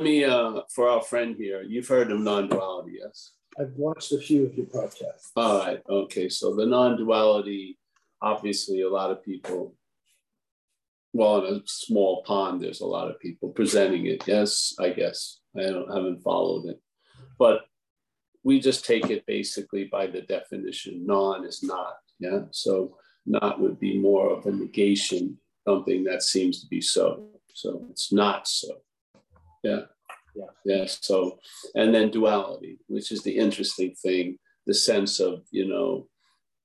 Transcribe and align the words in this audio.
me, 0.00 0.24
uh, 0.24 0.62
for 0.74 0.88
our 0.88 1.02
friend 1.02 1.36
here, 1.38 1.62
you've 1.62 1.88
heard 1.88 2.10
of 2.10 2.20
non-duality, 2.20 2.98
yes? 3.02 3.32
I've 3.58 3.72
watched 3.76 4.12
a 4.12 4.18
few 4.18 4.46
of 4.46 4.54
your 4.54 4.66
podcasts. 4.66 5.30
All 5.36 5.58
right. 5.58 5.82
Okay. 5.88 6.28
So 6.28 6.54
the 6.54 6.66
non-duality, 6.66 7.78
obviously, 8.22 8.82
a 8.82 8.88
lot 8.88 9.10
of 9.10 9.22
people. 9.24 9.74
Well, 11.12 11.44
in 11.46 11.56
a 11.56 11.62
small 11.66 12.22
pond, 12.22 12.62
there's 12.62 12.80
a 12.80 12.86
lot 12.86 13.10
of 13.10 13.18
people 13.18 13.48
presenting 13.50 14.06
it. 14.06 14.22
Yes, 14.26 14.74
I 14.78 14.90
guess 14.90 15.40
I 15.58 15.62
don't 15.62 15.92
haven't 15.92 16.22
followed 16.22 16.66
it, 16.66 16.80
but 17.36 17.62
we 18.44 18.60
just 18.60 18.84
take 18.84 19.10
it 19.10 19.26
basically 19.26 19.84
by 19.90 20.06
the 20.06 20.22
definition. 20.22 21.04
Non 21.04 21.44
is 21.44 21.64
not. 21.64 21.96
Yeah. 22.20 22.42
So 22.52 22.96
not 23.26 23.60
would 23.60 23.80
be 23.80 23.98
more 23.98 24.30
of 24.30 24.46
a 24.46 24.52
negation, 24.52 25.38
something 25.66 26.04
that 26.04 26.22
seems 26.22 26.60
to 26.60 26.68
be 26.68 26.80
so. 26.80 27.26
So 27.54 27.86
it's 27.90 28.12
not 28.12 28.46
so. 28.46 28.80
Yeah. 29.62 29.80
Yeah. 30.34 30.44
Yeah. 30.64 30.86
So, 30.86 31.38
and 31.74 31.94
then 31.94 32.10
duality, 32.10 32.78
which 32.86 33.12
is 33.12 33.22
the 33.22 33.36
interesting 33.36 33.94
thing, 33.94 34.38
the 34.66 34.74
sense 34.74 35.20
of, 35.20 35.42
you 35.50 35.66
know, 35.68 36.06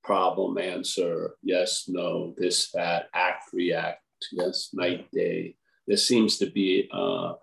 problem, 0.03 0.57
answer, 0.59 1.35
yes, 1.41 1.85
no, 1.87 2.35
this, 2.37 2.71
that, 2.71 3.09
act, 3.15 3.45
react, 3.53 4.03
yes, 4.31 4.69
night, 4.73 5.07
day. 5.11 5.55
There 5.87 5.97
seems 5.97 6.37
to 6.37 6.49
be 6.49 6.87
uh, 6.93 7.33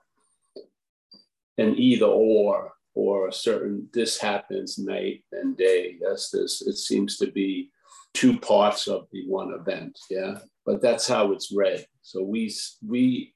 an 1.59 1.75
either 1.77 2.07
or, 2.07 2.73
or 2.95 3.29
a 3.29 3.33
certain, 3.33 3.89
this 3.93 4.19
happens 4.19 4.79
night 4.79 5.25
and 5.33 5.57
day. 5.57 5.97
Yes, 6.01 6.31
this, 6.31 6.63
it 6.63 6.77
seems 6.77 7.17
to 7.19 7.33
be 7.33 7.71
two 8.15 8.39
parts 8.39 8.87
of 8.87 9.09
the 9.11 9.27
one 9.27 9.53
event. 9.53 9.99
Yeah. 10.09 10.39
But 10.65 10.81
that's 10.81 11.09
how 11.09 11.33
it's 11.33 11.53
read. 11.53 11.85
So 12.03 12.23
we, 12.23 12.55
we, 12.87 13.35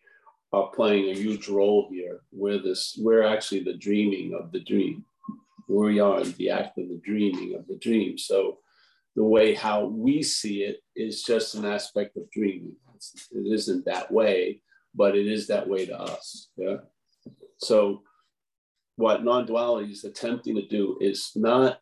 are 0.57 0.71
playing 0.79 1.11
a 1.11 1.21
huge 1.25 1.49
role 1.49 1.89
here. 1.91 2.21
We're 2.33 2.63
this, 2.63 2.99
we're 2.99 3.27
actually 3.35 3.63
the 3.65 3.77
dreaming 3.77 4.33
of 4.33 4.53
the 4.53 4.61
dream. 4.61 5.05
We 5.69 6.01
are 6.01 6.25
the 6.25 6.51
act 6.51 6.79
of 6.79 6.89
the 6.89 7.01
dreaming 7.05 7.55
of 7.59 7.67
the 7.67 7.77
dream. 7.77 8.17
So 8.17 8.59
the 9.17 9.25
way 9.25 9.55
how 9.55 9.85
we 9.85 10.23
see 10.23 10.63
it 10.63 10.79
is 10.95 11.23
just 11.23 11.57
an 11.57 11.67
aspect 11.67 12.17
of 12.17 12.31
dreaming. 12.31 12.77
It's, 12.95 13.29
it 13.33 13.47
isn't 13.53 13.85
that 13.85 14.11
way, 14.11 14.63
but 14.95 15.15
it 15.15 15.27
is 15.27 15.47
that 15.49 15.69
way 15.69 15.85
to 15.85 16.01
us. 16.01 16.49
Yeah. 16.57 16.79
So 17.59 18.03
what 18.97 19.25
non-duality 19.25 19.93
is 19.93 20.05
attempting 20.05 20.55
to 20.57 20.67
do 20.67 20.97
is 21.03 21.33
not, 21.37 21.81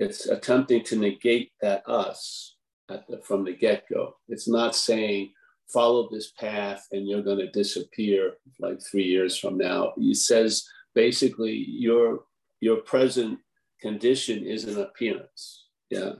it's 0.00 0.26
attempting 0.26 0.82
to 0.84 0.96
negate 0.96 1.52
that 1.60 1.88
us 1.88 2.56
the, 2.88 3.20
from 3.22 3.44
the 3.44 3.52
get-go. 3.52 4.16
It's 4.28 4.48
not 4.48 4.74
saying 4.74 5.32
follow 5.72 6.08
this 6.10 6.32
path 6.32 6.86
and 6.92 7.08
you're 7.08 7.22
going 7.22 7.38
to 7.38 7.50
disappear 7.50 8.34
like 8.60 8.80
three 8.80 9.04
years 9.04 9.38
from 9.38 9.58
now. 9.58 9.92
He 9.96 10.14
says 10.14 10.64
basically 10.94 11.52
your 11.68 12.24
your 12.60 12.78
present 12.78 13.38
condition 13.80 14.44
is 14.44 14.64
an 14.64 14.80
appearance. 14.80 15.66
Yeah. 15.90 16.12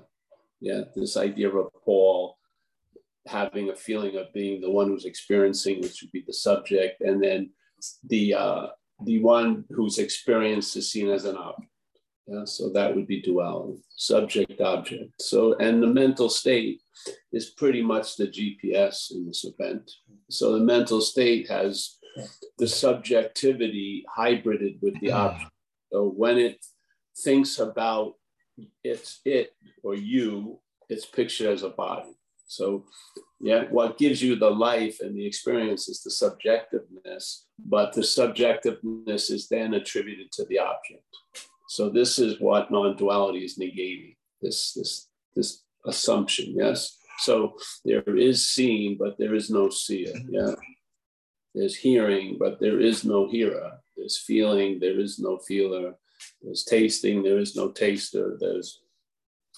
Yeah. 0.61 0.83
This 0.95 1.17
idea 1.17 1.49
of 1.49 1.71
Paul 1.85 2.37
having 3.27 3.71
a 3.71 3.75
feeling 3.75 4.17
of 4.17 4.33
being 4.33 4.61
the 4.61 4.71
one 4.71 4.89
who's 4.89 5.05
experiencing, 5.05 5.81
which 5.81 6.03
would 6.03 6.13
be 6.13 6.25
the 6.27 6.33
subject, 6.33 7.01
and 7.01 7.23
then 7.23 7.51
the 8.09 8.35
uh, 8.35 8.67
the 9.05 9.21
one 9.21 9.65
who's 9.71 9.99
experienced 9.99 10.77
is 10.77 10.91
seen 10.91 11.11
as 11.11 11.25
an 11.25 11.37
object. 11.37 11.71
Yeah, 12.27 12.45
so 12.45 12.71
that 12.71 12.95
would 12.95 13.07
be 13.07 13.23
duality, 13.23 13.81
subject 13.97 14.61
object. 14.61 15.23
So, 15.23 15.55
and 15.59 15.81
the 15.81 15.87
mental 15.87 16.29
state 16.29 16.81
is 17.33 17.51
pretty 17.51 17.83
much 17.83 18.17
the 18.17 18.27
GPS 18.27 19.13
in 19.13 19.27
this 19.27 19.45
event. 19.45 19.89
So 20.29 20.53
the 20.59 20.65
mental 20.65 21.01
state 21.01 21.49
has 21.49 21.99
the 22.59 22.67
subjectivity 22.67 24.05
hybrided 24.19 24.83
with 24.83 24.99
the 25.01 25.13
object. 25.13 25.51
So 25.93 26.09
when 26.09 26.39
it 26.39 26.65
thinks 27.23 27.59
about 27.61 28.15
it's 28.83 29.21
it 29.25 29.53
or 29.85 29.95
you, 29.95 30.59
it's 30.89 31.07
pictured 31.07 31.53
as 31.53 31.63
a 31.63 31.71
body. 31.71 32.11
So 32.47 32.87
yeah, 33.41 33.65
what 33.71 33.99
gives 33.99 34.23
you 34.23 34.37
the 34.37 34.51
life 34.51 34.99
and 35.01 35.17
the 35.17 35.27
experience 35.27 35.89
is 35.89 36.03
the 36.03 36.11
subjectiveness, 36.11 37.43
but 37.59 37.93
the 37.93 38.01
subjectiveness 38.01 39.31
is 39.31 39.49
then 39.49 39.75
attributed 39.75 40.33
to 40.33 40.45
the 40.47 40.59
object. 40.59 41.05
So 41.77 41.91
this 41.91 42.19
is 42.19 42.41
what 42.41 42.71
non-duality 42.71 43.45
is 43.45 43.59
negating, 43.59 44.17
this, 44.41 44.73
this, 44.73 45.09
this 45.35 45.63
assumption, 45.85 46.55
yes? 46.57 46.97
So 47.19 47.59
there 47.85 48.17
is 48.17 48.49
seeing, 48.49 48.97
but 48.99 49.19
there 49.19 49.35
is 49.35 49.51
no 49.51 49.69
seer, 49.69 50.15
mm-hmm. 50.15 50.35
yeah? 50.35 50.55
There's 51.55 51.77
hearing, 51.77 52.39
but 52.41 52.61
there 52.61 52.81
is 52.81 53.05
no 53.05 53.29
hearer. 53.29 53.73
There's 53.95 54.17
feeling, 54.17 54.79
there 54.81 54.99
is 54.99 55.19
no 55.19 55.37
feeler. 55.37 55.97
There's 56.41 56.65
tasting, 56.65 57.23
there 57.23 57.39
is 57.39 57.55
no 57.55 57.73
taster. 57.73 58.39
There's 58.41 58.81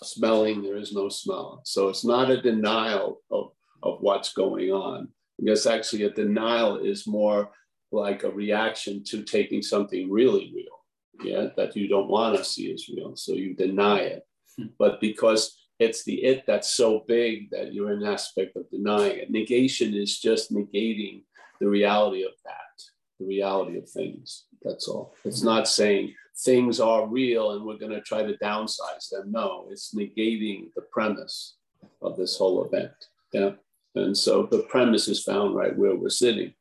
smelling, 0.03 0.65
there 0.65 0.77
is 0.77 0.93
no 0.93 1.09
smell. 1.09 1.61
So 1.65 1.89
it's 1.89 2.05
not 2.05 2.33
a 2.33 2.43
denial 2.43 3.21
of, 3.31 3.53
of 3.85 3.99
what's 4.01 4.33
going 4.33 4.73
on. 4.73 5.07
Because 5.39 5.69
actually 5.69 6.03
a 6.03 6.11
denial 6.11 6.79
is 6.79 7.07
more 7.07 7.53
like 7.93 8.25
a 8.25 8.31
reaction 8.31 9.05
to 9.05 9.23
taking 9.23 9.63
something 9.63 10.11
really 10.11 10.53
real 10.53 10.78
yeah, 11.23 11.49
that 11.57 11.77
you 11.77 11.89
don't 11.89 12.09
want 12.09 12.37
to 12.37 12.45
see 12.45 12.73
as 12.73 12.89
real. 12.89 13.17
So 13.17 13.33
you 13.33 13.55
deny 13.55 13.99
it. 14.01 14.27
Hmm. 14.57 14.67
But 14.79 15.01
because 15.01 15.59
it's 15.79 16.05
the 16.05 16.25
it 16.25 16.45
that's 16.47 16.71
so 16.71 17.05
big 17.07 17.51
that 17.51 17.73
you're 17.73 17.93
an 17.93 18.05
aspect 18.05 18.57
of 18.57 18.71
denying 18.71 19.19
it. 19.19 19.31
Negation 19.31 19.95
is 19.95 20.19
just 20.19 20.53
negating 20.53 21.23
the 21.61 21.69
reality 21.69 22.25
of 22.25 22.33
that, 22.45 22.83
the 23.21 23.27
reality 23.27 23.79
of 23.79 23.89
things. 23.89 24.47
That's 24.63 24.89
all. 24.89 25.15
It's 25.25 25.43
not 25.43 25.69
saying 25.69 26.15
things 26.45 26.81
are 26.81 27.07
real 27.07 27.53
and 27.53 27.65
we're 27.65 27.79
going 27.79 27.93
to 27.93 28.01
try 28.01 28.23
to 28.23 28.37
downsize 28.39 29.09
them. 29.11 29.31
No, 29.31 29.69
it's 29.71 29.95
negating 29.95 30.69
the 30.75 30.83
premise 30.93 31.57
of 32.03 32.17
this 32.17 32.37
whole 32.37 32.65
event. 32.65 32.93
Yeah. 33.33 33.53
And 33.95 34.17
so 34.17 34.45
the 34.51 34.61
premise 34.65 35.09
is 35.09 35.23
found 35.23 35.55
right 35.55 35.77
where 35.77 35.95
we're 35.95 36.09
sitting. 36.09 36.55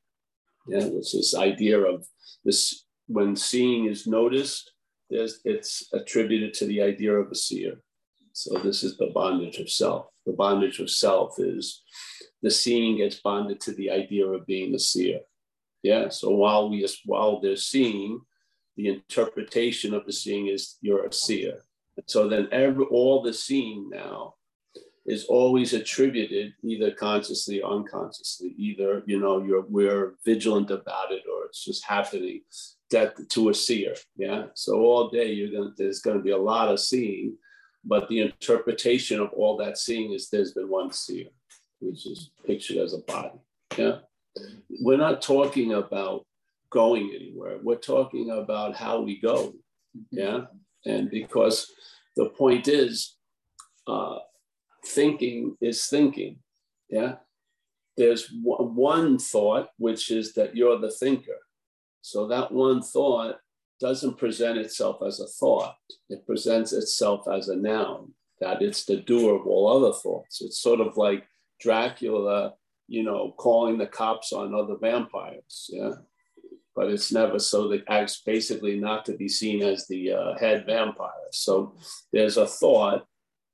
Yeah, 0.68 0.84
it's 0.84 1.14
this 1.14 1.36
idea 1.36 1.80
of 1.80 2.06
this 2.44 2.86
when 3.08 3.36
seeing 3.36 3.86
is 3.86 4.08
noticed, 4.08 4.72
it's 5.10 5.90
attributed 5.94 6.54
to 6.56 6.66
the 6.66 6.82
idea 6.82 7.14
of 7.14 7.32
a 7.32 7.36
seer. 7.36 7.82
So 8.34 8.60
this 8.60 8.84
is 8.84 8.98
the 8.98 9.08
bondage 9.08 9.58
of 9.58 9.70
self. 9.70 10.08
The 10.26 10.34
bondage 10.34 10.80
of 10.80 10.90
self 10.90 11.40
is 11.40 11.82
the 12.42 12.52
seeing 12.52 12.98
gets 12.98 13.16
bonded 13.16 13.60
to 13.62 13.72
the 13.72 13.90
idea 13.90 14.28
of 14.28 14.46
being 14.46 14.76
a 14.76 14.80
seer. 14.80 15.22
Yeah. 15.82 16.10
So 16.10 16.32
while 16.32 16.70
we 16.70 16.86
while 17.06 17.40
they're 17.40 17.56
seeing, 17.56 18.22
the 18.76 18.90
interpretation 18.90 19.94
of 19.94 20.06
the 20.06 20.14
seeing 20.14 20.48
is 20.48 20.78
you're 20.82 21.06
a 21.06 21.14
seer. 21.14 21.64
so 22.06 22.28
then 22.28 22.48
every 22.52 22.86
all 22.86 23.24
the 23.24 23.34
seeing 23.34 23.90
now 23.90 24.36
is 25.06 25.24
always 25.26 25.74
attributed 25.74 26.54
either 26.64 26.92
consciously 26.92 27.62
or 27.62 27.72
unconsciously. 27.72 28.54
Either 28.58 29.02
you 29.08 29.20
know 29.20 29.42
you're 29.44 29.66
we're 29.68 30.16
vigilant 30.26 30.70
about 30.70 31.12
it 31.12 31.24
or 31.32 31.46
it's 31.46 31.64
just 31.64 31.86
happening 31.86 32.42
that 32.92 33.30
to 33.30 33.50
a 33.50 33.54
seer. 33.54 33.96
Yeah. 34.16 34.46
So 34.56 34.80
all 34.80 35.10
day 35.10 35.34
you're 35.34 35.52
gonna 35.52 35.74
there's 35.78 36.00
gonna 36.00 36.22
be 36.22 36.32
a 36.32 36.38
lot 36.38 36.70
of 36.70 36.80
seeing, 36.80 37.38
but 37.84 38.08
the 38.08 38.22
interpretation 38.22 39.20
of 39.20 39.30
all 39.34 39.58
that 39.58 39.78
seeing 39.78 40.14
is 40.14 40.30
there's 40.30 40.54
been 40.54 40.70
one 40.70 40.92
seer, 40.92 41.28
which 41.80 42.06
is 42.06 42.32
pictured 42.46 42.78
as 42.78 42.94
a 42.94 43.00
body. 43.00 43.40
Yeah. 43.78 44.00
We're 44.82 44.98
not 44.98 45.22
talking 45.22 45.74
about 45.74 46.26
going 46.70 47.12
anywhere. 47.16 47.58
We're 47.62 47.76
talking 47.76 48.30
about 48.30 48.76
how 48.76 49.02
we 49.02 49.20
go. 49.20 49.54
Yeah. 50.12 50.46
And 50.86 51.10
because 51.10 51.72
the 52.16 52.30
point 52.30 52.68
is, 52.68 53.16
uh, 53.88 54.20
thinking 54.86 55.58
is 55.62 55.88
thinking. 55.88 56.38
Yeah. 56.90 57.16
There's 57.96 58.32
one 58.44 59.18
thought, 59.18 59.70
which 59.78 60.12
is 60.12 60.34
that 60.34 60.56
you're 60.56 60.78
the 60.78 60.92
thinker. 60.92 61.40
So 62.08 62.26
that 62.28 62.54
one 62.54 62.82
thought 62.82 63.36
doesn't 63.82 64.18
present 64.18 64.58
itself 64.58 65.02
as 65.06 65.20
a 65.20 65.28
thought, 65.28 65.76
it 66.10 66.26
presents 66.26 66.72
itself 66.72 67.28
as 67.28 67.50
a 67.50 67.56
noun, 67.58 68.14
that 68.40 68.62
it's 68.62 68.86
the 68.86 68.96
doer 68.96 69.36
of 69.36 69.46
all 69.46 69.68
other 69.68 69.94
thoughts. 69.94 70.42
It's 70.42 70.62
sort 70.62 70.80
of 70.80 70.96
like 70.96 71.28
Dracula, 71.60 72.54
you 72.88 73.04
know, 73.04 73.34
calling 73.36 73.78
the 73.78 73.88
cops 73.88 74.32
on 74.32 74.56
other 74.56 74.78
vampires. 74.80 75.70
Yeah. 75.70 75.96
But 76.78 76.92
it's 76.92 77.12
never 77.12 77.40
so 77.40 77.68
that 77.68 77.84
acts 77.90 78.22
basically 78.26 78.80
not 78.80 79.04
to 79.08 79.18
be 79.18 79.28
seen 79.28 79.62
as 79.62 79.86
the 79.88 80.14
uh, 80.14 80.38
head 80.40 80.66
vampire. 80.66 81.28
So 81.34 81.76
there's 82.14 82.38
a 82.38 82.48
thought, 82.48 83.06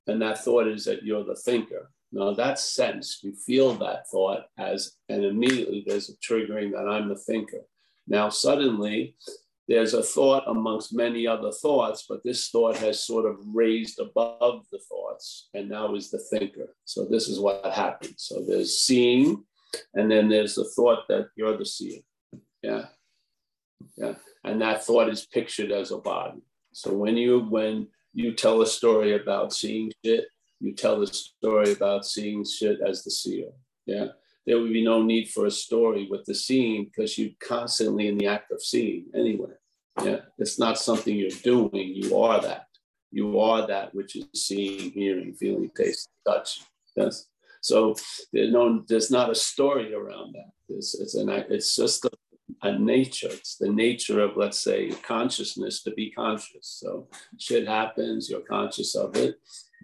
and 0.06 0.22
that 0.22 0.44
thought 0.44 0.68
is 0.68 0.84
that 0.84 1.02
you're 1.02 1.24
the 1.24 1.34
thinker. 1.34 1.90
Now 2.12 2.32
that 2.34 2.60
sense, 2.60 3.18
you 3.22 3.34
feel 3.34 3.74
that 3.74 4.08
thought 4.08 4.42
as, 4.56 4.92
and 5.08 5.24
immediately 5.24 5.82
there's 5.84 6.08
a 6.08 6.16
triggering 6.18 6.70
that 6.70 6.88
I'm 6.88 7.08
the 7.08 7.16
thinker. 7.16 7.62
Now, 8.06 8.28
suddenly, 8.28 9.16
there's 9.66 9.94
a 9.94 10.02
thought 10.02 10.44
amongst 10.46 10.94
many 10.94 11.26
other 11.26 11.50
thoughts, 11.50 12.04
but 12.08 12.22
this 12.22 12.50
thought 12.50 12.76
has 12.76 13.06
sort 13.06 13.24
of 13.24 13.36
raised 13.46 13.98
above 13.98 14.66
the 14.70 14.80
thoughts 14.88 15.48
and 15.54 15.68
now 15.68 15.94
is 15.94 16.10
the 16.10 16.18
thinker. 16.30 16.74
So, 16.84 17.06
this 17.06 17.28
is 17.28 17.40
what 17.40 17.64
happens. 17.72 18.14
So, 18.18 18.44
there's 18.46 18.78
seeing, 18.78 19.44
and 19.94 20.10
then 20.10 20.28
there's 20.28 20.56
the 20.56 20.64
thought 20.76 21.08
that 21.08 21.28
you're 21.36 21.56
the 21.56 21.66
seer. 21.66 22.00
Yeah. 22.62 22.86
Yeah. 23.96 24.14
And 24.44 24.60
that 24.60 24.84
thought 24.84 25.08
is 25.08 25.26
pictured 25.26 25.70
as 25.70 25.90
a 25.90 25.98
body. 25.98 26.40
So 26.72 26.92
when 26.92 27.16
you 27.16 27.40
when 27.40 27.88
you 28.12 28.34
tell 28.34 28.60
a 28.62 28.66
story 28.66 29.14
about 29.14 29.52
seeing 29.52 29.92
shit, 30.04 30.26
you 30.60 30.74
tell 30.74 31.00
the 31.00 31.06
story 31.06 31.72
about 31.72 32.04
seeing 32.04 32.44
shit 32.44 32.78
as 32.86 33.04
the 33.04 33.10
seer. 33.10 33.50
Yeah. 33.86 34.08
There 34.46 34.60
would 34.60 34.72
be 34.72 34.84
no 34.84 35.02
need 35.02 35.30
for 35.30 35.46
a 35.46 35.50
story 35.50 36.06
with 36.10 36.24
the 36.24 36.34
seeing 36.34 36.84
because 36.84 37.16
you're 37.16 37.30
constantly 37.40 38.08
in 38.08 38.18
the 38.18 38.26
act 38.26 38.52
of 38.52 38.62
seeing 38.62 39.06
anyway. 39.14 39.52
Yeah. 40.02 40.20
It's 40.38 40.58
not 40.58 40.78
something 40.78 41.16
you're 41.16 41.30
doing. 41.42 41.92
You 41.94 42.18
are 42.18 42.40
that. 42.42 42.66
You 43.10 43.38
are 43.38 43.66
that 43.66 43.94
which 43.94 44.16
is 44.16 44.26
seeing, 44.34 44.90
hearing, 44.90 45.34
feeling, 45.34 45.70
taste, 45.76 46.08
touch. 46.26 46.62
Yes. 46.96 47.26
So 47.60 47.94
there's 48.32 48.52
no, 48.52 48.84
there's 48.88 49.10
not 49.10 49.30
a 49.30 49.34
story 49.34 49.94
around 49.94 50.34
that. 50.34 50.50
It's, 50.68 50.98
it's 51.00 51.14
an, 51.14 51.30
it's 51.30 51.74
just 51.76 52.04
a, 52.04 52.10
a 52.62 52.78
nature. 52.78 53.30
It's 53.30 53.56
the 53.56 53.70
nature 53.70 54.20
of, 54.20 54.36
let's 54.36 54.60
say, 54.60 54.90
consciousness 54.90 55.82
to 55.84 55.92
be 55.92 56.10
conscious. 56.10 56.76
So 56.80 57.08
shit 57.38 57.66
happens, 57.66 58.28
you're 58.28 58.40
conscious 58.40 58.94
of 58.94 59.16
it. 59.16 59.36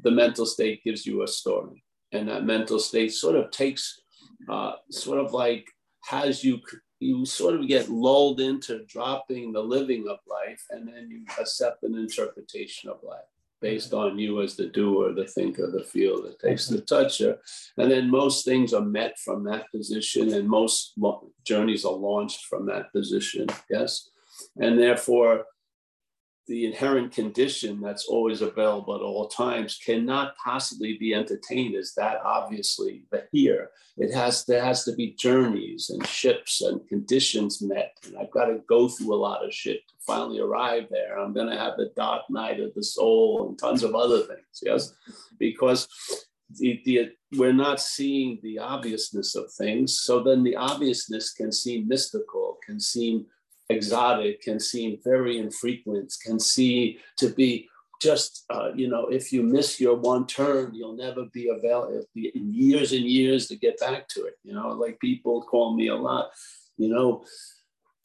The 0.02 0.10
mental 0.10 0.44
state 0.44 0.82
gives 0.84 1.06
you 1.06 1.22
a 1.22 1.28
story, 1.28 1.84
and 2.12 2.28
that 2.28 2.44
mental 2.44 2.78
state 2.78 3.12
sort 3.12 3.36
of 3.36 3.50
takes, 3.50 4.00
uh, 4.48 4.72
sort 4.90 5.18
of 5.18 5.32
like 5.32 5.68
has 6.04 6.42
you 6.42 6.60
you 6.98 7.24
sort 7.24 7.54
of 7.54 7.66
get 7.66 7.88
lulled 7.88 8.40
into 8.40 8.84
dropping 8.84 9.52
the 9.52 9.60
living 9.60 10.06
of 10.08 10.18
life, 10.28 10.62
and 10.70 10.86
then 10.86 11.08
you 11.10 11.24
accept 11.40 11.82
an 11.82 11.96
interpretation 11.96 12.90
of 12.90 13.02
life 13.02 13.24
based 13.60 13.92
on 13.92 14.18
you 14.18 14.40
as 14.40 14.56
the 14.56 14.66
doer, 14.66 15.12
the 15.12 15.26
thinker, 15.26 15.70
the 15.70 15.84
feeler, 15.84 16.22
the 16.22 16.48
taster, 16.48 16.76
the 16.76 16.80
toucher. 16.80 17.38
And 17.76 17.90
then 17.90 18.10
most 18.10 18.44
things 18.44 18.72
are 18.72 18.84
met 18.84 19.18
from 19.18 19.44
that 19.44 19.70
position, 19.70 20.32
and 20.32 20.48
most 20.48 20.94
journeys 21.44 21.84
are 21.84 21.92
launched 21.92 22.46
from 22.46 22.66
that 22.66 22.92
position. 22.92 23.48
Yes. 23.68 24.08
And 24.58 24.78
therefore, 24.78 25.44
the 26.50 26.66
inherent 26.66 27.12
condition 27.12 27.80
that's 27.80 28.06
always 28.06 28.42
available 28.42 28.94
at 28.94 29.00
all 29.00 29.28
times 29.28 29.78
cannot 29.86 30.36
possibly 30.36 30.98
be 30.98 31.14
entertained 31.14 31.76
as 31.76 31.94
that 31.94 32.16
obviously 32.24 33.04
but 33.10 33.28
here 33.30 33.70
it 33.96 34.12
has 34.12 34.44
there 34.46 34.62
has 34.62 34.84
to 34.84 34.92
be 34.96 35.14
journeys 35.16 35.90
and 35.90 36.04
ships 36.06 36.60
and 36.60 36.86
conditions 36.88 37.62
met 37.62 37.96
and 38.04 38.18
i've 38.18 38.30
got 38.32 38.46
to 38.46 38.60
go 38.68 38.88
through 38.88 39.14
a 39.14 39.24
lot 39.28 39.44
of 39.44 39.54
shit 39.54 39.86
to 39.88 39.94
finally 40.10 40.40
arrive 40.40 40.86
there. 40.90 41.18
I'm 41.18 41.32
going 41.32 41.48
to 41.48 41.56
have 41.56 41.76
the 41.76 41.92
dark 41.94 42.22
night 42.30 42.58
of 42.58 42.74
the 42.74 42.82
soul 42.82 43.48
and 43.48 43.58
tons 43.58 43.84
of 43.84 43.94
other 43.94 44.20
things 44.20 44.62
yes? 44.62 44.92
Because 45.38 45.86
the, 46.58 46.80
the, 46.84 47.12
we're 47.38 47.52
not 47.52 47.80
seeing 47.80 48.40
the 48.42 48.58
obviousness 48.58 49.36
of 49.36 49.52
things 49.52 50.00
so 50.00 50.20
then 50.20 50.42
the 50.42 50.56
obviousness 50.56 51.32
can 51.32 51.52
seem 51.52 51.86
mystical 51.86 52.58
can 52.66 52.80
seem 52.80 53.24
exotic, 53.70 54.42
can 54.42 54.60
seem 54.60 54.98
very 55.02 55.38
infrequent, 55.38 56.12
can 56.24 56.38
seem 56.38 56.96
to 57.18 57.30
be 57.30 57.68
just, 58.00 58.44
uh, 58.50 58.70
you 58.74 58.88
know, 58.88 59.06
if 59.08 59.32
you 59.32 59.42
miss 59.42 59.78
your 59.78 59.94
one 59.94 60.26
turn, 60.26 60.74
you'll 60.74 60.96
never 60.96 61.26
be 61.32 61.48
available 61.48 62.02
in 62.14 62.52
years 62.52 62.92
and 62.92 63.04
years 63.04 63.46
to 63.48 63.56
get 63.56 63.78
back 63.78 64.08
to 64.08 64.24
it. 64.24 64.34
You 64.42 64.54
know, 64.54 64.68
like 64.68 64.98
people 65.00 65.42
call 65.42 65.76
me 65.76 65.88
a 65.88 65.96
lot, 65.96 66.30
you 66.78 66.88
know, 66.88 67.24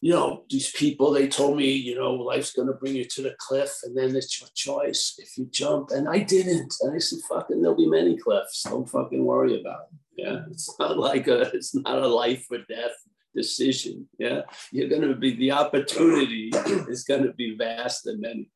you 0.01 0.11
know, 0.11 0.43
these 0.49 0.71
people, 0.71 1.11
they 1.11 1.27
told 1.27 1.57
me, 1.57 1.71
you 1.71 1.95
know, 1.95 2.13
life's 2.13 2.53
going 2.53 2.67
to 2.67 2.73
bring 2.73 2.95
you 2.95 3.05
to 3.05 3.21
the 3.23 3.35
cliff 3.39 3.73
and 3.83 3.97
then 3.97 4.15
it's 4.15 4.39
your 4.39 4.49
choice 4.53 5.15
if 5.17 5.37
you 5.37 5.47
jump. 5.51 5.89
And 5.91 6.07
I 6.07 6.19
didn't. 6.19 6.75
And 6.81 6.93
I 6.93 6.99
said, 6.99 7.19
fucking, 7.27 7.61
there'll 7.61 7.77
be 7.77 7.89
many 7.89 8.15
cliffs. 8.17 8.63
Don't 8.63 8.87
fucking 8.87 9.23
worry 9.23 9.59
about 9.59 9.87
it. 9.91 10.23
Yeah. 10.23 10.41
It's 10.51 10.77
not 10.77 10.99
like 10.99 11.27
a, 11.27 11.41
it's 11.55 11.73
not 11.73 12.03
a 12.03 12.07
life 12.07 12.45
or 12.51 12.59
death 12.69 12.95
decision. 13.35 14.07
Yeah, 14.17 14.41
you're 14.71 14.89
going 14.89 15.01
to 15.01 15.15
be 15.15 15.35
the 15.35 15.51
opportunity 15.51 16.51
is 16.87 17.03
going 17.03 17.23
to 17.23 17.33
be 17.33 17.55
vast 17.55 18.07
and 18.07 18.21
many. 18.21 18.49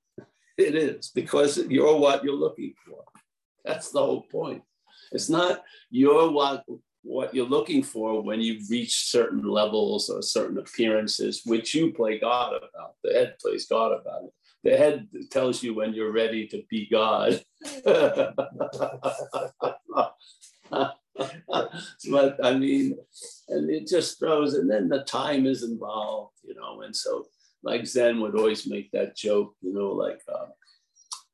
It 0.57 0.75
is 0.75 1.11
because 1.13 1.57
you're 1.69 1.97
what 1.97 2.23
you're 2.23 2.33
looking 2.33 2.73
for. 2.85 3.03
That's 3.63 3.91
the 3.91 3.99
whole 3.99 4.23
point. 4.23 4.63
It's 5.11 5.29
not 5.29 5.63
you're 5.89 6.31
what 6.31 6.65
what 7.01 7.33
you're 7.33 7.47
looking 7.47 7.81
for 7.81 8.21
when 8.21 8.41
you 8.41 8.59
reach 8.69 9.09
certain 9.09 9.43
levels 9.43 10.09
or 10.09 10.21
certain 10.21 10.57
appearances, 10.57 11.43
which 11.45 11.73
you 11.73 11.93
play 11.93 12.19
God 12.19 12.53
about. 12.53 12.95
The 13.03 13.13
head 13.13 13.35
plays 13.41 13.67
God 13.67 13.93
about 13.93 14.25
it. 14.25 14.33
The 14.63 14.77
head 14.77 15.07
tells 15.31 15.63
you 15.63 15.73
when 15.73 15.93
you're 15.93 16.11
ready 16.11 16.45
to 16.47 16.61
be 16.69 16.89
God. 16.89 17.41
but 22.11 22.37
I 22.43 22.53
mean, 22.53 22.97
and 23.49 23.69
it 23.69 23.87
just 23.87 24.19
throws, 24.19 24.53
and 24.53 24.69
then 24.69 24.89
the 24.89 25.03
time 25.03 25.45
is 25.45 25.63
involved, 25.63 26.37
you 26.43 26.55
know. 26.55 26.81
And 26.81 26.95
so, 26.95 27.25
like 27.63 27.85
Zen 27.85 28.19
would 28.21 28.35
always 28.35 28.67
make 28.67 28.91
that 28.91 29.15
joke, 29.15 29.55
you 29.61 29.73
know, 29.73 29.91
like, 29.91 30.19
uh, 30.33 30.47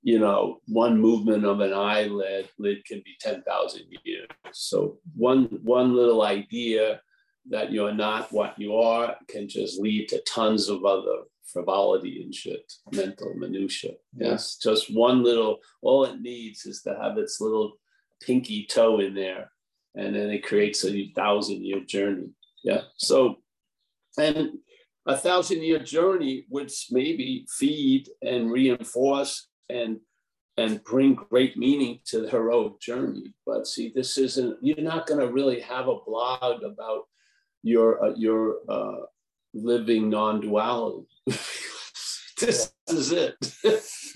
you 0.01 0.19
know, 0.19 0.59
one 0.67 0.99
movement 0.99 1.45
of 1.45 1.59
an 1.59 1.73
eyelid 1.73 2.49
lid 2.59 2.85
can 2.85 3.01
be 3.05 3.15
10,000 3.19 3.81
years. 4.03 4.27
So, 4.51 4.97
one, 5.15 5.45
one 5.63 5.95
little 5.95 6.23
idea 6.23 7.01
that 7.49 7.71
you're 7.71 7.93
not 7.93 8.31
what 8.31 8.57
you 8.57 8.75
are 8.75 9.15
can 9.27 9.47
just 9.47 9.79
lead 9.79 10.09
to 10.09 10.21
tons 10.27 10.69
of 10.69 10.85
other 10.85 11.23
frivolity 11.51 12.23
and 12.23 12.33
shit, 12.33 12.71
mental 12.91 13.33
minutia. 13.35 13.91
Yes, 14.15 14.57
just 14.57 14.93
one 14.93 15.23
little, 15.23 15.59
all 15.81 16.05
it 16.05 16.19
needs 16.19 16.65
is 16.65 16.81
to 16.83 16.97
have 17.01 17.17
its 17.17 17.39
little 17.39 17.73
pinky 18.21 18.65
toe 18.65 18.99
in 18.99 19.13
there 19.13 19.51
and 19.95 20.15
then 20.15 20.29
it 20.29 20.45
creates 20.45 20.83
a 20.85 21.11
thousand 21.15 21.63
year 21.63 21.81
journey. 21.81 22.29
Yeah. 22.63 22.81
So, 22.97 23.37
and 24.17 24.51
a 25.05 25.17
thousand 25.17 25.63
year 25.63 25.79
journey 25.79 26.45
would 26.49 26.71
maybe 26.91 27.45
feed 27.49 28.09
and 28.21 28.51
reinforce 28.51 29.47
and 29.69 29.99
and 30.57 30.83
bring 30.83 31.15
great 31.15 31.57
meaning 31.57 31.99
to 32.05 32.21
the 32.21 32.29
heroic 32.29 32.79
journey. 32.79 33.33
But 33.45 33.67
see, 33.67 33.91
this 33.93 34.17
isn't. 34.17 34.57
You're 34.61 34.81
not 34.81 35.05
going 35.05 35.19
to 35.19 35.31
really 35.31 35.59
have 35.61 35.87
a 35.87 35.99
blog 36.05 36.63
about 36.63 37.03
your 37.63 38.03
uh, 38.03 38.13
your 38.15 38.57
uh, 38.69 39.05
living 39.53 40.09
non-duality. 40.09 41.07
this 42.39 42.73
is 42.87 43.11
it. 43.11 43.35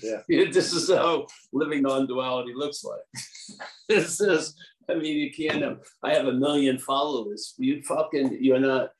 yeah. 0.02 0.22
this 0.50 0.72
is 0.72 0.90
how 0.90 1.26
living 1.52 1.82
non-duality 1.82 2.52
looks 2.54 2.84
like. 2.84 3.58
this 3.88 4.20
is 4.20 4.54
I 4.90 4.94
mean, 4.94 5.16
you 5.16 5.30
can't. 5.32 5.78
I 6.02 6.14
have 6.14 6.26
a 6.26 6.32
million 6.32 6.78
followers. 6.78 7.54
You 7.58 7.82
fucking, 7.82 8.38
you're 8.40 8.60
not. 8.60 8.90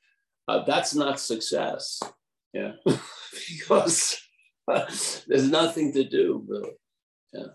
Uh, 0.47 0.63
that's 0.65 0.95
not 0.95 1.19
success. 1.19 2.01
Yeah, 2.53 2.73
because 3.49 4.21
there's 5.27 5.49
nothing 5.49 5.93
to 5.93 6.03
do 6.03 6.43
really. 6.47 6.71
Yeah, 7.33 7.47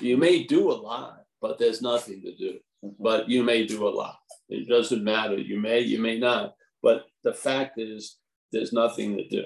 you 0.00 0.16
may 0.16 0.44
do 0.44 0.70
a 0.70 0.74
lot, 0.74 1.24
but 1.40 1.58
there's 1.58 1.82
nothing 1.82 2.22
to 2.22 2.36
do. 2.36 2.58
Mm-hmm. 2.84 3.02
But 3.02 3.28
you 3.28 3.42
may 3.42 3.66
do 3.66 3.86
a 3.86 3.90
lot. 3.90 4.16
It 4.48 4.68
doesn't 4.68 5.04
matter. 5.04 5.38
You 5.38 5.60
may, 5.60 5.80
you 5.80 5.98
may 6.00 6.18
not. 6.18 6.54
But 6.82 7.06
the 7.22 7.32
fact 7.32 7.78
is, 7.78 8.16
there's 8.52 8.72
nothing 8.72 9.16
to 9.16 9.28
do. 9.28 9.44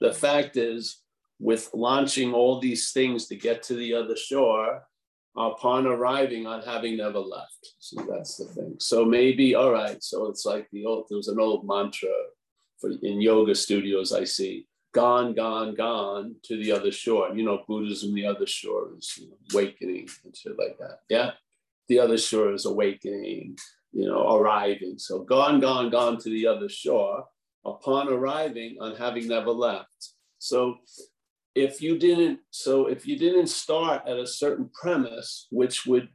The 0.00 0.12
fact 0.12 0.56
is, 0.56 1.02
with 1.38 1.70
launching 1.74 2.32
all 2.32 2.60
these 2.60 2.92
things 2.92 3.26
to 3.26 3.36
get 3.36 3.62
to 3.64 3.74
the 3.74 3.94
other 3.94 4.16
shore, 4.16 4.82
upon 5.36 5.86
arriving 5.86 6.46
on 6.46 6.62
having 6.62 6.96
never 6.96 7.18
left. 7.18 7.74
So 7.78 8.06
that's 8.08 8.36
the 8.36 8.46
thing. 8.46 8.76
So 8.78 9.04
maybe, 9.04 9.54
all 9.54 9.72
right, 9.72 10.02
so 10.02 10.26
it's 10.26 10.46
like 10.46 10.68
the 10.72 10.86
old, 10.86 11.06
there 11.08 11.16
was 11.16 11.28
an 11.28 11.40
old 11.40 11.66
mantra 11.66 12.08
for 12.80 12.90
in 13.02 13.20
yoga 13.20 13.54
studios 13.54 14.12
I 14.12 14.24
see, 14.24 14.66
gone, 14.92 15.34
gone, 15.34 15.74
gone 15.74 16.36
to 16.44 16.56
the 16.56 16.72
other 16.72 16.90
shore. 16.90 17.34
You 17.34 17.44
know, 17.44 17.62
Buddhism, 17.68 18.14
the 18.14 18.26
other 18.26 18.46
shore 18.46 18.90
is 18.96 19.18
awakening 19.52 20.08
and 20.24 20.36
shit 20.36 20.58
like 20.58 20.78
that. 20.78 21.00
Yeah. 21.08 21.32
The 21.88 22.00
other 22.00 22.18
shore 22.18 22.52
is 22.52 22.66
awakening, 22.66 23.56
you 23.92 24.06
know, 24.06 24.36
arriving. 24.36 24.98
So 24.98 25.20
gone, 25.20 25.60
gone, 25.60 25.90
gone 25.90 26.18
to 26.18 26.30
the 26.30 26.46
other 26.46 26.68
shore 26.68 27.24
upon 27.64 28.08
arriving 28.08 28.78
on 28.80 28.96
having 28.96 29.28
never 29.28 29.50
left. 29.50 30.14
So 30.38 30.78
if 31.56 31.80
you 31.80 31.98
didn't 31.98 32.38
so 32.50 32.86
if 32.86 33.06
you 33.06 33.18
didn't 33.18 33.46
start 33.46 34.02
at 34.06 34.18
a 34.18 34.26
certain 34.26 34.70
premise 34.78 35.48
which 35.50 35.86
would 35.86 36.08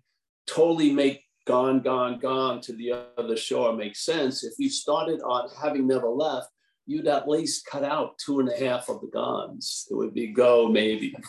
totally 0.46 0.94
make 0.94 1.24
gone 1.48 1.82
gone 1.82 2.20
gone 2.20 2.62
to 2.62 2.74
the 2.74 2.94
other 3.18 3.36
shore 3.36 3.74
make 3.74 3.96
sense 3.96 4.44
if 4.44 4.54
you 4.60 4.70
started 4.70 5.20
on 5.24 5.50
having 5.60 5.88
never 5.88 6.08
left 6.08 6.48
you'd 6.86 7.08
at 7.08 7.28
least 7.28 7.66
cut 7.66 7.84
out 7.84 8.18
two 8.24 8.40
and 8.40 8.50
a 8.50 8.58
half 8.64 8.88
of 8.88 9.02
the 9.02 9.08
gones 9.08 9.88
it 9.90 9.96
would 9.96 10.14
be 10.14 10.28
go 10.28 10.70
maybe. 10.70 11.14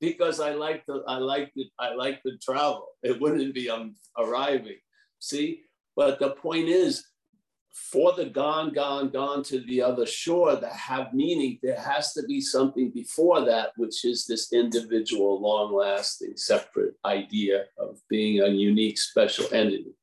Because 0.00 0.38
i 0.38 0.52
like 0.52 0.84
the 0.86 1.02
i 1.08 1.18
like 1.18 1.50
the 1.56 1.64
i 1.80 1.92
like 1.92 2.20
the 2.24 2.38
travel. 2.40 2.86
It 3.02 3.20
wouldn't 3.20 3.52
be 3.52 3.68
um, 3.68 3.96
arriving. 4.16 4.78
See? 5.18 5.62
But 5.96 6.20
the 6.20 6.30
point 6.30 6.68
is 6.68 7.04
for 7.90 8.12
the 8.12 8.26
gone, 8.26 8.72
gone, 8.72 9.08
gone 9.10 9.42
to 9.44 9.60
the 9.60 9.80
other 9.80 10.04
shore 10.04 10.56
that 10.56 10.72
have 10.72 11.14
meaning, 11.14 11.58
there 11.62 11.80
has 11.80 12.12
to 12.12 12.22
be 12.24 12.40
something 12.40 12.90
before 12.90 13.44
that, 13.44 13.72
which 13.76 14.04
is 14.04 14.26
this 14.26 14.52
individual, 14.52 15.40
long 15.40 15.72
lasting, 15.72 16.36
separate 16.36 16.94
idea 17.04 17.64
of 17.78 17.98
being 18.10 18.40
a 18.40 18.48
unique, 18.48 18.98
special 18.98 19.46
entity. 19.52 19.94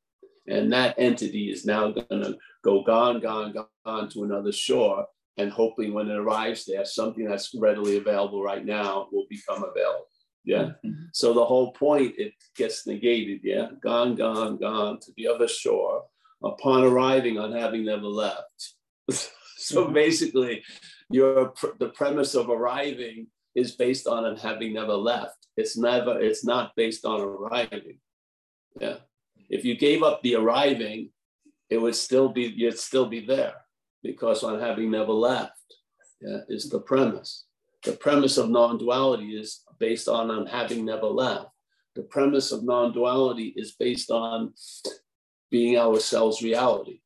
And 0.47 0.71
that 0.73 0.95
entity 0.97 1.51
is 1.51 1.65
now 1.65 1.91
going 1.91 2.23
to 2.23 2.37
go 2.63 2.83
gone, 2.83 3.19
gone, 3.19 3.53
gone 3.85 4.09
to 4.09 4.23
another 4.23 4.51
shore. 4.51 5.05
And 5.37 5.51
hoping 5.51 5.93
when 5.93 6.09
it 6.09 6.15
arrives 6.15 6.65
there, 6.65 6.85
something 6.85 7.25
that's 7.25 7.53
readily 7.55 7.97
available 7.97 8.41
right 8.41 8.65
now 8.65 9.09
will 9.11 9.25
become 9.29 9.63
available. 9.63 10.07
Yeah. 10.45 10.71
Mm-hmm. 10.85 11.05
So 11.13 11.33
the 11.33 11.43
whole 11.43 11.73
point, 11.73 12.15
it 12.17 12.33
gets 12.55 12.87
negated. 12.87 13.41
Yeah. 13.43 13.67
Gone, 13.83 14.15
gone, 14.15 14.57
gone 14.57 14.99
to 15.01 15.11
the 15.17 15.27
other 15.27 15.47
shore 15.47 16.03
upon 16.45 16.83
arriving 16.83 17.37
on 17.37 17.51
having 17.51 17.85
never 17.85 18.07
left. 18.07 18.75
so 19.09 19.85
mm-hmm. 19.85 19.93
basically, 19.93 20.63
your 21.09 21.53
the 21.79 21.89
premise 21.89 22.35
of 22.35 22.49
arriving 22.49 23.27
is 23.55 23.71
based 23.71 24.07
on 24.07 24.37
having 24.37 24.73
never 24.73 24.93
left. 24.93 25.47
It's 25.57 25.77
never, 25.77 26.19
it's 26.19 26.43
not 26.43 26.75
based 26.75 27.05
on 27.05 27.21
arriving. 27.21 27.99
Yeah. 28.79 28.97
If 29.49 29.63
you 29.63 29.77
gave 29.77 30.03
up 30.03 30.21
the 30.21 30.35
arriving, 30.35 31.11
it 31.69 31.77
would 31.77 31.95
still 31.95 32.29
be, 32.29 32.43
you'd 32.43 32.77
still 32.77 33.05
be 33.05 33.25
there 33.25 33.53
because 34.03 34.43
on 34.43 34.59
having 34.59 34.91
never 34.91 35.13
left 35.13 35.53
yeah, 36.21 36.39
is 36.49 36.69
the 36.69 36.79
premise. 36.79 37.45
The 37.83 37.93
premise 37.93 38.37
of 38.37 38.49
non-duality 38.49 39.37
is 39.37 39.61
based 39.79 40.07
on, 40.07 40.29
on 40.29 40.47
having 40.47 40.85
never 40.85 41.07
left. 41.07 41.47
The 41.95 42.03
premise 42.03 42.51
of 42.51 42.63
non-duality 42.63 43.53
is 43.55 43.75
based 43.79 44.11
on 44.11 44.53
being 45.55 45.77
ourselves 45.77 46.41
reality. 46.41 46.99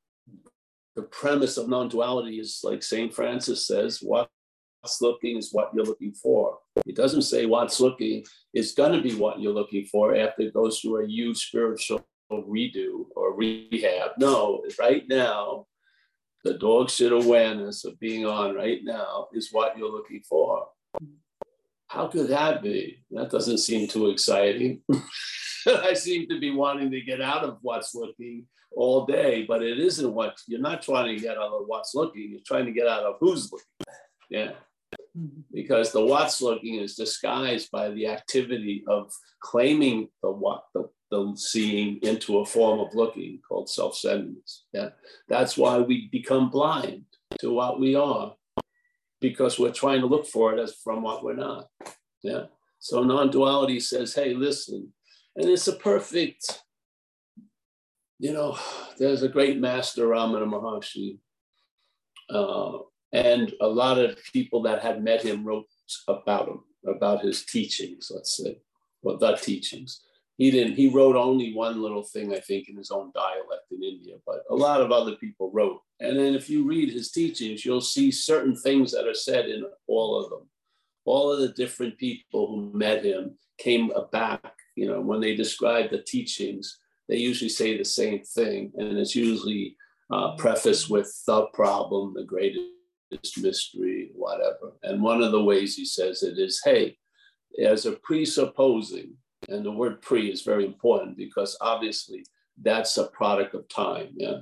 The 0.96 1.04
premise 1.04 1.56
of 1.58 1.70
non-duality 1.70 2.40
is 2.40 2.62
like 2.64 2.82
St. 2.82 3.14
Francis 3.14 3.68
says, 3.68 4.00
what's 4.02 5.00
looking 5.02 5.38
is 5.38 5.50
what 5.52 5.70
you're 5.72 5.86
looking 5.86 6.14
for. 6.14 6.58
It 6.88 6.96
doesn't 6.96 7.22
say 7.22 7.46
what's 7.46 7.80
looking 7.80 8.26
is 8.56 8.72
going 8.72 8.94
to 8.94 9.04
be 9.08 9.14
what 9.14 9.40
you're 9.40 9.54
looking 9.54 9.86
for 9.86 10.16
after 10.16 10.42
it 10.42 10.56
goes 10.56 10.80
through 10.80 11.04
a 11.04 11.08
huge 11.08 11.38
spiritual 11.38 12.04
redo 12.32 13.06
or 13.16 13.36
rehab. 13.36 14.14
No, 14.18 14.64
right 14.80 15.04
now, 15.08 15.68
the 16.44 16.56
dog 16.56 16.90
shit 16.90 17.12
awareness 17.12 17.86
of 17.86 18.00
being 18.00 18.26
on 18.26 18.56
right 18.56 18.80
now 18.84 19.28
is 19.32 19.50
what 19.52 19.78
you're 19.78 19.92
looking 19.92 20.24
for. 20.28 20.70
How 21.86 22.08
could 22.08 22.30
that 22.30 22.64
be? 22.64 23.04
That 23.12 23.30
doesn't 23.30 23.60
seem 23.60 23.88
too 23.88 24.10
exciting. 24.10 24.82
I 25.68 25.94
seem 25.94 26.28
to 26.30 26.40
be 26.40 26.52
wanting 26.52 26.92
to 26.92 27.02
get 27.02 27.22
out 27.22 27.44
of 27.44 27.58
what's 27.62 27.96
looking 27.96 28.46
all 28.72 29.06
day, 29.06 29.46
but 29.48 29.64
it 29.64 29.80
isn't 29.80 30.14
what 30.14 30.38
you're 30.48 30.60
not 30.60 30.82
trying 30.82 31.16
to 31.16 31.22
get 31.22 31.38
out 31.38 31.52
of 31.52 31.64
what's 31.66 31.96
looking, 31.96 32.32
you're 32.32 32.40
trying 32.46 32.66
to 32.66 32.72
get 32.72 32.88
out 32.88 33.04
of 33.04 33.16
who's 33.20 33.52
looking. 33.52 33.66
Yeah. 34.30 34.52
Mm-hmm. 35.18 35.42
Because 35.52 35.92
the 35.92 36.06
what's 36.06 36.42
looking 36.42 36.76
is 36.76 36.96
disguised 36.96 37.72
by 37.72 37.90
the 37.90 38.08
activity 38.08 38.84
of 38.88 39.12
claiming 39.42 40.10
the 40.22 40.32
what 40.32 40.64
the, 40.74 40.90
the 41.12 41.34
seeing 41.36 42.00
into 42.04 42.40
a 42.40 42.46
form 42.46 42.80
of 42.80 42.94
looking 42.94 43.40
called 43.48 43.70
self-centeredness. 43.70 44.66
Yeah. 44.74 44.90
That's 45.28 45.58
why 45.58 45.80
we 45.80 46.08
become 46.12 46.50
blind 46.50 47.06
to 47.40 47.52
what 47.52 47.80
we 47.80 47.96
are, 47.96 48.36
because 49.20 49.60
we're 49.60 49.72
trying 49.72 50.02
to 50.02 50.08
look 50.08 50.28
for 50.28 50.54
it 50.54 50.60
as 50.60 50.76
from 50.84 51.02
what 51.02 51.24
we're 51.24 51.36
not. 51.36 51.68
Yeah. 52.24 52.46
So 52.80 53.04
non-duality 53.04 53.80
says, 53.80 54.14
hey, 54.14 54.34
listen, 54.34 54.94
and 55.36 55.50
it's 55.50 55.68
a 55.68 55.74
perfect, 55.74 56.64
you 58.20 58.34
know, 58.34 58.58
there's 58.98 59.24
a 59.24 59.30
great 59.30 59.60
master 59.60 60.08
Ramana 60.08 60.48
Maharshi. 60.48 61.20
Uh, 62.30 62.80
and 63.12 63.54
a 63.62 63.68
lot 63.68 63.98
of 63.98 64.20
people 64.34 64.62
that 64.64 64.82
had 64.82 65.04
met 65.04 65.22
him 65.22 65.44
wrote 65.44 65.66
about 66.08 66.48
him, 66.48 66.60
about 66.86 67.22
his 67.22 67.46
teachings, 67.46 68.12
let's 68.14 68.38
say, 68.38 68.60
well, 69.02 69.18
the 69.18 69.36
teachings. 69.36 70.02
He 70.38 70.52
didn't, 70.52 70.76
he 70.76 70.88
wrote 70.88 71.18
only 71.18 71.54
one 71.54 71.82
little 71.82 72.04
thing, 72.04 72.34
I 72.34 72.40
think, 72.40 72.70
in 72.70 72.78
his 72.78 72.92
own 72.92 73.12
dialect 73.14 73.72
in 73.72 73.84
India, 73.84 74.16
but 74.26 74.44
a 74.50 74.56
lot 74.56 74.80
of 74.80 74.92
other 74.92 75.16
people 75.16 75.52
wrote. 75.52 75.82
And 76.00 76.18
then 76.18 76.34
if 76.34 76.50
you 76.50 76.66
read 76.66 76.94
his 76.94 77.12
teachings, 77.12 77.66
you'll 77.66 77.82
see 77.82 78.10
certain 78.10 78.56
things 78.56 78.92
that 78.94 79.06
are 79.06 79.14
said 79.14 79.50
in 79.50 79.66
all 79.88 80.18
of 80.18 80.30
them. 80.30 80.48
All 81.04 81.32
of 81.32 81.40
the 81.40 81.50
different 81.50 81.98
people 81.98 82.48
who 82.48 82.78
met 82.78 83.04
him 83.04 83.38
came 83.58 83.92
back, 84.14 84.54
you 84.80 84.88
know, 84.88 85.02
when 85.02 85.20
they 85.20 85.36
describe 85.36 85.90
the 85.90 86.02
teachings, 86.02 86.80
they 87.10 87.18
usually 87.18 87.50
say 87.50 87.78
the 87.78 87.84
same 87.84 88.22
thing. 88.24 88.72
And 88.78 88.98
it's 88.98 89.16
usually 89.16 89.76
uh, 90.10 90.36
prefaced 90.38 90.90
with 90.90 91.12
the 91.28 91.48
problem, 91.48 92.14
the 92.14 92.24
greatest 92.24 93.38
mystery, 93.38 94.12
whatever. 94.16 94.74
And 94.84 95.02
one 95.02 95.22
of 95.22 95.34
the 95.34 95.44
ways 95.44 95.76
he 95.76 95.86
says 95.86 96.24
it 96.24 96.38
is, 96.40 96.62
hey, 96.64 96.98
as 97.62 97.86
a 97.86 97.94
presupposing, 97.94 99.16
and 99.50 99.66
the 99.66 99.72
word 99.72 100.02
pre 100.02 100.32
is 100.32 100.44
very 100.44 100.66
important 100.66 101.18
because 101.18 101.58
obviously 101.60 102.24
that's 102.62 102.98
a 102.98 103.08
product 103.08 103.56
of 103.56 103.68
time. 103.68 104.10
Yeah. 104.16 104.42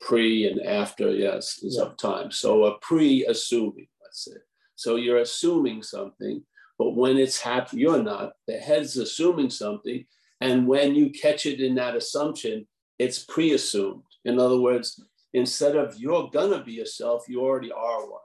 Pre 0.00 0.46
and 0.48 0.60
after, 0.60 1.10
yes, 1.10 1.60
is 1.62 1.76
yeah. 1.78 1.86
of 1.86 1.96
time. 1.96 2.30
So 2.30 2.64
a 2.66 2.78
pre-assuming, 2.80 3.88
let's 4.02 4.24
say. 4.26 4.38
So 4.74 4.96
you're 4.96 5.18
assuming 5.18 5.82
something, 5.82 6.42
but 6.78 6.94
when 6.94 7.16
it's 7.16 7.40
happening, 7.40 7.82
you're 7.82 8.02
not. 8.02 8.32
The 8.46 8.58
head's 8.58 8.96
assuming 8.96 9.50
something. 9.50 10.04
And 10.40 10.66
when 10.66 10.94
you 10.94 11.10
catch 11.10 11.46
it 11.46 11.60
in 11.60 11.74
that 11.76 11.96
assumption, 11.96 12.66
it's 12.98 13.24
pre-assumed. 13.24 14.02
In 14.24 14.38
other 14.38 14.60
words, 14.60 15.00
instead 15.32 15.76
of 15.76 15.98
you're 15.98 16.28
gonna 16.32 16.62
be 16.62 16.72
yourself, 16.72 17.24
you 17.28 17.40
already 17.40 17.72
are 17.72 18.10
one. 18.10 18.20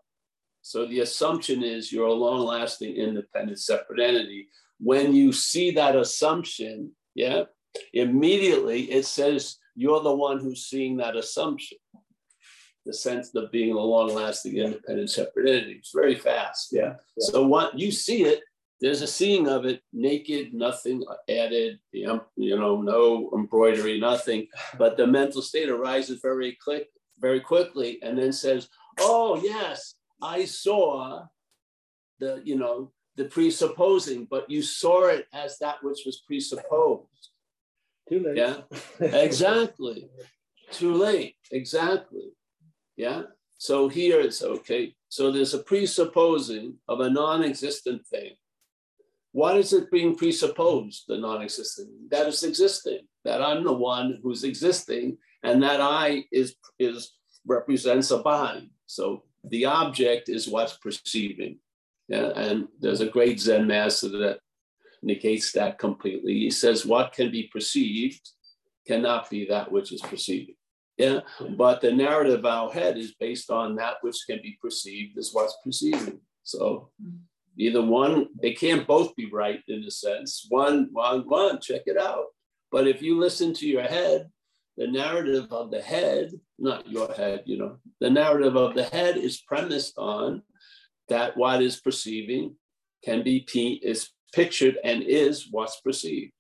So 0.62 0.86
the 0.86 1.00
assumption 1.00 1.64
is 1.64 1.92
you're 1.92 2.08
a 2.08 2.14
long 2.14 2.42
lasting, 2.42 2.96
independent, 2.96 3.60
separate 3.60 4.00
entity. 4.00 4.48
When 4.80 5.14
you 5.14 5.32
see 5.32 5.72
that 5.72 5.96
assumption, 5.96 6.92
yeah, 7.16 7.44
immediately 7.94 8.92
it 8.92 9.06
says 9.06 9.58
you're 9.76 10.02
the 10.02 10.14
one 10.14 10.40
who's 10.40 10.66
seeing 10.66 10.98
that 10.98 11.16
assumption. 11.16 11.78
The 12.86 12.94
sense 12.94 13.34
of 13.36 13.52
being 13.52 13.74
a 13.76 13.80
long 13.80 14.14
lasting, 14.14 14.58
independent, 14.58 15.10
separate 15.10 15.50
entity. 15.50 15.74
It's 15.74 15.92
very 15.94 16.16
fast. 16.16 16.70
Yeah. 16.72 16.96
yeah. 17.18 17.28
So 17.30 17.46
what 17.46 17.78
you 17.78 17.92
see 17.92 18.24
it, 18.24 18.42
there's 18.80 19.04
a 19.04 19.08
seeing 19.08 19.48
of 19.48 19.66
it 19.66 19.82
naked, 19.94 20.54
nothing 20.54 21.04
added, 21.30 21.80
um, 22.10 22.22
you 22.36 22.58
know, 22.58 22.82
no 22.82 23.30
embroidery, 23.36 24.00
nothing. 24.00 24.48
But 24.80 24.98
the 24.98 25.06
mental 25.06 25.44
state 25.44 25.70
arises 25.70 26.20
very 26.22 26.58
quick, 26.64 26.88
very 27.20 27.40
quickly 27.40 28.00
and 28.02 28.18
then 28.18 28.34
says, 28.34 28.68
oh, 29.00 29.40
yes, 29.44 29.94
I 30.22 30.46
saw 30.46 31.26
the, 32.20 32.42
you 32.44 32.58
know, 32.58 32.92
the 33.18 33.26
presupposing, 33.26 34.28
but 34.30 34.50
you 34.50 34.62
saw 34.62 35.08
it 35.08 35.28
as 35.34 35.58
that 35.60 35.84
which 35.84 36.00
was 36.06 36.24
presupposed. 36.26 37.30
Too 38.10 38.20
late. 38.20 38.38
Yeah, 38.38 38.62
exactly. 39.00 40.10
Too 40.72 40.94
late. 40.94 41.36
Exactly. 41.52 42.32
Yeah. 43.02 43.24
So 43.58 43.90
here 43.90 44.22
it's 44.22 44.44
okay. 44.44 44.94
So 45.10 45.32
there's 45.32 45.56
a 45.56 45.64
presupposing 45.64 46.76
of 46.88 47.00
a 47.00 47.10
non 47.10 47.44
existent 47.44 48.06
thing. 48.06 48.34
What 49.32 49.58
is 49.58 49.74
it 49.74 49.90
being 49.90 50.16
presupposed, 50.16 51.06
the 51.08 51.18
non 51.18 51.42
existent? 51.42 51.90
That 52.12 52.28
is 52.28 52.44
existing, 52.44 53.08
that 53.26 53.42
I'm 53.42 53.64
the 53.64 53.74
one 53.74 54.20
who's 54.22 54.44
existing 54.44 55.18
and 55.42 55.64
that 55.64 55.82
I 55.82 56.26
is 56.32 56.54
is 56.78 57.14
represents 57.48 58.12
a 58.12 58.20
body. 58.20 58.72
So 58.86 59.24
the 59.46 59.66
object 59.66 60.30
is 60.30 60.48
what's 60.48 60.78
perceiving. 60.78 61.58
Yeah, 62.08 62.30
and 62.36 62.68
there's 62.80 63.02
a 63.02 63.14
great 63.18 63.40
Zen 63.40 63.66
master 63.66 64.10
that 64.10 64.42
negates 65.02 65.54
that 65.54 65.80
completely. 65.80 66.34
He 66.34 66.52
says 66.52 66.86
what 66.86 67.14
can 67.14 67.32
be 67.32 67.50
perceived 67.52 68.30
cannot 68.86 69.28
be 69.28 69.48
that 69.48 69.72
which 69.72 69.92
is 69.92 70.02
perceiving. 70.02 70.56
Yeah, 71.02 71.20
but 71.58 71.82
the 71.82 71.92
narrative 71.92 72.40
of 72.40 72.46
our 72.46 72.72
head 72.72 72.98
is 72.98 73.16
based 73.20 73.50
on 73.50 73.76
that 73.76 73.96
which 74.02 74.18
can 74.28 74.40
be 74.42 74.58
perceived 74.62 75.18
as 75.18 75.32
what's 75.34 75.58
perceiving. 75.64 76.20
So 76.44 76.90
mm-hmm. 77.02 77.18
either 77.58 77.82
one, 77.82 78.28
they 78.42 78.54
can't 78.54 78.88
both 78.88 79.16
be 79.16 79.30
right 79.32 79.62
in 79.68 79.84
a 79.84 79.92
sense. 79.92 80.46
One, 80.50 80.90
one, 80.92 81.22
one, 81.22 81.60
check 81.60 81.84
it 81.86 81.98
out. 81.98 82.26
But 82.72 82.88
if 82.88 83.02
you 83.02 83.20
listen 83.20 83.54
to 83.56 83.68
your 83.68 83.84
head, 83.84 84.30
the 84.78 84.88
narrative 84.88 85.52
of 85.52 85.72
the 85.72 85.82
head, 85.82 86.32
not 86.58 86.90
your 86.90 87.14
head, 87.14 87.44
you 87.46 87.58
know, 87.58 87.78
the 88.00 88.10
narrative 88.10 88.56
of 88.56 88.74
the 88.74 88.86
head 88.86 89.18
is 89.18 89.42
premised 89.42 89.98
on 89.98 90.42
that 91.10 91.36
what 91.36 91.62
is 91.62 91.82
perceiving 91.82 92.56
can 93.04 93.24
be 93.24 93.40
is 93.84 94.10
pictured 94.34 94.78
and 94.84 95.04
is 95.04 95.48
what's 95.52 95.82
perceived. 95.82 96.32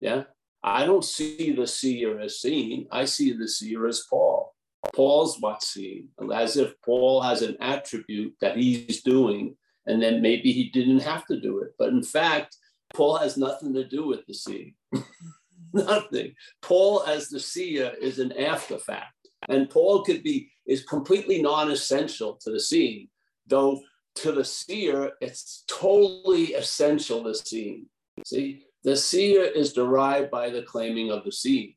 Yeah. 0.00 0.24
I 0.64 0.86
don't 0.86 1.04
see 1.04 1.52
the 1.52 1.66
seer 1.66 2.18
as 2.20 2.40
seeing, 2.40 2.86
I 2.90 3.04
see 3.04 3.34
the 3.34 3.46
seer 3.46 3.86
as 3.86 4.06
Paul. 4.08 4.54
Paul's 4.94 5.36
what's 5.38 5.68
seen, 5.68 6.08
as 6.34 6.56
if 6.56 6.72
Paul 6.82 7.20
has 7.20 7.42
an 7.42 7.56
attribute 7.60 8.34
that 8.40 8.56
he's 8.56 9.02
doing, 9.02 9.56
and 9.86 10.02
then 10.02 10.22
maybe 10.22 10.52
he 10.52 10.70
didn't 10.70 11.00
have 11.00 11.26
to 11.26 11.38
do 11.38 11.58
it. 11.58 11.72
But 11.78 11.90
in 11.90 12.02
fact, 12.02 12.56
Paul 12.94 13.18
has 13.18 13.36
nothing 13.36 13.74
to 13.74 13.86
do 13.86 14.06
with 14.06 14.24
the 14.26 14.32
seeing. 14.32 14.74
nothing. 15.74 16.34
Paul 16.62 17.04
as 17.04 17.28
the 17.28 17.40
seer 17.40 17.92
is 18.00 18.18
an 18.18 18.32
after 18.32 18.78
fact. 18.78 19.12
And 19.50 19.68
Paul 19.68 20.02
could 20.02 20.22
be 20.22 20.50
is 20.66 20.84
completely 20.84 21.42
non-essential 21.42 22.38
to 22.42 22.50
the 22.50 22.60
seeing, 22.60 23.08
though 23.46 23.82
to 24.16 24.32
the 24.32 24.44
seer, 24.44 25.12
it's 25.20 25.64
totally 25.68 26.54
essential 26.54 27.22
to 27.24 27.34
seeing. 27.34 27.86
See, 28.24 28.64
the 28.84 28.96
seer 28.96 29.44
is 29.44 29.72
derived 29.72 30.30
by 30.30 30.50
the 30.50 30.62
claiming 30.62 31.10
of 31.10 31.24
the 31.24 31.32
seeing. 31.32 31.74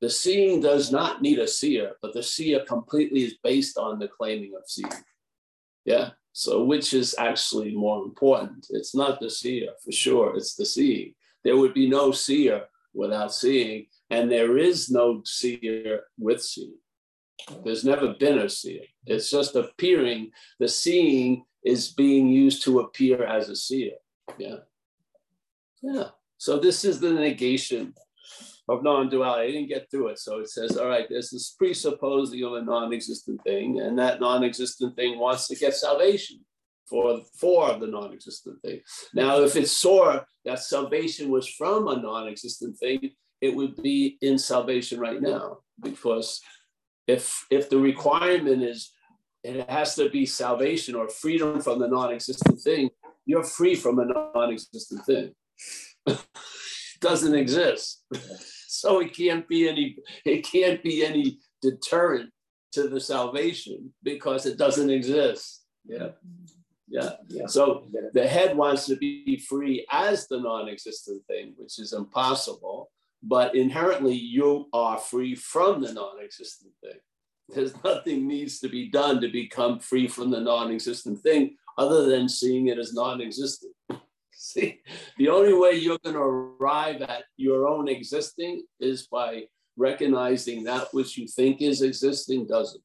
The 0.00 0.08
seeing 0.08 0.60
does 0.60 0.90
not 0.90 1.20
need 1.20 1.38
a 1.38 1.48
seer, 1.48 1.92
but 2.00 2.14
the 2.14 2.22
seer 2.22 2.64
completely 2.66 3.24
is 3.24 3.34
based 3.42 3.76
on 3.76 3.98
the 3.98 4.08
claiming 4.08 4.52
of 4.56 4.62
seeing. 4.66 5.04
Yeah. 5.84 6.10
So, 6.32 6.64
which 6.64 6.94
is 6.94 7.14
actually 7.18 7.74
more 7.74 8.04
important? 8.04 8.68
It's 8.70 8.94
not 8.94 9.20
the 9.20 9.28
seer 9.28 9.70
for 9.84 9.92
sure, 9.92 10.36
it's 10.36 10.54
the 10.54 10.64
seeing. 10.64 11.14
There 11.44 11.56
would 11.56 11.74
be 11.74 11.88
no 11.88 12.12
seer 12.12 12.64
without 12.94 13.34
seeing, 13.34 13.86
and 14.10 14.30
there 14.30 14.56
is 14.56 14.90
no 14.90 15.22
seer 15.24 16.04
with 16.16 16.42
seeing. 16.42 16.78
There's 17.64 17.84
never 17.84 18.14
been 18.14 18.38
a 18.38 18.48
seer. 18.48 18.82
It's 19.06 19.30
just 19.30 19.56
appearing. 19.56 20.30
The 20.60 20.68
seeing 20.68 21.44
is 21.64 21.92
being 21.92 22.28
used 22.28 22.62
to 22.64 22.80
appear 22.80 23.24
as 23.24 23.48
a 23.48 23.56
seer. 23.56 23.94
Yeah. 24.38 24.56
Yeah. 25.82 26.10
So 26.40 26.58
this 26.58 26.86
is 26.86 27.00
the 27.00 27.12
negation 27.12 27.92
of 28.66 28.82
non-duality. 28.82 29.44
I 29.44 29.52
didn't 29.52 29.68
get 29.68 29.90
through 29.90 30.08
it. 30.08 30.18
So 30.18 30.40
it 30.40 30.48
says, 30.48 30.78
all 30.78 30.88
right, 30.88 31.06
there's 31.06 31.28
this 31.28 31.54
presupposing 31.58 32.42
of 32.42 32.54
a 32.54 32.62
non-existent 32.62 33.44
thing, 33.44 33.80
and 33.80 33.98
that 33.98 34.20
non-existent 34.20 34.96
thing 34.96 35.18
wants 35.18 35.48
to 35.48 35.54
get 35.54 35.74
salvation 35.74 36.40
for, 36.88 37.20
for 37.38 37.74
the 37.78 37.86
non-existent 37.86 38.56
thing. 38.62 38.80
Now, 39.12 39.42
if 39.42 39.54
it 39.54 39.68
saw 39.68 40.20
that 40.46 40.60
salvation 40.60 41.30
was 41.30 41.46
from 41.46 41.88
a 41.88 41.96
non-existent 41.96 42.78
thing, 42.78 43.10
it 43.42 43.54
would 43.54 43.76
be 43.82 44.16
in 44.22 44.38
salvation 44.38 44.98
right 44.98 45.20
now. 45.20 45.58
Because 45.78 46.40
if 47.06 47.44
if 47.50 47.68
the 47.68 47.78
requirement 47.78 48.62
is 48.62 48.92
it 49.42 49.68
has 49.68 49.94
to 49.96 50.08
be 50.08 50.24
salvation 50.24 50.94
or 50.94 51.08
freedom 51.08 51.60
from 51.60 51.80
the 51.80 51.88
non-existent 51.88 52.60
thing, 52.60 52.88
you're 53.26 53.44
free 53.44 53.74
from 53.74 53.98
a 53.98 54.06
non-existent 54.06 55.04
thing. 55.04 55.34
doesn't 57.00 57.34
exist. 57.34 58.04
so 58.68 59.00
it 59.00 59.14
can't 59.14 59.46
be 59.48 59.68
any 59.68 59.96
it 60.24 60.46
can't 60.46 60.82
be 60.82 61.04
any 61.04 61.38
deterrent 61.62 62.30
to 62.72 62.88
the 62.88 63.00
salvation 63.00 63.92
because 64.02 64.46
it 64.46 64.56
doesn't 64.56 64.90
exist. 64.90 65.64
Yeah. 65.84 66.10
Yeah. 66.88 67.10
yeah. 67.28 67.46
So 67.46 67.86
the 68.14 68.26
head 68.26 68.56
wants 68.56 68.86
to 68.86 68.96
be 68.96 69.38
free 69.48 69.86
as 69.90 70.26
the 70.26 70.40
non-existent 70.40 71.24
thing, 71.26 71.54
which 71.56 71.78
is 71.78 71.92
impossible, 71.92 72.90
but 73.22 73.54
inherently 73.54 74.14
you 74.14 74.66
are 74.72 74.98
free 74.98 75.34
from 75.34 75.82
the 75.82 75.92
non-existent 75.92 76.72
thing. 76.82 76.98
There's 77.48 77.74
nothing 77.84 78.26
needs 78.26 78.60
to 78.60 78.68
be 78.68 78.88
done 78.88 79.20
to 79.20 79.28
become 79.28 79.78
free 79.80 80.06
from 80.08 80.30
the 80.30 80.40
non-existent 80.40 81.20
thing 81.20 81.56
other 81.78 82.06
than 82.06 82.28
seeing 82.28 82.68
it 82.68 82.78
as 82.78 82.92
non-existent. 82.92 83.72
See, 84.42 84.80
the 85.18 85.28
only 85.28 85.52
way 85.52 85.72
you're 85.72 85.98
going 86.02 86.16
to 86.16 86.22
arrive 86.22 87.02
at 87.02 87.24
your 87.36 87.68
own 87.68 87.88
existing 87.88 88.62
is 88.80 89.06
by 89.06 89.44
recognizing 89.76 90.64
that 90.64 90.88
which 90.92 91.18
you 91.18 91.28
think 91.28 91.60
is 91.60 91.82
existing 91.82 92.46
doesn't. 92.46 92.82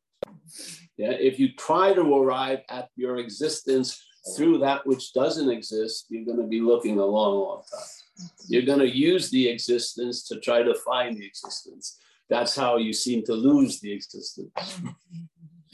Yeah, 0.97 1.11
if 1.11 1.39
you 1.39 1.53
try 1.53 1.93
to 1.93 2.15
arrive 2.17 2.59
at 2.69 2.89
your 2.97 3.19
existence 3.19 4.05
through 4.35 4.57
that 4.59 4.85
which 4.85 5.13
doesn't 5.13 5.49
exist, 5.49 6.07
you're 6.09 6.25
going 6.25 6.41
to 6.41 6.47
be 6.47 6.59
looking 6.59 6.99
a 6.99 7.05
long, 7.05 7.35
long 7.35 7.61
time. 7.71 8.27
You're 8.49 8.63
going 8.63 8.79
to 8.79 8.93
use 8.93 9.29
the 9.29 9.47
existence 9.47 10.27
to 10.27 10.41
try 10.41 10.61
to 10.61 10.75
find 10.75 11.15
the 11.15 11.25
existence. 11.25 11.97
That's 12.29 12.53
how 12.53 12.75
you 12.75 12.91
seem 12.91 13.23
to 13.27 13.33
lose 13.33 13.79
the 13.79 13.93
existence. 13.93 14.51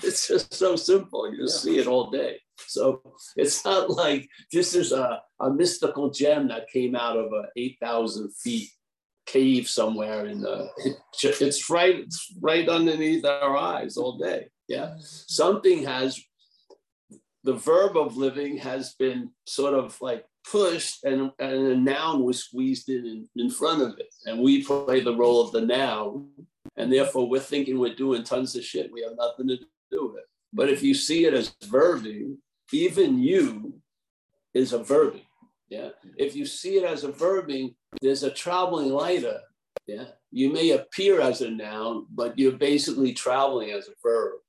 It's 0.03 0.27
just 0.27 0.55
so 0.55 0.75
simple. 0.75 1.31
You 1.31 1.43
just 1.43 1.61
see 1.61 1.77
it 1.77 1.85
all 1.85 2.09
day. 2.09 2.39
So 2.67 3.01
it's 3.35 3.63
not 3.65 3.89
like 3.89 4.29
this 4.51 4.73
is 4.75 4.91
a, 4.91 5.21
a 5.39 5.49
mystical 5.49 6.09
gem 6.09 6.47
that 6.47 6.69
came 6.69 6.95
out 6.95 7.17
of 7.17 7.31
a 7.33 7.47
8,000 7.55 8.33
feet 8.33 8.69
cave 9.25 9.67
somewhere 9.67 10.25
in 10.25 10.41
the, 10.41 10.69
it's 11.23 11.69
right, 11.69 11.95
it's 11.95 12.33
right 12.39 12.67
underneath 12.67 13.25
our 13.25 13.57
eyes 13.57 13.97
all 13.97 14.17
day. 14.17 14.47
Yeah. 14.67 14.95
Something 14.99 15.83
has, 15.83 16.19
the 17.43 17.53
verb 17.53 17.97
of 17.97 18.17
living 18.17 18.57
has 18.57 18.93
been 18.95 19.31
sort 19.45 19.73
of 19.73 19.97
like 20.01 20.25
pushed 20.49 21.03
and, 21.03 21.31
and 21.39 21.67
a 21.67 21.75
noun 21.75 22.23
was 22.23 22.43
squeezed 22.43 22.89
in, 22.89 23.05
in 23.05 23.27
in 23.35 23.49
front 23.49 23.81
of 23.81 23.97
it. 23.99 24.13
And 24.25 24.39
we 24.39 24.63
play 24.63 25.01
the 25.01 25.15
role 25.15 25.41
of 25.41 25.51
the 25.51 25.61
noun. 25.61 26.29
And 26.77 26.91
therefore 26.91 27.29
we're 27.29 27.39
thinking 27.39 27.79
we're 27.79 27.95
doing 27.95 28.23
tons 28.23 28.55
of 28.55 28.63
shit. 28.63 28.91
We 28.91 29.01
have 29.01 29.17
nothing 29.17 29.47
to 29.49 29.57
do 29.91 30.07
with 30.07 30.17
it. 30.17 30.25
But 30.53 30.69
if 30.69 30.83
you 30.83 30.93
see 30.93 31.25
it 31.25 31.33
as 31.33 31.55
verbing, 31.65 32.37
even 32.73 33.19
you 33.19 33.81
is 34.53 34.73
a 34.73 34.79
verbing. 34.79 35.25
Yeah. 35.69 35.89
If 36.17 36.35
you 36.35 36.45
see 36.45 36.77
it 36.77 36.83
as 36.83 37.03
a 37.03 37.11
verbing, 37.11 37.75
there's 38.01 38.23
a 38.23 38.31
traveling 38.31 38.89
lighter. 38.89 39.39
Yeah. 39.87 40.05
You 40.31 40.51
may 40.51 40.71
appear 40.71 41.21
as 41.21 41.41
a 41.41 41.49
noun, 41.49 42.07
but 42.13 42.37
you're 42.37 42.51
basically 42.53 43.13
traveling 43.13 43.71
as 43.71 43.87
a 43.87 43.93
verb. 44.03 44.39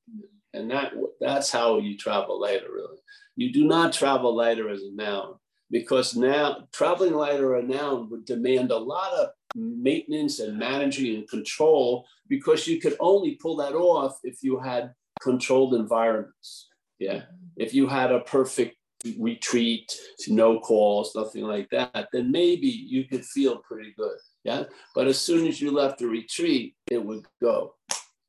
And 0.53 0.71
that 0.71 0.93
that's 1.21 1.51
how 1.51 1.79
you 1.79 1.97
travel 1.97 2.41
lighter, 2.41 2.67
really. 2.73 2.99
You 3.37 3.53
do 3.53 3.65
not 3.65 3.93
travel 3.93 4.37
lighter 4.37 4.69
as 4.69 4.83
a 4.83 4.93
noun 4.93 5.37
because 5.71 6.15
now 6.15 6.69
traveling 6.73 7.15
lighter 7.15 7.55
a 7.55 7.63
noun 7.63 8.11
would 8.11 8.27
demand 8.27 8.71
a 8.71 8.77
lot 8.77 9.13
of 9.15 9.31
maintenance 9.55 10.41
and 10.41 10.59
managing 10.59 11.17
and 11.17 11.29
control 11.29 12.07
because 12.29 12.67
you 12.67 12.81
could 12.81 12.97
only 13.01 13.37
pull 13.37 13.57
that 13.57 13.75
off 13.75 14.19
if 14.23 14.43
you 14.43 14.59
had 14.59 14.93
controlled 15.23 15.75
environments. 15.75 16.69
Yeah. 17.03 17.23
If 17.57 17.75
you 17.75 17.89
had 17.89 18.13
a 18.13 18.21
perfect 18.21 18.77
retreat, 19.19 19.93
no 20.29 20.61
calls, 20.61 21.15
nothing 21.17 21.45
like 21.45 21.69
that, 21.71 22.09
then 22.13 22.31
maybe 22.31 22.69
you 22.69 23.05
could 23.05 23.25
feel 23.25 23.59
pretty 23.59 23.93
good. 23.99 24.17
Yeah. 24.45 24.65
But 24.95 25.09
as 25.09 25.21
soon 25.21 25.47
as 25.47 25.61
you 25.61 25.73
left 25.73 25.99
the 25.99 26.07
retreat, 26.07 26.77
it 26.91 27.05
would 27.05 27.27
go. 27.41 27.75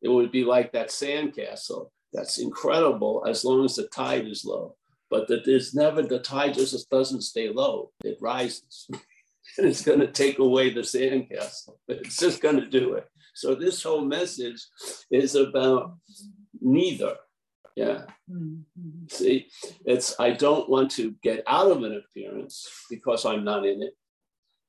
It 0.02 0.10
would 0.10 0.32
be 0.32 0.44
like 0.44 0.72
that 0.72 0.90
sandcastle. 0.90 1.90
That's 2.12 2.40
incredible 2.40 3.24
as 3.28 3.46
long 3.46 3.64
as 3.64 3.76
the 3.76 3.88
tide 3.88 4.28
is 4.28 4.44
low. 4.44 4.76
But 5.10 5.28
that 5.28 5.46
there's 5.46 5.76
never, 5.76 6.02
the 6.02 6.20
tide 6.20 6.56
just 6.56 6.90
doesn't 6.90 7.22
stay 7.22 7.50
low, 7.50 7.92
it 8.04 8.18
rises. 8.20 8.88
and 9.58 9.68
it's 9.68 9.84
going 9.84 10.00
to 10.00 10.12
take 10.12 10.40
away 10.40 10.74
the 10.74 10.82
sandcastle. 10.82 11.76
It's 11.88 12.18
just 12.18 12.42
going 12.42 12.60
to 12.60 12.68
do 12.68 12.94
it. 12.94 13.08
So 13.36 13.54
this 13.54 13.84
whole 13.84 14.06
message 14.06 14.62
is 15.12 15.36
about 15.36 15.98
neither. 16.60 17.16
Yeah. 17.76 18.04
Mm-hmm. 18.30 19.08
See, 19.10 19.48
it's 19.86 20.20
I 20.20 20.32
don't 20.32 20.70
want 20.70 20.92
to 20.92 21.16
get 21.24 21.44
out 21.48 21.72
of 21.72 21.84
an 21.84 21.96
appearance 22.04 22.70
because 22.90 23.26
I'm 23.26 23.44
not 23.44 23.66
in 23.66 23.82
it. 23.82 23.94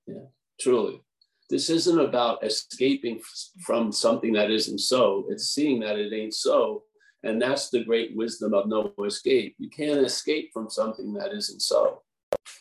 Yeah, 0.06 0.26
truly. 0.60 1.02
This 1.50 1.68
isn't 1.68 2.00
about 2.00 2.42
escaping 2.44 3.20
from 3.60 3.92
something 3.92 4.32
that 4.32 4.50
isn't 4.50 4.78
so. 4.78 5.26
It's 5.28 5.48
seeing 5.48 5.80
that 5.80 5.98
it 5.98 6.12
ain't 6.12 6.34
so. 6.34 6.84
And 7.22 7.40
that's 7.40 7.70
the 7.70 7.84
great 7.84 8.16
wisdom 8.16 8.54
of 8.54 8.68
no 8.68 8.92
escape. 9.04 9.54
You 9.58 9.70
can't 9.70 10.00
escape 10.00 10.50
from 10.52 10.70
something 10.70 11.12
that 11.14 11.32
isn't 11.32 11.60
so. 11.60 12.02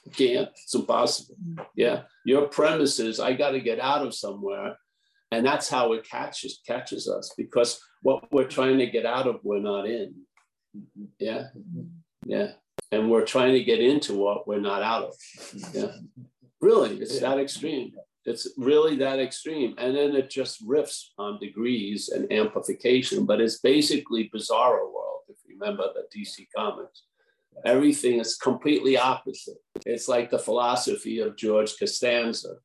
You 0.05 0.11
can't. 0.11 0.49
It's 0.63 0.75
impossible. 0.75 1.35
Mm-hmm. 1.35 1.63
Yeah. 1.75 2.03
Your 2.25 2.47
premise 2.47 2.99
is 2.99 3.19
I 3.19 3.33
got 3.33 3.51
to 3.51 3.61
get 3.61 3.79
out 3.79 4.05
of 4.05 4.13
somewhere. 4.13 4.75
And 5.31 5.45
that's 5.45 5.69
how 5.69 5.93
it 5.93 6.07
catches 6.07 6.61
catches 6.67 7.09
us 7.09 7.33
because 7.35 7.81
what 8.03 8.31
we're 8.31 8.47
trying 8.47 8.77
to 8.77 8.85
get 8.85 9.05
out 9.05 9.27
of, 9.27 9.39
we're 9.43 9.59
not 9.59 9.87
in. 9.87 10.13
Yeah. 11.19 11.47
Yeah. 12.25 12.51
And 12.91 13.09
we're 13.09 13.25
trying 13.25 13.53
to 13.53 13.63
get 13.63 13.79
into 13.79 14.15
what 14.15 14.47
we're 14.47 14.59
not 14.59 14.81
out 14.81 15.03
of. 15.03 15.15
Yeah. 15.73 15.91
Really, 16.61 16.97
it's 16.97 17.19
that 17.19 17.39
extreme. 17.39 17.93
It's 18.25 18.47
really 18.57 18.95
that 18.97 19.19
extreme. 19.19 19.75
And 19.77 19.95
then 19.95 20.15
it 20.15 20.29
just 20.29 20.65
riffs 20.65 21.07
on 21.17 21.39
degrees 21.39 22.09
and 22.09 22.31
amplification, 22.31 23.25
but 23.25 23.41
it's 23.41 23.59
basically 23.59 24.31
bizarro 24.33 24.93
world, 24.93 25.23
if 25.27 25.37
you 25.45 25.57
remember 25.59 25.83
the 25.93 26.05
DC 26.17 26.47
comics. 26.55 27.03
Everything 27.65 28.19
is 28.19 28.35
completely 28.35 28.97
opposite. 28.97 29.57
It's 29.85 30.07
like 30.07 30.29
the 30.29 30.39
philosophy 30.39 31.19
of 31.19 31.35
George 31.35 31.77
Costanza 31.77 32.55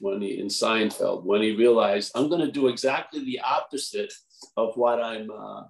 when 0.00 0.20
he 0.20 0.38
in 0.38 0.46
Seinfeld, 0.46 1.24
when 1.24 1.42
he 1.42 1.56
realized 1.56 2.12
I'm 2.14 2.28
going 2.28 2.44
to 2.44 2.50
do 2.50 2.68
exactly 2.68 3.24
the 3.24 3.40
opposite 3.40 4.12
of 4.56 4.74
what 4.76 5.00
I'm 5.00 5.30
uh, 5.30 5.64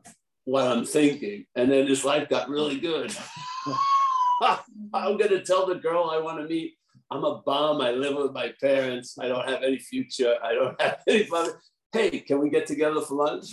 what 0.45 0.67
I'm 0.67 0.85
thinking. 0.85 1.47
And 1.55 1.71
then 1.71 1.87
his 1.87 2.05
life 2.05 2.29
got 2.29 2.49
really 2.49 2.79
good. 2.79 3.15
I'm 4.43 5.17
going 5.17 5.31
to 5.31 5.45
tell 5.45 5.67
the 5.67 5.77
girl 5.77 6.11
I 6.11 6.19
want 6.19 6.39
to 6.39 6.47
meet, 6.47 6.75
I'm 7.11 7.25
a 7.25 7.43
bum. 7.45 7.81
I 7.81 7.91
live 7.93 8.17
with 8.17 8.33
my 8.33 8.53
parents. 8.61 9.19
I 9.21 9.29
don't 9.29 9.49
have 9.49 9.63
any 9.63 9.79
future. 9.79 10.35
I 10.43 10.55
don't 10.55 10.81
have 10.81 11.03
any 11.09 11.29
money. 11.29 11.51
Hey, 11.93 12.21
can 12.21 12.41
we 12.41 12.49
get 12.51 12.67
together 12.67 13.03
for 13.03 13.15
lunch? 13.17 13.45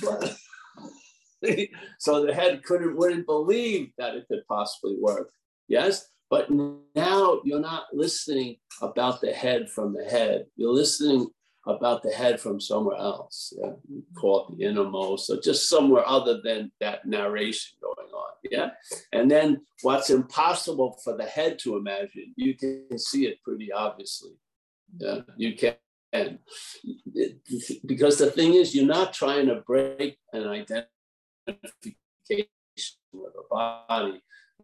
so 1.99 2.25
the 2.25 2.33
head 2.33 2.63
couldn't, 2.63 2.95
wouldn't 2.95 3.25
believe 3.25 3.91
that 3.97 4.15
it 4.15 4.25
could 4.29 4.47
possibly 4.47 4.95
work. 4.99 5.29
Yes. 5.67 6.07
But 6.29 6.49
now 6.49 7.41
you're 7.43 7.59
not 7.59 7.87
listening 7.91 8.57
about 8.81 9.19
the 9.19 9.33
head 9.33 9.69
from 9.69 9.93
the 9.93 10.05
head. 10.05 10.45
You're 10.55 10.73
listening 10.73 11.27
about 11.67 12.03
the 12.03 12.11
head 12.11 12.39
from 12.39 12.59
somewhere 12.59 12.97
else. 12.97 13.53
Yeah? 13.57 13.73
Call 14.15 14.47
it 14.47 14.57
the 14.57 14.65
innermost, 14.65 15.29
or 15.29 15.39
just 15.41 15.69
somewhere 15.69 16.07
other 16.07 16.41
than 16.43 16.71
that 16.79 17.05
narration 17.05 17.77
going 17.81 18.11
on. 18.11 18.31
Yeah. 18.49 18.71
And 19.11 19.29
then 19.29 19.61
what's 19.81 20.09
impossible 20.09 20.99
for 21.03 21.17
the 21.17 21.25
head 21.25 21.59
to 21.59 21.77
imagine, 21.77 22.33
you 22.35 22.55
can 22.55 22.97
see 22.97 23.27
it 23.27 23.43
pretty 23.43 23.71
obviously. 23.71 24.31
Yeah. 24.97 25.21
You 25.37 25.55
can 25.55 25.75
And 26.11 26.39
because 27.85 28.17
the 28.17 28.31
thing 28.31 28.55
is, 28.55 28.73
you're 28.73 28.85
not 28.85 29.13
trying 29.13 29.47
to 29.47 29.61
break 29.65 30.17
an 30.33 30.47
identification 30.47 32.47
with 33.13 33.33
the 33.33 33.43
body, 33.49 34.21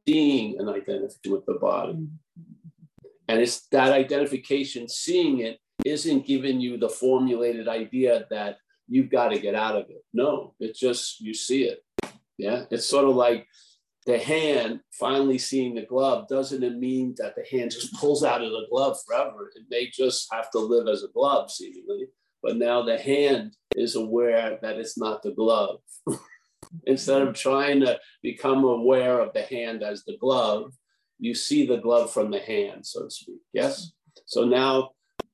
seeing 0.07 0.59
an 0.59 0.69
identification 0.69 1.31
with 1.31 1.45
the 1.45 1.53
body. 1.53 1.93
Mm-hmm. 1.93 2.41
And 3.27 3.41
it's 3.41 3.67
that 3.67 3.91
identification, 3.91 4.87
seeing 4.87 5.39
it, 5.39 5.59
isn't 5.85 6.25
giving 6.25 6.59
you 6.59 6.77
the 6.77 6.89
formulated 6.89 7.67
idea 7.67 8.25
that 8.31 8.57
you've 8.87 9.09
got 9.09 9.29
to 9.29 9.39
get 9.39 9.55
out 9.55 9.75
of 9.75 9.85
it. 9.89 10.03
No, 10.13 10.55
it's 10.59 10.79
just 10.79 11.21
you 11.21 11.33
see 11.33 11.63
it. 11.63 11.79
Yeah. 12.37 12.65
It's 12.71 12.89
sort 12.89 13.05
of 13.05 13.15
like 13.15 13.47
the 14.05 14.17
hand 14.17 14.81
finally 14.91 15.37
seeing 15.37 15.73
the 15.73 15.85
glove 15.85 16.27
doesn't 16.27 16.63
it 16.63 16.77
mean 16.77 17.15
that 17.17 17.33
the 17.35 17.43
hand 17.49 17.71
just 17.71 17.93
pulls 17.95 18.23
out 18.23 18.43
of 18.43 18.51
the 18.51 18.65
glove 18.69 18.97
forever. 19.07 19.51
It 19.55 19.63
may 19.69 19.89
just 19.89 20.27
have 20.33 20.51
to 20.51 20.59
live 20.59 20.87
as 20.87 21.03
a 21.03 21.07
glove, 21.07 21.49
seemingly. 21.51 22.07
But 22.43 22.57
now 22.57 22.83
the 22.83 22.97
hand 22.97 23.55
is 23.75 23.95
aware 23.95 24.59
that 24.61 24.77
it's 24.77 24.97
not 24.97 25.23
the 25.23 25.31
glove. 25.31 25.79
Instead 26.85 27.21
of 27.21 27.35
trying 27.35 27.79
to 27.81 27.99
become 28.21 28.63
aware 28.63 29.19
of 29.19 29.33
the 29.33 29.43
hand 29.43 29.81
as 29.81 30.03
the 30.03 30.17
glove, 30.17 30.73
you 31.19 31.33
see 31.33 31.65
the 31.65 31.77
glove 31.77 32.11
from 32.11 32.31
the 32.31 32.39
hand, 32.39 32.85
so 32.85 33.03
to 33.03 33.09
speak. 33.09 33.39
Yes? 33.53 33.91
So 34.25 34.43
now, 34.43 34.91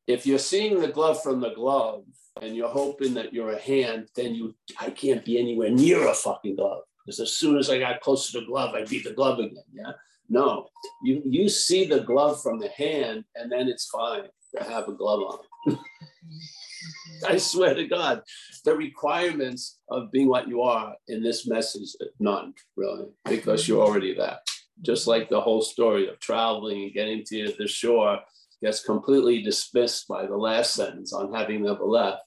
if 0.07 0.25
you're 0.25 0.39
seeing 0.39 0.79
the 0.79 0.87
glove 0.87 1.21
from 1.21 1.39
the 1.39 1.53
glove 1.53 2.03
and 2.41 2.55
you're 2.55 2.69
hoping 2.69 3.13
that 3.15 3.33
you're 3.33 3.51
a 3.51 3.59
hand, 3.59 4.07
then 4.15 4.35
you 4.35 4.55
I 4.79 4.89
can't 4.89 5.23
be 5.23 5.39
anywhere 5.39 5.69
near 5.69 6.07
a 6.07 6.13
fucking 6.13 6.55
glove. 6.55 6.83
Because 7.05 7.19
as 7.19 7.33
soon 7.33 7.57
as 7.57 7.69
I 7.69 7.79
got 7.79 8.01
close 8.01 8.31
to 8.31 8.39
the 8.39 8.45
glove, 8.45 8.75
I'd 8.75 8.89
be 8.89 9.01
the 9.01 9.13
glove 9.13 9.39
again. 9.39 9.63
Yeah. 9.73 9.93
No, 10.29 10.67
you 11.03 11.21
you 11.25 11.49
see 11.49 11.85
the 11.85 11.99
glove 11.99 12.41
from 12.41 12.59
the 12.59 12.69
hand, 12.69 13.25
and 13.35 13.51
then 13.51 13.67
it's 13.67 13.87
fine 13.87 14.23
to 14.55 14.63
have 14.63 14.87
a 14.87 14.93
glove 14.93 15.39
on. 15.67 15.77
I 17.27 17.37
swear 17.37 17.75
to 17.75 17.87
God, 17.87 18.23
the 18.65 18.75
requirements 18.75 19.79
of 19.89 20.11
being 20.11 20.27
what 20.27 20.47
you 20.47 20.61
are 20.61 20.95
in 21.07 21.21
this 21.21 21.47
message, 21.47 21.89
none 22.19 22.53
really, 22.75 23.07
because 23.25 23.67
you're 23.67 23.85
already 23.85 24.15
that. 24.15 24.39
Just 24.81 25.05
like 25.05 25.29
the 25.29 25.41
whole 25.41 25.61
story 25.61 26.07
of 26.07 26.19
traveling 26.19 26.83
and 26.83 26.93
getting 26.93 27.23
to 27.25 27.53
the 27.57 27.67
shore 27.67 28.19
gets 28.63 28.83
completely 28.83 29.41
dismissed 29.41 30.07
by 30.07 30.25
the 30.25 30.37
last 30.37 30.73
sentence 30.73 31.13
on 31.13 31.33
having 31.33 31.63
never 31.63 31.83
left. 31.83 32.21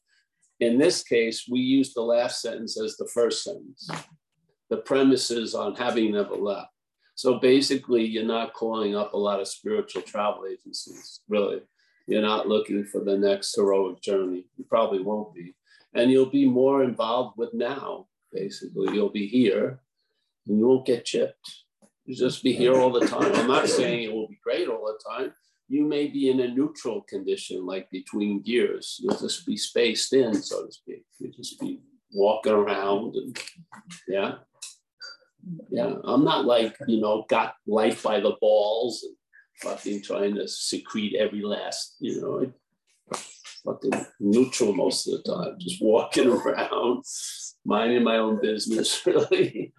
In 0.60 0.78
this 0.78 1.02
case, 1.02 1.46
we 1.50 1.60
use 1.60 1.94
the 1.94 2.02
last 2.02 2.40
sentence 2.40 2.80
as 2.80 2.96
the 2.96 3.08
first 3.12 3.44
sentence. 3.44 3.88
The 4.70 4.78
premises 4.78 5.54
on 5.54 5.74
having 5.74 6.12
never 6.12 6.36
left. 6.36 6.70
So 7.16 7.38
basically, 7.38 8.04
you're 8.04 8.24
not 8.24 8.54
calling 8.54 8.96
up 8.96 9.14
a 9.14 9.18
lot 9.18 9.40
of 9.40 9.46
spiritual 9.46 10.02
travel 10.02 10.46
agencies, 10.50 11.20
really. 11.28 11.60
You're 12.06 12.22
not 12.22 12.48
looking 12.48 12.84
for 12.84 13.00
the 13.00 13.16
next 13.16 13.54
heroic 13.54 14.00
journey. 14.02 14.46
You 14.56 14.64
probably 14.64 15.00
won't 15.00 15.34
be. 15.34 15.54
And 15.94 16.10
you'll 16.10 16.26
be 16.26 16.48
more 16.48 16.82
involved 16.82 17.38
with 17.38 17.54
now, 17.54 18.08
basically. 18.32 18.94
You'll 18.94 19.10
be 19.10 19.26
here 19.26 19.80
and 20.46 20.58
you 20.58 20.66
won't 20.66 20.86
get 20.86 21.04
chipped. 21.04 21.64
You'll 22.04 22.18
just 22.18 22.42
be 22.42 22.52
here 22.52 22.74
all 22.74 22.90
the 22.90 23.06
time. 23.06 23.32
I'm 23.34 23.46
not 23.46 23.68
saying 23.68 24.02
it 24.02 24.12
will 24.12 24.28
be 24.28 24.38
great 24.42 24.68
all 24.68 24.84
the 24.84 24.98
time. 25.08 25.32
You 25.68 25.84
may 25.84 26.08
be 26.08 26.30
in 26.30 26.40
a 26.40 26.48
neutral 26.48 27.02
condition, 27.02 27.64
like 27.64 27.90
between 27.90 28.42
gears. 28.42 29.00
You'll 29.02 29.16
just 29.16 29.46
be 29.46 29.56
spaced 29.56 30.12
in, 30.12 30.34
so 30.34 30.66
to 30.66 30.72
speak. 30.72 31.04
You'll 31.18 31.32
just 31.32 31.58
be 31.60 31.80
walking 32.12 32.52
around 32.52 33.16
and 33.16 33.38
yeah. 34.06 34.34
Yeah. 35.70 35.96
I'm 36.04 36.24
not 36.24 36.44
like, 36.44 36.76
you 36.86 37.00
know, 37.00 37.24
got 37.28 37.54
life 37.66 38.02
by 38.02 38.20
the 38.20 38.36
balls 38.40 39.02
and 39.02 39.16
fucking 39.62 40.02
trying 40.02 40.34
to 40.36 40.48
secrete 40.48 41.16
every 41.16 41.42
last, 41.42 41.96
you 42.00 42.20
know, 42.20 42.52
fucking 43.64 44.06
neutral 44.20 44.74
most 44.74 45.08
of 45.08 45.22
the 45.22 45.32
time, 45.32 45.56
just 45.58 45.82
walking 45.82 46.28
around, 46.32 47.04
minding 47.64 48.04
my 48.04 48.16
own 48.18 48.40
business, 48.40 49.04
really. 49.06 49.72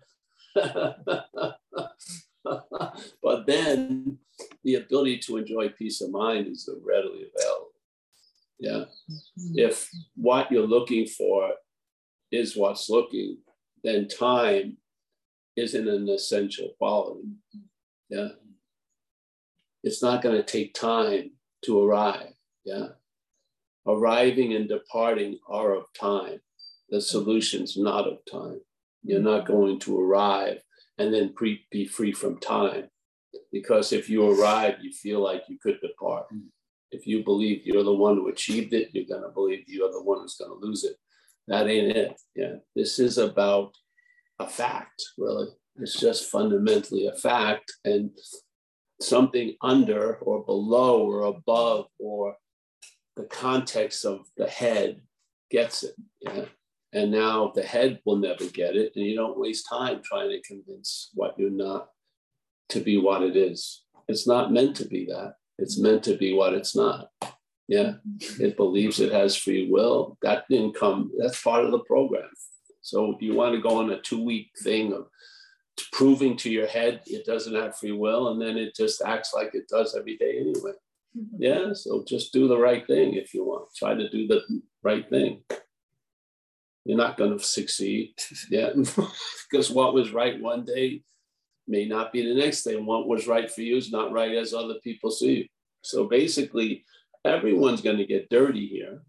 but 3.24 3.46
then 3.46 4.18
the 4.64 4.76
ability 4.76 5.20
to 5.20 5.38
enjoy 5.38 5.70
peace 5.70 6.02
of 6.02 6.12
mind 6.12 6.48
is 6.48 6.70
readily 6.84 7.26
available. 7.36 7.72
Yeah. 8.60 8.86
If 9.56 9.90
what 10.16 10.52
you're 10.52 10.68
looking 10.68 11.08
for 11.08 11.52
is 12.32 12.56
what's 12.56 12.90
looking, 12.90 13.40
then 13.84 14.08
time 14.08 14.78
isn't 15.58 15.88
an 15.88 16.08
essential 16.10 16.70
quality. 16.78 17.28
Yeah 18.10 18.30
it's 19.86 20.02
not 20.02 20.24
going 20.24 20.36
to 20.36 20.44
take 20.44 20.74
time 20.74 21.30
to 21.64 21.80
arrive. 21.80 22.34
Yeah. 22.66 22.88
Arriving 23.88 24.54
and 24.56 24.68
departing 24.68 25.38
are 25.48 25.76
of 25.76 25.86
time. 25.94 26.42
The 26.90 27.00
solution's 27.00 27.78
not 27.78 28.08
of 28.08 28.18
time. 28.30 28.62
You're 29.04 29.22
not 29.22 29.46
going 29.46 29.80
to 29.82 30.02
arrive 30.02 30.58
and 30.98 31.14
then 31.14 31.34
pre- 31.34 31.66
be 31.72 31.86
free 31.86 32.12
from 32.12 32.40
time. 32.40 32.86
Because 33.52 33.94
if 33.94 34.10
you 34.10 34.30
arrive, 34.30 34.76
you 34.82 34.92
feel 34.92 35.22
like 35.22 35.44
you 35.48 35.58
could 35.62 35.80
depart. 35.82 36.28
Mm. 36.34 36.44
If 36.92 37.06
you 37.06 37.24
believe 37.24 37.66
you're 37.66 37.84
the 37.84 37.94
one 37.94 38.16
who 38.16 38.30
achieved 38.30 38.74
it, 38.74 38.90
you're 38.94 39.06
going 39.06 39.24
to 39.24 39.34
believe 39.34 39.64
you're 39.68 39.92
the 39.92 40.04
one 40.04 40.20
who's 40.20 40.38
going 40.38 40.52
to 40.52 40.66
lose 40.66 40.84
it. 40.84 40.96
That 41.48 41.68
ain't 41.68 41.96
it. 41.96 42.20
Yeah. 42.36 42.56
This 42.76 43.00
is 43.00 43.18
about 43.18 43.74
a 44.40 44.48
fact, 44.48 45.04
really. 45.18 45.48
It's 45.78 46.00
just 46.00 46.32
fundamentally 46.32 47.08
a 47.08 47.14
fact. 47.14 47.72
And 47.84 48.12
something 49.02 49.56
under 49.62 50.16
or 50.18 50.46
below 50.46 51.02
or 51.06 51.26
above 51.26 51.88
or 52.00 52.36
the 53.16 53.24
context 53.24 54.06
of 54.06 54.22
the 54.38 54.48
head 54.48 55.02
gets 55.52 55.84
it. 55.84 55.96
Yeah. 56.22 56.46
And 56.96 57.12
now 57.12 57.52
the 57.54 57.62
head 57.62 58.00
will 58.06 58.16
never 58.16 58.46
get 58.46 58.76
it. 58.76 58.94
And 58.96 59.06
you 59.06 59.16
don't 59.16 59.38
waste 59.38 59.68
time 59.70 60.02
trying 60.04 60.30
to 60.30 60.42
convince 60.42 61.12
what 61.14 61.38
you're 61.38 61.50
not 61.50 61.90
to 62.70 62.80
be 62.80 62.98
what 62.98 63.22
it 63.22 63.36
is. 63.36 63.84
It's 64.08 64.26
not 64.26 64.52
meant 64.52 64.78
to 64.78 64.86
be 64.86 65.06
that. 65.08 65.34
It's 65.60 65.78
meant 65.78 66.04
to 66.04 66.16
be 66.16 66.34
what 66.34 66.54
it's 66.54 66.76
not. 66.76 67.10
Yeah. 67.68 67.96
It 68.40 68.56
believes 68.56 69.00
it 69.00 69.12
has 69.12 69.36
free 69.36 69.70
will. 69.70 70.18
That 70.22 70.46
didn't 70.50 70.76
come, 70.76 71.12
that's 71.20 71.44
part 71.44 71.66
of 71.66 71.72
the 71.72 71.80
program. 71.80 72.30
So 72.82 73.18
do 73.20 73.26
you 73.26 73.36
want 73.36 73.56
to 73.56 73.62
go 73.62 73.80
on 73.80 73.92
a 73.92 74.02
two 74.02 74.24
week 74.24 74.52
thing 74.64 74.94
of 74.94 75.08
proving 75.92 76.38
to 76.38 76.50
your 76.50 76.68
head 76.68 77.02
it 77.06 77.26
doesn't 77.26 77.56
have 77.56 77.78
free 77.78 77.92
will 77.92 78.30
and 78.30 78.42
then 78.42 78.58
it 78.58 78.76
just 78.76 79.02
acts 79.02 79.34
like 79.34 79.54
it 79.54 79.68
does 79.68 79.96
every 79.96 80.18
day 80.18 80.38
anyway 80.40 80.72
mm-hmm. 81.18 81.36
yeah 81.38 81.74
so 81.74 82.04
just 82.08 82.32
do 82.32 82.48
the 82.48 82.58
right 82.58 82.88
thing 82.88 83.14
if 83.14 83.34
you 83.34 83.44
want 83.44 83.68
try 83.76 83.94
to 83.94 84.10
do 84.10 84.28
the 84.28 84.42
right 84.84 85.10
thing 85.10 85.44
you're 86.86 86.98
not 86.98 87.18
going 87.18 87.38
to 87.38 87.44
succeed 87.44 88.14
yeah 88.50 88.70
because 89.50 89.70
what 89.70 89.94
was 89.94 90.12
right 90.12 90.42
one 90.42 90.64
day 90.64 91.02
may 91.68 91.86
not 91.86 92.14
be 92.14 92.22
the 92.22 92.40
next 92.40 92.64
day 92.64 92.76
and 92.76 92.86
what 92.86 93.08
was 93.08 93.28
right 93.28 93.50
for 93.52 93.62
you 93.62 93.76
is 93.76 93.92
not 93.92 94.12
right 94.12 94.36
as 94.36 94.54
other 94.54 94.76
people 94.84 95.12
see 95.12 95.34
you 95.34 95.48
so 95.82 96.06
basically 96.06 96.84
everyone's 97.26 97.82
going 97.82 97.98
to 97.98 98.06
get 98.06 98.30
dirty 98.30 98.68
here 98.68 99.02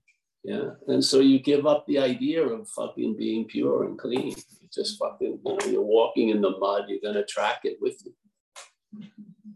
yeah. 0.46 0.70
And 0.86 1.04
so 1.04 1.18
you 1.18 1.40
give 1.40 1.66
up 1.66 1.84
the 1.86 1.98
idea 1.98 2.40
of 2.46 2.68
fucking 2.68 3.16
being 3.16 3.46
pure 3.46 3.82
and 3.82 3.98
clean. 3.98 4.28
You 4.28 4.34
just 4.72 4.96
fucking, 4.96 5.40
you 5.44 5.58
know, 5.58 5.58
you're 5.66 5.82
walking 5.82 6.28
in 6.28 6.40
the 6.40 6.56
mud, 6.56 6.84
you're 6.86 7.00
going 7.02 7.16
to 7.16 7.26
track 7.26 7.62
it 7.64 7.78
with 7.80 8.00
you. 8.04 8.12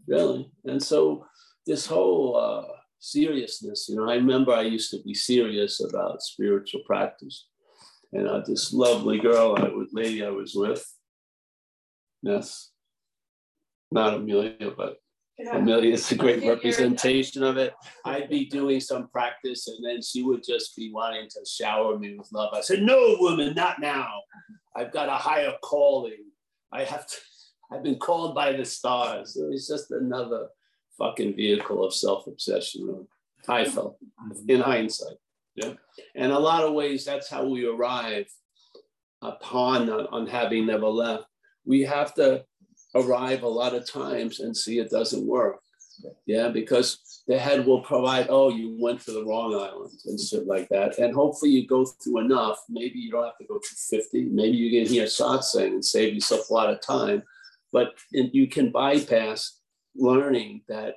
Really. 0.05 0.51
And 0.65 0.83
so 0.83 1.25
this 1.65 1.85
whole 1.85 2.35
uh, 2.35 2.73
seriousness, 2.99 3.87
you 3.87 3.95
know, 3.95 4.09
I 4.09 4.15
remember 4.15 4.51
I 4.51 4.63
used 4.63 4.91
to 4.91 5.01
be 5.01 5.13
serious 5.13 5.79
about 5.81 6.21
spiritual 6.21 6.81
practice. 6.85 7.47
And 8.13 8.27
uh, 8.27 8.41
this 8.45 8.73
lovely 8.73 9.19
girl, 9.19 9.55
I 9.57 9.69
was, 9.69 9.89
lady 9.93 10.25
I 10.25 10.29
was 10.29 10.53
with, 10.53 10.85
yes, 12.21 12.71
not 13.91 14.15
Amelia, 14.15 14.71
but 14.75 14.97
Amelia 15.51 15.93
is 15.93 16.11
a 16.11 16.15
great 16.15 16.43
representation 16.43 17.43
of 17.43 17.57
it. 17.57 17.73
I'd 18.05 18.29
be 18.29 18.45
doing 18.45 18.79
some 18.79 19.07
practice 19.07 19.67
and 19.67 19.83
then 19.83 20.01
she 20.01 20.23
would 20.23 20.43
just 20.43 20.75
be 20.75 20.91
wanting 20.91 21.29
to 21.29 21.45
shower 21.45 21.97
me 21.97 22.15
with 22.17 22.29
love. 22.31 22.53
I 22.53 22.61
said, 22.61 22.81
No, 22.81 23.17
woman, 23.19 23.53
not 23.55 23.79
now. 23.79 24.09
I've 24.75 24.91
got 24.91 25.09
a 25.09 25.13
higher 25.13 25.53
calling. 25.63 26.25
I 26.71 26.83
have 26.83 27.07
to, 27.07 27.15
I've 27.71 27.83
been 27.83 27.97
called 27.99 28.35
by 28.35 28.53
the 28.53 28.65
stars. 28.65 29.35
It 29.35 29.49
was 29.49 29.67
just 29.67 29.91
another 29.91 30.47
fucking 30.97 31.35
vehicle 31.35 31.83
of 31.83 31.93
self-obsession. 31.93 33.07
I 33.47 33.65
felt 33.65 33.97
in 34.47 34.61
hindsight. 34.61 35.17
Yeah. 35.55 35.73
And 36.15 36.31
a 36.31 36.39
lot 36.39 36.63
of 36.63 36.73
ways, 36.73 37.05
that's 37.05 37.29
how 37.29 37.45
we 37.45 37.65
arrive 37.65 38.27
upon 39.21 39.89
on, 39.89 40.07
on 40.07 40.27
having 40.27 40.65
never 40.65 40.87
left. 40.87 41.25
We 41.65 41.81
have 41.81 42.13
to 42.15 42.45
arrive 42.95 43.43
a 43.43 43.47
lot 43.47 43.73
of 43.73 43.89
times 43.89 44.39
and 44.39 44.55
see 44.55 44.79
it 44.79 44.89
doesn't 44.89 45.25
work. 45.25 45.59
Yeah, 46.25 46.47
because 46.47 47.21
the 47.27 47.37
head 47.37 47.65
will 47.65 47.81
provide, 47.81 48.27
oh, 48.29 48.49
you 48.49 48.75
went 48.79 49.01
to 49.01 49.11
the 49.11 49.23
wrong 49.23 49.53
island 49.53 49.99
and 50.05 50.19
shit 50.19 50.47
like 50.47 50.67
that. 50.69 50.97
And 50.97 51.13
hopefully 51.13 51.51
you 51.51 51.67
go 51.67 51.85
through 51.85 52.19
enough. 52.19 52.57
Maybe 52.69 52.97
you 52.97 53.11
don't 53.11 53.25
have 53.25 53.37
to 53.37 53.45
go 53.45 53.59
through 53.59 53.99
50. 53.99 54.29
Maybe 54.31 54.57
you 54.57 54.81
can 54.81 54.91
hear 54.91 55.05
satsang 55.05 55.67
and 55.67 55.85
save 55.85 56.15
yourself 56.15 56.49
a 56.49 56.53
lot 56.53 56.71
of 56.71 56.81
time. 56.81 57.21
But 57.71 57.93
you 58.11 58.47
can 58.47 58.71
bypass 58.71 59.59
learning 59.95 60.63
that 60.67 60.95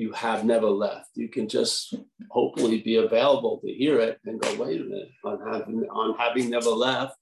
you 0.00 0.12
have 0.12 0.44
never 0.44 0.68
left. 0.68 1.10
You 1.14 1.28
can 1.28 1.46
just 1.46 1.94
hopefully 2.30 2.80
be 2.80 2.96
available 2.96 3.60
to 3.60 3.70
hear 3.70 4.00
it 4.00 4.18
and 4.24 4.40
go, 4.40 4.54
wait 4.54 4.80
a 4.80 4.84
minute, 4.84 5.10
on 5.24 5.38
having 5.52 5.86
on 5.90 6.16
having 6.18 6.48
never 6.48 6.70
left. 6.70 7.18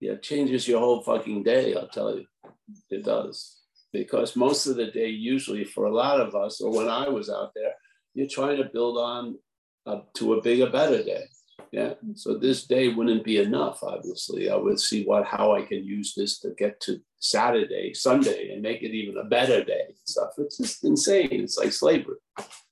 Yeah, 0.00 0.12
it 0.12 0.22
changes 0.22 0.66
your 0.66 0.80
whole 0.80 1.02
fucking 1.02 1.44
day, 1.44 1.74
I'll 1.76 1.88
tell 1.88 2.16
you. 2.18 2.26
It 2.90 3.04
does. 3.04 3.60
Because 3.92 4.34
most 4.34 4.66
of 4.66 4.74
the 4.74 4.90
day, 4.90 5.08
usually 5.08 5.64
for 5.64 5.84
a 5.84 5.94
lot 5.94 6.20
of 6.20 6.34
us, 6.34 6.60
or 6.60 6.76
when 6.76 6.88
I 6.88 7.08
was 7.08 7.30
out 7.30 7.52
there, 7.54 7.74
you're 8.14 8.28
trying 8.28 8.56
to 8.56 8.68
build 8.72 8.98
on 8.98 9.38
uh, 9.86 10.00
to 10.14 10.34
a 10.34 10.42
bigger, 10.42 10.68
better 10.68 11.04
day. 11.04 11.24
Yeah. 11.70 11.94
So 12.14 12.38
this 12.38 12.66
day 12.66 12.88
wouldn't 12.88 13.24
be 13.24 13.38
enough, 13.38 13.82
obviously. 13.82 14.50
I 14.50 14.56
would 14.56 14.78
see 14.78 15.04
what 15.04 15.24
how 15.26 15.54
I 15.54 15.62
can 15.62 15.84
use 15.84 16.14
this 16.14 16.38
to 16.40 16.50
get 16.50 16.80
to 16.82 17.00
Saturday, 17.18 17.94
Sunday, 17.94 18.52
and 18.52 18.62
make 18.62 18.82
it 18.82 18.92
even 18.92 19.18
a 19.18 19.24
better 19.24 19.64
day 19.64 19.84
and 19.88 19.96
stuff. 20.04 20.30
It's 20.38 20.58
just 20.58 20.84
insane. 20.84 21.28
It's 21.32 21.58
like 21.58 21.72
slavery. 21.72 22.16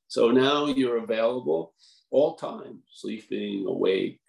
So 0.09 0.31
now 0.31 0.67
you're 0.67 0.99
available 0.99 1.75
all 2.11 2.35
time, 2.37 2.81
sleeping, 2.91 3.67
awake. 3.67 4.21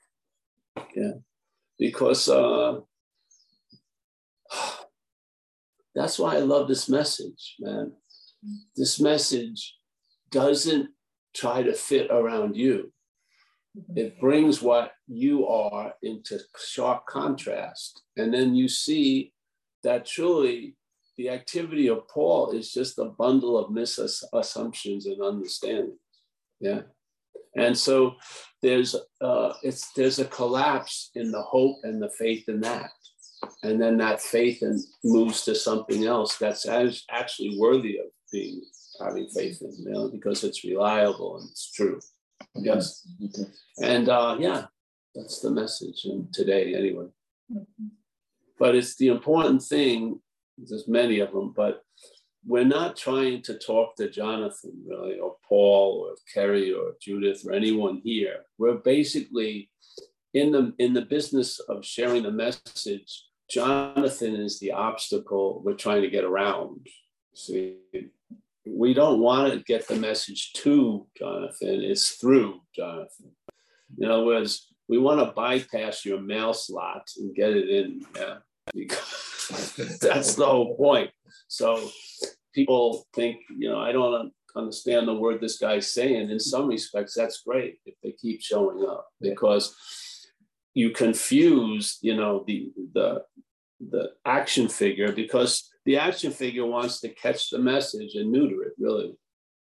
Yeah. 0.96 1.14
Because 1.78 2.30
uh 2.30 2.80
that's 5.96 6.18
why 6.20 6.36
I 6.36 6.40
love 6.40 6.68
this 6.68 6.90
message, 6.90 7.56
man. 7.60 7.94
This 8.76 9.00
message 9.00 9.78
doesn't 10.32 10.90
try 11.34 11.64
to 11.64 11.74
fit 11.74 12.10
around 12.12 12.56
you. 12.56 12.93
It 13.96 14.20
brings 14.20 14.62
what 14.62 14.92
you 15.08 15.48
are 15.48 15.94
into 16.04 16.40
sharp 16.64 17.06
contrast. 17.08 18.04
And 18.18 18.34
then 18.34 18.56
you 18.56 18.68
see 18.68 19.34
that 19.84 20.06
truly 20.06 20.76
the 21.18 21.30
activity 21.30 21.88
of 21.88 22.08
Paul 22.08 22.52
is 22.52 22.72
just 22.72 23.00
a 23.00 23.06
bundle 23.06 23.58
of 23.58 23.72
misassumptions 23.72 25.06
and 25.06 25.22
understandings. 25.22 26.00
Yeah. 26.60 26.82
And 27.56 27.78
so 27.78 28.16
there's 28.62 28.96
uh, 29.22 29.54
it's 29.62 29.92
there's 29.94 30.20
a 30.20 30.26
collapse 30.26 31.12
in 31.16 31.32
the 31.32 31.42
hope 31.42 31.78
and 31.84 32.02
the 32.02 32.10
faith 32.10 32.50
in 32.50 32.62
that. 32.62 32.90
And 33.62 33.82
then 33.82 33.98
that 33.98 34.22
faith 34.22 34.62
and 34.62 34.80
moves 35.04 35.44
to 35.46 35.54
something 35.54 36.06
else 36.06 36.38
that's 36.38 36.66
as 36.66 37.04
actually 37.12 37.58
worthy 37.60 38.00
of 38.00 38.06
being 38.32 38.62
having 39.02 39.28
faith 39.28 39.62
in, 39.62 39.72
you 39.84 39.92
know, 39.92 40.10
because 40.10 40.44
it's 40.44 40.64
reliable 40.64 41.38
and 41.38 41.50
it's 41.50 41.72
true. 41.72 42.00
Yes. 42.56 43.08
And 43.82 44.10
uh, 44.10 44.38
yeah, 44.40 44.66
that's 45.16 45.40
the 45.40 45.52
message 45.52 46.06
and 46.06 46.32
today 46.34 46.76
anyway. 46.76 47.08
But 48.60 48.76
it's 48.76 48.96
the 48.96 49.08
important 49.08 49.62
thing, 49.64 50.20
there's 50.58 50.88
many 50.88 51.20
of 51.20 51.32
them, 51.32 51.54
but 51.56 51.84
we're 52.46 52.66
not 52.66 52.98
trying 52.98 53.42
to 53.44 53.58
talk 53.58 53.96
to 53.96 54.10
Jonathan 54.10 54.84
really, 54.86 55.20
or 55.20 55.38
Paul 55.48 56.08
or 56.08 56.16
Kerry 56.34 56.74
or 56.74 56.94
Judith 57.02 57.46
or 57.46 57.54
anyone 57.54 58.02
here. 58.04 58.42
We're 58.58 58.76
basically 58.76 59.70
in 60.34 60.52
the 60.52 60.74
in 60.78 60.94
the 60.94 61.04
business 61.04 61.60
of 61.60 61.86
sharing 61.86 62.24
the 62.24 62.32
message. 62.32 63.26
Jonathan 63.50 64.36
is 64.36 64.60
the 64.60 64.72
obstacle 64.72 65.62
we're 65.64 65.74
trying 65.74 66.02
to 66.02 66.10
get 66.10 66.24
around. 66.24 66.88
See, 67.36 67.78
we 68.66 68.94
don't 68.94 69.20
want 69.20 69.54
to 69.54 69.60
get 69.60 69.88
the 69.88 69.96
message 69.96 70.54
to 70.54 71.06
Jonathan, 71.18 71.82
it's 71.84 72.12
through 72.12 72.62
Jonathan. 72.76 73.32
In 73.98 74.10
other 74.10 74.26
words, 74.26 74.74
we 74.88 74.98
want 74.98 75.20
to 75.20 75.34
bypass 75.34 76.06
your 76.06 76.22
mail 76.22 76.54
slot 76.54 77.10
and 77.18 77.36
get 77.36 77.52
it 77.52 77.70
in. 77.70 78.06
Yeah, 78.16 78.38
because 78.74 79.76
that's 80.02 80.36
the 80.36 80.46
whole 80.46 80.76
point. 80.76 81.12
So 81.48 81.90
people 82.54 83.06
think, 83.14 83.38
you 83.58 83.70
know, 83.70 83.80
I 83.80 83.92
don't 83.92 84.32
understand 84.56 85.08
the 85.08 85.16
word 85.16 85.42
this 85.42 85.58
guy's 85.58 85.92
saying. 85.92 86.30
In 86.30 86.40
some 86.40 86.68
respects, 86.68 87.14
that's 87.16 87.42
great 87.42 87.80
if 87.86 87.96
they 88.04 88.12
keep 88.12 88.42
showing 88.42 88.86
up 88.88 89.08
because 89.22 89.76
you 90.74 90.92
confuse, 90.92 92.00
you 92.02 92.16
know, 92.16 92.44
the 92.48 92.72
the 92.94 93.24
the 93.80 94.12
action 94.26 94.68
figure 94.68 95.12
because 95.12 95.70
the 95.86 95.98
action 95.98 96.32
figure 96.32 96.66
wants 96.66 97.00
to 97.02 97.10
catch 97.10 97.50
the 97.50 97.60
message 97.60 98.16
and 98.16 98.32
neuter 98.32 98.64
it, 98.64 98.74
really. 98.78 99.18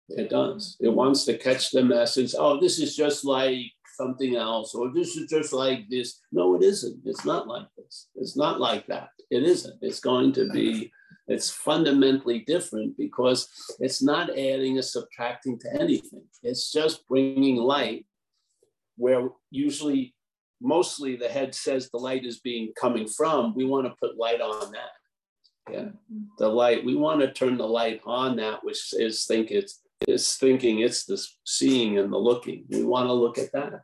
It 0.08 0.30
does. 0.30 0.76
It 0.80 0.90
wants 0.90 1.24
to 1.24 1.38
catch 1.38 1.70
the 1.70 1.82
message. 1.82 2.34
Oh, 2.36 2.60
this 2.60 2.78
is 2.78 2.94
just 2.96 3.24
like 3.24 3.60
something 3.96 4.36
else, 4.36 4.74
or 4.74 4.92
this 4.92 5.16
is 5.16 5.30
just 5.30 5.52
like 5.52 5.88
this. 5.88 6.20
No, 6.32 6.56
it 6.56 6.62
isn't. 6.62 7.00
It's 7.04 7.24
not 7.24 7.46
like 7.46 7.66
this. 7.76 8.08
It's 8.16 8.36
not 8.36 8.60
like 8.60 8.86
that. 8.88 9.10
It 9.30 9.44
isn't. 9.44 9.78
It's 9.80 10.00
going 10.00 10.32
to 10.34 10.50
be, 10.50 10.92
it's 11.28 11.50
fundamentally 11.50 12.40
different 12.40 12.96
because 12.98 13.48
it's 13.78 14.02
not 14.02 14.30
adding 14.30 14.78
or 14.78 14.82
subtracting 14.82 15.58
to 15.60 15.80
anything. 15.80 16.24
It's 16.42 16.72
just 16.72 17.06
bringing 17.08 17.56
light 17.56 18.06
where 18.96 19.28
usually, 19.50 20.14
mostly 20.62 21.16
the 21.16 21.28
head 21.28 21.54
says 21.54 21.90
the 21.90 21.98
light 21.98 22.24
is 22.24 22.40
being 22.40 22.72
coming 22.80 23.06
from. 23.06 23.54
We 23.54 23.64
want 23.64 23.86
to 23.86 23.94
put 24.00 24.16
light 24.16 24.40
on 24.40 24.72
that. 24.72 24.90
Yeah 25.70 25.88
the 26.38 26.48
light 26.48 26.84
we 26.84 26.96
want 26.96 27.20
to 27.20 27.32
turn 27.32 27.56
the 27.56 27.66
light 27.66 28.00
on 28.04 28.36
that 28.36 28.64
which 28.64 28.92
is 28.94 29.24
think 29.24 29.50
it's 29.50 29.80
is 30.08 30.34
thinking 30.34 30.80
it's 30.80 31.04
the 31.04 31.24
seeing 31.44 31.96
and 31.96 32.12
the 32.12 32.18
looking. 32.18 32.64
We 32.68 32.82
want 32.82 33.06
to 33.06 33.12
look 33.12 33.38
at 33.38 33.52
that. 33.52 33.82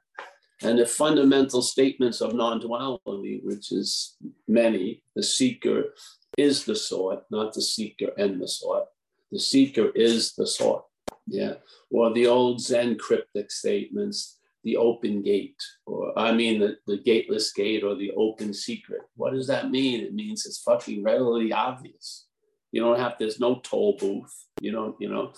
And 0.62 0.76
the 0.80 0.86
fundamental 0.86 1.62
statements 1.62 2.20
of 2.20 2.34
non-duality 2.34 3.42
which 3.44 3.70
is 3.70 4.16
many 4.48 5.04
the 5.14 5.22
seeker 5.22 5.94
is 6.36 6.64
the 6.64 6.74
sought 6.74 7.24
not 7.30 7.52
the 7.52 7.62
seeker 7.62 8.10
and 8.18 8.40
the 8.40 8.48
sought. 8.48 8.86
The 9.30 9.38
seeker 9.38 9.90
is 9.94 10.34
the 10.34 10.46
sought 10.46 10.84
yeah. 11.26 11.54
Or 11.90 12.12
the 12.12 12.26
old 12.26 12.60
zen 12.60 12.96
cryptic 12.98 13.50
statements 13.50 14.37
the 14.64 14.76
open 14.76 15.22
gate, 15.22 15.62
or 15.86 16.18
I 16.18 16.32
mean 16.32 16.60
the, 16.60 16.76
the 16.86 16.98
gateless 16.98 17.52
gate 17.52 17.84
or 17.84 17.94
the 17.94 18.12
open 18.16 18.52
secret. 18.52 19.02
What 19.16 19.32
does 19.32 19.46
that 19.46 19.70
mean? 19.70 20.00
It 20.00 20.14
means 20.14 20.46
it's 20.46 20.62
fucking 20.62 21.02
readily 21.02 21.52
obvious. 21.52 22.26
You 22.72 22.82
don't 22.82 22.98
have, 22.98 23.14
there's 23.18 23.40
no 23.40 23.60
toll 23.60 23.96
booth. 23.98 24.34
You 24.60 24.72
don't, 24.72 24.94
you 25.00 25.08
know, 25.08 25.32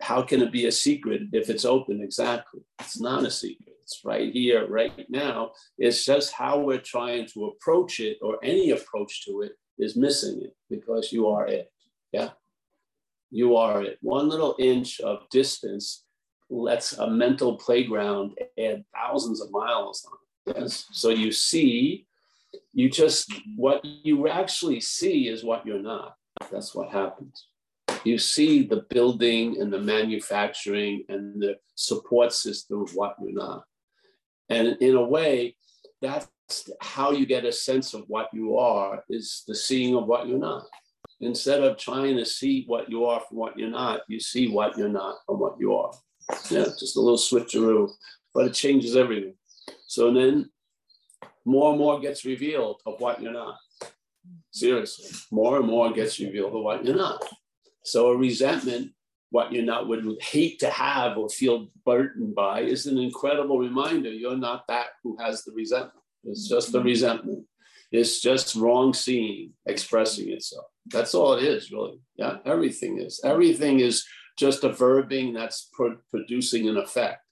how 0.00 0.22
can 0.22 0.40
it 0.40 0.52
be 0.52 0.66
a 0.66 0.72
secret 0.72 1.22
if 1.32 1.50
it's 1.50 1.64
open? 1.64 2.00
Exactly. 2.00 2.60
It's 2.80 3.00
not 3.00 3.24
a 3.24 3.30
secret. 3.30 3.74
It's 3.82 4.00
right 4.04 4.32
here, 4.32 4.66
right 4.68 4.92
now. 5.10 5.50
It's 5.76 6.04
just 6.04 6.32
how 6.32 6.60
we're 6.60 6.78
trying 6.78 7.26
to 7.34 7.46
approach 7.46 8.00
it 8.00 8.18
or 8.22 8.38
any 8.42 8.70
approach 8.70 9.26
to 9.26 9.42
it 9.42 9.52
is 9.78 9.96
missing 9.96 10.42
it 10.42 10.54
because 10.70 11.12
you 11.12 11.26
are 11.28 11.46
it. 11.46 11.70
Yeah. 12.12 12.30
You 13.30 13.56
are 13.56 13.82
it. 13.82 13.98
One 14.00 14.28
little 14.28 14.56
inch 14.58 15.00
of 15.00 15.28
distance 15.30 16.04
lets 16.50 16.94
a 16.94 17.08
mental 17.08 17.56
playground 17.56 18.36
add 18.58 18.84
thousands 18.94 19.40
of 19.40 19.50
miles 19.52 20.06
on 20.06 20.54
it. 20.54 20.60
Yes. 20.60 20.86
So 20.92 21.10
you 21.10 21.32
see, 21.32 22.06
you 22.72 22.90
just, 22.90 23.32
what 23.56 23.84
you 23.84 24.28
actually 24.28 24.80
see 24.80 25.28
is 25.28 25.44
what 25.44 25.64
you're 25.64 25.82
not. 25.82 26.16
That's 26.50 26.74
what 26.74 26.90
happens. 26.90 27.46
You 28.04 28.18
see 28.18 28.62
the 28.66 28.84
building 28.90 29.60
and 29.60 29.72
the 29.72 29.78
manufacturing 29.78 31.04
and 31.08 31.40
the 31.40 31.56
support 31.74 32.32
system 32.32 32.82
of 32.82 32.94
what 32.94 33.14
you're 33.22 33.32
not. 33.32 33.64
And 34.48 34.76
in 34.80 34.96
a 34.96 35.04
way, 35.04 35.56
that's 36.00 36.28
how 36.80 37.12
you 37.12 37.26
get 37.26 37.44
a 37.44 37.52
sense 37.52 37.94
of 37.94 38.04
what 38.08 38.28
you 38.32 38.56
are 38.56 39.04
is 39.08 39.44
the 39.46 39.54
seeing 39.54 39.94
of 39.94 40.06
what 40.06 40.26
you're 40.26 40.38
not. 40.38 40.66
Instead 41.20 41.62
of 41.62 41.76
trying 41.76 42.16
to 42.16 42.24
see 42.24 42.64
what 42.66 42.90
you 42.90 43.04
are 43.04 43.20
from 43.20 43.36
what 43.36 43.58
you're 43.58 43.68
not, 43.68 44.00
you 44.08 44.18
see 44.18 44.48
what 44.48 44.76
you're 44.76 44.88
not 44.88 45.18
from 45.26 45.38
what 45.38 45.56
you 45.60 45.76
are. 45.76 45.92
Yeah, 46.50 46.66
just 46.78 46.96
a 46.96 47.00
little 47.00 47.18
switcheroo, 47.18 47.90
but 48.34 48.46
it 48.46 48.54
changes 48.54 48.96
everything. 48.96 49.34
So 49.86 50.12
then 50.12 50.50
more 51.44 51.70
and 51.70 51.78
more 51.78 52.00
gets 52.00 52.24
revealed 52.24 52.80
of 52.86 53.00
what 53.00 53.20
you're 53.20 53.32
not. 53.32 53.56
Seriously, 54.52 55.06
more 55.30 55.58
and 55.58 55.66
more 55.66 55.92
gets 55.92 56.18
revealed 56.18 56.54
of 56.54 56.62
what 56.62 56.84
you're 56.84 56.96
not. 56.96 57.22
So 57.84 58.10
a 58.10 58.16
resentment, 58.16 58.92
what 59.30 59.52
you're 59.52 59.64
not 59.64 59.88
would 59.88 60.04
hate 60.20 60.58
to 60.60 60.70
have 60.70 61.16
or 61.16 61.28
feel 61.28 61.68
burdened 61.86 62.34
by, 62.34 62.60
is 62.62 62.86
an 62.86 62.98
incredible 62.98 63.58
reminder 63.58 64.10
you're 64.10 64.36
not 64.36 64.66
that 64.68 64.88
who 65.02 65.16
has 65.20 65.44
the 65.44 65.52
resentment. 65.52 66.04
It's 66.24 66.48
just 66.48 66.72
the 66.72 66.82
resentment. 66.82 67.46
It's 67.92 68.20
just 68.20 68.54
wrong 68.54 68.92
seeing 68.92 69.52
expressing 69.66 70.30
itself. 70.30 70.66
That's 70.86 71.14
all 71.14 71.34
it 71.34 71.44
is, 71.44 71.72
really. 71.72 72.00
Yeah, 72.16 72.38
everything 72.44 73.00
is. 73.00 73.20
Everything 73.24 73.80
is 73.80 74.04
just 74.38 74.64
a 74.64 74.70
verbing 74.70 75.34
that's 75.34 75.68
pro- 75.72 75.98
producing 76.10 76.68
an 76.68 76.76
effect. 76.76 77.22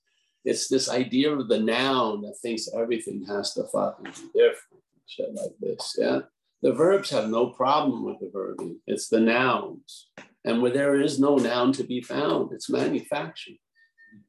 It's 0.44 0.68
this 0.68 0.88
idea 0.88 1.32
of 1.32 1.48
the 1.48 1.60
noun 1.60 2.22
that 2.22 2.38
thinks 2.40 2.68
everything 2.74 3.24
has 3.26 3.54
to 3.54 3.64
fucking 3.64 4.04
be 4.04 4.38
different, 4.38 4.82
shit 5.06 5.34
like 5.34 5.52
this. 5.60 5.96
Yeah. 5.98 6.20
The 6.62 6.72
verbs 6.72 7.10
have 7.10 7.28
no 7.28 7.50
problem 7.50 8.04
with 8.04 8.18
the 8.20 8.30
verbing. 8.34 8.76
It's 8.86 9.08
the 9.08 9.20
nouns. 9.20 10.08
And 10.44 10.62
where 10.62 10.72
there 10.72 11.00
is 11.00 11.18
no 11.20 11.36
noun 11.36 11.72
to 11.72 11.84
be 11.84 12.00
found, 12.00 12.52
it's 12.52 12.70
manufactured. 12.70 13.58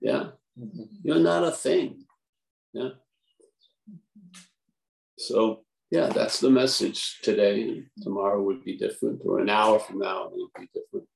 Yeah. 0.02 0.32
Mm-hmm. 0.60 0.84
You're 1.04 1.20
not 1.20 1.44
a 1.44 1.52
thing. 1.52 2.04
Yeah. 2.74 2.90
So 5.18 5.64
yeah, 5.92 6.08
that's 6.08 6.40
the 6.40 6.50
message 6.50 7.20
today. 7.24 7.84
Tomorrow 8.02 8.42
would 8.44 8.64
be 8.64 8.78
different, 8.78 9.22
or 9.26 9.40
an 9.40 9.50
hour 9.50 9.80
from 9.80 10.00
now 10.00 10.26
it 10.28 10.34
would 10.34 10.50
be 10.60 10.70
different. 10.74 11.08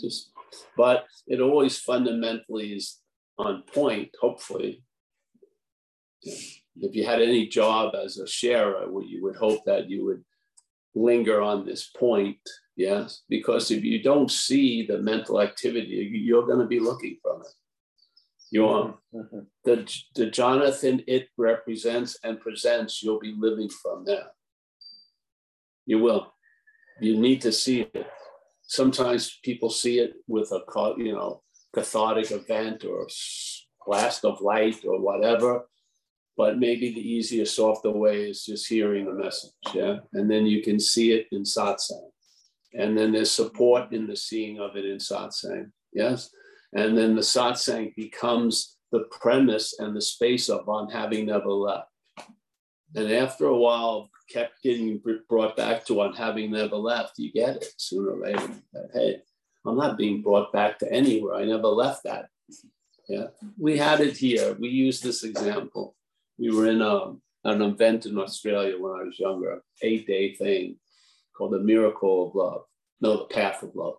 Just 0.00 0.30
but 0.76 1.06
it 1.26 1.40
always 1.40 1.78
fundamentally 1.78 2.72
is 2.72 2.98
on 3.38 3.62
point, 3.74 4.10
hopefully. 4.20 4.82
If 6.22 6.94
you 6.94 7.04
had 7.04 7.20
any 7.20 7.48
job 7.48 7.94
as 7.94 8.18
a 8.18 8.26
sharer, 8.26 8.86
you 9.02 9.22
would 9.22 9.36
hope 9.36 9.64
that 9.66 9.90
you 9.90 10.04
would 10.06 10.24
linger 10.94 11.40
on 11.40 11.66
this 11.66 11.88
point, 11.88 12.38
yes? 12.76 13.22
Because 13.28 13.70
if 13.70 13.84
you 13.84 14.02
don't 14.02 14.30
see 14.30 14.86
the 14.86 14.98
mental 14.98 15.40
activity, 15.40 16.10
you're 16.12 16.46
going 16.46 16.60
to 16.60 16.66
be 16.66 16.80
looking 16.80 17.16
from 17.22 17.40
it. 17.40 17.52
You 18.50 18.66
are 18.66 18.94
mm-hmm. 19.14 19.38
the, 19.64 19.90
the 20.14 20.26
Jonathan 20.26 21.02
it 21.06 21.28
represents 21.38 22.18
and 22.22 22.38
presents, 22.38 23.02
you'll 23.02 23.18
be 23.18 23.34
living 23.36 23.70
from 23.70 24.04
there. 24.04 24.26
You 25.86 25.98
will. 25.98 26.34
You 27.00 27.16
need 27.16 27.40
to 27.42 27.52
see 27.52 27.88
it. 27.94 28.06
Sometimes 28.66 29.38
people 29.42 29.70
see 29.70 29.98
it 29.98 30.14
with 30.26 30.50
a 30.52 30.62
you 30.96 31.12
know 31.12 31.42
cathartic 31.74 32.30
event 32.30 32.84
or 32.84 33.06
blast 33.86 34.24
of 34.24 34.40
light 34.40 34.84
or 34.84 35.00
whatever, 35.00 35.66
but 36.36 36.58
maybe 36.58 36.92
the 36.92 37.00
easiest, 37.00 37.56
softer 37.56 37.90
way 37.90 38.30
is 38.30 38.44
just 38.44 38.68
hearing 38.68 39.06
the 39.06 39.12
message. 39.12 39.50
Yeah. 39.74 39.96
And 40.12 40.30
then 40.30 40.46
you 40.46 40.62
can 40.62 40.78
see 40.78 41.12
it 41.12 41.26
in 41.32 41.42
satsang. 41.42 42.08
And 42.74 42.96
then 42.96 43.12
there's 43.12 43.30
support 43.30 43.92
in 43.92 44.06
the 44.06 44.16
seeing 44.16 44.58
of 44.58 44.76
it 44.76 44.84
in 44.84 44.96
satsang. 44.96 45.70
Yes. 45.92 46.30
And 46.72 46.96
then 46.96 47.14
the 47.14 47.22
satsang 47.22 47.94
becomes 47.96 48.76
the 48.92 49.04
premise 49.10 49.78
and 49.78 49.94
the 49.94 50.00
space 50.00 50.48
of 50.48 50.68
on 50.68 50.88
having 50.88 51.26
never 51.26 51.50
left. 51.50 51.88
And 52.94 53.10
after 53.12 53.46
a 53.46 53.56
while, 53.56 54.10
kept 54.28 54.62
getting 54.62 55.00
brought 55.28 55.56
back 55.56 55.84
to 55.86 56.00
on 56.00 56.14
having 56.14 56.50
never 56.50 56.76
left, 56.76 57.18
you 57.18 57.32
get 57.32 57.56
it 57.56 57.66
sooner 57.76 58.10
or 58.10 58.26
later. 58.26 58.48
Hey, 58.92 59.20
I'm 59.66 59.76
not 59.76 59.98
being 59.98 60.22
brought 60.22 60.52
back 60.52 60.78
to 60.78 60.92
anywhere. 60.92 61.34
I 61.34 61.44
never 61.44 61.68
left 61.68 62.04
that. 62.04 62.28
Yeah, 63.08 63.26
we 63.58 63.76
had 63.76 64.00
it 64.00 64.16
here. 64.16 64.56
We 64.58 64.68
used 64.68 65.02
this 65.02 65.24
example. 65.24 65.96
We 66.38 66.50
were 66.50 66.68
in 66.68 66.80
a, 66.80 66.96
um, 66.96 67.22
an 67.44 67.60
event 67.60 68.06
in 68.06 68.16
Australia 68.18 68.78
when 68.78 68.92
I 68.92 69.04
was 69.04 69.18
younger, 69.18 69.62
eight 69.82 70.06
day 70.06 70.34
thing 70.34 70.76
called 71.36 71.52
the 71.52 71.58
Miracle 71.58 72.28
of 72.28 72.34
Love. 72.34 72.62
No, 73.00 73.16
the 73.16 73.24
Path 73.24 73.62
of 73.62 73.74
Love. 73.74 73.96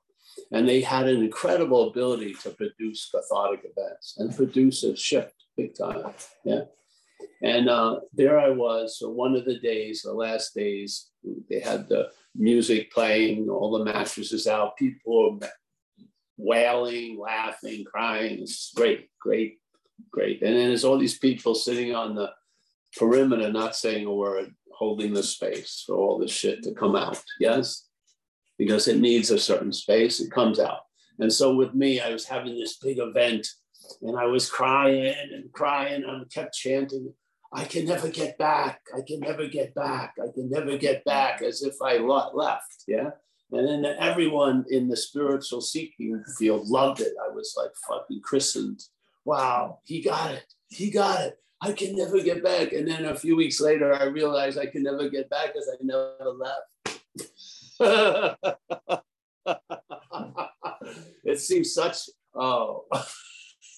And 0.51 0.67
they 0.67 0.81
had 0.81 1.07
an 1.07 1.21
incredible 1.21 1.89
ability 1.89 2.33
to 2.43 2.51
produce 2.51 3.09
cathartic 3.11 3.65
events 3.75 4.15
and 4.17 4.35
produce 4.35 4.83
a 4.83 4.95
shift 4.95 5.33
big 5.57 5.75
time. 5.75 6.13
Yeah. 6.43 6.61
And 7.41 7.69
uh, 7.69 7.99
there 8.13 8.39
I 8.39 8.49
was. 8.49 8.99
So 8.99 9.09
one 9.09 9.35
of 9.35 9.45
the 9.45 9.59
days, 9.59 10.01
the 10.01 10.13
last 10.13 10.53
days, 10.53 11.09
they 11.49 11.59
had 11.59 11.89
the 11.89 12.09
music 12.35 12.91
playing, 12.91 13.49
all 13.49 13.77
the 13.77 13.85
mattresses 13.85 14.47
out, 14.47 14.77
people 14.77 15.39
wailing, 16.37 17.19
laughing, 17.19 17.83
crying. 17.85 18.39
It's 18.41 18.71
great, 18.75 19.09
great, 19.19 19.59
great. 20.11 20.41
And 20.41 20.55
then 20.55 20.67
there's 20.67 20.85
all 20.85 20.97
these 20.97 21.19
people 21.19 21.55
sitting 21.55 21.93
on 21.93 22.15
the 22.15 22.31
perimeter, 22.97 23.51
not 23.51 23.75
saying 23.75 24.05
a 24.05 24.13
word, 24.13 24.53
holding 24.71 25.13
the 25.13 25.23
space 25.23 25.83
for 25.85 25.95
all 25.95 26.17
this 26.17 26.31
shit 26.31 26.63
to 26.63 26.73
come 26.73 26.95
out. 26.95 27.21
Yes 27.39 27.87
because 28.57 28.87
it 28.87 28.99
needs 28.99 29.31
a 29.31 29.39
certain 29.39 29.71
space, 29.71 30.19
it 30.19 30.31
comes 30.31 30.59
out. 30.59 30.81
And 31.19 31.31
so 31.31 31.55
with 31.55 31.73
me, 31.73 31.99
I 31.99 32.11
was 32.11 32.25
having 32.25 32.57
this 32.57 32.77
big 32.77 32.99
event 32.99 33.47
and 34.01 34.17
I 34.17 34.25
was 34.25 34.49
crying 34.49 35.13
and 35.33 35.51
crying 35.51 36.03
I 36.05 36.21
kept 36.33 36.55
chanting, 36.55 37.13
I 37.51 37.65
can 37.65 37.85
never 37.85 38.09
get 38.09 38.37
back. 38.37 38.81
I 38.95 39.01
can 39.05 39.19
never 39.19 39.47
get 39.47 39.75
back. 39.75 40.15
I 40.21 40.31
can 40.33 40.49
never 40.49 40.77
get 40.77 41.05
back 41.05 41.41
as 41.41 41.61
if 41.61 41.75
I 41.83 41.97
left. 41.97 42.83
Yeah. 42.87 43.11
And 43.51 43.67
then 43.67 43.85
everyone 43.99 44.65
in 44.69 44.87
the 44.87 44.97
spiritual 44.97 45.61
seeking 45.61 46.23
field 46.37 46.67
loved 46.67 47.01
it. 47.01 47.13
I 47.23 47.29
was 47.29 47.53
like 47.55 47.69
fucking 47.87 48.21
christened. 48.23 48.81
Wow, 49.25 49.79
he 49.83 50.01
got 50.01 50.31
it. 50.31 50.53
He 50.69 50.89
got 50.89 51.21
it. 51.21 51.37
I 51.61 51.71
can 51.71 51.95
never 51.95 52.19
get 52.21 52.43
back. 52.43 52.73
And 52.73 52.87
then 52.87 53.05
a 53.05 53.15
few 53.15 53.35
weeks 53.35 53.61
later, 53.61 53.93
I 53.93 54.05
realized 54.05 54.57
I 54.57 54.65
can 54.65 54.83
never 54.83 55.07
get 55.07 55.29
back 55.29 55.53
because 55.53 55.69
I 55.69 55.75
never 55.81 56.33
left. 56.35 56.73
it 61.23 61.39
seems 61.39 61.73
such 61.73 61.97
oh 62.35 62.85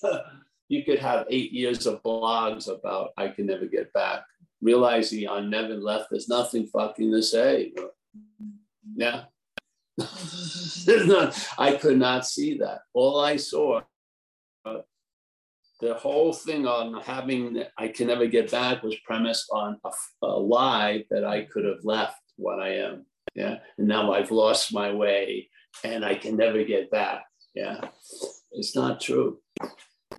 you 0.69 0.83
could 0.83 0.99
have 0.99 1.27
eight 1.29 1.51
years 1.51 1.85
of 1.85 2.01
blogs 2.03 2.67
about 2.67 3.11
I 3.17 3.29
can 3.29 3.45
never 3.45 3.65
get 3.65 3.91
back. 3.93 4.23
Realizing 4.61 5.27
I 5.27 5.41
never 5.41 5.75
left, 5.75 6.07
there's 6.09 6.29
nothing 6.29 6.67
fucking 6.67 7.11
to 7.11 7.21
say. 7.21 7.73
Yeah. 8.95 9.25
not, 10.87 11.47
I 11.57 11.75
could 11.75 11.97
not 11.97 12.25
see 12.25 12.57
that. 12.57 12.81
All 12.93 13.19
I 13.19 13.37
saw, 13.37 13.81
uh, 14.65 14.79
the 15.81 15.93
whole 15.93 16.33
thing 16.33 16.65
on 16.65 17.01
having 17.01 17.63
I 17.77 17.89
can 17.89 18.07
never 18.07 18.27
get 18.27 18.51
back 18.51 18.81
was 18.81 18.95
premised 19.05 19.45
on 19.51 19.77
a, 19.83 19.91
a 20.23 20.27
lie 20.27 21.05
that 21.11 21.25
I 21.25 21.43
could 21.43 21.65
have 21.65 21.83
left 21.83 22.19
what 22.37 22.59
I 22.59 22.75
am. 22.77 23.05
Yeah. 23.35 23.57
And 23.77 23.87
now 23.87 24.13
I've 24.13 24.31
lost 24.31 24.73
my 24.73 24.93
way 24.93 25.49
and 25.83 26.05
I 26.05 26.15
can 26.15 26.37
never 26.37 26.63
get 26.63 26.89
back. 26.89 27.25
Yeah. 27.53 27.81
It's 28.53 28.75
not 28.75 29.01
true. 29.01 29.39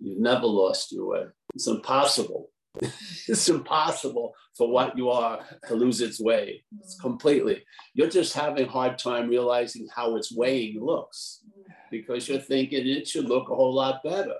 You've 0.01 0.19
never 0.19 0.45
lost 0.45 0.91
your 0.91 1.07
way. 1.07 1.25
It's 1.55 1.67
impossible. 1.67 2.49
it's 2.81 3.49
impossible 3.49 4.33
for 4.55 4.69
what 4.69 4.97
you 4.97 5.09
are 5.09 5.39
to 5.67 5.75
lose 5.75 6.01
its 6.01 6.19
way. 6.19 6.63
It's 6.79 6.95
mm-hmm. 6.95 7.07
completely. 7.07 7.63
You're 7.93 8.09
just 8.09 8.33
having 8.33 8.65
a 8.65 8.69
hard 8.69 8.97
time 8.97 9.29
realizing 9.29 9.87
how 9.95 10.15
its 10.15 10.31
weighing 10.31 10.83
looks 10.83 11.41
mm-hmm. 11.47 11.71
because 11.91 12.27
you're 12.27 12.39
thinking 12.39 12.87
it 12.87 13.07
should 13.07 13.25
look 13.25 13.49
a 13.49 13.55
whole 13.55 13.73
lot 13.73 14.03
better. 14.03 14.35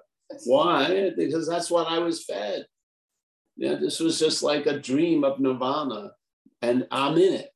Why? 0.45 1.11
Because 1.15 1.47
that's 1.47 1.71
what 1.71 1.87
I 1.87 1.99
was 1.99 2.25
fed. 2.25 2.65
Yeah, 3.55 3.75
this 3.75 3.99
was 3.99 4.19
just 4.19 4.43
like 4.43 4.67
a 4.67 4.79
dream 4.79 5.23
of 5.23 5.39
nirvana, 5.39 6.11
and 6.61 6.85
I'm 6.91 7.17
in 7.17 7.33
it. 7.33 7.49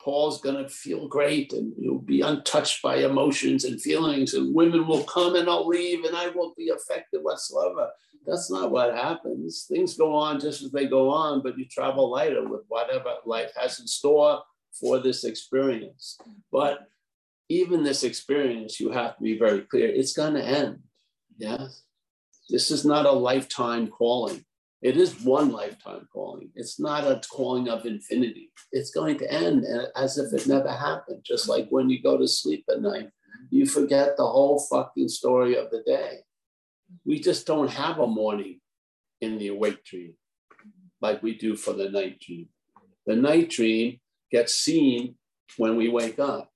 Paul's 0.00 0.40
going 0.40 0.62
to 0.62 0.68
feel 0.68 1.08
great 1.08 1.52
and 1.52 1.72
you'll 1.76 1.98
be 1.98 2.20
untouched 2.20 2.82
by 2.82 2.98
emotions 2.98 3.64
and 3.64 3.80
feelings, 3.80 4.34
and 4.34 4.54
women 4.54 4.86
will 4.86 5.04
come 5.04 5.34
and 5.34 5.48
I'll 5.48 5.66
leave 5.66 6.04
and 6.04 6.16
I 6.16 6.28
won't 6.28 6.56
be 6.56 6.70
affected 6.70 7.22
whatsoever. 7.22 7.90
That's 8.26 8.50
not 8.50 8.70
what 8.70 8.94
happens. 8.94 9.66
Things 9.68 9.96
go 9.96 10.14
on 10.14 10.38
just 10.38 10.62
as 10.62 10.70
they 10.70 10.86
go 10.86 11.10
on, 11.10 11.42
but 11.42 11.58
you 11.58 11.64
travel 11.64 12.10
lighter 12.10 12.46
with 12.46 12.62
whatever 12.68 13.14
life 13.24 13.50
has 13.56 13.80
in 13.80 13.86
store 13.86 14.42
for 14.72 14.98
this 14.98 15.24
experience. 15.24 16.18
But 16.52 16.88
even 17.48 17.82
this 17.82 18.04
experience, 18.04 18.78
you 18.78 18.90
have 18.90 19.16
to 19.16 19.22
be 19.22 19.38
very 19.38 19.62
clear 19.62 19.88
it's 19.88 20.12
going 20.12 20.34
to 20.34 20.44
end. 20.44 20.80
Yes. 21.38 21.82
This 22.50 22.70
is 22.70 22.84
not 22.84 23.06
a 23.06 23.12
lifetime 23.12 23.88
calling. 23.88 24.44
It 24.80 24.96
is 24.96 25.22
one 25.22 25.50
lifetime 25.50 26.06
calling. 26.12 26.50
It's 26.54 26.78
not 26.78 27.04
a 27.04 27.20
calling 27.28 27.68
of 27.68 27.84
infinity. 27.84 28.52
It's 28.70 28.90
going 28.90 29.18
to 29.18 29.32
end 29.32 29.64
as 29.96 30.18
if 30.18 30.32
it 30.32 30.46
never 30.46 30.70
happened. 30.70 31.22
Just 31.24 31.48
like 31.48 31.66
when 31.70 31.90
you 31.90 32.00
go 32.00 32.16
to 32.16 32.28
sleep 32.28 32.64
at 32.70 32.80
night, 32.80 33.10
you 33.50 33.66
forget 33.66 34.16
the 34.16 34.26
whole 34.26 34.60
fucking 34.70 35.08
story 35.08 35.56
of 35.56 35.70
the 35.70 35.82
day. 35.84 36.18
We 37.04 37.18
just 37.18 37.46
don't 37.46 37.70
have 37.70 37.98
a 37.98 38.06
morning 38.06 38.60
in 39.20 39.38
the 39.38 39.48
awake 39.48 39.84
dream 39.84 40.14
like 41.00 41.22
we 41.22 41.36
do 41.36 41.56
for 41.56 41.72
the 41.72 41.88
night 41.90 42.20
dream. 42.20 42.48
The 43.06 43.16
night 43.16 43.50
dream 43.50 43.98
gets 44.30 44.54
seen 44.54 45.16
when 45.56 45.76
we 45.76 45.88
wake 45.88 46.18
up. 46.18 46.50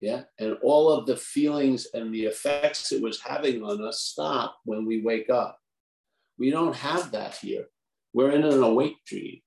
Yeah. 0.00 0.22
And 0.38 0.56
all 0.62 0.90
of 0.90 1.06
the 1.06 1.16
feelings 1.16 1.88
and 1.94 2.12
the 2.12 2.24
effects 2.24 2.92
it 2.92 3.02
was 3.02 3.20
having 3.20 3.62
on 3.62 3.84
us 3.84 4.00
stop 4.00 4.56
when 4.64 4.86
we 4.86 5.02
wake 5.02 5.30
up. 5.30 5.58
We 6.38 6.50
don't 6.50 6.76
have 6.76 7.12
that 7.12 7.36
here. 7.36 7.66
We're 8.12 8.32
in 8.32 8.44
an 8.44 8.62
awake 8.62 8.96
dream. 9.06 9.40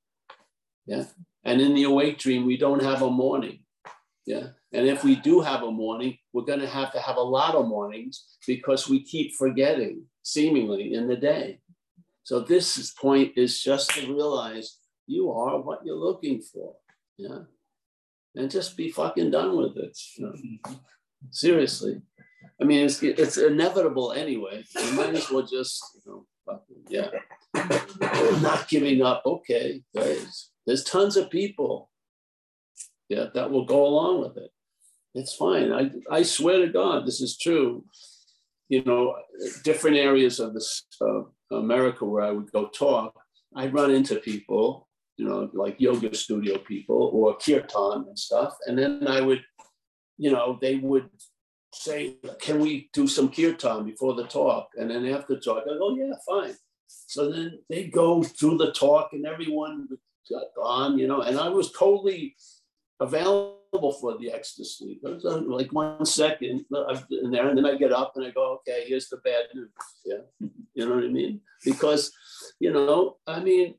Yeah. 0.86 1.06
And 1.44 1.62
in 1.62 1.74
the 1.74 1.84
awake 1.84 2.18
dream, 2.18 2.46
we 2.46 2.58
don't 2.58 2.82
have 2.82 3.02
a 3.02 3.10
morning. 3.10 3.60
Yeah. 4.26 4.48
And 4.74 4.88
if 4.88 5.04
we 5.04 5.16
do 5.16 5.42
have 5.42 5.64
a 5.64 5.72
morning, 5.72 6.18
we're 6.34 6.44
going 6.44 6.60
to 6.60 6.68
have 6.68 6.92
to 6.94 7.00
have 7.00 7.16
a 7.16 7.22
lot 7.22 7.56
of 7.56 7.68
mornings 7.68 8.38
because 8.46 8.90
we 8.90 9.04
keep 9.04 9.34
forgetting 9.36 10.04
seemingly 10.24 10.94
in 10.94 11.08
the 11.08 11.16
day. 11.16 11.60
So 12.24 12.42
this 12.42 12.92
point 12.92 13.34
is 13.38 13.62
just 13.62 13.92
to 13.92 14.14
realize 14.14 14.80
you 15.08 15.32
are 15.32 15.62
what 15.62 15.86
you're 15.86 15.96
looking 15.96 16.42
for. 16.42 16.76
Yeah. 17.18 17.40
And 18.36 18.52
just 18.52 18.76
be 18.76 18.92
fucking 18.92 19.32
done 19.32 19.56
with 19.56 19.78
it. 19.78 19.98
You 20.18 20.26
know? 20.26 20.76
Seriously. 21.32 22.02
I 22.62 22.66
mean, 22.66 22.86
it's, 22.86 23.02
it's 23.02 23.38
inevitable 23.38 24.12
anyway. 24.12 24.66
You 24.76 24.92
might 24.92 25.16
as 25.16 25.32
well 25.32 25.46
just, 25.46 25.82
you 25.96 26.12
know, 26.12 26.26
yeah. 26.90 27.10
Not 28.42 28.68
giving 28.68 29.02
up. 29.02 29.24
Okay, 29.26 29.84
there's, 29.94 30.52
there's 30.66 30.84
tons 30.84 31.18
of 31.18 31.30
people 31.30 31.90
yeah, 33.10 33.26
that 33.34 33.52
will 33.52 33.66
go 33.66 33.86
along 33.86 34.22
with 34.22 34.38
it. 34.38 34.52
It's 35.14 35.34
fine. 35.34 35.72
I, 35.72 35.92
I 36.12 36.24
swear 36.24 36.66
to 36.66 36.72
God, 36.72 37.06
this 37.06 37.22
is 37.22 37.38
true. 37.38 37.86
You 38.70 38.84
know, 38.84 39.16
different 39.64 39.98
areas 39.98 40.40
of 40.40 40.54
this 40.54 40.86
uh, 41.02 41.22
America 41.56 42.06
where 42.06 42.24
I 42.24 42.32
would 42.32 42.52
go 42.52 42.68
talk, 42.68 43.14
I'd 43.56 43.74
run 43.74 43.92
into 43.92 44.18
people, 44.18 44.88
you 45.16 45.26
know, 45.28 45.50
like 45.54 45.80
yoga 45.80 46.14
studio 46.14 46.58
people 46.58 47.12
or 47.14 47.38
kirtan 47.38 48.06
and 48.08 48.20
stuff. 48.20 48.54
And 48.68 48.78
then 48.78 49.08
I 49.08 49.22
would, 49.22 49.42
you 50.18 50.32
know, 50.32 50.60
they 50.62 50.76
would 50.76 51.10
say, 51.78 52.18
can 52.40 52.60
we 52.60 52.90
do 52.94 53.08
some 53.08 53.30
kirtan 53.30 53.86
before 53.86 54.14
the 54.16 54.26
talk? 54.26 54.70
And 54.78 54.90
then 54.90 55.06
after 55.08 55.36
the 55.36 55.42
talk, 55.42 55.64
I 55.64 55.78
go, 55.78 55.96
yeah, 55.96 56.14
fine. 56.28 56.56
So 56.88 57.32
then 57.32 57.60
they 57.70 57.86
go 57.86 58.24
through 58.24 58.58
the 58.58 58.72
talk 58.72 59.14
and 59.14 59.26
everyone 59.26 59.88
got 60.30 60.44
gone, 60.56 60.98
you 60.98 61.08
know, 61.08 61.22
and 61.22 61.40
I 61.40 61.50
was 61.50 61.72
totally 61.72 62.36
available 63.00 63.94
for 64.02 64.18
the 64.18 64.32
ecstasy. 64.32 65.00
It 65.04 65.16
was 65.16 65.26
uh, 65.26 65.42
like 65.42 65.72
one 65.72 66.06
second 66.06 66.66
in 66.72 67.32
there, 67.32 67.48
and 67.48 67.58
then 67.58 67.66
I 67.66 67.76
get 67.76 67.92
up 67.92 68.14
and 68.16 68.26
I 68.26 68.32
go, 68.32 68.60
okay, 68.60 68.86
here's 68.88 69.10
the 69.10 69.18
bad 69.18 69.46
news. 69.54 69.70
Yeah, 70.06 70.50
you 70.74 70.88
know 70.88 70.96
what 70.96 71.04
I 71.04 71.10
mean? 71.10 71.42
Because, 71.64 72.12
you 72.60 72.72
know, 72.72 73.18
I 73.28 73.40
mean, 73.40 73.76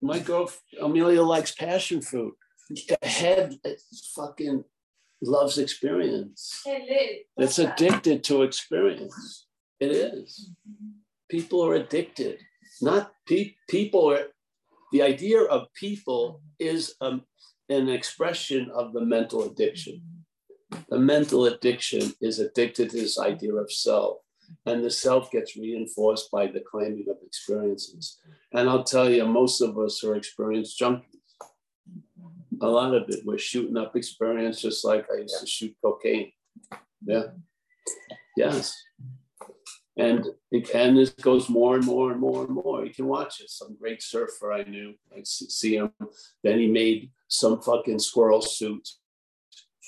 my 0.00 0.18
girl 0.18 0.50
Amelia 0.80 1.22
likes 1.22 1.52
passion 1.54 2.00
fruit. 2.00 2.34
The 2.70 2.96
head 3.06 3.58
fucking 4.14 4.64
loves 5.22 5.58
experience. 5.58 6.62
It's 7.36 7.58
addicted 7.58 8.24
to 8.24 8.42
experience. 8.42 9.46
It 9.80 9.92
is. 9.92 10.50
People 11.30 11.64
are 11.64 11.74
addicted. 11.74 12.40
Not 12.80 13.12
pe- 13.26 13.54
people 13.68 14.12
are. 14.12 14.26
The 14.92 15.02
idea 15.02 15.40
of 15.42 15.72
people 15.74 16.42
is 16.58 16.94
um, 17.00 17.22
an 17.68 17.88
expression 17.88 18.70
of 18.74 18.92
the 18.92 19.00
mental 19.00 19.44
addiction. 19.44 20.02
The 20.90 20.98
mental 20.98 21.46
addiction 21.46 22.12
is 22.20 22.38
addicted 22.38 22.90
to 22.90 22.98
this 22.98 23.18
idea 23.18 23.54
of 23.54 23.72
self, 23.72 24.18
and 24.66 24.84
the 24.84 24.90
self 24.90 25.30
gets 25.30 25.56
reinforced 25.56 26.30
by 26.30 26.46
the 26.46 26.60
claiming 26.60 27.06
of 27.08 27.16
experiences. 27.24 28.18
And 28.52 28.68
I'll 28.68 28.84
tell 28.84 29.08
you, 29.08 29.24
most 29.26 29.60
of 29.60 29.78
us 29.78 30.04
are 30.04 30.16
experience 30.16 30.76
junkies. 30.78 31.21
A 32.62 32.66
lot 32.66 32.94
of 32.94 33.08
it, 33.08 33.20
we're 33.24 33.38
shooting 33.38 33.76
up 33.76 33.96
experience 33.96 34.62
just 34.62 34.84
like 34.84 35.06
I 35.12 35.22
used 35.22 35.40
to 35.40 35.46
shoot 35.46 35.74
cocaine. 35.82 36.32
Yeah. 37.04 37.24
Yes. 38.36 38.80
And 39.96 40.26
it, 40.50 40.70
and 40.74 40.96
this 40.96 41.10
goes 41.10 41.48
more 41.48 41.76
and 41.76 41.84
more 41.84 42.12
and 42.12 42.20
more 42.20 42.44
and 42.44 42.54
more. 42.54 42.84
You 42.84 42.94
can 42.94 43.06
watch 43.06 43.40
it. 43.40 43.50
Some 43.50 43.76
great 43.78 44.02
surfer 44.02 44.52
I 44.52 44.62
knew, 44.62 44.94
I 45.12 45.20
see 45.24 45.76
him. 45.76 45.92
Then 46.42 46.58
he 46.58 46.68
made 46.68 47.10
some 47.28 47.60
fucking 47.60 47.98
squirrel 47.98 48.40
suit. 48.40 48.88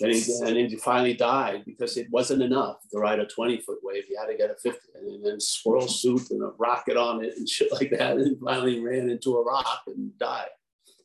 Then 0.01 0.11
he, 0.11 0.22
and 0.41 0.57
then 0.57 0.68
he 0.68 0.77
finally 0.77 1.14
died 1.14 1.62
because 1.64 1.97
it 1.97 2.09
wasn't 2.11 2.43
enough 2.43 2.79
to 2.91 2.99
ride 2.99 3.20
a 3.20 3.27
20 3.27 3.61
foot 3.61 3.79
wave. 3.83 4.05
You 4.11 4.18
had 4.18 4.27
to 4.27 4.37
get 4.37 4.51
a 4.51 4.57
50 4.57 4.79
and 4.97 5.25
then 5.25 5.41
squirrel 5.41 5.87
suit 5.87 6.31
and 6.33 6.43
a 6.43 6.51
rocket 6.59 6.97
on 6.97 7.25
it 7.25 7.35
and 7.37 7.49
shit 7.49 7.72
like 7.72 7.91
that. 7.91 8.16
And 8.16 8.37
finally 8.45 8.81
ran 8.81 9.09
into 9.09 9.37
a 9.37 9.45
rock 9.45 9.83
and 9.87 10.18
died. 10.18 10.49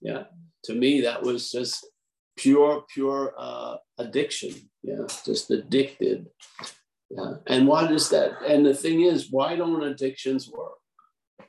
Yeah. 0.01 0.23
To 0.65 0.75
me, 0.75 1.01
that 1.01 1.23
was 1.23 1.51
just 1.51 1.85
pure, 2.37 2.83
pure 2.93 3.33
uh, 3.37 3.77
addiction. 3.97 4.53
Yeah. 4.83 5.07
Just 5.25 5.51
addicted 5.51 6.27
yeah. 7.09 7.33
And 7.47 7.67
what 7.67 7.91
is 7.91 8.09
that? 8.09 8.41
And 8.47 8.65
the 8.65 8.73
thing 8.73 9.01
is, 9.01 9.31
why 9.31 9.55
don't 9.55 9.83
addictions 9.83 10.49
work? 10.49 10.73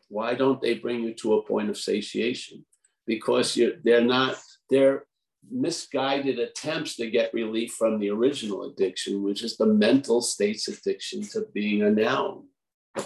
Why 0.09 0.35
don't 0.35 0.61
they 0.61 0.75
bring 0.75 1.03
you 1.03 1.15
to 1.15 1.35
a 1.35 1.43
point 1.47 1.71
of 1.71 1.77
satiation? 1.77 2.65
Because 3.07 3.57
you're, 3.57 3.75
they're 3.85 4.05
not, 4.05 4.37
they're 4.71 5.05
misguided 5.51 6.39
attempts 6.39 6.97
to 6.97 7.11
get 7.11 7.35
relief 7.35 7.73
from 7.73 7.99
the 7.99 8.11
original 8.11 8.71
addiction, 8.71 9.23
which 9.23 9.43
is 9.43 9.57
the 9.57 9.67
mental 9.67 10.23
state's 10.23 10.69
addiction 10.69 11.23
to 11.29 11.47
being 11.53 11.83
a 11.83 11.91
noun. 11.91 12.47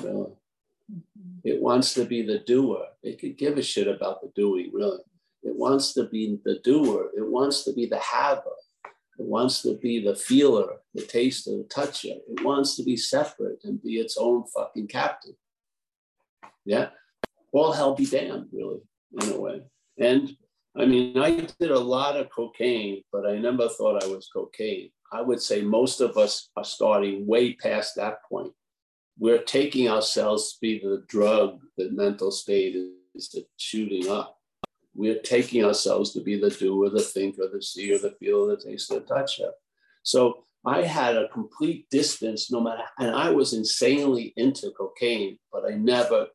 Really. 0.00 0.32
It 1.44 1.60
wants 1.60 1.94
to 1.94 2.04
be 2.04 2.22
the 2.22 2.38
doer. 2.38 2.86
It 3.02 3.18
could 3.18 3.36
give 3.36 3.58
a 3.58 3.62
shit 3.62 3.88
about 3.88 4.22
the 4.22 4.30
doing, 4.34 4.70
really. 4.72 4.98
It 5.44 5.54
wants 5.54 5.92
to 5.94 6.04
be 6.04 6.40
the 6.44 6.58
doer. 6.64 7.10
It 7.16 7.26
wants 7.26 7.64
to 7.64 7.72
be 7.72 7.86
the 7.86 7.98
haver. 7.98 8.56
It 9.18 9.26
wants 9.26 9.62
to 9.62 9.76
be 9.76 10.02
the 10.02 10.16
feeler, 10.16 10.78
the 10.94 11.02
taster, 11.02 11.50
the 11.50 11.64
toucher. 11.64 12.16
It 12.28 12.42
wants 12.42 12.76
to 12.76 12.82
be 12.82 12.96
separate 12.96 13.58
and 13.62 13.80
be 13.82 13.98
its 13.98 14.16
own 14.18 14.44
fucking 14.46 14.88
captain. 14.88 15.36
Yeah. 16.64 16.88
All 17.52 17.72
hell 17.72 17.94
be 17.94 18.06
damned, 18.06 18.48
really, 18.52 18.80
in 19.20 19.32
a 19.32 19.38
way. 19.38 19.62
And 19.98 20.34
I 20.76 20.86
mean, 20.86 21.16
I 21.18 21.46
did 21.60 21.70
a 21.70 21.78
lot 21.78 22.16
of 22.16 22.30
cocaine, 22.30 23.02
but 23.12 23.26
I 23.26 23.36
never 23.36 23.68
thought 23.68 24.02
I 24.02 24.08
was 24.08 24.28
cocaine. 24.32 24.90
I 25.12 25.20
would 25.20 25.40
say 25.40 25.60
most 25.60 26.00
of 26.00 26.16
us 26.16 26.48
are 26.56 26.64
starting 26.64 27.26
way 27.26 27.54
past 27.54 27.94
that 27.94 28.24
point. 28.28 28.52
We're 29.16 29.42
taking 29.42 29.88
ourselves 29.88 30.54
to 30.54 30.58
be 30.60 30.80
the 30.80 31.04
drug 31.06 31.60
that 31.76 31.92
mental 31.92 32.32
state 32.32 32.74
is 33.14 33.36
shooting 33.56 34.08
up 34.10 34.38
we're 34.94 35.20
taking 35.20 35.64
ourselves 35.64 36.12
to 36.12 36.20
be 36.20 36.38
the 36.38 36.50
doer, 36.50 36.90
the 36.90 37.00
thinker, 37.00 37.48
the 37.52 37.62
seer, 37.62 37.98
the 37.98 38.14
feeler, 38.20 38.56
the 38.56 38.70
taster, 38.70 38.94
the 38.94 39.00
toucher. 39.00 39.50
So 40.02 40.44
I 40.64 40.82
had 40.82 41.16
a 41.16 41.28
complete 41.28 41.88
distance, 41.90 42.50
no 42.50 42.60
matter, 42.60 42.84
and 42.98 43.10
I 43.10 43.30
was 43.30 43.52
insanely 43.52 44.32
into 44.36 44.70
cocaine, 44.70 45.38
but 45.52 45.64
I 45.70 45.74
never 45.74 46.28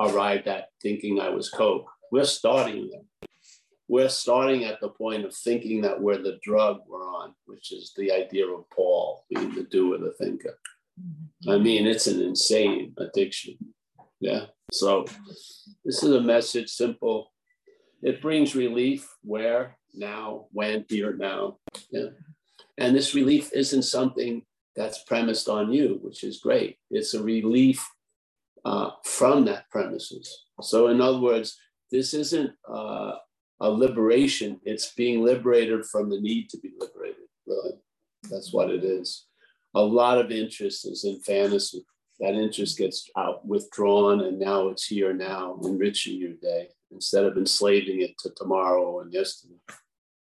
arrived 0.00 0.46
at 0.46 0.68
thinking 0.80 1.20
I 1.20 1.28
was 1.28 1.50
coke. 1.50 1.86
We're 2.10 2.24
starting 2.24 2.88
there. 2.90 3.28
We're 3.88 4.08
starting 4.08 4.64
at 4.64 4.80
the 4.80 4.88
point 4.88 5.24
of 5.24 5.34
thinking 5.34 5.82
that 5.82 6.00
we're 6.00 6.22
the 6.22 6.38
drug 6.42 6.80
we're 6.88 7.06
on, 7.06 7.34
which 7.44 7.72
is 7.72 7.92
the 7.96 8.10
idea 8.12 8.46
of 8.46 8.68
Paul 8.70 9.24
being 9.28 9.54
the 9.54 9.64
doer, 9.64 9.98
the 9.98 10.14
thinker. 10.18 10.58
Mm-hmm. 10.98 11.50
I 11.50 11.58
mean, 11.58 11.86
it's 11.86 12.06
an 12.06 12.22
insane 12.22 12.94
addiction. 12.96 13.58
Yeah. 14.20 14.46
So 14.72 15.04
this 15.84 16.02
is 16.02 16.10
a 16.10 16.20
message, 16.20 16.70
simple, 16.70 17.33
it 18.04 18.20
brings 18.20 18.54
relief 18.54 19.08
where, 19.22 19.78
now, 19.94 20.46
when, 20.52 20.84
here, 20.90 21.16
now. 21.16 21.56
Yeah. 21.90 22.10
And 22.76 22.94
this 22.94 23.14
relief 23.14 23.50
isn't 23.54 23.84
something 23.84 24.42
that's 24.76 25.04
premised 25.04 25.48
on 25.48 25.72
you, 25.72 26.00
which 26.02 26.22
is 26.22 26.38
great. 26.38 26.76
It's 26.90 27.14
a 27.14 27.22
relief 27.22 27.84
uh, 28.64 28.90
from 29.04 29.46
that 29.46 29.70
premises. 29.70 30.44
So, 30.60 30.88
in 30.88 31.00
other 31.00 31.18
words, 31.18 31.56
this 31.90 32.12
isn't 32.12 32.50
uh, 32.68 33.12
a 33.60 33.70
liberation, 33.70 34.60
it's 34.64 34.92
being 34.92 35.24
liberated 35.24 35.86
from 35.86 36.10
the 36.10 36.20
need 36.20 36.50
to 36.50 36.58
be 36.58 36.72
liberated, 36.78 37.24
really. 37.46 37.72
That's 38.30 38.52
what 38.52 38.70
it 38.70 38.84
is. 38.84 39.24
A 39.74 39.82
lot 39.82 40.18
of 40.18 40.30
interest 40.30 40.86
is 40.86 41.04
in 41.04 41.20
fantasy. 41.20 41.84
That 42.20 42.34
interest 42.34 42.76
gets 42.76 43.08
out 43.16 43.46
withdrawn, 43.46 44.20
and 44.20 44.38
now 44.38 44.68
it's 44.68 44.86
here 44.86 45.14
now, 45.14 45.58
enriching 45.62 46.18
your 46.20 46.34
day 46.34 46.68
instead 46.94 47.24
of 47.24 47.36
enslaving 47.36 48.00
it 48.00 48.16
to 48.18 48.30
tomorrow 48.30 49.00
and 49.00 49.12
yesterday. 49.12 49.54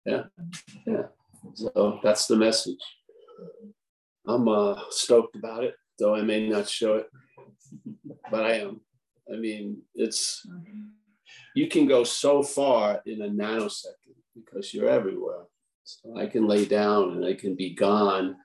Yeah, 0.06 0.24
yeah. 0.86 1.04
So 1.54 2.00
that's 2.04 2.28
the 2.28 2.36
message. 2.36 2.80
I'm 4.28 4.48
uh, 4.48 4.80
stoked 4.90 5.36
about 5.36 5.64
it, 5.64 5.76
though 6.00 6.16
I 6.16 6.22
may 6.22 6.48
not 6.48 6.68
show 6.68 6.96
it, 6.96 7.10
but 8.32 8.44
I 8.44 8.60
am. 8.60 8.82
I 9.32 9.38
mean, 9.38 9.82
it's 9.94 10.46
you 11.56 11.68
can 11.68 11.88
go 11.88 12.04
so 12.04 12.44
far 12.44 13.02
in 13.06 13.22
a 13.22 13.30
nanosecond 13.30 14.16
because 14.36 14.74
you're 14.74 14.90
everywhere. 14.90 15.44
So 15.84 16.18
I 16.18 16.26
can 16.28 16.48
lay 16.48 16.66
down 16.66 17.12
and 17.12 17.26
I 17.26 17.34
can 17.34 17.56
be 17.56 17.74
gone. 17.74 18.36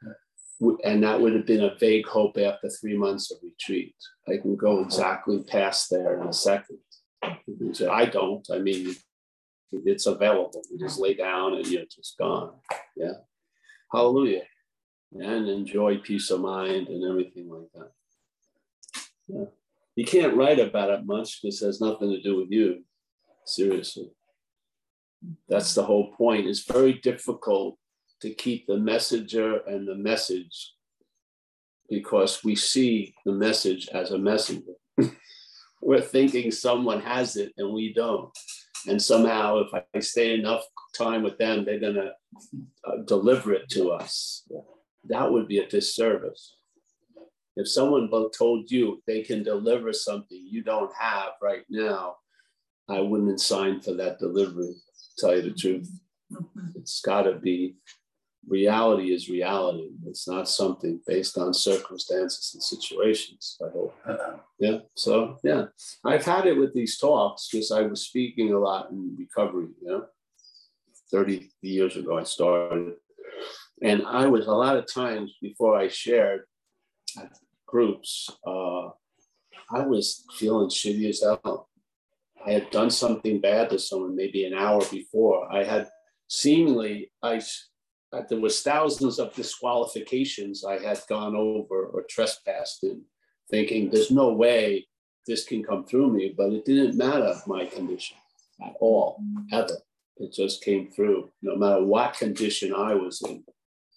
And 0.85 1.03
that 1.03 1.21
would 1.21 1.35
have 1.35 1.47
been 1.47 1.65
a 1.65 1.75
vague 1.77 2.07
hope 2.07 2.37
after 2.37 2.69
three 2.69 2.97
months 2.97 3.31
of 3.31 3.39
retreat. 3.43 3.95
I 4.29 4.37
can 4.37 4.57
go 4.57 4.81
exactly 4.81 5.43
past 5.43 5.89
there 5.91 6.21
in 6.21 6.29
a 6.29 6.33
second. 6.33 6.79
I 7.23 8.05
don't. 8.07 8.47
I 8.53 8.59
mean, 8.59 8.95
it's 9.73 10.07
available. 10.07 10.63
You 10.71 10.79
just 10.79 11.01
lay 11.01 11.15
down 11.15 11.55
and 11.55 11.67
you're 11.67 11.85
just 11.85 12.17
gone. 12.19 12.53
Yeah. 12.97 13.13
Hallelujah. 13.93 14.43
And 15.13 15.49
enjoy 15.49 15.99
peace 15.99 16.31
of 16.31 16.41
mind 16.41 16.89
and 16.89 17.05
everything 17.05 17.49
like 17.49 17.69
that. 17.75 17.91
Yeah. 19.29 19.45
You 19.97 20.05
can't 20.05 20.37
write 20.37 20.61
about 20.61 20.91
it 20.91 21.05
much 21.05 21.41
because 21.43 21.61
it 21.61 21.67
has 21.67 21.81
nothing 21.81 22.11
to 22.11 22.21
do 22.21 22.37
with 22.37 22.51
you. 22.51 22.85
Seriously. 23.45 24.11
That's 25.49 25.75
the 25.75 25.83
whole 25.83 26.13
point. 26.13 26.47
It's 26.47 26.65
very 26.65 26.95
difficult 26.95 27.77
to 28.23 28.31
keep 28.31 28.67
the 28.67 28.77
messenger 28.77 29.59
and 29.67 29.87
the 29.87 29.95
message 29.95 30.73
because 31.89 32.45
we 32.45 32.55
see 32.55 33.15
the 33.27 33.33
message 33.33 33.89
as 33.93 34.13
a 34.13 34.19
messenger 34.19 34.73
we're 35.81 36.01
thinking 36.01 36.51
someone 36.51 37.01
has 37.01 37.37
it 37.37 37.53
and 37.57 37.73
we 37.73 37.93
don't. 37.93 38.31
And 38.87 39.01
somehow, 39.01 39.59
if 39.59 39.85
I 39.95 40.01
stay 40.01 40.35
enough 40.35 40.65
time 40.97 41.23
with 41.23 41.39
them, 41.39 41.65
they're 41.65 41.81
going 41.81 41.95
to 41.95 42.13
uh, 42.87 43.03
deliver 43.07 43.53
it 43.53 43.69
to 43.71 43.91
us. 43.91 44.49
That 45.05 45.31
would 45.31 45.49
be 45.49 45.59
a 45.59 45.69
disservice. 45.69 46.57
If 47.57 47.69
someone 47.69 48.11
told 48.37 48.71
you 48.71 49.03
they 49.07 49.23
can 49.23 49.43
deliver 49.43 49.93
something 49.93 50.47
you 50.51 50.63
don't 50.63 50.93
have 50.99 51.33
right 51.43 51.65
now, 51.69 52.17
I 52.89 53.01
wouldn't 53.01 53.41
sign 53.41 53.81
for 53.81 53.93
that 53.95 54.19
delivery, 54.19 54.75
tell 55.19 55.37
you 55.37 55.43
the 55.43 55.51
truth. 55.51 55.91
It's 56.77 57.01
got 57.01 57.23
to 57.23 57.35
be 57.35 57.77
reality 58.49 59.13
is 59.13 59.29
reality. 59.29 59.91
It's 60.07 60.27
not 60.29 60.49
something 60.49 61.01
based 61.07 61.39
on 61.39 61.55
circumstances 61.55 62.51
and 62.55 62.63
situations, 62.63 63.59
I 63.65 63.71
hope. 63.71 63.95
Yeah. 64.59 64.79
So, 64.95 65.39
yeah, 65.43 65.67
I've 66.05 66.25
had 66.25 66.47
it 66.47 66.59
with 66.59 66.75
these 66.75 66.99
talks 66.99 67.49
because 67.51 67.71
I 67.71 67.83
was 67.83 68.03
speaking 68.03 68.53
a 68.53 68.59
lot 68.59 68.91
in 68.91 69.17
recovery, 69.19 69.69
you 69.81 69.89
know. 69.89 70.07
30 71.11 71.51
years 71.63 71.97
ago, 71.97 72.19
I 72.19 72.23
started. 72.23 72.95
And 73.83 74.07
I 74.07 74.27
was 74.27 74.47
a 74.47 74.53
lot 74.53 74.77
of 74.77 74.93
times 74.93 75.35
before 75.41 75.77
I 75.77 75.89
shared 75.89 76.43
groups, 77.67 78.31
uh, 78.47 78.89
I 79.73 79.87
was 79.87 80.25
feeling 80.37 80.69
shitty 80.69 81.09
as 81.09 81.23
hell. 81.23 81.69
I 82.45 82.53
had 82.53 82.71
done 82.71 82.91
something 82.91 83.41
bad 83.41 83.71
to 83.71 83.79
someone 83.79 84.17
maybe 84.17 84.45
an 84.45 84.55
hour 84.55 84.83
before. 84.91 85.53
I 85.53 85.65
had 85.65 85.89
seemingly, 86.29 87.13
I 87.23 87.41
there 88.29 88.41
was 88.41 88.63
thousands 88.63 89.19
of 89.19 89.35
disqualifications 89.35 90.65
I 90.65 90.79
had 90.79 91.01
gone 91.09 91.37
over 91.37 91.87
or 91.87 92.05
trespassed 92.09 92.83
in, 92.83 93.03
thinking 93.51 93.91
there's 93.91 94.11
no 94.11 94.33
way 94.33 94.87
this 95.27 95.45
can 95.45 95.63
come 95.63 95.85
through 95.85 96.13
me, 96.13 96.35
but 96.37 96.53
it 96.53 96.65
didn't 96.65 96.97
matter 96.97 97.35
my 97.47 97.67
condition 97.67 98.17
at 98.65 98.75
all, 98.81 99.23
ever. 99.53 99.79
It 100.17 100.33
just 100.33 100.63
came 100.63 100.91
through, 100.91 101.31
no 101.41 101.57
matter 101.57 101.85
what 101.85 102.15
condition 102.15 102.75
I 102.75 102.95
was 102.95 103.23
in. 103.23 103.45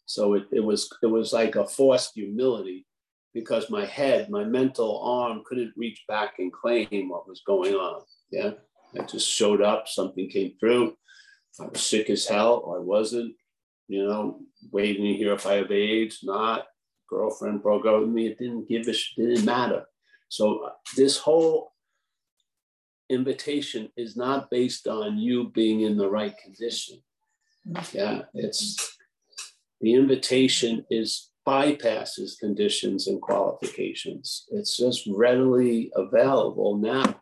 So 0.05 0.35
it, 0.35 0.45
it 0.51 0.59
was 0.59 0.89
it 1.01 1.07
was 1.07 1.33
like 1.33 1.55
a 1.55 1.65
forced 1.65 2.11
humility 2.13 2.85
because 3.33 3.69
my 3.69 3.85
head, 3.85 4.29
my 4.29 4.43
mental 4.43 5.01
arm 5.01 5.41
couldn't 5.45 5.73
reach 5.75 6.03
back 6.07 6.35
and 6.37 6.53
claim 6.53 7.09
what 7.09 7.27
was 7.27 7.41
going 7.45 7.73
on. 7.73 8.01
Yeah. 8.31 8.51
I 8.97 9.03
just 9.03 9.27
showed 9.27 9.61
up, 9.61 9.87
something 9.87 10.29
came 10.29 10.53
through. 10.59 10.95
I 11.59 11.65
was 11.65 11.83
sick 11.83 12.09
as 12.09 12.27
hell, 12.27 12.73
I 12.75 12.79
wasn't, 12.79 13.33
you 13.87 14.05
know, 14.05 14.39
waiting 14.71 15.03
to 15.05 15.13
hear 15.13 15.33
if 15.33 15.45
I 15.45 15.55
have 15.55 15.71
AIDS, 15.71 16.19
not. 16.23 16.65
Girlfriend 17.09 17.61
broke 17.61 17.85
up 17.85 17.99
with 18.01 18.09
me. 18.09 18.27
It 18.27 18.39
didn't 18.39 18.67
give 18.67 18.87
a 18.87 18.93
didn't 19.17 19.45
matter. 19.45 19.85
So 20.29 20.65
uh, 20.65 20.71
this 20.95 21.17
whole 21.17 21.73
invitation 23.09 23.89
is 23.95 24.15
not 24.17 24.49
based 24.49 24.87
on 24.87 25.17
you 25.17 25.49
being 25.49 25.81
in 25.81 25.97
the 25.97 26.09
right 26.09 26.35
condition. 26.43 27.03
Yeah, 27.91 28.23
it's 28.33 28.97
the 29.79 29.93
invitation 29.93 30.85
is 30.89 31.29
bypasses 31.47 32.39
conditions 32.39 33.07
and 33.07 33.21
qualifications. 33.21 34.45
It's 34.51 34.77
just 34.77 35.07
readily 35.07 35.91
available 35.95 36.77
now. 36.77 37.21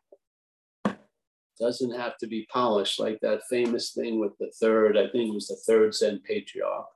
Doesn't 1.62 1.91
have 1.91 2.18
to 2.18 2.28
be 2.28 2.47
polished 2.51 2.99
like 2.99 3.20
that 3.22 3.43
famous 3.47 3.91
thing 3.91 4.20
with 4.20 4.36
the 4.39 4.51
third, 4.59 4.97
I 4.97 5.07
think 5.09 5.30
it 5.30 5.34
was 5.34 5.47
the 5.47 5.62
third 5.68 5.93
Zen 5.93 6.20
patriarch, 6.26 6.88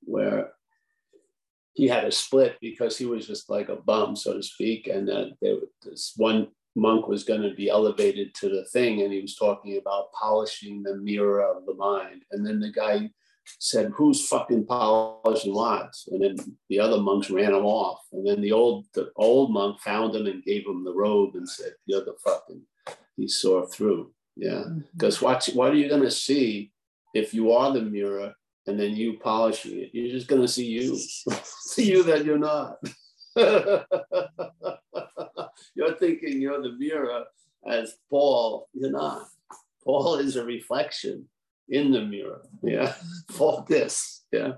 where 0.00 0.52
he 1.74 1.86
had 1.86 2.04
a 2.04 2.10
split 2.10 2.56
because 2.62 2.96
he 2.96 3.04
was 3.04 3.26
just 3.26 3.50
like 3.50 3.68
a 3.68 3.76
bum, 3.76 4.16
so 4.16 4.32
to 4.32 4.42
speak. 4.42 4.86
And 4.86 5.06
that 5.08 5.32
there, 5.42 5.56
this 5.82 6.14
one 6.16 6.48
monk 6.74 7.06
was 7.06 7.24
going 7.24 7.42
to 7.42 7.54
be 7.54 7.68
elevated 7.68 8.34
to 8.36 8.48
the 8.48 8.64
thing, 8.72 9.02
and 9.02 9.12
he 9.12 9.20
was 9.20 9.36
talking 9.36 9.76
about 9.76 10.10
polishing 10.12 10.82
the 10.82 10.96
mirror 10.96 11.42
of 11.42 11.66
the 11.66 11.74
mind. 11.74 12.22
And 12.32 12.46
then 12.46 12.60
the 12.60 12.72
guy 12.72 13.10
said, 13.58 13.92
"Who's 13.94 14.26
fucking 14.26 14.64
polishing 14.64 15.52
what?" 15.52 15.92
And 16.08 16.22
then 16.22 16.36
the 16.70 16.80
other 16.80 16.98
monks 16.98 17.28
ran 17.30 17.52
him 17.52 17.66
off. 17.66 18.00
And 18.12 18.26
then 18.26 18.40
the 18.40 18.52
old 18.52 18.86
the 18.94 19.10
old 19.16 19.52
monk 19.52 19.80
found 19.80 20.14
him 20.14 20.26
and 20.26 20.42
gave 20.42 20.66
him 20.66 20.82
the 20.82 20.94
robe 20.94 21.34
and 21.34 21.46
said, 21.46 21.74
"You're 21.84 22.06
the 22.06 22.16
fucking." 22.24 22.62
He 23.16 23.28
saw 23.28 23.66
through. 23.66 24.12
Yeah, 24.36 24.64
because 24.92 25.16
mm-hmm. 25.16 25.26
what 25.26 25.48
what 25.54 25.70
are 25.72 25.76
you 25.76 25.88
going 25.88 26.02
to 26.02 26.10
see 26.10 26.72
if 27.14 27.32
you 27.32 27.52
are 27.52 27.72
the 27.72 27.80
mirror 27.80 28.34
and 28.66 28.78
then 28.78 28.94
you 28.96 29.18
polishing 29.18 29.78
it. 29.78 29.90
You're 29.92 30.12
just 30.12 30.28
going 30.28 30.42
to 30.42 30.48
see 30.48 30.66
you, 30.66 30.96
see 31.44 31.90
you 31.90 32.02
that 32.02 32.24
you're 32.24 32.38
not. 32.38 32.78
you're 35.74 35.94
thinking 35.96 36.40
you're 36.40 36.62
the 36.62 36.76
mirror 36.78 37.24
as 37.66 37.96
Paul, 38.10 38.68
you're 38.72 38.90
not. 38.90 39.26
Paul 39.84 40.16
is 40.16 40.36
a 40.36 40.44
reflection 40.44 41.28
in 41.68 41.92
the 41.92 42.02
mirror. 42.02 42.42
Yeah. 42.62 42.94
For 43.30 43.64
this. 43.68 44.24
Yeah. 44.32 44.54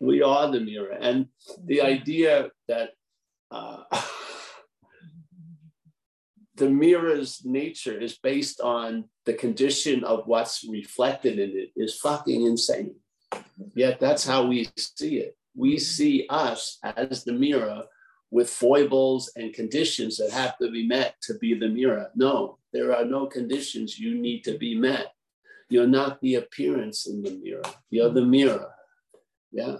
We 0.00 0.22
are 0.22 0.50
the 0.50 0.60
mirror. 0.60 0.96
And 1.00 1.28
the 1.64 1.80
idea 1.82 2.50
that 2.68 2.90
uh, 3.50 3.84
the 6.56 6.70
mirror's 6.70 7.44
nature 7.44 7.98
is 7.98 8.18
based 8.18 8.60
on 8.60 9.04
the 9.24 9.34
condition 9.34 10.04
of 10.04 10.26
what's 10.26 10.64
reflected 10.68 11.38
in 11.38 11.50
it 11.50 11.70
is 11.76 11.98
fucking 11.98 12.46
insane. 12.46 12.94
Yet 13.74 13.98
that's 13.98 14.24
how 14.24 14.46
we 14.46 14.68
see 14.76 15.18
it. 15.18 15.36
We 15.56 15.78
see 15.78 16.26
us 16.30 16.78
as 16.82 17.24
the 17.24 17.32
mirror 17.32 17.84
with 18.30 18.50
foibles 18.50 19.30
and 19.36 19.52
conditions 19.52 20.16
that 20.16 20.30
have 20.32 20.58
to 20.58 20.70
be 20.70 20.86
met 20.86 21.14
to 21.22 21.34
be 21.38 21.54
the 21.54 21.68
mirror. 21.68 22.10
No, 22.14 22.58
there 22.72 22.94
are 22.94 23.04
no 23.04 23.26
conditions 23.26 23.98
you 23.98 24.14
need 24.14 24.42
to 24.44 24.58
be 24.58 24.74
met. 24.74 25.12
You're 25.68 25.86
not 25.86 26.20
the 26.20 26.36
appearance 26.36 27.06
in 27.06 27.22
the 27.22 27.30
mirror, 27.30 27.62
you're 27.90 28.10
the 28.10 28.24
mirror. 28.24 28.70
Yeah. 29.52 29.76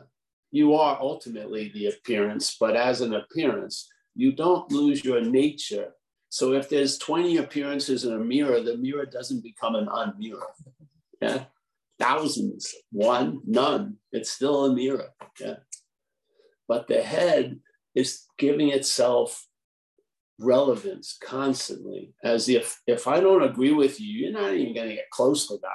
You 0.50 0.74
are 0.74 1.00
ultimately 1.00 1.72
the 1.74 1.86
appearance, 1.86 2.56
but 2.58 2.76
as 2.76 3.00
an 3.00 3.14
appearance, 3.14 3.88
you 4.14 4.30
don't 4.30 4.70
lose 4.70 5.04
your 5.04 5.20
nature. 5.20 5.88
So 6.34 6.52
if 6.52 6.68
there's 6.68 6.98
20 6.98 7.36
appearances 7.36 8.04
in 8.04 8.12
a 8.12 8.18
mirror, 8.18 8.60
the 8.60 8.76
mirror 8.76 9.06
doesn't 9.06 9.42
become 9.42 9.74
an 9.76 9.86
unmirror. 9.86 10.50
Yeah 11.20 11.44
thousands, 11.98 12.74
one, 12.90 13.40
none. 13.46 13.96
It's 14.12 14.30
still 14.30 14.66
a 14.66 14.74
mirror. 14.74 15.10
Yeah. 15.40 15.56
But 16.68 16.88
the 16.88 17.02
head 17.02 17.60
is 17.94 18.24
giving 18.38 18.68
itself 18.68 19.46
relevance 20.40 21.16
constantly, 21.22 22.14
as 22.24 22.48
if 22.48 22.80
if 22.86 23.06
I 23.06 23.20
don't 23.20 23.42
agree 23.42 23.72
with 23.72 24.00
you, 24.00 24.08
you're 24.08 24.32
not 24.32 24.54
even 24.54 24.74
going 24.74 24.88
to 24.88 24.94
get 24.94 25.10
close 25.10 25.46
to 25.48 25.58
God. 25.62 25.70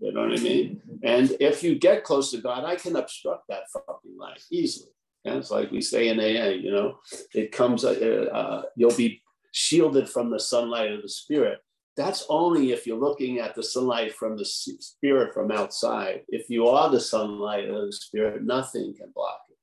You 0.00 0.12
know 0.12 0.22
what 0.22 0.38
I 0.38 0.42
mean? 0.42 0.80
And 1.04 1.36
if 1.40 1.62
you 1.62 1.78
get 1.78 2.04
close 2.04 2.30
to 2.30 2.38
God, 2.38 2.64
I 2.64 2.76
can 2.76 2.96
obstruct 2.96 3.44
that 3.48 3.64
fucking 3.72 4.16
life 4.18 4.44
easily. 4.50 4.90
Yeah, 5.24 5.34
it's 5.34 5.50
like 5.50 5.70
we 5.70 5.82
say 5.82 6.08
in 6.08 6.18
AA, 6.18 6.54
you 6.54 6.72
know, 6.72 6.98
it 7.34 7.52
comes, 7.52 7.84
uh, 7.84 7.90
uh, 8.32 8.62
you'll 8.74 8.96
be 8.96 9.22
shielded 9.52 10.08
from 10.08 10.30
the 10.30 10.40
sunlight 10.40 10.92
of 10.92 11.02
the 11.02 11.08
spirit 11.08 11.60
that's 12.00 12.24
only 12.28 12.72
if 12.72 12.86
you're 12.86 12.98
looking 12.98 13.40
at 13.40 13.54
the 13.54 13.62
sunlight 13.62 14.14
from 14.14 14.36
the 14.36 14.44
spirit 14.44 15.34
from 15.34 15.50
outside. 15.50 16.22
If 16.28 16.48
you 16.48 16.66
are 16.66 16.88
the 16.88 17.00
sunlight 17.00 17.68
of 17.68 17.86
the 17.86 17.92
spirit, 17.92 18.42
nothing 18.42 18.94
can 18.94 19.10
block 19.14 19.40
it. 19.50 19.56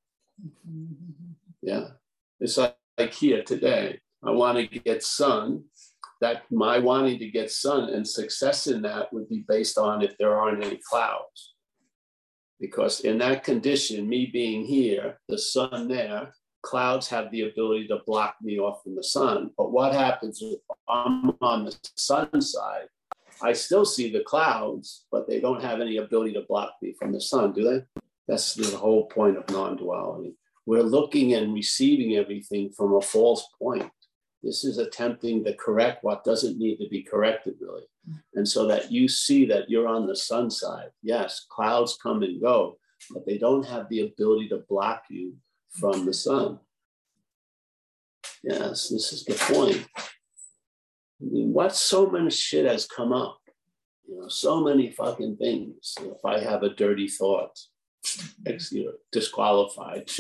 Yeah. 1.62 1.88
It's 2.40 2.58
like, 2.58 2.78
like 2.98 3.14
here 3.14 3.44
today. 3.44 4.00
I 4.24 4.32
want 4.32 4.58
to 4.58 4.80
get 4.80 5.04
sun. 5.04 5.64
That 6.20 6.44
my 6.52 6.80
wanting 6.80 7.20
to 7.20 7.30
get 7.30 7.52
sun 7.52 7.90
and 7.90 8.08
success 8.08 8.66
in 8.66 8.82
that 8.82 9.14
would 9.14 9.30
be 9.30 9.46
based 9.48 9.78
on 9.78 10.02
if 10.02 10.18
there 10.18 10.36
aren't 10.36 10.66
any 10.66 10.80
clouds. 10.90 11.54
Because 12.60 13.02
in 13.02 13.20
that 13.20 13.44
condition, 13.44 14.10
me 14.10 14.30
being 14.34 14.66
here, 14.66 15.20
the 15.30 15.38
sun 15.38 15.88
there, 15.88 16.34
clouds 16.68 17.08
have 17.08 17.32
the 17.32 17.44
ability 17.44 17.88
to 17.88 18.00
block 18.06 18.36
me 18.42 18.60
off 18.60 18.84
from 18.84 18.94
the 18.94 19.04
sun. 19.04 19.52
But 19.58 19.72
what 19.72 19.94
happens 19.94 20.42
if 20.42 20.60
I'm 20.90 21.32
on 21.40 21.64
the 21.64 21.78
sun 21.96 22.42
side? 22.42 22.90
I 23.42 23.54
still 23.54 23.86
see 23.86 24.12
the 24.12 24.24
clouds, 24.26 25.06
but 25.10 25.30
they 25.30 25.40
don't 25.40 25.64
have 25.64 25.80
any 25.80 25.96
ability 25.96 26.34
to 26.34 26.42
block 26.42 26.74
me 26.82 26.94
from 27.00 27.14
the 27.14 27.22
sun, 27.22 27.54
do 27.54 27.64
they? 27.64 28.02
That's 28.28 28.54
the 28.54 28.76
whole 28.76 29.06
point 29.06 29.38
of 29.38 29.50
non 29.50 29.78
duality. 29.78 30.36
We're 30.66 30.84
looking 30.84 31.36
and 31.36 31.54
receiving 31.54 32.18
everything 32.18 32.72
from 32.72 32.96
a 32.96 33.02
false 33.02 33.48
point. 33.62 33.90
This 34.44 34.66
is 34.66 34.78
attempting 34.78 35.46
to 35.46 35.54
correct 35.54 36.04
what 36.04 36.26
doesn't 36.26 36.58
need 36.58 36.78
to 36.80 36.90
be 36.90 37.02
corrected, 37.02 37.56
really. 37.62 37.86
And 38.36 38.46
so 38.48 38.68
that 38.68 38.92
you 38.92 39.08
see 39.08 39.46
that 39.46 39.70
you're 39.70 39.88
on 39.88 40.06
the 40.06 40.16
sun 40.18 40.52
side. 40.52 40.90
Yes, 41.02 41.46
clouds 41.50 41.98
come 42.04 42.24
and 42.24 42.42
go, 42.42 42.78
but 43.14 43.26
they 43.26 43.38
don't 43.38 43.66
have 43.66 43.88
the 43.88 44.02
ability 44.02 44.50
to 44.50 44.66
block 44.68 45.04
you 45.10 45.36
from 45.80 46.06
the 46.06 46.14
sun. 46.14 46.60
Yes, 48.44 48.90
this 48.90 49.14
is 49.14 49.26
the 49.26 49.34
point. 49.34 49.86
I 49.98 51.26
mean, 51.32 51.54
what 51.54 51.76
so 51.76 52.08
much 52.08 52.34
shit 52.34 52.66
has 52.66 52.86
come 52.86 53.12
up? 53.12 53.40
You 54.08 54.22
know, 54.22 54.28
so 54.28 54.64
many 54.64 54.92
fucking 54.92 55.38
things. 55.38 55.96
If 56.02 56.24
I 56.24 56.40
have 56.40 56.64
a 56.64 56.74
dirty 56.74 57.08
thought, 57.08 57.58
you 58.72 58.86
know, 58.86 58.94
disqualified. 59.12 60.10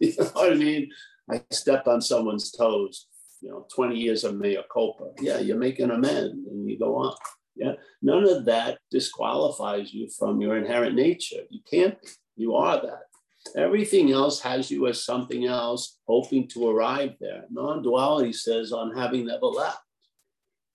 you 0.00 0.14
know 0.18 0.24
what 0.32 0.52
I 0.52 0.56
mean? 0.56 0.90
I 1.30 1.42
stepped 1.50 1.86
on 1.86 2.00
someone's 2.00 2.50
toes. 2.50 3.06
You 3.40 3.50
know, 3.50 3.66
20 3.72 3.96
years 3.96 4.24
of 4.24 4.36
mea 4.36 4.58
culpa. 4.72 5.10
Yeah, 5.20 5.38
you're 5.38 5.58
making 5.58 5.90
amends 5.90 6.48
and 6.48 6.68
you 6.68 6.78
go 6.78 6.96
on. 6.96 7.14
Yeah, 7.54 7.72
none 8.02 8.24
of 8.24 8.44
that 8.46 8.78
disqualifies 8.90 9.92
you 9.92 10.08
from 10.10 10.40
your 10.40 10.56
inherent 10.56 10.96
nature. 10.96 11.42
You 11.50 11.60
can't. 11.68 11.96
You 12.36 12.54
are 12.54 12.80
that. 12.80 13.07
Everything 13.56 14.12
else 14.12 14.40
has 14.40 14.70
you 14.70 14.86
as 14.88 15.04
something 15.04 15.46
else, 15.46 15.98
hoping 16.06 16.48
to 16.48 16.68
arrive 16.68 17.14
there. 17.20 17.44
Non 17.50 17.82
duality 17.82 18.32
says, 18.32 18.72
on 18.72 18.96
having 18.96 19.26
never 19.26 19.46
left. 19.46 19.80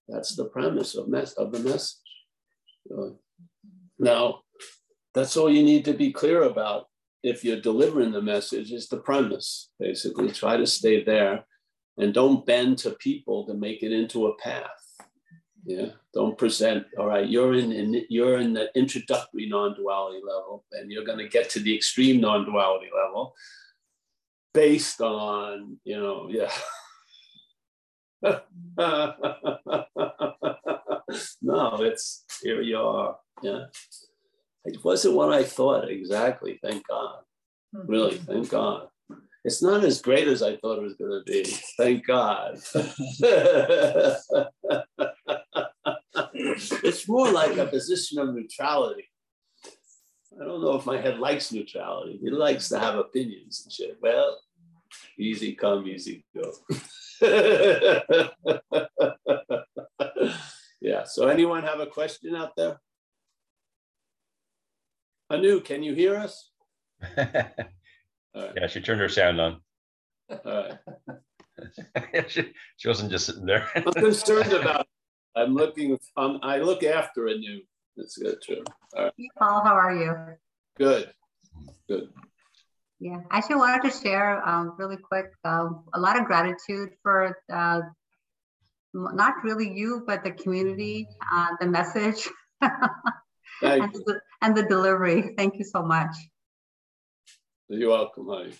That's 0.07 0.35
the 0.35 0.45
premise 0.45 0.95
of, 0.95 1.07
mes- 1.07 1.33
of 1.33 1.51
the 1.51 1.59
message. 1.59 1.99
Uh, 2.91 3.11
now, 3.99 4.39
that's 5.13 5.37
all 5.37 5.49
you 5.49 5.63
need 5.63 5.85
to 5.85 5.93
be 5.93 6.11
clear 6.11 6.43
about 6.43 6.87
if 7.23 7.43
you're 7.43 7.61
delivering 7.61 8.11
the 8.11 8.21
message, 8.21 8.71
is 8.71 8.89
the 8.89 8.97
premise. 8.97 9.69
Basically, 9.79 10.29
try 10.29 10.57
to 10.57 10.67
stay 10.67 11.03
there 11.03 11.45
and 11.97 12.13
don't 12.13 12.45
bend 12.45 12.77
to 12.79 12.91
people 12.91 13.45
to 13.47 13.53
make 13.53 13.81
it 13.81 13.93
into 13.93 14.27
a 14.27 14.37
path. 14.37 14.82
Yeah, 15.65 15.87
don't 16.13 16.37
present. 16.37 16.85
All 16.97 17.07
right, 17.07 17.27
you're 17.27 17.53
in, 17.53 17.71
in 17.71 18.05
you're 18.09 18.39
in 18.39 18.53
the 18.53 18.69
introductory 18.75 19.47
non-duality 19.47 20.21
level, 20.25 20.65
and 20.73 20.91
you're 20.91 21.05
going 21.05 21.19
to 21.19 21.29
get 21.29 21.49
to 21.51 21.59
the 21.59 21.73
extreme 21.73 22.19
non-duality 22.19 22.89
level 22.93 23.33
based 24.53 25.01
on 25.01 25.77
you 25.83 25.97
know 25.97 26.29
yeah. 26.29 26.51
no, 31.41 31.77
it's 31.81 32.25
here 32.41 32.61
you 32.61 32.77
are. 32.77 33.17
Yeah, 33.41 33.65
it 34.65 34.83
wasn't 34.83 35.15
what 35.15 35.31
I 35.31 35.43
thought 35.43 35.89
exactly. 35.89 36.59
Thank 36.61 36.87
God. 36.87 37.19
Hmm. 37.73 37.87
Really, 37.87 38.17
thank 38.17 38.49
God. 38.49 38.87
It's 39.45 39.61
not 39.61 39.83
as 39.83 40.01
great 40.01 40.27
as 40.29 40.41
I 40.41 40.55
thought 40.55 40.77
it 40.77 40.83
was 40.83 40.95
going 40.95 41.11
to 41.11 41.23
be. 41.25 41.43
Thank 41.77 42.07
God. 42.07 42.59
it's 46.33 47.07
more 47.09 47.29
like 47.29 47.57
a 47.57 47.65
position 47.65 48.19
of 48.19 48.33
neutrality. 48.33 49.09
I 50.39 50.45
don't 50.45 50.61
know 50.61 50.75
if 50.75 50.85
my 50.85 50.97
head 50.99 51.19
likes 51.19 51.51
neutrality. 51.51 52.19
He 52.21 52.29
likes 52.29 52.69
to 52.69 52.79
have 52.79 52.95
opinions 52.95 53.63
and 53.63 53.73
shit. 53.73 53.97
Well, 54.01 54.39
easy 55.19 55.53
come, 55.53 55.87
easy 55.87 56.25
go. 56.35 56.53
yeah. 60.81 61.03
So, 61.03 61.27
anyone 61.27 61.63
have 61.63 61.81
a 61.81 61.85
question 61.85 62.35
out 62.35 62.55
there? 62.55 62.79
Anu, 65.29 65.59
can 65.61 65.83
you 65.83 65.93
hear 65.93 66.15
us? 66.15 66.49
Right. 68.35 68.51
Yeah, 68.55 68.67
she 68.67 68.81
turned 68.81 69.01
her 69.01 69.09
sound 69.09 69.39
on. 69.39 69.61
All 70.29 70.39
right. 70.45 72.29
she, 72.29 72.51
she 72.77 72.87
wasn't 72.87 73.11
just 73.11 73.27
sitting 73.27 73.45
there. 73.45 73.69
I'm 73.75 73.91
concerned 73.93 74.53
about. 74.53 74.87
I'm 75.35 75.53
looking. 75.53 75.97
Um, 76.17 76.39
I 76.43 76.57
look 76.57 76.83
after 76.83 77.27
a 77.27 77.35
new. 77.35 77.61
That's 77.95 78.17
good 78.17 78.37
too. 78.45 78.63
All 78.95 79.05
right. 79.05 79.13
Hey, 79.17 79.29
Paul, 79.37 79.63
how 79.63 79.75
are 79.75 79.95
you? 79.95 80.15
Good. 80.77 81.11
Good. 81.87 82.09
Yeah, 82.99 83.19
I 83.29 83.37
actually 83.37 83.57
wanted 83.57 83.91
to 83.91 83.99
share 83.99 84.47
um, 84.47 84.75
really 84.77 84.97
quick 84.97 85.25
um, 85.43 85.83
a 85.93 85.99
lot 85.99 86.17
of 86.17 86.25
gratitude 86.25 86.91
for 87.01 87.37
uh, 87.51 87.81
not 88.93 89.33
really 89.43 89.71
you, 89.73 90.03
but 90.07 90.23
the 90.23 90.31
community, 90.31 91.07
uh, 91.33 91.47
the 91.59 91.67
message, 91.67 92.29
and, 92.61 93.93
the, 93.93 94.21
and 94.41 94.55
the 94.55 94.63
delivery. 94.63 95.33
Thank 95.37 95.55
you 95.57 95.65
so 95.65 95.83
much. 95.83 96.15
You're 97.79 97.89
welcome, 97.89 98.27
honey. 98.27 98.53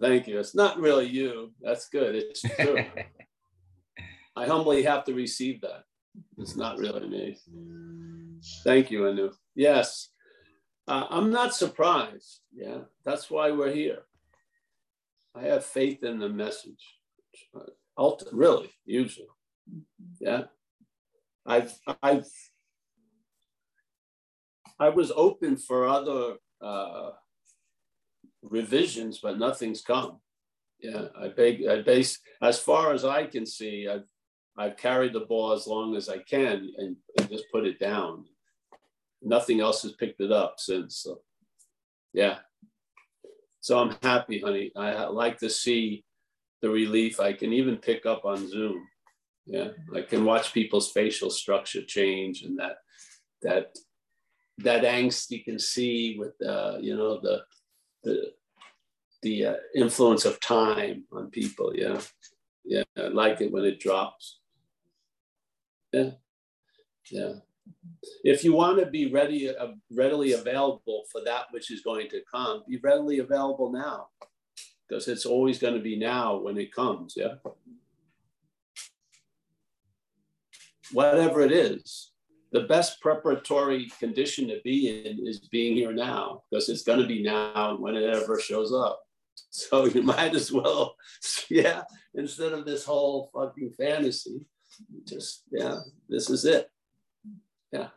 Thank 0.00 0.26
you. 0.26 0.38
It's 0.38 0.54
not 0.54 0.78
really 0.80 1.06
you. 1.06 1.52
That's 1.60 1.88
good. 1.88 2.14
It's 2.14 2.40
true. 2.60 2.84
I 4.34 4.46
humbly 4.46 4.82
have 4.84 5.04
to 5.04 5.14
receive 5.14 5.60
that. 5.60 5.84
It's 6.38 6.56
not 6.56 6.78
really 6.78 7.08
me. 7.08 7.36
Thank 8.64 8.90
you, 8.90 9.06
Anu. 9.06 9.32
Yes, 9.54 10.08
uh, 10.88 11.06
I'm 11.10 11.30
not 11.30 11.54
surprised. 11.54 12.40
Yeah, 12.54 12.78
that's 13.04 13.30
why 13.30 13.50
we're 13.50 13.72
here. 13.72 14.00
I 15.34 15.42
have 15.42 15.64
faith 15.64 16.02
in 16.02 16.18
the 16.18 16.28
message. 16.28 16.98
Ulti- 17.98 18.28
really, 18.32 18.70
usually. 18.84 19.28
Yeah, 20.20 20.44
I've 21.46 21.74
I've 22.02 22.26
I 24.78 24.88
was 24.88 25.12
open 25.14 25.56
for 25.56 25.86
other 25.86 26.36
uh, 26.60 27.10
revisions, 28.42 29.20
but 29.22 29.38
nothing's 29.38 29.82
come. 29.82 30.18
Yeah, 30.80 31.06
I 31.18 31.28
beg, 31.28 31.66
I 31.66 31.82
base 31.82 32.18
as 32.40 32.58
far 32.58 32.92
as 32.92 33.04
I 33.04 33.26
can 33.26 33.46
see, 33.46 33.88
I've 33.88 34.08
I've 34.56 34.76
carried 34.76 35.14
the 35.14 35.20
ball 35.20 35.52
as 35.52 35.66
long 35.66 35.96
as 35.96 36.08
I 36.08 36.18
can 36.18 36.70
and, 36.76 36.96
and 37.18 37.30
just 37.30 37.44
put 37.50 37.66
it 37.66 37.78
down. 37.78 38.24
Nothing 39.22 39.60
else 39.60 39.82
has 39.82 39.92
picked 39.92 40.20
it 40.20 40.30
up 40.30 40.56
since. 40.58 40.96
So, 40.96 41.22
yeah. 42.12 42.38
So 43.60 43.78
I'm 43.78 43.96
happy, 44.02 44.40
honey. 44.40 44.72
I 44.76 45.04
like 45.04 45.38
to 45.38 45.48
see 45.48 46.04
the 46.60 46.68
relief. 46.68 47.18
I 47.20 47.32
can 47.32 47.52
even 47.52 47.76
pick 47.76 48.04
up 48.04 48.24
on 48.24 48.48
Zoom. 48.48 48.86
Yeah, 49.46 49.68
I 49.94 50.02
can 50.02 50.24
watch 50.24 50.52
people's 50.52 50.92
facial 50.92 51.30
structure 51.30 51.82
change 51.82 52.42
and 52.42 52.58
that 52.58 52.76
that 53.42 53.76
that 54.58 54.84
angst 54.84 55.30
you 55.30 55.42
can 55.42 55.58
see 55.58 56.16
with 56.18 56.34
uh, 56.46 56.78
you 56.80 56.96
know 56.96 57.20
the 57.20 57.42
the 58.02 58.32
the 59.22 59.46
uh, 59.46 59.54
influence 59.74 60.24
of 60.24 60.40
time 60.40 61.04
on 61.12 61.30
people. 61.30 61.72
Yeah, 61.74 62.00
yeah, 62.64 62.84
I 62.96 63.08
like 63.08 63.40
it 63.40 63.52
when 63.52 63.64
it 63.64 63.80
drops. 63.80 64.40
Yeah, 65.92 66.10
yeah. 67.10 67.34
If 68.24 68.42
you 68.44 68.52
want 68.52 68.78
to 68.80 68.86
be 68.86 69.10
ready, 69.10 69.48
uh, 69.48 69.68
readily 69.92 70.32
available 70.32 71.04
for 71.10 71.20
that 71.24 71.46
which 71.52 71.70
is 71.70 71.82
going 71.82 72.08
to 72.10 72.22
come, 72.32 72.64
be 72.68 72.78
readily 72.78 73.18
available 73.20 73.72
now, 73.72 74.08
because 74.88 75.08
it's 75.08 75.26
always 75.26 75.58
going 75.58 75.74
to 75.74 75.80
be 75.80 75.96
now 75.96 76.36
when 76.38 76.58
it 76.58 76.74
comes. 76.74 77.14
Yeah. 77.16 77.34
Whatever 80.92 81.40
it 81.42 81.52
is, 81.52 82.11
the 82.52 82.60
best 82.60 83.00
preparatory 83.00 83.90
condition 83.98 84.46
to 84.48 84.60
be 84.62 85.04
in 85.06 85.26
is 85.26 85.40
being 85.40 85.74
here 85.74 85.92
now 85.92 86.42
because 86.50 86.68
it's 86.68 86.82
going 86.82 87.00
to 87.00 87.06
be 87.06 87.22
now 87.22 87.76
when 87.78 87.96
it 87.96 88.14
ever 88.14 88.38
shows 88.38 88.72
up. 88.72 89.00
So 89.50 89.84
you 89.94 90.02
might 90.02 90.34
as 90.34 90.52
well, 90.52 90.94
yeah, 91.48 91.82
instead 92.14 92.52
of 92.52 92.64
this 92.64 92.84
whole 92.84 93.30
fucking 93.34 93.72
fantasy, 93.72 94.44
just, 95.06 95.44
yeah, 95.50 95.78
this 96.08 96.28
is 96.28 96.44
it. 96.44 96.70
Yeah. 97.72 97.88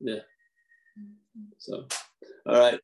Yeah. 0.00 0.20
So, 1.58 1.86
all 2.46 2.58
right. 2.58 2.80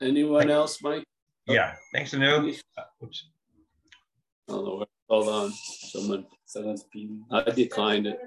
Anyone 0.00 0.50
else, 0.50 0.82
Mike? 0.82 1.04
Yeah. 1.46 1.74
Thanks, 1.92 2.14
Anu. 2.14 2.52
Uh, 2.78 2.82
oops. 3.02 3.28
I 4.48 4.52
don't 4.52 4.64
know. 4.64 4.84
Hold 5.08 5.28
on. 5.28 5.52
Someone. 5.52 6.26
Someone's 6.46 6.84
beaming. 6.92 7.24
I 7.30 7.42
declined 7.42 8.06
it. 8.06 8.18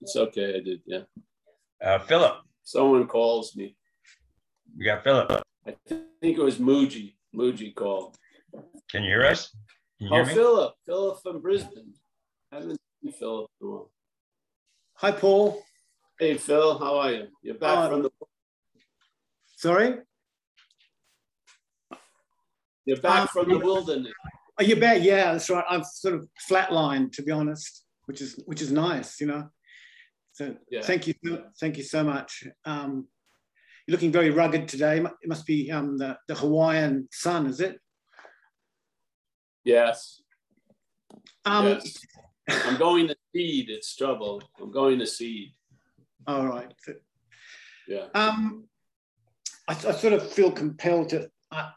It's 0.00 0.16
okay. 0.16 0.56
I 0.56 0.60
did. 0.60 0.80
Yeah. 0.86 1.02
Uh, 1.82 1.98
Philip. 2.00 2.36
Someone 2.62 3.06
calls 3.06 3.56
me. 3.56 3.76
We 4.76 4.84
got 4.84 5.02
Philip. 5.02 5.42
I 5.66 5.74
think 5.86 6.38
it 6.38 6.42
was 6.42 6.58
Muji. 6.58 7.14
Muji 7.34 7.74
called. 7.74 8.16
Can 8.90 9.02
you 9.04 9.10
hear 9.10 9.26
us? 9.26 9.54
You 9.98 10.10
oh, 10.12 10.24
me? 10.24 10.34
Philip. 10.34 10.74
Philip 10.86 11.22
from 11.22 11.40
Brisbane. 11.40 11.94
I 12.52 12.56
haven't 12.56 12.78
seen 13.02 13.12
Philip 13.12 13.50
in 13.60 13.66
a 13.66 13.70
while. 13.70 13.90
Hi, 14.94 15.12
Paul. 15.12 15.62
Hey, 16.18 16.36
Phil. 16.36 16.78
How 16.78 16.98
are 16.98 17.12
you? 17.12 17.28
You're 17.42 17.54
back 17.54 17.78
uh, 17.78 17.88
from 17.88 18.02
the. 18.02 18.10
Sorry. 19.56 19.98
You're 22.84 23.00
back 23.00 23.20
um, 23.20 23.28
from 23.28 23.48
the 23.50 23.58
wilderness. 23.58 24.12
Are 24.56 24.64
you 24.64 24.76
back? 24.76 25.02
Yeah, 25.02 25.32
that's 25.32 25.50
right. 25.50 25.64
I've 25.68 25.84
sort 25.84 26.14
of 26.14 26.28
flatlined, 26.50 27.12
to 27.12 27.22
be 27.22 27.30
honest, 27.30 27.84
which 28.06 28.20
is 28.20 28.40
which 28.46 28.62
is 28.62 28.72
nice, 28.72 29.20
you 29.20 29.26
know. 29.26 29.48
So 30.38 30.54
yeah. 30.70 30.82
thank 30.82 31.08
you, 31.08 31.14
thank 31.58 31.76
you 31.76 31.82
so 31.82 32.04
much. 32.04 32.44
Um, 32.64 33.08
you're 33.84 33.92
looking 33.96 34.12
very 34.12 34.30
rugged 34.30 34.68
today. 34.68 34.98
It 34.98 35.28
must 35.28 35.44
be 35.46 35.68
um, 35.72 35.98
the, 35.98 36.16
the 36.28 36.36
Hawaiian 36.36 37.08
sun, 37.10 37.48
is 37.48 37.58
it? 37.60 37.80
Yes. 39.64 40.22
Um, 41.44 41.66
yes. 41.66 41.98
I'm 42.48 42.78
going 42.78 43.08
to 43.08 43.16
seed. 43.34 43.68
It's 43.68 43.96
trouble. 43.96 44.40
I'm 44.62 44.70
going 44.70 45.00
to 45.00 45.08
seed. 45.08 45.48
All 46.28 46.46
right. 46.46 46.72
Yeah. 47.88 48.04
Um, 48.14 48.68
I, 49.66 49.72
I 49.72 49.90
sort 49.90 50.12
of 50.12 50.30
feel 50.30 50.52
compelled 50.52 51.08
to 51.08 51.28
uh, 51.50 51.70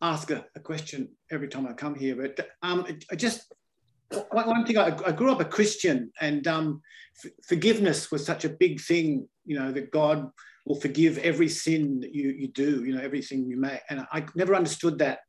ask 0.00 0.30
a, 0.30 0.46
a, 0.54 0.60
question 0.60 1.08
every 1.32 1.48
time 1.48 1.66
I 1.66 1.72
come 1.72 1.96
here, 1.96 2.14
but 2.14 2.48
um, 2.62 2.86
I 3.10 3.16
just 3.16 3.52
one 4.30 4.64
thing 4.66 4.78
I, 4.78 4.96
I, 5.06 5.12
grew 5.12 5.32
up 5.32 5.40
a 5.40 5.44
Christian, 5.44 6.12
and 6.20 6.46
um, 6.46 6.82
f- 7.24 7.32
forgiveness 7.46 8.10
was 8.10 8.24
such 8.24 8.44
a 8.44 8.48
big 8.48 8.80
thing. 8.80 9.28
You 9.44 9.58
know 9.58 9.72
that 9.72 9.90
God 9.90 10.30
will 10.64 10.80
forgive 10.80 11.18
every 11.18 11.48
sin 11.48 12.00
that 12.00 12.14
you 12.14 12.30
you 12.30 12.48
do. 12.48 12.84
You 12.84 12.94
know 12.94 13.02
everything 13.02 13.46
you 13.46 13.56
make, 13.56 13.80
and 13.90 14.06
I 14.12 14.26
never 14.34 14.54
understood 14.54 14.98
that. 14.98 15.20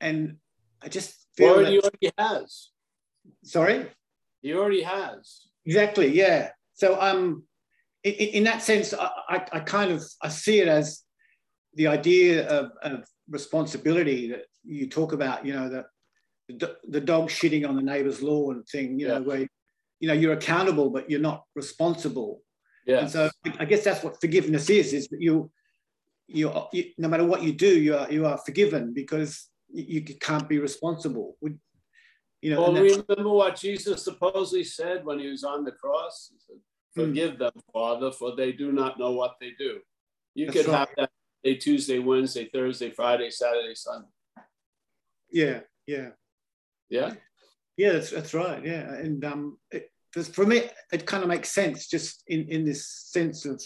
And 0.00 0.36
I 0.82 0.88
just 0.88 1.26
feel 1.36 1.56
well, 1.56 1.64
that, 1.64 1.70
he 1.70 1.78
already 1.78 2.12
has. 2.18 2.70
Sorry, 3.44 3.86
he 4.42 4.54
already 4.54 4.82
has. 4.82 5.46
Exactly. 5.64 6.08
Yeah. 6.08 6.50
So 6.74 7.00
um, 7.00 7.44
in, 8.04 8.12
in 8.12 8.44
that 8.44 8.62
sense, 8.62 8.94
I, 8.94 9.10
I, 9.28 9.46
I 9.52 9.60
kind 9.60 9.90
of 9.92 10.04
I 10.22 10.28
see 10.28 10.60
it 10.60 10.68
as 10.68 11.02
the 11.74 11.88
idea 11.88 12.48
of, 12.48 12.70
of 12.82 13.04
responsibility 13.28 14.30
that 14.30 14.44
you 14.64 14.88
talk 14.88 15.12
about. 15.12 15.44
You 15.46 15.54
know 15.54 15.68
that 15.68 15.86
the, 16.48 17.00
dog 17.00 17.28
shitting 17.28 17.68
on 17.68 17.76
the 17.76 17.82
neighbor's 17.82 18.22
lawn 18.22 18.62
thing, 18.64 18.98
you 18.98 19.08
yeah. 19.08 19.18
know, 19.18 19.22
where, 19.22 19.46
you 20.00 20.08
know, 20.08 20.14
you're 20.14 20.32
accountable, 20.32 20.90
but 20.90 21.10
you're 21.10 21.20
not 21.20 21.44
responsible. 21.54 22.42
Yeah. 22.86 23.00
And 23.00 23.10
so 23.10 23.30
I 23.58 23.64
guess 23.64 23.84
that's 23.84 24.04
what 24.04 24.20
forgiveness 24.20 24.70
is, 24.70 24.92
is 24.92 25.08
that 25.08 25.20
you, 25.20 25.50
you, 26.28 26.52
you 26.72 26.84
no 26.98 27.08
matter 27.08 27.24
what 27.24 27.42
you 27.42 27.52
do, 27.52 27.80
you 27.80 27.96
are, 27.96 28.10
you 28.10 28.26
are 28.26 28.38
forgiven 28.38 28.92
because 28.92 29.48
you, 29.72 30.04
you 30.08 30.14
can't 30.20 30.48
be 30.48 30.58
responsible. 30.58 31.36
Would, 31.40 31.58
You 32.42 32.54
know, 32.54 32.62
well, 32.62 32.74
remember 32.74 33.30
what 33.30 33.56
Jesus 33.56 34.04
supposedly 34.04 34.62
said 34.62 35.04
when 35.04 35.18
he 35.18 35.28
was 35.28 35.42
on 35.42 35.64
the 35.64 35.72
cross? 35.72 36.30
He 36.32 36.38
said, 36.38 36.60
hmm. 36.94 37.00
Forgive 37.00 37.34
mm. 37.34 37.38
them, 37.38 37.52
Father, 37.72 38.12
for 38.12 38.36
they 38.36 38.52
do 38.52 38.70
not 38.70 38.98
know 38.98 39.12
what 39.12 39.34
they 39.40 39.52
do. 39.58 39.80
You 40.34 40.46
That's 40.46 40.58
could 40.58 40.68
right. 40.68 40.78
have 40.78 40.88
that 40.96 41.10
day, 41.42 41.56
Tuesday, 41.56 41.98
Wednesday, 41.98 42.48
Thursday, 42.52 42.90
Friday, 42.90 43.30
Saturday, 43.30 43.74
Sunday. 43.74 44.08
Yeah, 45.30 45.60
yeah. 45.86 46.10
Yeah. 46.88 47.14
Yeah, 47.76 47.92
that's, 47.92 48.10
that's 48.10 48.34
right. 48.34 48.64
Yeah. 48.64 48.92
And 48.94 49.24
um, 49.24 49.58
it, 49.70 49.90
for 50.24 50.46
me, 50.46 50.62
it 50.92 51.06
kind 51.06 51.22
of 51.22 51.28
makes 51.28 51.50
sense 51.50 51.88
just 51.88 52.22
in, 52.26 52.48
in 52.48 52.64
this 52.64 52.88
sense 52.88 53.44
of, 53.44 53.62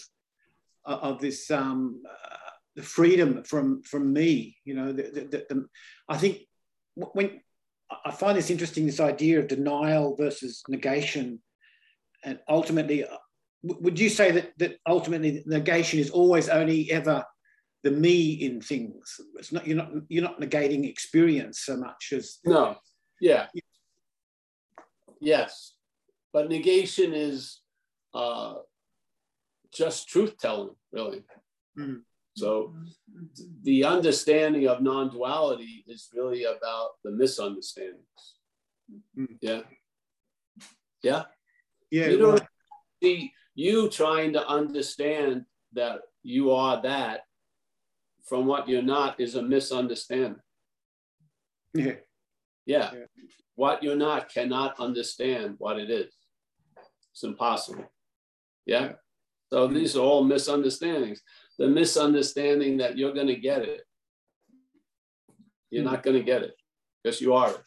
of 0.85 1.21
this 1.21 1.49
um, 1.51 2.01
uh, 2.09 2.35
the 2.75 2.83
freedom 2.83 3.43
from 3.43 3.83
from 3.83 4.13
me. 4.13 4.57
You 4.65 4.75
know, 4.75 4.91
the, 4.91 5.03
the, 5.03 5.45
the, 5.49 5.65
I 6.09 6.17
think 6.17 6.39
when 6.95 7.41
I 8.05 8.11
find 8.11 8.37
this 8.37 8.49
interesting, 8.49 8.85
this 8.85 8.99
idea 8.99 9.39
of 9.39 9.47
denial 9.47 10.15
versus 10.15 10.63
negation, 10.67 11.41
and 12.23 12.39
ultimately, 12.47 13.03
uh, 13.03 13.17
would 13.63 13.99
you 13.99 14.09
say 14.09 14.31
that 14.31 14.51
that 14.57 14.77
ultimately 14.87 15.43
negation 15.45 15.99
is 15.99 16.09
always 16.09 16.49
only 16.49 16.91
ever 16.91 17.23
the 17.83 17.91
me 17.91 18.31
in 18.33 18.61
things? 18.61 19.19
It's 19.37 19.51
not 19.51 19.67
you're 19.67 19.77
not 19.77 19.91
you're 20.07 20.23
not 20.23 20.39
negating 20.39 20.89
experience 20.89 21.61
so 21.61 21.77
much 21.77 22.13
as 22.13 22.39
no, 22.45 22.75
yeah, 23.21 23.47
yes, 25.21 25.75
but 26.33 26.49
negation 26.49 27.13
is 27.13 27.61
uh, 28.13 28.55
just 29.73 30.09
truth 30.09 30.37
telling, 30.37 30.75
really. 30.91 31.23
Mm. 31.79 32.01
So 32.35 32.73
the 33.63 33.83
understanding 33.83 34.67
of 34.67 34.81
non-duality 34.81 35.83
is 35.87 36.09
really 36.13 36.43
about 36.43 36.91
the 37.03 37.11
misunderstandings. 37.11 38.35
Hmm. 39.15 39.25
Yeah. 39.41 39.61
Yeah. 41.03 41.23
Yeah. 41.89 42.07
You 42.07 42.17
don't 42.17 42.43
see 43.01 43.33
you 43.53 43.89
trying 43.89 44.33
to 44.33 44.47
understand 44.47 45.45
that 45.73 46.01
you 46.23 46.51
are 46.51 46.81
that 46.81 47.21
from 48.25 48.45
what 48.45 48.69
you're 48.69 48.81
not 48.81 49.19
is 49.19 49.35
a 49.35 49.41
misunderstanding. 49.41 50.41
Yeah. 51.73 51.95
Yeah. 52.65 52.91
yeah. 52.93 53.05
What 53.55 53.83
you're 53.83 53.95
not 53.95 54.29
cannot 54.29 54.79
understand 54.79 55.55
what 55.57 55.79
it 55.79 55.89
is. 55.89 56.13
It's 57.11 57.23
impossible. 57.23 57.91
Yeah. 58.65 58.93
So 59.51 59.67
these 59.67 59.97
are 59.97 60.01
all 60.01 60.23
misunderstandings 60.23 61.21
the 61.61 61.67
misunderstanding 61.67 62.77
that 62.77 62.97
you're 62.97 63.13
going 63.13 63.27
to 63.27 63.35
get 63.35 63.61
it. 63.61 63.81
You're 65.69 65.83
not 65.83 66.01
going 66.01 66.17
to 66.17 66.23
get 66.23 66.41
it 66.41 66.55
because 67.03 67.21
you 67.21 67.35
are 67.35 67.51
it. 67.51 67.63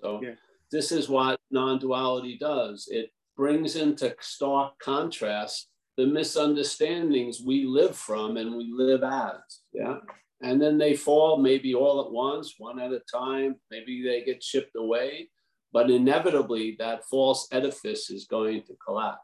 So 0.00 0.20
yeah. 0.22 0.34
this 0.72 0.92
is 0.92 1.10
what 1.10 1.38
non-duality 1.50 2.38
does. 2.38 2.88
It 2.90 3.10
brings 3.36 3.76
into 3.76 4.16
stark 4.20 4.78
contrast 4.78 5.68
the 5.98 6.06
misunderstandings 6.06 7.42
we 7.44 7.66
live 7.66 7.94
from 7.94 8.38
and 8.38 8.56
we 8.56 8.72
live 8.74 9.02
as. 9.02 9.60
Yeah. 9.74 9.96
And 10.40 10.62
then 10.62 10.78
they 10.78 10.94
fall 10.94 11.38
maybe 11.38 11.74
all 11.74 12.00
at 12.04 12.12
once, 12.12 12.54
one 12.58 12.78
at 12.78 12.92
a 12.92 13.00
time. 13.12 13.56
Maybe 13.70 14.02
they 14.02 14.22
get 14.22 14.40
chipped 14.40 14.76
away, 14.76 15.30
but 15.72 15.90
inevitably 15.90 16.76
that 16.78 17.04
false 17.06 17.48
edifice 17.50 18.10
is 18.10 18.26
going 18.26 18.62
to 18.64 18.76
collapse. 18.84 19.18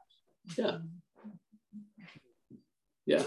Yeah. 0.58 0.78
Yeah. 3.06 3.24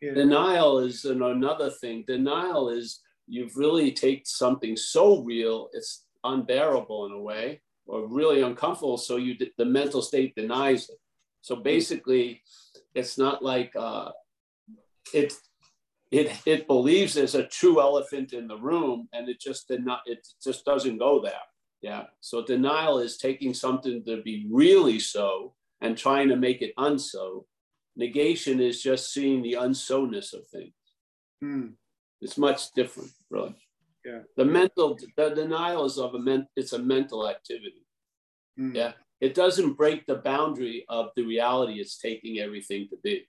Yeah. 0.00 0.14
Denial 0.14 0.78
is 0.80 1.04
another 1.04 1.70
thing. 1.70 2.04
Denial 2.06 2.70
is 2.70 3.00
you've 3.28 3.56
really 3.56 3.92
taken 3.92 4.24
something 4.24 4.76
so 4.76 5.22
real, 5.22 5.68
it's 5.72 6.06
unbearable 6.24 7.06
in 7.06 7.12
a 7.12 7.20
way, 7.20 7.62
or 7.86 8.08
really 8.08 8.42
uncomfortable. 8.42 8.98
So 8.98 9.16
you 9.16 9.36
the 9.58 9.64
mental 9.64 10.02
state 10.02 10.34
denies 10.34 10.88
it. 10.88 10.96
So 11.40 11.56
basically, 11.56 12.42
it's 12.94 13.16
not 13.16 13.44
like 13.44 13.72
uh, 13.76 14.10
it 15.14 15.34
it 16.12 16.40
it 16.46 16.66
believes 16.66 17.14
there's 17.14 17.34
a 17.34 17.46
true 17.46 17.80
elephant 17.80 18.32
in 18.32 18.46
the 18.46 18.58
room, 18.58 19.08
and 19.12 19.28
it 19.28 19.40
just 19.40 19.66
did 19.68 19.84
not. 19.84 20.00
It 20.06 20.26
just 20.42 20.64
doesn't 20.64 20.98
go 20.98 21.20
there. 21.22 21.32
Yeah. 21.80 22.04
So 22.20 22.44
denial 22.44 22.98
is 23.00 23.16
taking 23.16 23.54
something 23.54 24.04
to 24.04 24.22
be 24.22 24.46
really 24.50 25.00
so 25.00 25.54
and 25.80 25.98
trying 25.98 26.28
to 26.28 26.36
make 26.36 26.62
it 26.62 26.72
unso 26.78 27.44
Negation 27.96 28.60
is 28.60 28.82
just 28.82 29.12
seeing 29.12 29.42
the 29.42 29.54
unsoness 29.54 30.32
of 30.32 30.46
things. 30.48 30.72
Mm. 31.44 31.72
It's 32.20 32.38
much 32.38 32.72
different, 32.72 33.10
really. 33.30 33.54
Yeah. 34.04 34.20
The 34.36 34.44
mental, 34.44 34.98
the 35.16 35.30
denial 35.30 35.84
is 35.84 35.98
of 35.98 36.14
a 36.14 36.18
men, 36.18 36.46
it's 36.56 36.72
a 36.72 36.78
mental 36.78 37.28
activity. 37.28 37.86
Mm. 38.58 38.74
Yeah. 38.74 38.92
It 39.20 39.34
doesn't 39.34 39.74
break 39.74 40.06
the 40.06 40.16
boundary 40.16 40.84
of 40.88 41.10
the 41.16 41.24
reality 41.24 41.74
it's 41.74 41.98
taking 41.98 42.38
everything 42.38 42.88
to 42.90 42.96
be. 43.04 43.26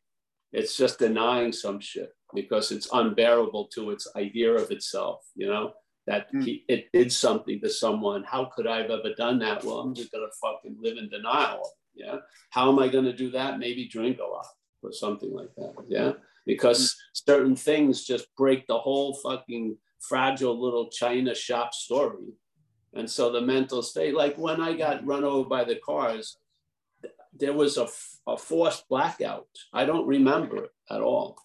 It's 0.53 0.77
just 0.77 0.99
denying 0.99 1.51
some 1.51 1.79
shit 1.79 2.13
because 2.33 2.71
it's 2.71 2.89
unbearable 2.93 3.67
to 3.73 3.91
its 3.91 4.07
idea 4.15 4.53
of 4.53 4.71
itself, 4.71 5.25
you 5.35 5.47
know, 5.47 5.73
that 6.07 6.33
mm. 6.33 6.43
he, 6.43 6.63
it 6.67 6.87
did 6.93 7.11
something 7.11 7.59
to 7.61 7.69
someone. 7.69 8.23
How 8.23 8.45
could 8.55 8.67
I 8.67 8.77
have 8.81 8.91
ever 8.91 9.13
done 9.17 9.39
that? 9.39 9.63
Well, 9.63 9.79
I'm 9.79 9.93
just 9.93 10.11
going 10.11 10.25
to 10.25 10.35
fucking 10.41 10.77
live 10.79 10.97
in 10.97 11.09
denial 11.09 11.63
yeah. 11.95 12.17
How 12.49 12.71
am 12.71 12.79
I 12.79 12.87
going 12.87 13.05
to 13.05 13.13
do 13.13 13.31
that? 13.31 13.59
Maybe 13.59 13.87
drink 13.87 14.19
a 14.19 14.25
lot 14.25 14.47
or 14.81 14.91
something 14.91 15.33
like 15.33 15.53
that. 15.57 15.73
Yeah. 15.87 16.13
Because 16.45 16.95
certain 17.13 17.55
things 17.55 18.03
just 18.03 18.27
break 18.35 18.67
the 18.67 18.77
whole 18.77 19.15
fucking 19.23 19.77
fragile 20.01 20.61
little 20.61 20.89
China 20.89 21.33
shop 21.33 21.73
story. 21.73 22.33
And 22.93 23.09
so 23.09 23.31
the 23.31 23.41
mental 23.41 23.81
state, 23.81 24.13
like 24.13 24.37
when 24.37 24.61
I 24.61 24.73
got 24.73 25.05
run 25.05 25.23
over 25.23 25.47
by 25.47 25.63
the 25.63 25.77
cars, 25.77 26.37
there 27.39 27.53
was 27.53 27.77
a, 27.77 27.87
a 28.27 28.37
forced 28.37 28.87
blackout. 28.89 29.47
I 29.73 29.85
don't 29.85 30.07
remember 30.07 30.65
it 30.65 30.71
at 30.89 31.01
all. 31.01 31.37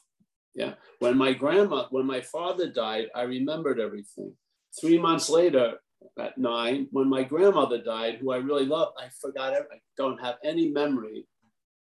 Yeah. 0.55 0.75
When 0.99 1.17
my 1.17 1.33
grandma, 1.33 1.87
when 1.91 2.07
my 2.07 2.21
father 2.21 2.69
died, 2.69 3.07
I 3.15 3.23
remembered 3.23 3.81
everything. 3.81 4.35
Three 4.81 4.99
months 4.99 5.31
later, 5.31 5.75
at 6.19 6.39
nine, 6.39 6.89
when 6.91 7.09
my 7.09 7.23
grandmother 7.23 7.79
died, 7.83 8.19
who 8.21 8.33
I 8.33 8.39
really 8.39 8.67
loved, 8.67 8.93
I 8.99 9.09
forgot, 9.21 9.55
I 9.55 9.81
don't 9.97 10.21
have 10.21 10.37
any 10.45 10.69
memory 10.69 11.27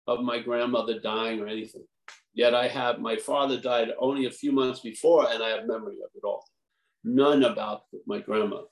of 0.07 0.20
my 0.20 0.38
grandmother 0.38 1.00
dying 1.00 1.40
or 1.40 1.48
anything. 1.48 1.84
Yet 2.34 2.54
I 2.54 2.68
have, 2.68 3.00
my 3.00 3.16
father 3.16 3.59
died 3.59 3.88
only 3.98 4.26
a 4.26 4.30
few 4.30 4.52
months 4.52 4.80
before, 4.80 5.30
and 5.30 5.42
I 5.42 5.48
have 5.50 5.66
memory 5.66 5.96
of 6.04 6.11
it 6.14 6.24
all. 6.24 6.44
None 7.02 7.44
about 7.44 7.82
my 8.07 8.20
grandmother. 8.20 8.68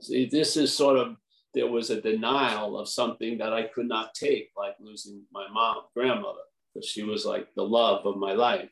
See, 0.00 0.26
this 0.26 0.56
is 0.56 0.76
sort 0.76 0.98
of, 0.98 1.16
there 1.54 1.70
was 1.70 1.90
a 1.90 2.00
denial 2.00 2.78
of 2.78 2.88
something 2.88 3.38
that 3.38 3.52
I 3.52 3.64
could 3.64 3.86
not 3.88 4.14
take, 4.14 4.50
like 4.56 4.74
losing 4.80 5.22
my 5.32 5.46
mom, 5.52 5.82
grandmother, 5.94 6.40
because 6.72 6.88
she 6.88 7.02
was 7.02 7.24
like 7.24 7.48
the 7.54 7.62
love 7.62 8.06
of 8.06 8.16
my 8.16 8.32
life. 8.32 8.68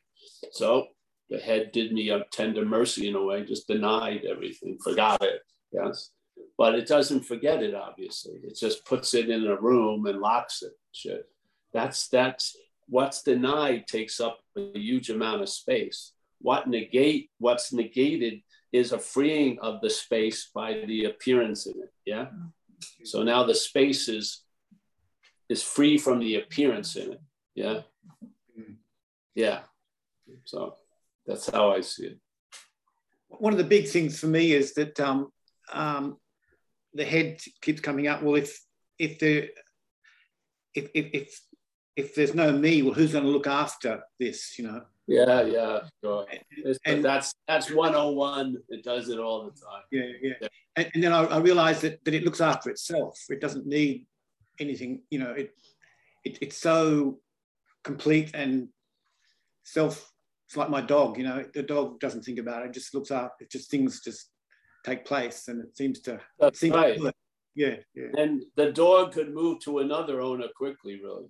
So 0.53 0.89
the 1.31 1.39
head 1.39 1.73
did 1.73 1.93
me 1.93 2.11
a 2.11 2.25
tender 2.33 2.65
mercy 2.65 3.09
in 3.09 3.15
a 3.15 3.23
way, 3.23 3.45
just 3.45 3.69
denied 3.69 4.25
everything, 4.25 4.79
forgot 4.83 5.23
it 5.23 5.43
yes. 5.73 6.11
But 6.59 6.75
it 6.75 6.87
doesn't 6.87 7.25
forget 7.25 7.63
it 7.63 7.75
obviously. 7.75 8.35
It 8.45 8.57
just 8.59 8.85
puts 8.85 9.15
it 9.15 9.31
in 9.31 9.47
a 9.47 9.61
room 9.61 10.07
and 10.07 10.21
locks 10.21 10.63
it 10.63 10.73
shit. 10.93 11.27
That's 11.73 12.09
that's 12.09 12.57
what's 12.89 13.23
denied 13.23 13.87
takes 13.87 14.21
up 14.21 14.41
a 14.57 14.79
huge 14.79 15.11
amount 15.11 15.43
of 15.43 15.49
space. 15.49 16.13
What 16.41 16.69
negate 16.69 17.31
what's 17.39 17.73
negated 17.73 18.43
is 18.73 18.93
a 18.93 18.99
freeing 18.99 19.59
of 19.61 19.81
the 19.81 19.91
space 19.91 20.51
by 20.55 20.85
the 20.87 21.05
appearance 21.05 21.67
in 21.67 21.75
it 21.75 21.93
yeah 22.07 22.25
mm. 22.25 22.51
So 23.05 23.23
now 23.23 23.45
the 23.45 23.55
space 23.55 24.09
is 24.09 24.43
is 25.49 25.63
free 25.63 25.99
from 25.99 26.19
the 26.19 26.37
appearance 26.37 26.97
in 26.97 27.13
it 27.13 27.21
yeah 27.55 27.81
yeah 29.35 29.61
so 30.45 30.75
that's 31.27 31.49
how 31.51 31.71
i 31.71 31.81
see 31.81 32.07
it 32.07 32.19
one 33.39 33.53
of 33.53 33.59
the 33.59 33.65
big 33.65 33.89
things 33.89 34.19
for 34.19 34.27
me 34.27 34.53
is 34.53 34.75
that 34.75 34.99
um, 35.01 35.33
um, 35.73 36.17
the 36.95 37.05
head 37.05 37.41
keeps 37.61 37.81
coming 37.81 38.07
up. 38.07 38.23
Well, 38.23 38.37
if 38.37 38.59
if 38.99 39.19
the 39.19 39.51
if 40.75 40.91
if 40.95 41.07
if, 41.13 41.41
if 41.97 42.15
there's 42.15 42.35
no 42.35 42.53
me, 42.53 42.83
well, 42.83 42.95
who's 42.95 43.13
going 43.13 43.25
to 43.25 43.31
look 43.31 43.47
after 43.47 44.03
this? 44.19 44.59
You 44.59 44.67
know. 44.67 44.83
Yeah, 45.09 45.43
yeah, 45.43 45.81
sure. 46.03 46.27
And, 46.87 47.05
that's 47.05 47.35
that's 47.49 47.71
101. 47.71 48.57
It 48.69 48.85
does 48.85 49.09
it 49.09 49.19
all 49.19 49.45
the 49.45 49.51
time. 49.51 49.83
Yeah, 49.91 50.05
yeah. 50.23 50.49
And, 50.77 50.91
and, 50.95 51.05
then 51.05 51.13
I, 51.13 51.25
I 51.25 51.39
realized 51.39 51.83
that 51.83 52.05
that 52.05 52.15
it 52.15 52.25
looks 52.25 52.41
after 52.41 52.71
itself. 52.71 53.19
It 53.29 53.41
doesn't 53.41 53.67
need 53.67 54.07
anything. 54.59 55.03
You 55.11 55.19
know, 55.19 55.31
it, 55.33 55.51
it 56.25 56.39
it's 56.41 56.57
so 56.57 57.19
complete 57.85 58.31
and 58.35 58.69
self. 59.65 60.11
It's 60.49 60.57
like 60.57 60.71
my 60.71 60.81
dog. 60.81 61.19
You 61.19 61.25
know, 61.25 61.45
the 61.55 61.63
dog 61.63 62.01
doesn't 62.01 62.23
think 62.23 62.39
about 62.39 62.63
it. 62.63 62.67
it 62.67 62.75
just 62.75 62.95
looks 62.95 63.11
up. 63.11 63.37
It 63.41 63.51
just 63.51 63.71
things 63.71 64.01
just 64.01 64.31
take 64.85 65.05
place, 65.05 65.49
and 65.49 65.63
it 65.63 65.77
seems 65.77 66.01
to. 66.01 66.21
That's 66.39 66.61
seems 66.61 66.75
right. 66.75 66.99
To 66.99 67.13
yeah, 67.55 67.77
yeah. 67.95 68.09
And 68.17 68.43
the 68.57 68.73
dog 68.73 69.13
could 69.13 69.35
move 69.35 69.61
to 69.61 69.81
another 69.81 70.21
owner 70.21 70.47
quickly, 70.57 71.01
really. 71.03 71.27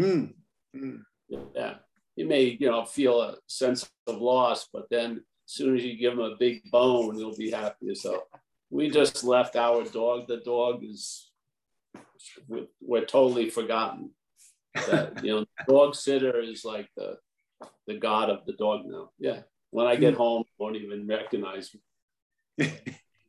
Mm. 0.00 0.34
Mm. 0.76 1.02
Yeah, 1.54 1.74
you 2.16 2.26
may 2.26 2.56
you 2.58 2.70
know 2.70 2.84
feel 2.84 3.20
a 3.20 3.36
sense 3.46 3.88
of 4.06 4.20
loss, 4.20 4.68
but 4.72 4.86
then 4.90 5.12
as 5.46 5.52
soon 5.52 5.76
as 5.76 5.84
you 5.84 5.96
give 5.96 6.14
him 6.14 6.20
a 6.20 6.36
big 6.36 6.70
bone, 6.70 7.16
he'll 7.16 7.36
be 7.36 7.50
happy 7.50 7.90
as 7.90 8.02
hell. 8.02 8.26
We 8.74 8.90
just 8.90 9.22
left 9.22 9.54
our 9.54 9.84
dog. 9.84 10.26
The 10.26 10.38
dog 10.38 10.82
is 10.82 11.30
we're, 12.48 12.66
we're 12.80 13.04
totally 13.04 13.48
forgotten. 13.48 14.10
That, 14.74 15.24
you 15.24 15.32
know, 15.32 15.46
dog 15.68 15.94
sitter 15.94 16.40
is 16.40 16.64
like 16.64 16.88
the 16.96 17.18
the 17.86 17.94
god 17.94 18.30
of 18.30 18.44
the 18.46 18.54
dog 18.54 18.80
now. 18.84 19.10
Yeah. 19.16 19.42
When 19.70 19.86
I 19.86 19.94
get 19.94 20.14
home, 20.14 20.42
won't 20.58 20.74
even 20.76 21.06
recognize 21.06 21.70
me. 22.58 22.72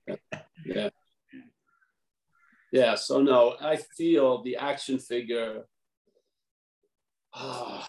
yeah. 0.65 0.89
Yeah. 2.71 2.95
So 2.95 3.21
no, 3.21 3.55
I 3.61 3.75
feel 3.75 4.41
the 4.41 4.55
action 4.57 4.97
figure. 4.97 5.65
Oh, 7.35 7.85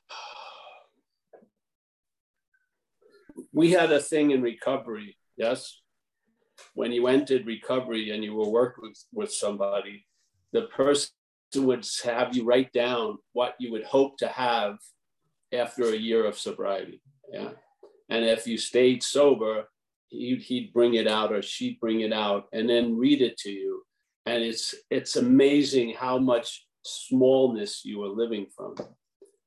we 3.52 3.72
had 3.72 3.92
a 3.92 4.00
thing 4.00 4.32
in 4.32 4.42
recovery, 4.42 5.16
yes. 5.38 5.80
When 6.76 6.92
you 6.92 7.06
entered 7.06 7.46
recovery 7.46 8.10
and 8.10 8.22
you 8.22 8.34
were 8.34 8.50
working 8.50 8.84
with, 8.88 9.02
with 9.10 9.32
somebody, 9.32 10.06
the 10.52 10.66
person 10.76 11.08
would 11.54 11.88
have 12.04 12.36
you 12.36 12.44
write 12.44 12.70
down 12.74 13.16
what 13.32 13.54
you 13.58 13.72
would 13.72 13.84
hope 13.84 14.18
to 14.18 14.28
have 14.28 14.76
after 15.54 15.84
a 15.84 15.96
year 15.96 16.26
of 16.26 16.38
sobriety. 16.38 17.00
Yeah. 17.32 17.52
And 18.10 18.26
if 18.26 18.46
you 18.46 18.58
stayed 18.58 19.02
sober, 19.02 19.64
he'd, 20.08 20.42
he'd 20.42 20.74
bring 20.74 20.94
it 20.94 21.08
out 21.08 21.32
or 21.32 21.40
she'd 21.40 21.80
bring 21.80 22.00
it 22.00 22.12
out 22.12 22.44
and 22.52 22.68
then 22.68 22.98
read 22.98 23.22
it 23.22 23.38
to 23.38 23.50
you. 23.50 23.82
And 24.26 24.42
it's 24.42 24.74
it's 24.90 25.16
amazing 25.16 25.94
how 25.94 26.18
much 26.18 26.66
smallness 26.84 27.86
you 27.86 28.00
were 28.00 28.08
living 28.08 28.48
from. 28.54 28.74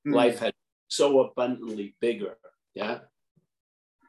Mm. 0.08 0.16
Life 0.16 0.40
had 0.40 0.54
so 0.88 1.20
abundantly 1.20 1.96
bigger. 2.02 2.38
Yeah. 2.74 3.00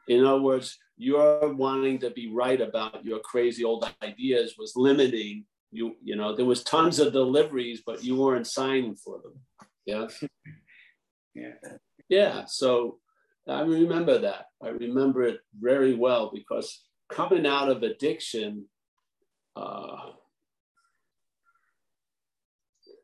In 0.07 0.25
other 0.25 0.41
words, 0.41 0.79
your 1.01 1.51
wanting 1.53 1.97
to 1.97 2.11
be 2.11 2.31
right 2.31 2.61
about 2.61 3.03
your 3.03 3.19
crazy 3.21 3.63
old 3.63 3.91
ideas 4.03 4.53
was 4.55 4.73
limiting 4.75 5.45
you. 5.71 5.95
You 6.03 6.15
know, 6.15 6.35
there 6.35 6.45
was 6.45 6.63
tons 6.63 6.99
of 6.99 7.11
deliveries, 7.11 7.81
but 7.83 8.03
you 8.03 8.15
weren't 8.15 8.45
signing 8.45 8.95
for 8.95 9.19
them. 9.23 9.33
Yeah. 9.87 10.07
yeah. 11.33 11.53
Yeah. 12.07 12.45
So 12.45 12.99
I 13.47 13.61
remember 13.61 14.19
that. 14.19 14.45
I 14.61 14.69
remember 14.69 15.23
it 15.23 15.39
very 15.59 15.95
well 15.95 16.29
because 16.31 16.83
coming 17.09 17.47
out 17.47 17.69
of 17.69 17.81
addiction, 17.81 18.65
uh, 19.55 20.11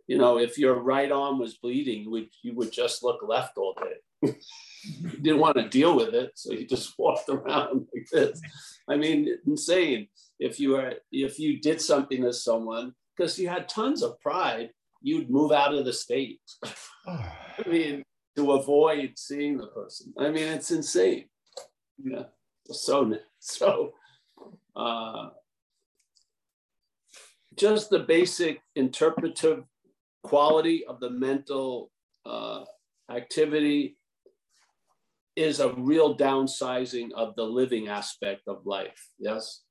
you 0.06 0.20
know, 0.20 0.38
if 0.38 0.60
your 0.60 0.76
right 0.76 1.12
arm 1.12 1.40
was 1.40 1.58
bleeding, 1.58 2.04
you 2.04 2.12
would, 2.12 2.30
you 2.44 2.54
would 2.54 2.72
just 2.72 3.02
look 3.02 3.22
left 3.28 3.58
all 3.58 3.76
day. 4.22 4.36
he 4.84 5.18
didn't 5.18 5.40
want 5.40 5.58
to 5.58 5.70
deal 5.70 5.96
with 5.96 6.14
it, 6.14 6.32
so 6.36 6.54
he 6.54 6.66
just 6.66 6.94
walked 6.98 7.30
around 7.30 7.88
like 7.94 8.08
this. 8.12 8.42
I 8.88 8.98
mean, 8.98 9.38
insane. 9.46 10.08
If 10.40 10.60
you 10.60 10.72
were, 10.72 10.94
if 11.12 11.40
you 11.40 11.60
did 11.60 11.82
something 11.82 12.22
to 12.22 12.34
someone, 12.34 12.94
because 13.16 13.40
you 13.40 13.50
had 13.50 13.68
tons 13.68 14.04
of 14.04 14.20
pride, 14.20 14.70
you'd 15.02 15.30
move 15.30 15.52
out 15.52 15.74
of 15.74 15.86
the 15.86 15.94
state. 15.94 16.40
I 17.08 17.34
mean, 17.68 18.04
to 18.36 18.52
avoid 18.52 19.14
seeing 19.18 19.58
the 19.58 19.68
person. 19.68 20.14
I 20.18 20.30
mean, 20.30 20.48
it's 20.48 20.72
insane. 20.72 21.26
Yeah. 21.98 22.24
So 22.72 23.18
so. 23.40 23.94
Uh, 24.76 25.30
just 27.56 27.90
the 27.90 28.00
basic 28.00 28.62
interpretive 28.76 29.64
quality 30.24 30.86
of 30.86 31.00
the 31.00 31.10
mental 31.10 31.92
uh, 32.26 32.64
activity 33.10 33.98
is 35.38 35.60
a 35.60 35.72
real 35.74 36.18
downsizing 36.18 37.12
of 37.14 37.36
the 37.36 37.44
living 37.44 37.88
aspect 37.88 38.42
of 38.48 38.66
life. 38.66 39.08
Yes, 39.20 39.62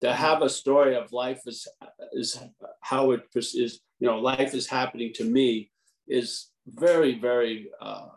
to 0.00 0.12
have 0.12 0.42
a 0.42 0.48
story 0.48 0.94
of 0.94 1.12
life 1.12 1.42
is 1.46 1.66
is 2.12 2.38
how 2.80 3.10
it 3.10 3.22
is. 3.34 3.80
You 3.98 4.08
know, 4.08 4.18
life 4.18 4.54
is 4.54 4.68
happening 4.68 5.12
to 5.14 5.24
me 5.24 5.70
is 6.08 6.50
very 6.66 7.18
very. 7.18 7.68
Uh, 7.80 8.08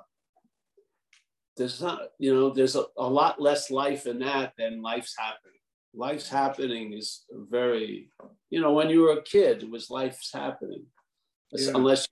there's 1.58 1.82
not 1.82 2.02
you 2.20 2.34
know 2.34 2.50
there's 2.52 2.76
a, 2.76 2.86
a 2.98 3.10
lot 3.10 3.42
less 3.42 3.72
life 3.72 4.06
in 4.06 4.20
that 4.20 4.54
than 4.58 4.84
life's 4.84 5.16
happening. 5.18 5.60
Life's 5.94 6.30
happening 6.30 6.94
is 6.94 7.24
very 7.32 8.10
you 8.52 8.62
know 8.62 8.74
when 8.74 8.90
you 8.90 9.02
were 9.02 9.14
a 9.14 9.24
kid 9.24 9.64
it 9.64 9.72
was 9.72 9.90
life's 9.90 10.32
happening, 10.32 10.86
yeah. 11.52 11.72
unless 11.74 12.08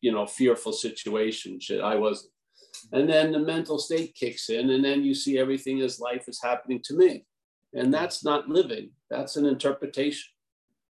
you 0.00 0.12
know 0.12 0.26
fearful 0.26 0.72
situation 0.72 1.60
shit. 1.60 1.82
I 1.82 1.96
wasn't 1.96 2.32
and 2.92 3.08
then 3.08 3.32
the 3.32 3.38
mental 3.38 3.78
state 3.78 4.14
kicks 4.14 4.48
in 4.50 4.70
and 4.70 4.84
then 4.84 5.02
you 5.02 5.14
see 5.14 5.38
everything 5.38 5.80
as 5.80 6.00
life 6.00 6.28
is 6.28 6.42
happening 6.42 6.80
to 6.82 6.94
me 6.94 7.24
and 7.74 7.92
that's 7.92 8.24
not 8.24 8.48
living 8.48 8.90
that's 9.10 9.36
an 9.36 9.46
interpretation 9.46 10.28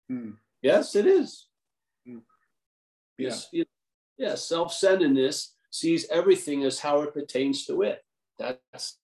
hmm. 0.09 0.31
yes 0.61 0.95
it 0.95 1.07
is 1.07 1.47
hmm. 2.05 2.19
yeah. 3.17 3.35
Yes, 3.51 3.67
yeah 4.17 4.35
self-centeredness 4.35 5.55
sees 5.71 6.07
everything 6.09 6.63
as 6.63 6.79
how 6.79 7.01
it 7.01 7.13
pertains 7.13 7.65
to 7.65 7.81
it 7.81 8.03
that's 8.37 8.97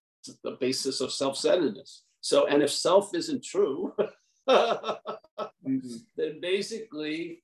the 0.44 0.58
basis 0.60 1.02
of 1.02 1.12
self-centeredness 1.12 2.04
so 2.22 2.46
and 2.46 2.62
if 2.62 2.72
self 2.72 3.16
isn't 3.16 3.44
true 3.44 3.94
mm-hmm. 4.50 5.96
then 6.18 6.40
basically 6.42 7.44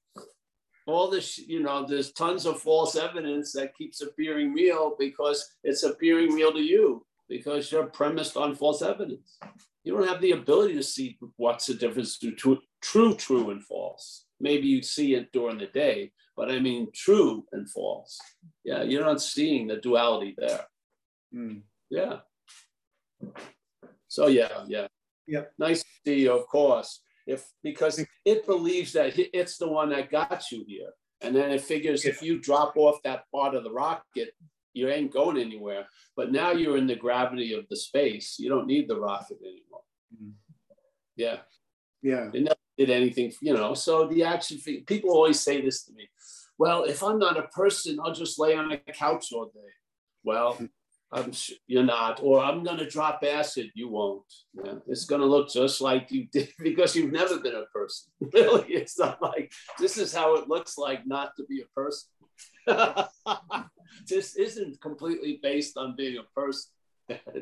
all 0.88 1.10
this, 1.10 1.38
you 1.38 1.62
know, 1.62 1.86
there's 1.86 2.14
tons 2.14 2.46
of 2.46 2.62
false 2.62 2.96
evidence 2.96 3.52
that 3.54 3.76
keeps 3.76 4.02
appearing 4.02 4.54
real 4.54 4.96
because 4.98 5.56
it's 5.64 5.84
appearing 5.84 6.34
real 6.34 6.54
to 6.54 6.62
you 6.62 7.06
because 7.30 7.72
you're 7.72 7.88
premised 7.88 8.38
on 8.38 8.56
false 8.56 8.82
evidence. 8.82 9.38
You 9.84 9.94
don't 9.94 10.08
have 10.08 10.22
the 10.22 10.32
ability 10.32 10.76
to 10.76 10.84
see 10.84 11.18
what's 11.36 11.66
the 11.66 11.74
difference 11.74 12.18
between 12.18 12.60
true, 12.82 13.16
true, 13.16 13.52
and 13.52 13.64
false. 13.64 14.26
Maybe 14.40 14.68
you 14.68 14.82
see 14.82 15.16
it 15.16 15.32
during 15.34 15.58
the 15.58 15.68
day, 15.68 16.12
but 16.36 16.50
I 16.50 16.60
mean 16.60 16.88
true 16.94 17.46
and 17.52 17.70
false. 17.70 18.20
Yeah, 18.64 18.84
you're 18.84 19.06
not 19.06 19.22
seeing 19.22 19.68
the 19.68 19.78
duality 19.78 20.36
there. 20.38 20.66
Mm. 21.36 21.62
Yeah. 21.90 22.20
So 24.08 24.28
yeah, 24.28 24.64
yeah. 24.68 24.88
Yeah. 25.26 25.44
Nice 25.58 25.82
to 25.82 25.90
see 26.06 26.22
you, 26.22 26.32
of 26.32 26.48
course 26.48 27.02
if 27.28 27.46
because 27.62 28.04
it 28.26 28.46
believes 28.46 28.94
that 28.94 29.14
it's 29.16 29.58
the 29.58 29.68
one 29.68 29.90
that 29.90 30.10
got 30.10 30.52
you 30.52 30.64
here. 30.68 30.90
And 31.22 31.36
then 31.36 31.52
it 31.52 31.62
figures 31.62 32.06
if 32.06 32.22
you 32.22 32.40
drop 32.40 32.74
off 32.76 33.02
that 33.04 33.24
part 33.34 33.56
of 33.56 33.64
the 33.64 33.72
rocket 33.72 34.30
you 34.74 34.90
ain't 34.90 35.12
going 35.12 35.38
anywhere. 35.38 35.88
But 36.16 36.32
now 36.32 36.52
you're 36.52 36.78
in 36.78 36.86
the 36.86 36.96
gravity 36.96 37.54
of 37.54 37.66
the 37.68 37.76
space. 37.76 38.36
You 38.38 38.50
don't 38.50 38.68
need 38.68 38.88
the 38.88 39.00
rocket 39.00 39.40
anymore. 39.42 39.82
Mm-hmm. 40.14 40.30
yeah. 41.16 41.38
Yeah. 42.04 42.30
It 42.34 42.44
never 42.44 42.56
did 42.78 42.90
anything 42.92 43.34
you 43.42 43.56
know 43.56 43.74
so 43.74 44.08
the 44.08 44.24
action 44.24 44.60
people 44.86 45.10
always 45.10 45.40
say 45.40 45.62
this 45.62 45.84
to 45.84 45.94
me. 45.94 46.08
Well 46.60 46.84
if 46.84 47.04
i'm 47.04 47.18
not 47.18 47.38
a 47.38 47.48
person 47.48 48.00
i'll 48.04 48.14
just 48.14 48.40
lay 48.40 48.56
on 48.56 48.72
a 48.72 48.78
couch 48.78 49.34
all 49.34 49.46
day. 49.46 49.72
Well 50.24 50.60
I'm 51.12 51.32
you're 51.68 51.84
not, 51.84 52.20
or 52.22 52.44
I'm 52.44 52.64
going 52.64 52.78
to 52.80 52.90
drop 52.90 53.24
acid. 53.26 53.72
You 53.76 53.88
won't. 53.90 54.24
Yeah. 54.54 54.74
It's 54.88 55.06
going 55.06 55.22
to 55.22 55.28
look 55.28 55.50
just 55.50 55.80
like 55.80 56.12
you 56.12 56.28
did 56.32 56.50
because 56.60 56.96
you've 56.96 57.12
never 57.12 57.40
been 57.40 57.56
a 57.56 57.66
person. 57.74 58.12
Really, 58.34 58.74
it's 58.74 59.00
not 59.00 59.22
like 59.22 59.52
this 59.80 59.98
is 59.98 60.14
how 60.14 60.36
it 60.36 60.50
looks 60.50 60.78
like 60.78 61.08
not 61.08 61.32
to 61.38 61.46
be 61.46 61.62
a 61.62 61.68
person. 61.74 62.10
this 64.08 64.36
isn't 64.36 64.82
completely 64.82 65.40
based 65.42 65.78
on 65.78 65.96
being 65.96 66.18
a 66.18 66.40
person. 66.40 66.72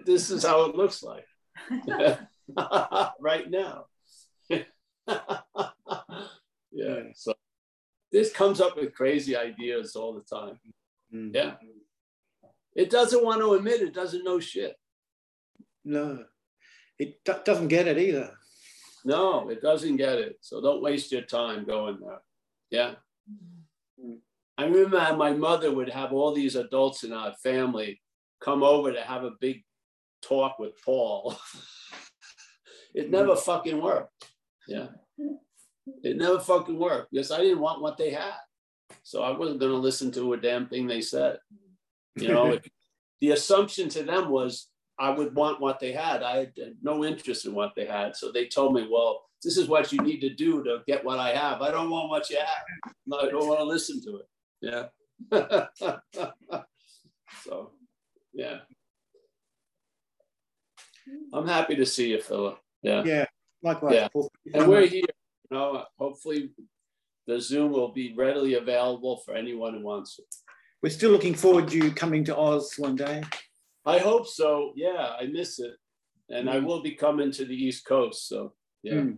this 0.06 0.30
is 0.30 0.46
how 0.46 0.66
it 0.66 0.76
looks 0.76 1.02
like 1.02 1.26
right 3.20 3.50
now. 3.50 3.86
yeah. 6.72 7.00
So 7.16 7.34
this 8.12 8.32
comes 8.32 8.62
up 8.62 8.78
with 8.78 8.94
crazy 8.94 9.36
ideas 9.36 9.96
all 9.96 10.14
the 10.14 10.22
time. 10.22 10.60
Mm-hmm. 11.14 11.36
Yeah. 11.36 11.56
It 12.76 12.90
doesn't 12.90 13.24
want 13.24 13.42
to 13.42 13.54
admit 13.54 13.82
it 13.82 13.94
doesn't 13.94 14.24
know 14.24 14.40
shit. 14.40 14.76
No, 15.84 16.26
it 17.00 17.24
d- 17.24 17.34
doesn't 17.44 17.70
get 17.70 17.88
it 17.88 17.98
either. 17.98 18.32
No, 19.06 19.50
it 19.50 19.62
doesn't 19.62 19.98
get 19.98 20.18
it. 20.18 20.38
So 20.42 20.62
don't 20.62 20.82
waste 20.82 21.12
your 21.12 21.22
time 21.22 21.66
going 21.66 22.00
there. 22.02 22.22
Yeah. 22.72 22.96
Mm. 24.04 24.18
I 24.58 24.66
remember 24.66 25.16
my 25.16 25.34
mother 25.34 25.72
would 25.72 25.90
have 25.90 26.12
all 26.12 26.34
these 26.34 26.56
adults 26.56 27.04
in 27.04 27.14
our 27.14 27.34
family 27.44 28.02
come 28.42 28.64
over 28.64 28.92
to 28.92 29.02
have 29.02 29.24
a 29.24 29.32
big 29.40 29.64
talk 30.22 30.60
with 30.60 30.72
Paul. 30.84 31.38
it 32.96 33.12
never 33.12 33.36
mm. 33.36 33.40
fucking 33.40 33.82
worked. 33.82 34.26
Yeah. 34.68 34.88
It 36.04 36.18
never 36.18 36.40
fucking 36.40 36.80
worked 36.80 37.12
because 37.12 37.32
I 37.32 37.38
didn't 37.38 37.60
want 37.60 37.82
what 37.82 37.98
they 37.98 38.10
had. 38.10 38.34
So 39.04 39.22
I 39.22 39.38
wasn't 39.38 39.60
going 39.60 39.72
to 39.72 39.78
listen 39.78 40.12
to 40.14 40.34
a 40.34 40.38
damn 40.38 40.68
thing 40.68 40.88
they 40.88 41.02
said. 41.02 41.38
You 42.16 42.30
know, 42.30 42.60
the 43.22 43.32
assumption 43.32 43.90
to 43.90 44.04
them 44.04 44.30
was 44.30 44.70
I 44.98 45.10
would 45.10 45.36
want 45.36 45.60
what 45.60 45.80
they 45.80 45.92
had. 45.92 46.24
I 46.24 46.38
had 46.38 46.54
no 46.82 47.04
interest 47.04 47.46
in 47.46 47.54
what 47.54 47.74
they 47.76 47.86
had. 47.86 48.16
So 48.16 48.32
they 48.32 48.48
told 48.48 48.74
me, 48.74 48.88
well, 48.90 49.26
this 49.44 49.58
is 49.58 49.68
what 49.68 49.92
you 49.92 50.00
need 50.00 50.22
to 50.22 50.34
do 50.34 50.64
to 50.64 50.80
get 50.88 51.04
what 51.04 51.20
I 51.20 51.36
have. 51.36 51.62
I 51.62 51.72
don't 51.72 51.90
want 51.90 52.10
what 52.10 52.30
you 52.30 52.38
have. 52.38 52.94
No, 53.06 53.20
I 53.20 53.30
don't 53.30 53.48
want 53.48 53.60
to 53.60 53.66
listen 53.66 54.02
to 54.04 54.18
it. 54.18 54.28
Yeah. 54.62 54.86
so, 57.44 57.72
yeah. 58.34 58.60
I'm 61.34 61.48
happy 61.48 61.76
to 61.76 61.86
see 61.86 62.12
you, 62.12 62.22
Philip. 62.22 62.58
Yeah. 62.82 63.04
Yeah. 63.04 63.26
Likewise. 63.62 63.94
Yeah. 63.94 64.08
And 64.54 64.68
we're 64.68 64.88
here. 64.88 65.04
You 65.52 65.58
know, 65.58 65.86
hopefully 66.00 66.52
the 67.28 67.40
Zoom 67.40 67.72
will 67.72 67.92
be 67.92 68.14
readily 68.16 68.56
available 68.56 69.18
for 69.18 69.36
anyone 69.36 69.76
who 69.76 69.82
wants 69.82 70.20
it. 70.20 70.26
We're 70.86 70.92
still 70.92 71.10
looking 71.10 71.34
forward 71.34 71.68
to 71.70 71.78
you 71.78 71.90
coming 71.92 72.24
to 72.26 72.38
Oz 72.38 72.76
one 72.78 72.96
day. 72.96 73.24
I 73.88 73.98
hope 73.98 74.28
so. 74.28 74.72
Yeah, 74.76 75.16
I 75.20 75.26
miss 75.26 75.58
it. 75.58 75.74
And 76.30 76.48
I 76.48 76.58
Mm. 76.58 76.66
will 76.68 76.84
be 76.84 76.92
coming 76.94 77.32
to 77.32 77.44
the 77.44 77.56
East 77.56 77.88
Coast. 77.88 78.28
So 78.28 78.54
yeah. 78.84 78.94
Mm, 78.94 79.18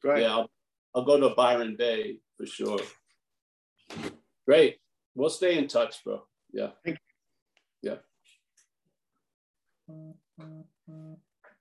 Great. 0.00 0.22
Yeah, 0.22 0.30
I'll, 0.36 0.50
I'll 0.94 1.02
go 1.04 1.18
to 1.18 1.34
Byron 1.34 1.74
Bay 1.74 2.20
for 2.36 2.46
sure. 2.46 2.78
Great. 4.46 4.78
We'll 5.16 5.28
stay 5.28 5.58
in 5.58 5.66
touch, 5.66 6.04
bro. 6.04 6.22
Yeah. 6.52 6.70
Thank 6.84 6.98
you. 7.82 7.90
Yeah. 7.90 7.98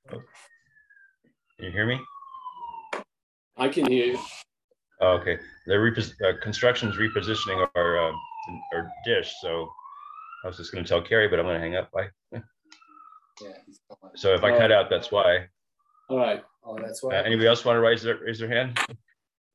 Can 0.07 1.65
you 1.65 1.71
hear 1.71 1.87
me? 1.87 1.99
I 3.57 3.69
can 3.69 3.87
hear 3.87 4.05
you. 4.05 4.19
Oh, 5.01 5.13
okay. 5.19 5.39
The 5.65 5.79
repos- 5.79 6.13
uh, 6.21 6.33
construction's 6.43 6.97
repositioning 6.97 7.67
our, 7.75 8.09
uh, 8.09 8.13
our 8.73 8.91
dish, 9.05 9.33
so 9.41 9.69
I 10.43 10.47
was 10.47 10.57
just 10.57 10.71
gonna 10.71 10.85
tell 10.85 11.01
Carrie, 11.01 11.27
but 11.27 11.39
I'm 11.39 11.45
gonna 11.45 11.59
hang 11.59 11.75
up. 11.75 11.91
Bye. 11.91 12.09
Yeah. 12.31 12.41
So 14.15 14.33
if 14.33 14.43
I 14.43 14.57
cut 14.57 14.71
out, 14.71 14.89
that's 14.89 15.11
why. 15.11 15.47
All 16.09 16.17
right. 16.17 16.43
Oh, 16.65 16.77
that's 16.79 17.03
Uh, 17.03 17.07
why. 17.07 17.15
Anybody 17.17 17.47
else 17.47 17.63
want 17.65 17.77
to 17.77 17.81
raise 17.81 18.01
their, 18.01 18.17
raise 18.17 18.39
their 18.39 18.49
hand? 18.49 18.79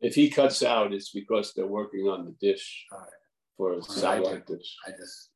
If 0.00 0.14
he 0.14 0.30
cuts 0.30 0.62
out, 0.62 0.92
it's 0.92 1.10
because 1.10 1.52
they're 1.54 1.66
working 1.66 2.06
on 2.08 2.24
the 2.24 2.32
dish 2.40 2.86
All 2.92 2.98
right. 2.98 3.08
for 3.56 3.72
a 3.78 3.82
satellite 3.82 4.46
dish. 4.46 4.76
I 4.86 4.90
just. 4.90 5.30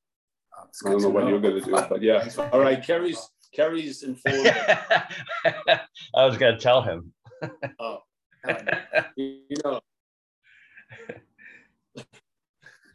um, 0.58 0.68
I 0.86 0.90
don't 0.90 0.98
good 1.00 1.02
know 1.02 1.08
to 1.08 1.14
what 1.14 1.28
you're 1.28 1.40
gonna 1.40 1.60
do, 1.60 1.88
but 1.88 2.02
yeah. 2.02 2.20
Thanks 2.20 2.34
for- 2.36 2.48
All 2.52 2.60
right, 2.60 2.82
Kerry's, 2.84 3.18
Kerry's 3.54 4.02
informed. 4.02 4.46
I 5.44 5.80
was 6.14 6.36
gonna 6.36 6.58
tell 6.58 6.82
him. 6.82 7.12
Oh, 7.80 7.98
you 9.16 9.40
know, 9.64 9.80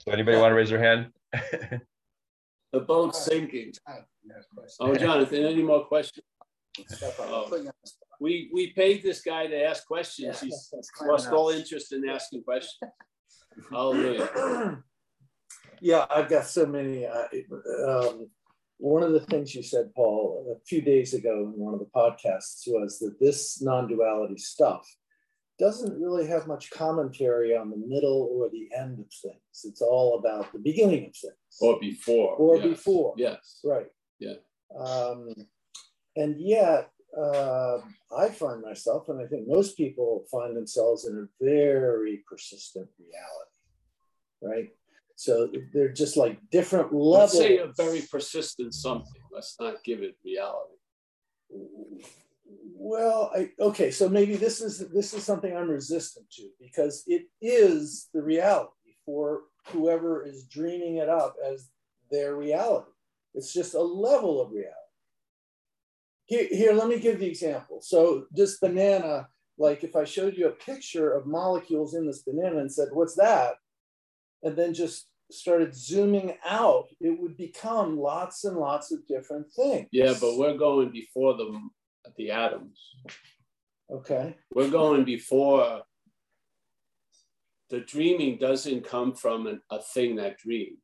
So 0.02 0.12
anybody 0.12 0.38
want 0.38 0.52
to 0.52 0.56
raise 0.56 0.72
their 0.72 0.80
hand? 0.80 1.12
the 2.74 2.80
boat's 2.80 3.24
sinking. 3.24 3.72
Time, 3.88 4.04
you 4.24 4.34
have 4.34 4.44
a 4.52 4.56
question? 4.56 4.78
Oh, 4.80 4.96
Jonathan, 4.96 5.46
any 5.46 5.62
more 5.62 5.86
questions? 5.86 6.26
Oh. 7.20 7.44
I'm 7.44 7.50
putting 7.50 7.66
you 7.66 7.70
on 7.70 7.76
the 7.84 7.88
spot. 7.88 8.08
We, 8.20 8.50
we 8.52 8.74
paid 8.74 9.04
this 9.04 9.22
guy 9.22 9.46
to 9.46 9.64
ask 9.64 9.86
questions. 9.86 10.40
Yeah, 10.42 10.48
He's 10.48 10.74
lost 11.04 11.30
all 11.30 11.50
interest 11.50 11.94
in 11.94 12.10
asking 12.10 12.44
questions. 12.44 12.92
Hallelujah. 13.70 14.84
Yeah, 15.82 16.06
I've 16.10 16.30
got 16.30 16.46
so 16.46 16.66
many. 16.66 17.06
Uh, 17.06 17.26
um, 17.88 18.28
one 18.78 19.04
of 19.04 19.12
the 19.12 19.20
things 19.20 19.54
you 19.54 19.62
said, 19.62 19.94
Paul, 19.96 20.58
a 20.60 20.66
few 20.66 20.82
days 20.82 21.14
ago 21.14 21.52
in 21.54 21.60
one 21.60 21.76
of 21.76 21.80
the 21.80 21.90
podcasts 21.96 22.64
was 22.66 22.98
that 23.00 23.20
this 23.20 23.62
non 23.62 23.88
duality 23.88 24.38
stuff 24.38 24.88
doesn't 25.62 26.02
really 26.02 26.28
have 26.28 26.48
much 26.48 26.72
commentary 26.72 27.56
on 27.56 27.70
the 27.70 27.78
middle 27.78 28.30
or 28.34 28.50
the 28.50 28.68
end 28.76 29.00
of 29.00 29.06
things. 29.22 29.64
It's 29.64 29.82
all 29.82 30.18
about 30.20 30.52
the 30.52 30.60
beginning 30.60 31.06
of 31.06 31.16
things. 31.16 31.58
Or 31.62 31.80
before. 31.80 32.34
Or 32.36 32.58
yes. 32.58 32.68
before. 32.68 33.14
Yes. 33.16 33.60
Right. 33.64 33.86
Yeah. 34.20 34.34
Um, 34.78 35.34
and 36.16 36.36
yet, 36.40 36.90
uh, 37.18 37.78
I 38.18 38.30
find 38.30 38.62
myself, 38.62 39.10
and 39.10 39.22
I 39.22 39.28
think 39.28 39.48
most 39.48 39.78
people 39.78 40.26
find 40.32 40.58
themselves 40.58 41.06
in 41.06 41.16
a 41.18 41.44
very 41.44 42.24
persistent 42.28 42.90
reality, 43.00 43.54
right? 44.42 44.70
So 45.16 45.52
they're 45.74 45.94
just 45.94 46.18
like 46.18 46.40
different 46.50 46.94
Let's 46.94 47.36
levels. 47.36 47.44
say 47.44 47.58
a 47.58 47.72
very 47.78 48.02
persistent 48.02 48.74
something. 48.74 49.22
Let's 49.32 49.56
not 49.60 49.84
give 49.84 50.02
it 50.02 50.18
reality. 50.26 50.78
Well, 52.74 53.32
I, 53.36 53.52
okay, 53.60 53.92
so 53.92 54.10
maybe 54.10 54.36
this 54.36 54.62
is 54.62 54.80
this 54.90 55.14
is 55.14 55.24
something 55.24 55.56
I'm 55.56 55.70
resistant 55.70 56.30
to 56.32 56.50
because 56.60 57.04
it 57.08 57.28
is 57.42 58.10
the 58.14 58.22
reality 58.22 58.96
for 59.06 59.42
whoever 59.68 60.26
is 60.26 60.46
dreaming 60.46 60.98
it 60.98 61.08
up 61.08 61.36
as 61.46 61.70
their 62.10 62.36
reality. 62.36 62.92
It's 63.34 63.54
just 63.54 63.76
a 63.76 63.82
level 63.82 64.42
of 64.42 64.52
reality. 64.52 64.76
Here, 66.26 66.48
here, 66.50 66.74
let 66.74 66.88
me 66.88 67.00
give 67.00 67.20
the 67.20 67.28
example. 67.28 67.80
So 67.82 68.26
this 68.32 68.58
banana, 68.58 69.28
like 69.58 69.84
if 69.84 69.96
I 69.96 70.04
showed 70.04 70.36
you 70.36 70.48
a 70.48 70.52
picture 70.52 71.12
of 71.12 71.28
molecules 71.28 71.94
in 71.94 72.06
this 72.06 72.24
banana 72.24 72.58
and 72.58 72.72
said, 72.72 72.90
"What's 72.92 73.16
that?" 73.16 73.56
and 74.44 74.56
then 74.56 74.74
just 74.74 75.08
started 75.32 75.74
zooming 75.76 76.36
out, 76.46 76.88
it 77.00 77.20
would 77.20 77.38
become 77.38 77.98
lots 77.98 78.44
and 78.44 78.58
lots 78.58 78.92
of 78.92 79.06
different 79.08 79.48
things. 79.54 79.88
Yeah, 79.92 80.14
but 80.20 80.38
we're 80.38 80.58
going 80.58 80.92
before 80.92 81.36
the, 81.38 81.60
the 82.18 82.32
atoms. 82.32 82.96
okay. 83.92 84.36
We're 84.54 84.70
going 84.70 85.04
before 85.04 85.82
the 87.70 87.80
dreaming 87.80 88.38
doesn't 88.38 88.86
come 88.86 89.14
from 89.14 89.48
an, 89.48 89.62
a 89.72 89.82
thing 89.82 90.18
that 90.18 90.38
dreams. 90.38 90.78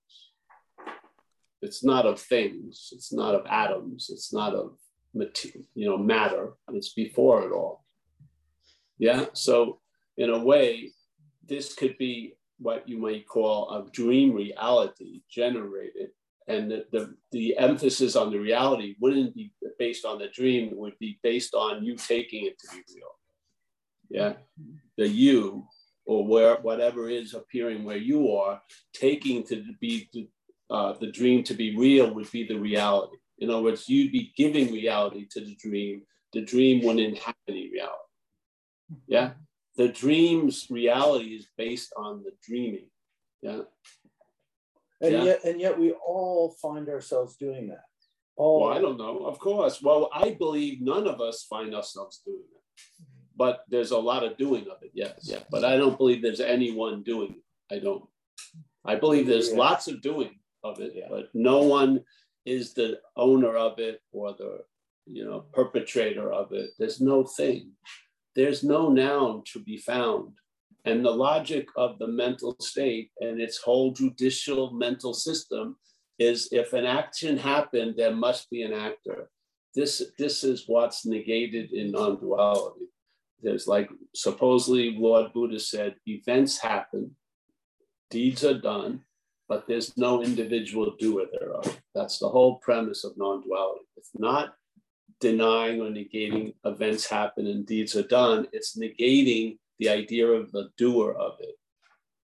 It's 1.62 1.84
not 1.84 2.06
of 2.06 2.20
things. 2.20 2.90
It's 2.94 3.12
not 3.12 3.36
of 3.36 3.46
atoms. 3.48 4.10
It's 4.10 4.32
not 4.32 4.54
of 4.54 4.78
material, 5.14 5.66
you 5.76 5.90
know, 5.90 5.98
matter. 5.98 6.54
It's 6.72 6.94
before 6.94 7.44
it 7.44 7.52
all. 7.52 7.84
Yeah. 9.00 9.26
So 9.34 9.80
in 10.18 10.30
a 10.30 10.44
way, 10.44 10.92
this 11.46 11.74
could 11.74 11.98
be 11.98 12.36
what 12.60 12.88
you 12.88 12.98
might 12.98 13.28
call 13.28 13.70
a 13.72 13.92
dream 13.92 14.34
reality 14.34 15.22
generated. 15.30 16.10
And 16.48 16.72
the, 16.72 16.86
the, 16.92 17.14
the 17.32 17.58
emphasis 17.58 18.16
on 18.16 18.32
the 18.32 18.40
reality 18.40 18.96
wouldn't 19.02 19.36
be 19.36 19.52
based 19.78 20.06
on 20.06 20.18
the 20.18 20.30
dream, 20.30 20.70
it 20.70 20.78
would 20.78 20.98
be 21.00 21.20
based 21.22 21.54
on 21.54 21.84
you 21.84 21.96
taking 21.96 22.46
it 22.46 22.58
to 22.60 22.68
be 22.76 22.82
real. 22.96 23.08
Yeah. 24.10 24.34
The 24.98 25.08
you 25.08 25.68
or 26.06 26.26
where 26.26 26.56
whatever 26.62 27.10
is 27.10 27.34
appearing 27.34 27.84
where 27.84 27.98
you 27.98 28.32
are, 28.32 28.62
taking 28.94 29.44
to 29.48 29.64
be 29.82 30.10
uh, 30.70 30.94
the 31.00 31.12
dream 31.12 31.44
to 31.44 31.54
be 31.54 31.76
real 31.76 32.14
would 32.14 32.32
be 32.32 32.48
the 32.48 32.58
reality. 32.58 33.18
In 33.40 33.50
other 33.50 33.62
words, 33.62 33.88
you'd 33.88 34.12
be 34.12 34.34
giving 34.36 34.72
reality 34.72 35.28
to 35.32 35.42
the 35.42 35.56
dream. 35.56 36.04
The 36.34 36.42
dream 36.42 36.84
wouldn't 36.86 37.18
have 37.20 37.36
any 37.48 37.70
reality. 37.72 37.94
Yeah. 39.08 39.32
The 39.76 39.90
dream's 39.90 40.68
reality 40.70 41.36
is 41.36 41.48
based 41.58 41.94
on 41.98 42.24
the 42.24 42.32
dreaming. 42.42 42.90
Yeah. 43.42 43.62
And 45.02 45.14
Yeah. 45.14 45.24
yet, 45.24 45.44
and 45.46 45.62
yet 45.62 45.78
we 45.80 45.92
all 45.92 46.52
find 46.62 46.90
ourselves 46.90 47.36
doing 47.38 47.68
that. 47.68 47.84
All 48.36 48.62
Well, 48.62 48.74
I 48.74 48.80
don't 48.82 48.98
know. 48.98 49.26
Of 49.26 49.40
course. 49.40 49.82
Well, 49.82 50.10
I 50.14 50.32
believe 50.32 50.82
none 50.82 51.08
of 51.08 51.22
us 51.22 51.44
find 51.44 51.74
ourselves 51.76 52.22
doing 52.26 52.46
it. 52.56 52.62
But 53.36 53.64
there's 53.68 53.92
a 53.92 54.00
lot 54.00 54.24
of 54.24 54.38
doing 54.38 54.68
of 54.70 54.82
it, 54.82 54.92
yes. 54.94 55.20
Yeah. 55.30 55.44
But 55.52 55.64
I 55.64 55.78
don't 55.78 55.98
believe 55.98 56.22
there's 56.22 56.40
anyone 56.40 57.04
doing 57.04 57.32
it. 57.36 57.76
I 57.76 57.80
don't. 57.80 58.06
I 58.86 58.96
believe 58.96 59.28
there's 59.28 59.52
Yeah. 59.52 59.58
lots 59.58 59.88
of 59.88 60.02
doing 60.02 60.40
of 60.64 60.80
it, 60.80 60.96
Yeah. 60.96 61.08
but 61.10 61.34
no 61.36 61.62
one 61.64 62.04
is 62.46 62.74
the 62.74 63.00
owner 63.16 63.56
of 63.58 63.78
it 63.80 64.02
or 64.12 64.34
the 64.34 64.66
you 65.06 65.24
know 65.24 65.42
perpetrator 65.54 66.32
of 66.32 66.52
it. 66.54 66.72
There's 66.80 67.00
no 67.00 67.24
thing. 67.24 67.76
There's 68.36 68.64
no 68.64 68.90
noun 68.90 69.44
to 69.54 69.60
be 69.60 69.78
found. 69.78 70.38
And 70.88 71.04
the 71.04 71.12
logic 71.12 71.68
of 71.76 72.00
the 72.00 72.08
mental 72.08 72.56
state 72.62 73.12
and 73.20 73.42
its 73.42 73.58
whole 73.58 73.92
judicial 73.92 74.72
mental 74.72 75.14
system 75.14 75.76
is 76.18 76.48
if 76.52 76.72
an 76.72 76.86
action 76.86 77.38
happened, 77.38 77.96
there 77.98 78.16
must 78.16 78.50
be 78.50 78.62
an 78.64 78.74
actor. 78.74 79.30
This, 79.76 80.02
this 80.18 80.46
is 80.46 80.64
what's 80.68 81.06
negated 81.06 81.74
in 81.74 81.92
non 81.92 82.20
duality. 82.20 82.86
There's 83.44 83.68
like, 83.68 83.90
supposedly, 84.16 84.96
Lord 84.98 85.34
Buddha 85.34 85.60
said, 85.60 85.96
events 86.08 86.58
happen, 86.58 87.16
deeds 88.10 88.46
are 88.46 88.58
done, 88.58 89.02
but 89.50 89.68
there's 89.68 89.96
no 89.98 90.24
individual 90.24 90.96
doer 90.98 91.26
thereof. 91.38 91.82
That's 91.94 92.18
the 92.18 92.30
whole 92.30 92.60
premise 92.60 93.04
of 93.04 93.18
non 93.18 93.44
duality. 93.44 93.86
It's 93.98 94.12
not 94.18 94.54
denying 95.20 95.82
or 95.82 95.90
negating 95.90 96.54
events 96.64 97.10
happen 97.10 97.48
and 97.48 97.66
deeds 97.66 97.96
are 97.96 98.08
done, 98.08 98.48
it's 98.54 98.78
negating 98.78 99.58
the 99.80 99.90
idea 99.90 100.28
of 100.28 100.52
the 100.52 100.70
doer 100.78 101.14
of 101.14 101.34
it 101.40 101.56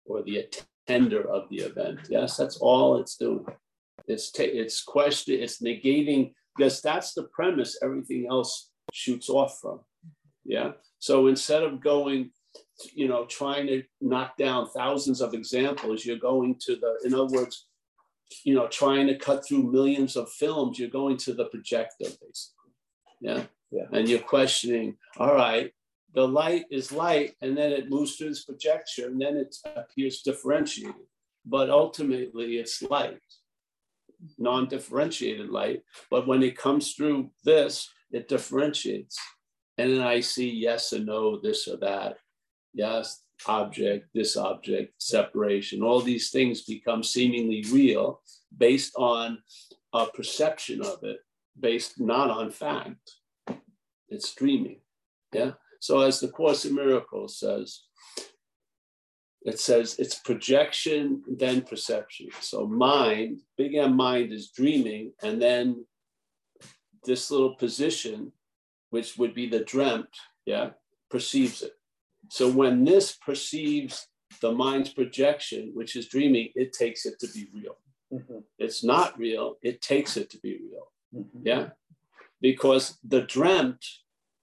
or 0.06 0.22
the 0.22 0.46
attender 0.86 1.28
of 1.28 1.48
the 1.50 1.58
event. 1.58 2.00
Yes, 2.08 2.36
that's 2.36 2.56
all 2.58 2.98
it's 3.00 3.16
doing. 3.16 3.46
It's 4.06 4.30
ta- 4.30 4.44
it's 4.44 4.82
question, 4.82 5.40
it's 5.40 5.62
negating 5.62 6.32
because 6.56 6.80
that's 6.82 7.14
the 7.14 7.24
premise 7.24 7.78
everything 7.82 8.26
else 8.28 8.70
shoots 8.92 9.28
off 9.28 9.58
from. 9.60 9.80
Yeah. 10.44 10.72
So 10.98 11.26
instead 11.26 11.62
of 11.62 11.80
going, 11.80 12.30
you 12.92 13.08
know, 13.08 13.24
trying 13.24 13.66
to 13.68 13.82
knock 14.00 14.36
down 14.36 14.68
thousands 14.68 15.20
of 15.20 15.34
examples, 15.34 16.04
you're 16.04 16.18
going 16.18 16.56
to 16.66 16.76
the, 16.76 16.98
in 17.04 17.14
other 17.14 17.34
words, 17.34 17.66
you 18.44 18.54
know, 18.54 18.68
trying 18.68 19.06
to 19.06 19.16
cut 19.16 19.46
through 19.46 19.70
millions 19.70 20.16
of 20.16 20.30
films, 20.30 20.78
you're 20.78 20.88
going 20.88 21.16
to 21.18 21.32
the 21.32 21.46
projector 21.46 22.04
basically. 22.04 22.72
Yeah. 23.20 23.44
Yeah. 23.70 23.86
And 23.92 24.08
you're 24.08 24.20
questioning, 24.20 24.96
all 25.18 25.34
right, 25.34 25.72
the 26.14 26.26
light 26.26 26.64
is 26.70 26.92
light 26.92 27.34
and 27.42 27.56
then 27.56 27.72
it 27.72 27.90
moves 27.90 28.16
through 28.16 28.30
this 28.30 28.44
projection 28.44 29.04
and 29.04 29.20
then 29.20 29.36
it 29.36 29.54
appears 29.76 30.22
differentiated. 30.22 30.94
But 31.44 31.70
ultimately 31.70 32.56
it's 32.56 32.82
light, 32.82 33.20
non-differentiated 34.38 35.50
light. 35.50 35.82
But 36.10 36.26
when 36.26 36.42
it 36.42 36.56
comes 36.56 36.92
through 36.92 37.30
this, 37.44 37.88
it 38.12 38.28
differentiates. 38.28 39.18
and 39.78 39.92
then 39.92 40.00
I 40.00 40.20
see 40.20 40.50
yes 40.50 40.92
or 40.92 41.00
no, 41.00 41.40
this 41.40 41.66
or 41.68 41.76
that. 41.78 42.16
Yes, 42.72 43.22
object, 43.46 44.08
this 44.14 44.36
object, 44.36 44.94
separation, 44.98 45.82
all 45.82 46.00
these 46.00 46.30
things 46.30 46.62
become 46.62 47.02
seemingly 47.02 47.64
real 47.72 48.20
based 48.56 48.94
on 48.96 49.38
a 49.92 50.06
perception 50.06 50.80
of 50.80 50.98
it, 51.02 51.18
based 51.58 52.00
not 52.00 52.30
on 52.30 52.50
fact. 52.50 53.10
It's 54.08 54.34
dreaming. 54.34 54.80
Yeah. 55.32 55.52
So, 55.84 56.00
as 56.00 56.18
the 56.18 56.28
Course 56.28 56.64
in 56.64 56.74
Miracles 56.74 57.38
says, 57.38 57.82
it 59.42 59.60
says 59.60 59.96
it's 59.98 60.14
projection, 60.14 61.22
then 61.28 61.60
perception. 61.60 62.28
So, 62.40 62.66
mind, 62.66 63.40
big 63.58 63.74
M 63.74 63.94
mind 63.94 64.32
is 64.32 64.48
dreaming, 64.48 65.12
and 65.22 65.42
then 65.42 65.84
this 67.04 67.30
little 67.30 67.54
position, 67.56 68.32
which 68.88 69.18
would 69.18 69.34
be 69.34 69.46
the 69.46 69.62
dreamt, 69.62 70.08
yeah, 70.46 70.70
perceives 71.10 71.60
it. 71.60 71.74
So 72.30 72.50
when 72.50 72.84
this 72.84 73.16
perceives 73.16 74.08
the 74.40 74.52
mind's 74.52 74.88
projection, 74.88 75.72
which 75.74 75.96
is 75.96 76.08
dreaming, 76.08 76.48
it 76.54 76.72
takes 76.72 77.04
it 77.04 77.18
to 77.20 77.28
be 77.28 77.48
real. 77.52 77.76
Mm-hmm. 78.10 78.38
It's 78.58 78.82
not 78.82 79.18
real, 79.18 79.56
it 79.60 79.82
takes 79.82 80.16
it 80.16 80.30
to 80.30 80.38
be 80.38 80.60
real. 80.70 80.86
Mm-hmm. 81.14 81.46
Yeah. 81.46 81.68
Because 82.40 82.96
the 83.04 83.20
dreamt 83.20 83.84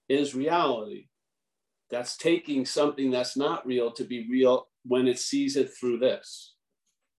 is 0.08 0.36
reality. 0.36 1.08
That's 1.92 2.16
taking 2.16 2.64
something 2.64 3.10
that's 3.10 3.36
not 3.36 3.66
real 3.66 3.92
to 3.92 4.04
be 4.04 4.26
real 4.28 4.66
when 4.86 5.06
it 5.06 5.18
sees 5.18 5.56
it 5.56 5.74
through 5.78 5.98
this. 5.98 6.54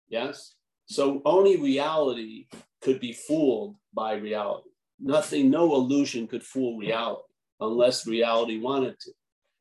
Yes. 0.09 0.55
So 0.87 1.21
only 1.25 1.57
reality 1.57 2.47
could 2.81 2.99
be 2.99 3.13
fooled 3.13 3.75
by 3.93 4.15
reality. 4.15 4.69
Nothing, 4.99 5.51
no 5.51 5.75
illusion 5.75 6.27
could 6.27 6.43
fool 6.43 6.79
reality 6.79 7.21
unless 7.59 8.07
reality 8.07 8.59
wanted 8.59 8.99
to. 9.01 9.11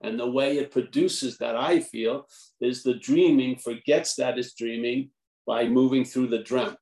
And 0.00 0.18
the 0.18 0.30
way 0.30 0.56
it 0.56 0.72
produces 0.72 1.36
that, 1.38 1.56
I 1.56 1.80
feel, 1.80 2.26
is 2.60 2.82
the 2.82 2.94
dreaming 2.94 3.56
forgets 3.56 4.16
that 4.16 4.38
it's 4.38 4.54
dreaming 4.54 5.10
by 5.46 5.68
moving 5.68 6.06
through 6.06 6.28
the 6.28 6.42
dreamt. 6.42 6.78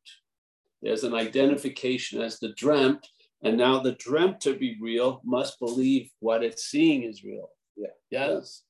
There's 0.83 1.05
an 1.05 1.15
identification 1.15 2.23
as 2.23 2.39
the 2.39 2.55
dreamt, 2.55 3.07
and 3.43 3.59
now 3.59 3.81
the 3.81 3.93
dreamt 3.93 4.41
to 4.43 4.55
be 4.55 4.79
real 4.81 5.21
must 5.25 5.59
believe 5.59 6.11
what 6.21 6.45
it's 6.45 6.67
seeing 6.67 7.03
is 7.03 7.25
real. 7.25 7.51
Yeah. 7.81 7.95
Yes. 8.11 8.63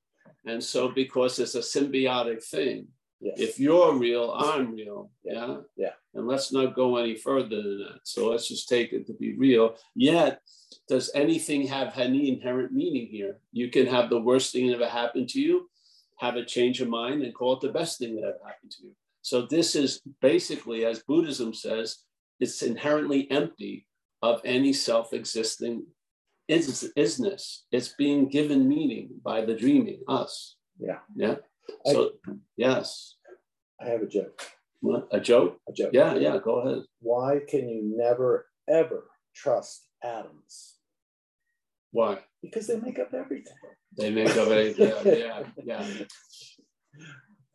And 0.46 0.62
so, 0.62 0.88
because 0.88 1.38
it's 1.38 1.54
a 1.54 1.60
symbiotic 1.60 2.42
thing, 2.44 2.88
Yes. 3.22 3.38
if 3.38 3.60
you're 3.60 3.94
real, 3.98 4.30
I'm 4.32 4.72
real. 4.72 5.10
Yeah. 5.24 5.34
Yeah. 5.46 5.56
Yeah. 5.76 5.92
And 6.14 6.26
let's 6.26 6.52
not 6.52 6.74
go 6.74 6.96
any 6.96 7.14
further 7.16 7.62
than 7.62 7.78
that. 7.80 8.00
So 8.04 8.30
let's 8.30 8.48
just 8.48 8.68
take 8.68 8.92
it 8.94 9.06
to 9.08 9.12
be 9.12 9.36
real. 9.36 9.76
Yet, 9.94 10.40
does 10.88 11.10
anything 11.14 11.66
have 11.66 11.98
any 11.98 12.30
inherent 12.30 12.72
meaning 12.72 13.08
here? 13.08 13.40
You 13.52 13.68
can 13.70 13.86
have 13.86 14.08
the 14.08 14.20
worst 14.20 14.52
thing 14.52 14.68
that 14.68 14.76
ever 14.76 14.88
happened 14.88 15.28
to 15.30 15.40
you, 15.40 15.68
have 16.18 16.36
a 16.36 16.44
change 16.44 16.80
of 16.80 16.88
mind, 16.88 17.22
and 17.22 17.34
call 17.34 17.54
it 17.54 17.60
the 17.60 17.68
best 17.80 17.98
thing 17.98 18.16
that 18.16 18.22
ever 18.24 18.40
happened 18.44 18.72
to 18.72 18.84
you. 18.84 18.92
So 19.22 19.42
this 19.42 19.76
is 19.76 20.00
basically, 20.22 20.86
as 20.86 21.00
Buddhism 21.00 21.52
says, 21.52 21.98
it's 22.40 22.62
inherently 22.62 23.30
empty 23.30 23.86
of 24.22 24.40
any 24.44 24.72
self-existing 24.72 25.84
is, 26.50 26.92
isness. 26.96 27.60
It's 27.70 27.94
being 27.96 28.28
given 28.28 28.68
meaning 28.68 29.10
by 29.24 29.44
the 29.44 29.54
dreaming, 29.54 30.00
us. 30.08 30.56
Yeah. 30.78 30.98
Yeah. 31.14 31.36
So 31.86 32.12
yes. 32.56 33.16
I 33.80 33.88
have 33.88 34.02
a 34.02 34.06
joke. 34.06 34.42
What, 34.80 35.08
a 35.12 35.20
joke? 35.20 35.58
A 35.68 35.72
joke. 35.72 35.90
Yeah, 35.92 36.14
yeah, 36.14 36.38
go 36.42 36.60
ahead. 36.60 36.82
Why 37.00 37.40
can 37.46 37.68
you 37.68 37.82
never 37.96 38.46
ever 38.68 39.04
trust 39.34 39.86
atoms? 40.02 40.76
Why? 41.92 42.18
Because 42.42 42.66
they 42.66 42.78
make 42.80 42.98
up 42.98 43.12
everything. 43.12 43.54
They 43.96 44.10
make 44.10 44.30
up 44.30 44.48
everything. 44.48 44.92
yeah, 45.04 45.42
yeah, 45.64 45.84
yeah. 45.84 46.04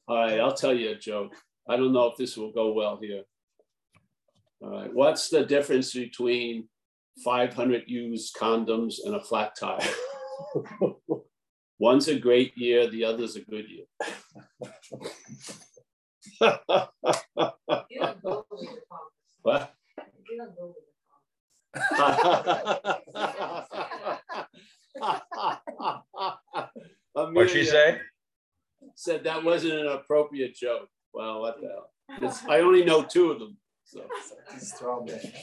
All 0.08 0.18
right, 0.18 0.40
I'll 0.40 0.54
tell 0.54 0.74
you 0.74 0.92
a 0.92 0.96
joke. 0.96 1.34
I 1.68 1.78
don't 1.78 1.94
know 1.94 2.08
if 2.08 2.18
this 2.18 2.38
will 2.38 2.52
go 2.52 2.74
well 2.74 3.00
here. 3.02 3.24
All 4.62 4.70
right, 4.70 4.94
what's 4.94 5.30
the 5.30 5.46
difference 5.46 5.94
between 5.94 6.68
500 7.24 7.84
used 7.88 8.36
condoms 8.36 8.96
and 9.04 9.16
a 9.16 9.24
flat 9.24 9.56
tire? 9.60 9.80
One's 11.80 12.08
a 12.08 12.18
great 12.18 12.58
year, 12.58 12.90
the 12.90 13.04
other's 13.04 13.36
a 13.36 13.42
good 13.42 13.66
year. 13.70 13.86
what? 19.42 19.74
What'd 27.14 27.52
she 27.52 27.66
say? 27.66 28.00
Said 28.96 29.24
that 29.26 29.44
wasn't 29.44 29.74
an 29.74 29.88
appropriate 29.88 30.56
joke. 30.56 30.88
Well, 31.14 31.42
what 31.42 31.62
the 31.62 31.68
hell? 31.68 31.92
It's, 32.22 32.46
I 32.46 32.60
only 32.60 32.86
know 32.86 33.04
two 33.04 33.32
of 33.32 33.40
them. 33.40 33.58
So 33.84 34.06
Just 34.54 34.78
throw 34.78 35.04
them 35.06 35.16
in. 35.16 35.34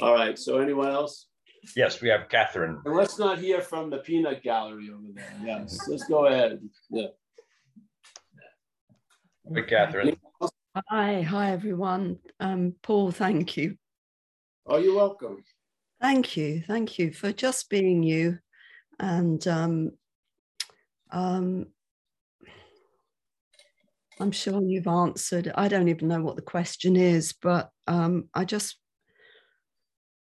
All 0.00 0.14
right. 0.14 0.38
So 0.38 0.58
anyone 0.58 0.88
else? 0.88 1.26
Yes, 1.76 2.00
we 2.00 2.08
have 2.08 2.28
Catherine. 2.28 2.80
And 2.84 2.96
let's 2.96 3.18
not 3.18 3.38
hear 3.38 3.60
from 3.60 3.90
the 3.90 3.98
peanut 3.98 4.42
gallery 4.42 4.90
over 4.92 5.08
there. 5.14 5.32
Yes, 5.44 5.86
let's 5.88 6.04
go 6.04 6.26
ahead. 6.26 6.60
Yeah. 6.90 7.08
Hey, 9.54 9.62
Catherine. 9.62 10.16
Hi, 10.88 11.20
hi 11.20 11.50
everyone. 11.52 12.18
Um, 12.40 12.74
Paul, 12.82 13.10
thank 13.10 13.56
you. 13.56 13.76
Oh, 14.66 14.78
you're 14.78 14.96
welcome. 14.96 15.44
Thank 16.00 16.36
you, 16.36 16.62
thank 16.66 16.98
you 16.98 17.12
for 17.12 17.32
just 17.32 17.68
being 17.68 18.02
you. 18.02 18.38
And 18.98 19.46
um, 19.46 19.90
um, 21.10 21.66
I'm 24.18 24.32
sure 24.32 24.62
you've 24.62 24.88
answered. 24.88 25.52
I 25.54 25.68
don't 25.68 25.88
even 25.88 26.08
know 26.08 26.22
what 26.22 26.36
the 26.36 26.42
question 26.42 26.96
is, 26.96 27.34
but 27.40 27.70
um, 27.86 28.28
I 28.34 28.44
just, 28.44 28.78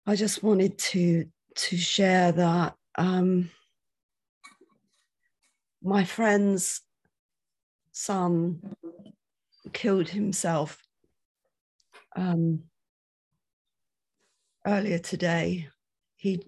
I 0.09 0.17
just 0.17 0.43
wanted 0.43 0.79
to 0.79 1.27
to 1.55 1.77
share 1.77 2.33
that 2.33 2.75
um, 2.97 3.51
my 5.83 6.05
friend's 6.05 6.81
son 7.93 8.75
killed 9.75 10.09
himself 10.09 10.83
um, 12.17 12.63
earlier 14.67 14.99
today. 14.99 15.69
He, 16.17 16.41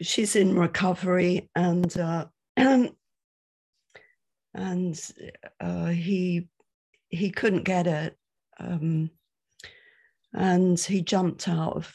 she's 0.00 0.36
in 0.36 0.58
recovery, 0.58 1.50
and 1.54 1.94
uh, 1.98 2.24
and 2.56 2.92
uh, 5.60 5.86
he 5.88 6.48
he 7.10 7.30
couldn't 7.30 7.64
get 7.64 7.86
it, 7.86 8.16
um, 8.58 9.10
and 10.32 10.78
he 10.78 11.02
jumped 11.02 11.48
out 11.48 11.76
of 11.76 11.92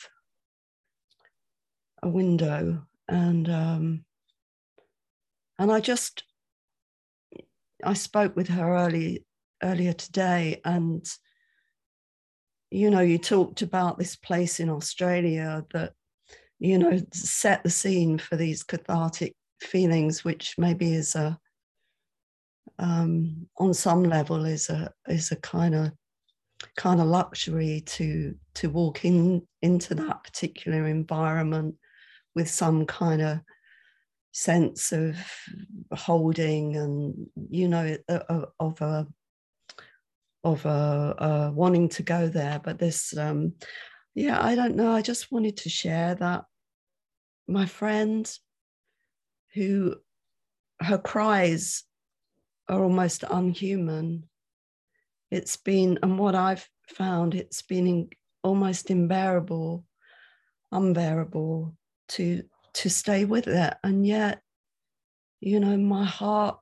a 2.04 2.10
window, 2.10 2.86
and 3.08 3.50
um, 3.50 4.06
and 5.58 5.72
I 5.72 5.80
just 5.80 6.24
I 7.84 7.94
spoke 7.94 8.36
with 8.36 8.48
her 8.50 8.76
early 8.76 9.26
earlier 9.64 9.94
today, 9.94 10.62
and 10.66 11.06
you 12.72 12.90
know, 12.90 13.02
you 13.02 13.18
talked 13.18 13.62
about 13.62 13.98
this 13.98 14.16
place 14.16 14.60
in 14.60 14.70
Australia 14.70 15.66
that 15.74 15.94
you 16.60 16.78
know 16.78 17.00
set 17.14 17.64
the 17.64 17.70
scene 17.70 18.18
for 18.18 18.36
these 18.36 18.64
cathartic 18.64 19.36
feelings, 19.62 20.24
which 20.24 20.56
maybe 20.58 20.94
is 20.94 21.16
a 21.16 21.38
um, 22.80 23.48
on 23.58 23.74
some 23.74 24.04
level 24.04 24.46
is 24.46 24.70
a 24.70 24.92
is 25.08 25.32
a 25.32 25.38
kind 25.38 25.76
of 25.76 25.92
kind 26.76 27.00
of 27.00 27.08
luxury 27.08 27.82
to 27.86 28.36
to 28.56 28.70
walk 28.70 29.06
in 29.06 29.46
into 29.62 29.96
that 29.96 30.24
particular 30.24 30.88
environment 30.88 31.76
with 32.36 32.50
some 32.50 32.86
kind 32.86 33.22
of 33.22 33.40
sense 34.32 34.92
of 34.92 35.18
holding 35.94 36.76
and 36.76 37.28
you 37.50 37.68
know 37.68 37.96
uh, 38.10 38.20
uh, 38.30 38.46
of 38.60 38.82
a 38.82 39.08
of 40.44 40.66
a, 40.66 41.16
a 41.18 41.52
wanting 41.54 41.90
to 41.90 42.04
go 42.04 42.28
there. 42.28 42.60
But 42.64 42.78
this 42.78 43.16
um 43.18 43.54
yeah 44.14 44.42
i 44.44 44.56
don't 44.56 44.76
know. 44.76 44.92
I 44.92 45.02
just 45.02 45.32
wanted 45.32 45.58
to 45.58 45.70
share 45.70 46.16
that 46.16 46.46
my 47.48 47.66
friend 47.66 48.30
who 49.54 49.96
her 50.82 50.98
cries 50.98 51.84
are 52.68 52.84
almost 52.84 53.24
unhuman 53.30 54.28
it's 55.32 55.58
been 55.58 55.98
and 56.04 56.18
what 56.20 56.36
i've 56.36 56.68
found 56.88 57.34
it's 57.36 57.62
been 57.62 58.10
almost 58.44 58.90
unbearable 58.90 59.84
unbearable 60.72 61.76
to 62.08 62.44
to 62.74 62.90
stay 62.90 63.26
with 63.26 63.48
it. 63.48 63.74
And 63.84 64.06
yet 64.06 64.42
you 65.40 65.60
know 65.60 65.78
my 65.78 66.06
heart 66.06 66.60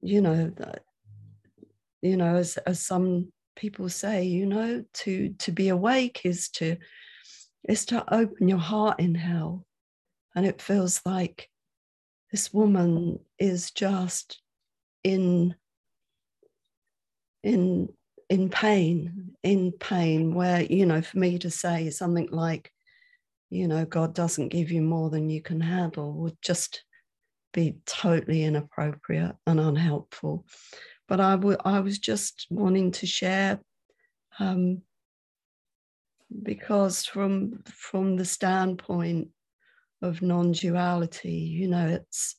you 0.00 0.20
know 0.20 0.52
that 0.56 0.82
you 2.00 2.16
know 2.16 2.36
as 2.36 2.56
as 2.58 2.84
some 2.84 3.32
people 3.54 3.88
say 3.88 4.24
you 4.24 4.46
know 4.46 4.84
to 4.92 5.34
to 5.38 5.52
be 5.52 5.68
awake 5.68 6.22
is 6.24 6.48
to 6.48 6.76
is 7.68 7.86
to 7.86 8.02
open 8.12 8.48
your 8.48 8.58
heart 8.58 8.98
in 8.98 9.14
hell. 9.14 9.64
And 10.34 10.46
it 10.46 10.62
feels 10.62 11.02
like 11.04 11.48
this 12.30 12.52
woman 12.52 13.20
is 13.38 13.70
just 13.70 14.40
in 15.04 15.54
in 17.42 17.88
in 18.28 18.48
pain 18.48 19.34
in 19.42 19.72
pain 19.72 20.34
where 20.34 20.62
you 20.62 20.86
know 20.86 21.02
for 21.02 21.18
me 21.18 21.38
to 21.38 21.50
say 21.50 21.90
something 21.90 22.28
like 22.30 22.70
you 23.50 23.66
know 23.68 23.84
god 23.84 24.14
doesn't 24.14 24.48
give 24.48 24.70
you 24.70 24.80
more 24.80 25.10
than 25.10 25.28
you 25.28 25.42
can 25.42 25.60
handle 25.60 26.12
would 26.12 26.36
just 26.40 26.84
be 27.52 27.76
totally 27.86 28.44
inappropriate 28.44 29.36
and 29.46 29.60
unhelpful. 29.60 30.46
But 31.08 31.20
I, 31.20 31.32
w- 31.32 31.58
I 31.64 31.80
was 31.80 31.98
just 31.98 32.46
wanting 32.50 32.92
to 32.92 33.06
share 33.06 33.60
um, 34.38 34.82
because 36.42 37.04
from 37.04 37.62
from 37.66 38.16
the 38.16 38.24
standpoint 38.24 39.28
of 40.00 40.22
non-duality 40.22 41.30
you 41.30 41.68
know 41.68 41.86
it's 41.86 42.36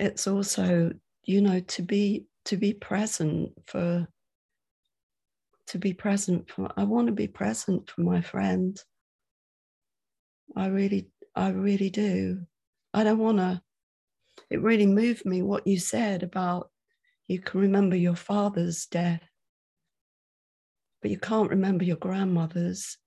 it's 0.00 0.26
also 0.26 0.90
you 1.24 1.40
know 1.40 1.60
to 1.60 1.82
be 1.82 2.26
to 2.50 2.56
be 2.56 2.74
present 2.74 3.52
for 3.68 4.08
to 5.68 5.78
be 5.78 5.94
present 5.94 6.50
for 6.50 6.68
i 6.76 6.82
want 6.82 7.06
to 7.06 7.12
be 7.12 7.28
present 7.28 7.88
for 7.88 8.00
my 8.00 8.20
friend. 8.20 8.76
I 10.56 10.66
really 10.66 11.10
i 11.36 11.50
really 11.50 11.90
do. 11.90 12.40
I 12.92 13.04
don't 13.04 13.18
want 13.18 13.38
to 13.38 13.62
it 14.50 14.60
really 14.60 14.86
moved 14.86 15.24
me 15.24 15.42
what 15.42 15.64
you 15.64 15.78
said 15.78 16.24
about 16.24 16.70
you 17.28 17.38
can 17.38 17.60
remember 17.60 17.94
your 17.94 18.16
father's 18.16 18.86
death 18.86 19.22
but 21.00 21.12
you 21.12 21.18
can't 21.18 21.50
remember 21.50 21.84
your 21.84 21.98
grandmother's. 21.98 22.98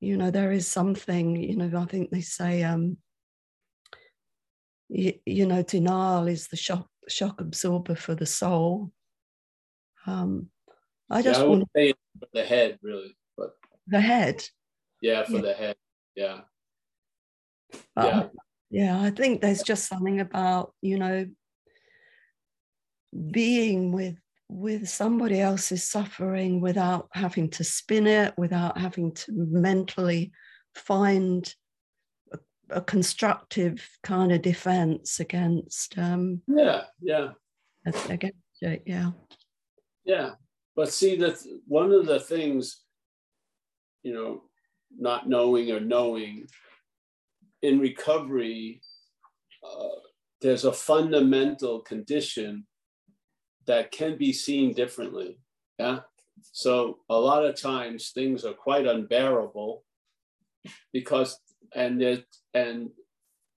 You 0.00 0.16
know 0.16 0.32
there 0.32 0.50
is 0.50 0.66
something 0.66 1.36
you 1.36 1.56
know 1.56 1.70
i 1.78 1.84
think 1.84 2.10
they 2.10 2.22
say 2.22 2.64
um 2.64 2.96
you, 4.88 5.12
you 5.24 5.46
know 5.46 5.62
denial 5.62 6.26
is 6.26 6.48
the 6.48 6.56
shock 6.56 6.88
shock 7.08 7.40
absorber 7.40 7.94
for 7.94 8.14
the 8.14 8.26
soul 8.26 8.90
um 10.06 10.48
i 11.10 11.22
just 11.22 11.40
yeah, 11.40 11.46
I 11.46 11.48
want 11.48 11.68
say 11.76 11.92
for 12.18 12.28
the 12.32 12.44
head 12.44 12.78
really 12.82 13.16
but 13.36 13.54
the 13.86 14.00
head 14.00 14.42
yeah 15.00 15.24
for 15.24 15.32
Yeah. 15.36 15.40
the 15.42 15.52
head 15.54 15.76
yeah 16.14 16.40
but 17.94 18.04
Yeah. 18.06 18.20
I- 18.20 18.30
yeah 18.70 19.00
i 19.02 19.10
think 19.10 19.40
there's 19.40 19.62
just 19.62 19.86
something 19.88 20.20
about 20.20 20.74
you 20.82 20.98
know 20.98 21.26
being 23.30 23.92
with 23.92 24.16
with 24.48 24.88
somebody 24.88 25.40
else's 25.40 25.84
suffering 25.84 26.60
without 26.60 27.08
having 27.12 27.48
to 27.50 27.64
spin 27.64 28.06
it 28.06 28.34
without 28.36 28.76
having 28.78 29.12
to 29.12 29.32
mentally 29.32 30.32
find 30.74 31.54
a, 32.70 32.80
constructive 32.80 33.86
kind 34.02 34.32
of 34.32 34.42
defense 34.42 35.20
against 35.20 35.98
um 35.98 36.40
yeah 36.46 36.84
yeah 37.00 37.30
against 38.08 38.36
it 38.62 38.82
yeah 38.86 39.10
Yeah, 40.04 40.32
but 40.76 40.92
see 40.92 41.16
that 41.16 41.36
one 41.66 41.92
of 41.92 42.06
the 42.06 42.20
things, 42.20 42.82
you 44.02 44.12
know, 44.12 44.42
not 44.96 45.28
knowing 45.28 45.70
or 45.72 45.80
knowing 45.80 46.46
in 47.62 47.78
recovery, 47.78 48.82
uh, 49.66 50.00
there's 50.42 50.64
a 50.64 50.72
fundamental 50.72 51.80
condition 51.80 52.66
that 53.66 53.90
can 53.90 54.18
be 54.18 54.32
seen 54.32 54.74
differently. 54.74 55.38
Yeah. 55.78 56.00
So 56.52 56.98
a 57.08 57.18
lot 57.18 57.46
of 57.46 57.58
times 57.58 58.10
things 58.10 58.44
are 58.44 58.52
quite 58.52 58.86
unbearable 58.86 59.84
because, 60.92 61.38
and 61.74 62.00
there, 62.00 62.18
and 62.54 62.90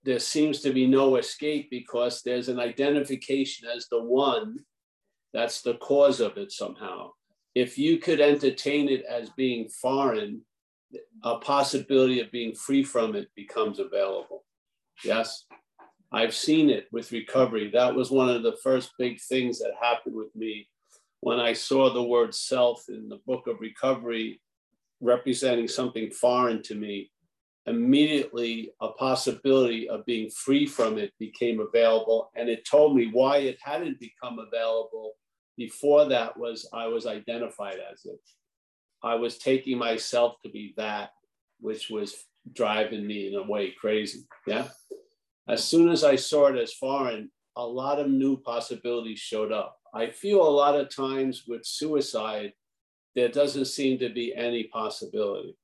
there 0.04 0.18
seems 0.18 0.60
to 0.60 0.72
be 0.72 0.86
no 0.86 1.16
escape 1.16 1.68
because 1.70 2.22
there's 2.22 2.48
an 2.48 2.58
identification 2.58 3.68
as 3.68 3.86
the 3.88 4.02
one 4.02 4.58
that's 5.32 5.62
the 5.62 5.74
cause 5.74 6.20
of 6.20 6.36
it 6.36 6.52
somehow. 6.52 7.10
If 7.54 7.78
you 7.78 7.98
could 7.98 8.20
entertain 8.20 8.88
it 8.88 9.04
as 9.04 9.30
being 9.30 9.68
foreign, 9.68 10.42
a 11.22 11.38
possibility 11.38 12.20
of 12.20 12.30
being 12.30 12.54
free 12.54 12.82
from 12.82 13.14
it 13.14 13.28
becomes 13.34 13.78
available. 13.78 14.44
Yes, 15.04 15.44
I've 16.10 16.34
seen 16.34 16.70
it 16.70 16.86
with 16.92 17.12
recovery. 17.12 17.70
That 17.70 17.94
was 17.94 18.10
one 18.10 18.30
of 18.30 18.42
the 18.42 18.56
first 18.62 18.92
big 18.98 19.20
things 19.20 19.58
that 19.58 19.72
happened 19.80 20.14
with 20.14 20.34
me 20.34 20.68
when 21.20 21.38
I 21.38 21.52
saw 21.52 21.92
the 21.92 22.02
word 22.02 22.34
self 22.34 22.84
in 22.88 23.08
the 23.08 23.20
book 23.26 23.46
of 23.46 23.60
recovery 23.60 24.40
representing 25.00 25.68
something 25.68 26.10
foreign 26.10 26.62
to 26.62 26.74
me. 26.74 27.10
Immediately, 27.68 28.70
a 28.80 28.88
possibility 28.88 29.88
of 29.88 30.06
being 30.06 30.30
free 30.30 30.66
from 30.66 30.98
it 30.98 31.12
became 31.18 31.60
available. 31.60 32.30
And 32.34 32.48
it 32.48 32.64
told 32.64 32.96
me 32.96 33.10
why 33.12 33.38
it 33.38 33.58
hadn't 33.62 34.00
become 34.00 34.38
available 34.38 35.12
before 35.56 36.06
that 36.06 36.38
was 36.38 36.68
I 36.72 36.86
was 36.86 37.06
identified 37.06 37.78
as 37.92 38.04
it. 38.04 38.20
I 39.02 39.16
was 39.16 39.38
taking 39.38 39.78
myself 39.78 40.36
to 40.44 40.50
be 40.50 40.74
that, 40.76 41.10
which 41.60 41.90
was 41.90 42.14
driving 42.54 43.06
me 43.06 43.28
in 43.28 43.34
a 43.34 43.42
way 43.42 43.72
crazy. 43.72 44.20
Yeah. 44.46 44.68
As 45.48 45.64
soon 45.64 45.88
as 45.88 46.04
I 46.04 46.16
saw 46.16 46.46
it 46.46 46.56
as 46.56 46.72
foreign, 46.72 47.30
a 47.56 47.66
lot 47.66 47.98
of 47.98 48.08
new 48.08 48.36
possibilities 48.36 49.18
showed 49.18 49.52
up. 49.52 49.76
I 49.94 50.10
feel 50.10 50.40
a 50.42 50.48
lot 50.48 50.78
of 50.78 50.94
times 50.94 51.44
with 51.48 51.64
suicide, 51.64 52.52
there 53.14 53.28
doesn't 53.28 53.64
seem 53.64 53.98
to 53.98 54.10
be 54.10 54.34
any 54.34 54.64
possibility. 54.64 55.56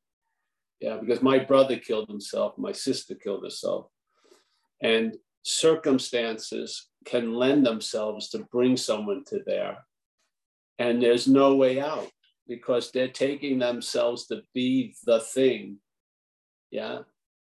Yeah, 0.81 0.99
because 0.99 1.23
my 1.23 1.39
brother 1.39 1.77
killed 1.77 2.09
himself, 2.09 2.59
my 2.59 2.73
sister 2.73 3.15
killed 3.15 3.45
herself. 3.45 3.87
And 4.83 5.17
circumstances 5.43 6.89
can 7.05 7.35
lend 7.35 7.65
themselves 7.65 8.29
to 8.31 8.47
bring 8.51 8.77
someone 8.77 9.25
to 9.29 9.41
there. 9.47 9.79
And 10.79 11.03
there's 11.03 11.29
no 11.29 11.55
way 11.57 11.81
out 11.81 12.11
because 12.49 12.91
they're 12.91 13.09
taking 13.09 13.59
themselves 13.59 14.27
to 14.27 14.43
be 14.53 14.95
the 15.05 15.21
thing. 15.21 15.79
Yeah, 16.71 17.01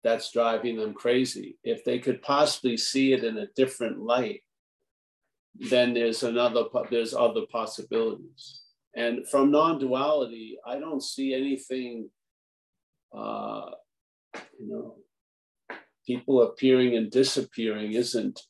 that's 0.02 0.32
driving 0.32 0.76
them 0.76 0.94
crazy. 0.94 1.58
If 1.62 1.84
they 1.84 1.98
could 1.98 2.22
possibly 2.22 2.76
see 2.76 3.12
it 3.12 3.22
in 3.22 3.38
a 3.38 3.48
different 3.54 4.00
light, 4.00 4.42
then 5.54 5.92
there's 5.92 6.22
another, 6.22 6.64
there's 6.90 7.14
other 7.14 7.42
possibilities. 7.52 8.60
And 8.94 9.28
from 9.28 9.50
non 9.50 9.78
duality, 9.78 10.58
I 10.66 10.78
don't 10.78 11.02
see 11.02 11.34
anything, 11.34 12.08
uh, 13.12 13.70
you 14.58 14.68
know, 14.68 14.96
people 16.06 16.42
appearing 16.42 16.96
and 16.96 17.10
disappearing 17.10 17.92
isn't 17.92 18.40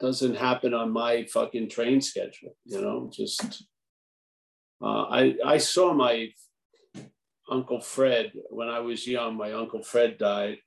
doesn't 0.00 0.34
happen 0.34 0.74
on 0.74 0.90
my 0.90 1.24
fucking 1.26 1.68
train 1.68 2.00
schedule 2.00 2.56
you 2.64 2.80
know 2.80 3.08
just 3.12 3.64
uh, 4.82 5.04
i 5.04 5.34
i 5.46 5.56
saw 5.56 5.92
my 5.92 6.28
uncle 7.50 7.80
fred 7.80 8.32
when 8.50 8.68
i 8.68 8.80
was 8.80 9.06
young. 9.06 9.36
My 9.36 9.52
uncle 9.52 9.82
fred 9.82 10.18
died 10.18 10.58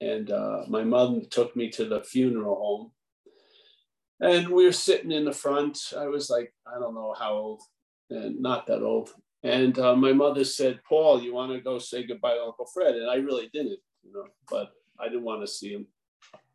and 0.00 0.30
uh, 0.30 0.62
my 0.68 0.84
mother 0.84 1.20
took 1.28 1.56
me 1.56 1.70
to 1.70 1.84
the 1.84 2.00
funeral 2.02 2.54
home. 2.54 2.92
And 4.20 4.48
we 4.48 4.64
were 4.64 4.72
sitting 4.72 5.10
in 5.10 5.24
the 5.24 5.32
front. 5.32 5.92
I 5.96 6.06
was 6.06 6.30
like 6.30 6.52
i 6.66 6.78
don't 6.78 6.94
know 6.94 7.14
how 7.18 7.32
old 7.32 7.62
and 8.10 8.40
not 8.40 8.66
that 8.66 8.82
old 8.82 9.10
and 9.42 9.78
uh, 9.78 9.94
my 9.94 10.12
mother 10.12 10.44
said 10.44 10.80
paul 10.88 11.22
you 11.22 11.34
want 11.34 11.52
to 11.52 11.60
go 11.60 11.78
say 11.78 12.06
goodbye 12.06 12.34
to 12.34 12.42
uncle 12.42 12.66
fred 12.72 12.94
and 12.96 13.10
i 13.10 13.16
really 13.16 13.48
didn't 13.52 13.78
you 14.02 14.12
know 14.12 14.24
but 14.50 14.72
I 14.98 15.08
didn't 15.08 15.24
want 15.24 15.42
to 15.42 15.46
see 15.46 15.72
him. 15.72 15.86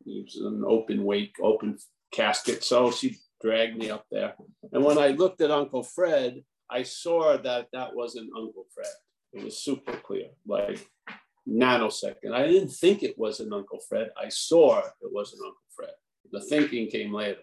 He 0.04 0.22
was 0.22 0.36
an 0.36 0.64
open 0.66 1.04
wake, 1.04 1.36
open 1.42 1.78
casket. 2.12 2.62
So 2.62 2.90
she 2.90 3.16
dragged 3.40 3.76
me 3.76 3.90
up 3.90 4.06
there. 4.10 4.34
And 4.72 4.84
when 4.84 4.98
I 4.98 5.08
looked 5.08 5.40
at 5.40 5.50
Uncle 5.50 5.82
Fred, 5.82 6.42
I 6.70 6.82
saw 6.82 7.36
that 7.38 7.68
that 7.72 7.94
wasn't 7.94 8.30
Uncle 8.36 8.66
Fred. 8.74 8.86
It 9.32 9.44
was 9.44 9.58
super 9.58 9.96
clear, 9.96 10.28
like 10.46 10.86
nanosecond. 11.48 12.32
I 12.32 12.46
didn't 12.46 12.70
think 12.70 13.02
it 13.02 13.18
was 13.18 13.40
an 13.40 13.52
Uncle 13.52 13.80
Fred. 13.88 14.10
I 14.16 14.28
saw 14.28 14.78
it 14.78 14.92
wasn't 15.00 15.42
Uncle 15.42 15.60
Fred. 15.74 15.90
The 16.30 16.40
thinking 16.40 16.88
came 16.88 17.12
later. 17.12 17.40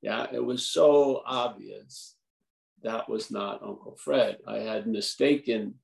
Yeah, 0.00 0.26
it 0.32 0.44
was 0.44 0.66
so 0.66 1.22
obvious 1.26 2.14
that 2.82 3.08
was 3.08 3.30
not 3.30 3.62
Uncle 3.62 3.96
Fred. 3.96 4.38
I 4.46 4.58
had 4.58 4.86
mistaken 4.86 5.74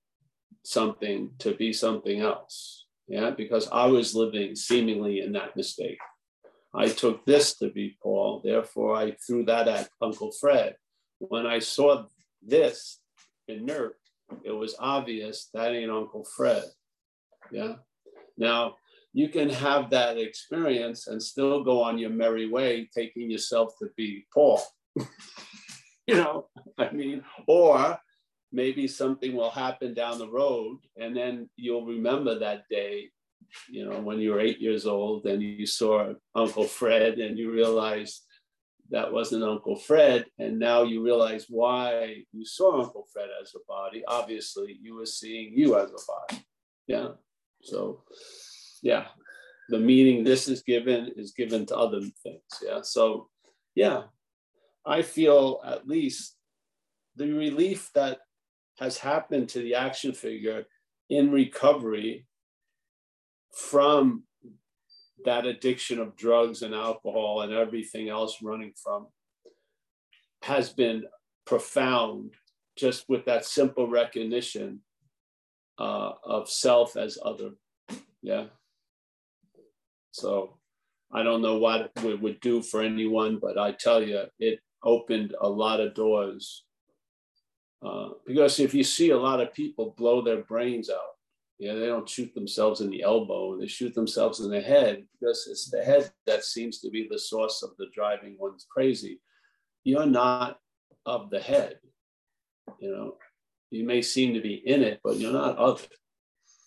something 0.62 1.30
to 1.38 1.54
be 1.54 1.72
something 1.72 2.20
else 2.20 2.84
yeah, 3.06 3.30
because 3.30 3.68
I 3.70 3.86
was 3.86 4.14
living 4.14 4.56
seemingly 4.56 5.20
in 5.20 5.32
that 5.32 5.56
mistake. 5.56 5.98
I 6.74 6.88
took 6.88 7.24
this 7.24 7.56
to 7.58 7.70
be 7.70 7.96
Paul, 8.02 8.40
therefore 8.42 8.96
I 8.96 9.12
threw 9.12 9.44
that 9.44 9.68
at 9.68 9.90
Uncle 10.00 10.32
Fred. 10.32 10.76
When 11.18 11.46
I 11.46 11.58
saw 11.58 12.06
this 12.42 13.00
inert, 13.46 13.96
it 14.42 14.50
was 14.50 14.74
obvious 14.78 15.50
that 15.54 15.72
ain't 15.72 15.90
Uncle 15.90 16.24
Fred. 16.24 16.64
Yeah. 17.52 17.74
Now 18.36 18.76
you 19.12 19.28
can 19.28 19.50
have 19.50 19.90
that 19.90 20.18
experience 20.18 21.06
and 21.06 21.22
still 21.22 21.62
go 21.62 21.82
on 21.82 21.98
your 21.98 22.10
merry 22.10 22.48
way, 22.48 22.88
taking 22.92 23.30
yourself 23.30 23.74
to 23.80 23.90
be 23.96 24.26
Paul. 24.32 24.60
you 26.06 26.16
know, 26.16 26.48
I 26.78 26.90
mean, 26.90 27.24
or 27.46 27.98
maybe 28.52 28.86
something 28.86 29.34
will 29.34 29.50
happen 29.50 29.94
down 29.94 30.18
the 30.18 30.30
road 30.30 30.78
and 30.96 31.16
then 31.16 31.48
you'll 31.56 31.86
remember 31.86 32.38
that 32.38 32.64
day 32.70 33.10
you 33.68 33.88
know, 33.88 34.00
when 34.00 34.18
you 34.18 34.32
were 34.32 34.40
eight 34.40 34.60
years 34.60 34.86
old 34.86 35.26
and 35.26 35.42
you 35.42 35.66
saw 35.66 36.12
Uncle 36.34 36.64
Fred 36.64 37.18
and 37.18 37.38
you 37.38 37.52
realized 37.52 38.22
that 38.90 39.12
wasn't 39.12 39.44
Uncle 39.44 39.76
Fred. 39.76 40.26
And 40.38 40.58
now 40.58 40.82
you 40.82 41.02
realize 41.02 41.46
why 41.48 42.24
you 42.32 42.44
saw 42.44 42.82
Uncle 42.82 43.06
Fred 43.12 43.28
as 43.42 43.54
a 43.54 43.58
body. 43.66 44.02
Obviously, 44.06 44.78
you 44.80 44.96
were 44.96 45.06
seeing 45.06 45.52
you 45.56 45.78
as 45.78 45.90
a 45.90 45.94
body. 46.06 46.44
Yeah. 46.86 47.08
So, 47.62 48.02
yeah, 48.82 49.06
the 49.70 49.78
meaning 49.78 50.22
this 50.22 50.48
is 50.48 50.62
given 50.62 51.12
is 51.16 51.32
given 51.32 51.64
to 51.66 51.76
other 51.76 52.00
things. 52.22 52.42
Yeah. 52.62 52.80
So, 52.82 53.28
yeah, 53.74 54.02
I 54.86 55.02
feel 55.02 55.60
at 55.64 55.88
least 55.88 56.36
the 57.16 57.32
relief 57.32 57.90
that 57.94 58.18
has 58.78 58.98
happened 58.98 59.48
to 59.50 59.60
the 59.60 59.74
action 59.74 60.12
figure 60.12 60.64
in 61.08 61.30
recovery 61.30 62.26
from 63.52 64.24
that 65.24 65.46
addiction 65.46 65.98
of 65.98 66.16
drugs 66.16 66.62
and 66.62 66.74
alcohol 66.74 67.42
and 67.42 67.52
everything 67.52 68.08
else 68.08 68.38
running 68.42 68.72
from 68.82 69.06
has 70.42 70.70
been 70.70 71.04
profound 71.46 72.32
just 72.76 73.08
with 73.08 73.24
that 73.24 73.44
simple 73.44 73.88
recognition 73.88 74.80
uh, 75.78 76.12
of 76.24 76.50
self 76.50 76.96
as 76.96 77.18
other. 77.24 77.50
Yeah. 78.22 78.46
So 80.12 80.58
I 81.12 81.22
don't 81.22 81.42
know 81.42 81.56
what 81.58 81.92
it 81.96 82.20
would 82.20 82.40
do 82.40 82.62
for 82.62 82.82
anyone, 82.82 83.38
but 83.40 83.56
I 83.56 83.72
tell 83.72 84.02
you, 84.02 84.24
it 84.38 84.60
opened 84.84 85.34
a 85.40 85.48
lot 85.48 85.80
of 85.80 85.94
doors. 85.94 86.64
Uh, 87.84 88.10
because 88.26 88.60
if 88.60 88.72
you 88.72 88.84
see 88.84 89.10
a 89.10 89.18
lot 89.18 89.40
of 89.40 89.52
people 89.52 89.94
blow 89.96 90.22
their 90.22 90.42
brains 90.42 90.88
out, 90.88 91.14
yeah, 91.58 91.74
they 91.74 91.86
don't 91.86 92.08
shoot 92.08 92.34
themselves 92.34 92.80
in 92.80 92.90
the 92.90 93.02
elbow, 93.02 93.58
they 93.58 93.66
shoot 93.66 93.94
themselves 93.94 94.40
in 94.40 94.50
the 94.50 94.60
head 94.60 95.04
because 95.12 95.46
it's 95.50 95.70
the 95.70 95.82
head 95.82 96.10
that 96.26 96.44
seems 96.44 96.80
to 96.80 96.90
be 96.90 97.06
the 97.10 97.18
source 97.18 97.62
of 97.62 97.70
the 97.78 97.86
driving 97.94 98.36
one's 98.38 98.66
crazy. 98.68 99.20
You're 99.84 100.06
not 100.06 100.58
of 101.06 101.30
the 101.30 101.40
head, 101.40 101.78
you 102.78 102.90
know. 102.90 103.16
You 103.70 103.84
may 103.84 104.02
seem 104.02 104.34
to 104.34 104.40
be 104.40 104.54
in 104.54 104.82
it, 104.82 105.00
but 105.02 105.16
you're 105.16 105.32
not 105.32 105.56
of 105.56 105.82
it. 105.82 105.98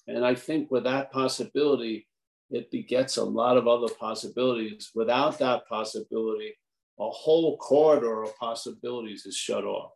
And 0.08 0.26
I 0.26 0.36
think 0.36 0.72
with 0.72 0.84
that 0.84 1.12
possibility, 1.12 2.08
it 2.50 2.72
begets 2.72 3.18
a 3.18 3.24
lot 3.24 3.58
of 3.58 3.68
other 3.68 3.94
possibilities. 3.94 4.92
Without 4.96 5.40
that 5.40 5.68
possibility, 5.68 6.54
a 7.00 7.10
whole 7.10 7.58
corridor 7.58 8.24
of 8.24 8.38
possibilities 8.38 9.26
is 9.26 9.36
shut 9.36 9.64
off. 9.64 9.92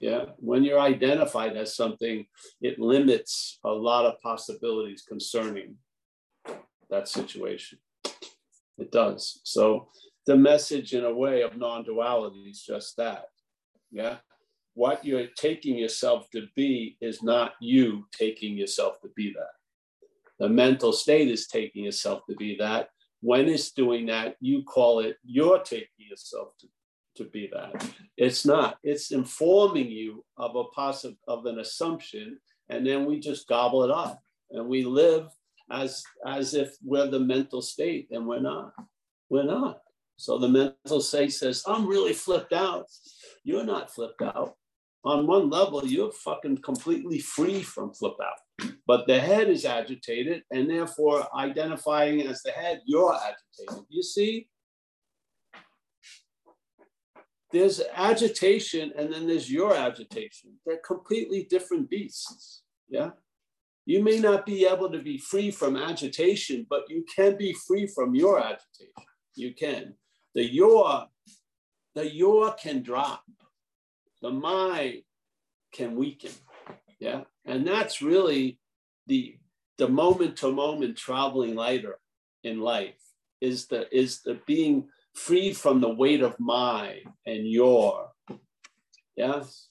Yeah. 0.00 0.26
When 0.38 0.64
you're 0.64 0.80
identified 0.80 1.56
as 1.56 1.74
something, 1.74 2.26
it 2.60 2.78
limits 2.78 3.58
a 3.64 3.70
lot 3.70 4.06
of 4.06 4.20
possibilities 4.20 5.04
concerning 5.06 5.76
that 6.90 7.08
situation. 7.08 7.78
It 8.78 8.92
does. 8.92 9.40
So 9.44 9.88
the 10.26 10.36
message, 10.36 10.92
in 10.92 11.04
a 11.04 11.12
way, 11.12 11.42
of 11.42 11.56
non 11.56 11.84
duality 11.84 12.50
is 12.50 12.62
just 12.62 12.96
that. 12.96 13.26
Yeah. 13.90 14.16
What 14.74 15.04
you're 15.04 15.28
taking 15.36 15.78
yourself 15.78 16.28
to 16.32 16.46
be 16.54 16.96
is 17.00 17.22
not 17.22 17.54
you 17.60 18.06
taking 18.12 18.56
yourself 18.56 19.00
to 19.02 19.08
be 19.16 19.32
that. 19.32 19.54
The 20.38 20.48
mental 20.50 20.92
state 20.92 21.28
is 21.28 21.46
taking 21.46 21.84
yourself 21.84 22.22
to 22.28 22.36
be 22.36 22.56
that. 22.58 22.90
When 23.26 23.48
it's 23.48 23.72
doing 23.72 24.06
that, 24.06 24.36
you 24.40 24.62
call 24.62 25.00
it 25.00 25.16
you're 25.24 25.58
taking 25.58 26.06
yourself 26.10 26.50
to 26.60 26.68
to 27.16 27.24
be 27.24 27.50
that. 27.52 27.72
It's 28.16 28.46
not. 28.46 28.78
It's 28.84 29.10
informing 29.10 29.90
you 29.90 30.24
of 30.36 30.54
a 30.54 30.64
possible 30.64 31.16
of 31.26 31.46
an 31.46 31.58
assumption, 31.58 32.38
and 32.68 32.86
then 32.86 33.04
we 33.04 33.18
just 33.18 33.48
gobble 33.48 33.82
it 33.82 33.90
up, 33.90 34.22
and 34.52 34.68
we 34.68 34.84
live 34.84 35.26
as 35.72 36.04
as 36.24 36.54
if 36.54 36.76
we're 36.84 37.10
the 37.10 37.18
mental 37.18 37.62
state, 37.62 38.06
and 38.12 38.28
we're 38.28 38.46
not. 38.52 38.72
We're 39.28 39.50
not. 39.58 39.80
So 40.18 40.38
the 40.38 40.48
mental 40.48 41.00
state 41.00 41.32
says, 41.32 41.64
"I'm 41.66 41.88
really 41.88 42.12
flipped 42.12 42.52
out." 42.52 42.86
You're 43.42 43.64
not 43.64 43.92
flipped 43.92 44.22
out. 44.22 44.54
On 45.06 45.26
one 45.26 45.48
level, 45.48 45.86
you're 45.86 46.10
fucking 46.10 46.58
completely 46.58 47.20
free 47.20 47.62
from 47.62 47.94
flip 47.94 48.16
out. 48.20 48.70
But 48.88 49.06
the 49.06 49.20
head 49.20 49.48
is 49.48 49.64
agitated, 49.64 50.42
and 50.50 50.68
therefore, 50.68 51.28
identifying 51.34 52.22
as 52.22 52.42
the 52.42 52.50
head, 52.50 52.82
you're 52.86 53.14
agitated. 53.14 53.84
You 53.88 54.02
see, 54.02 54.48
there's 57.52 57.80
agitation 57.94 58.92
and 58.96 59.12
then 59.12 59.26
there's 59.26 59.50
your 59.50 59.74
agitation. 59.74 60.58
They're 60.66 60.80
completely 60.84 61.46
different 61.48 61.88
beasts. 61.88 62.62
Yeah. 62.88 63.10
You 63.84 64.02
may 64.02 64.18
not 64.18 64.44
be 64.44 64.66
able 64.66 64.90
to 64.90 64.98
be 64.98 65.18
free 65.18 65.50
from 65.52 65.76
agitation, 65.76 66.66
but 66.68 66.82
you 66.88 67.04
can 67.14 67.36
be 67.36 67.54
free 67.66 67.86
from 67.86 68.14
your 68.14 68.40
agitation. 68.40 68.92
You 69.36 69.54
can. 69.54 69.94
The 70.34 70.44
your, 70.44 71.06
the 71.94 72.12
your 72.12 72.52
can 72.54 72.82
drop. 72.82 73.22
The 74.22 74.30
my 74.30 75.02
can 75.72 75.96
weaken. 75.96 76.32
Yeah. 76.98 77.22
And 77.44 77.66
that's 77.66 78.02
really 78.02 78.58
the 79.06 79.36
the 79.78 79.88
moment 79.88 80.36
to 80.38 80.50
moment 80.50 80.96
traveling 80.96 81.54
lighter 81.54 81.98
in 82.42 82.60
life 82.60 83.00
is 83.40 83.66
the 83.66 83.94
is 83.94 84.22
the 84.22 84.40
being 84.46 84.88
freed 85.14 85.56
from 85.56 85.80
the 85.80 85.88
weight 85.88 86.22
of 86.22 86.38
my 86.38 87.02
and 87.26 87.46
your. 87.48 88.10
Yes. 89.16 89.68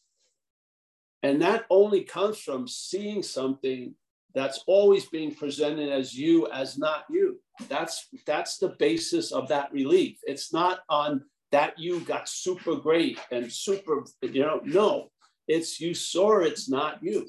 And 1.23 1.41
that 1.41 1.65
only 1.69 2.03
comes 2.03 2.39
from 2.39 2.67
seeing 2.67 3.23
something 3.23 3.95
that's 4.35 4.63
always 4.67 5.05
being 5.05 5.33
presented 5.33 5.89
as 5.89 6.13
you 6.13 6.47
as 6.51 6.77
not 6.77 7.05
you. 7.09 7.39
That's 7.67 8.07
that's 8.27 8.57
the 8.57 8.69
basis 8.69 9.31
of 9.31 9.47
that 9.47 9.71
relief. 9.71 10.19
It's 10.23 10.53
not 10.53 10.81
on 10.89 11.23
that 11.51 11.77
you 11.77 12.01
got 12.01 12.27
super 12.27 12.75
great 12.75 13.19
and 13.31 13.51
super, 13.51 14.03
you 14.21 14.41
know, 14.41 14.61
no. 14.63 15.11
It's 15.47 15.79
you 15.79 15.93
saw 15.93 16.39
it's 16.39 16.67
not 16.69 17.03
you. 17.03 17.27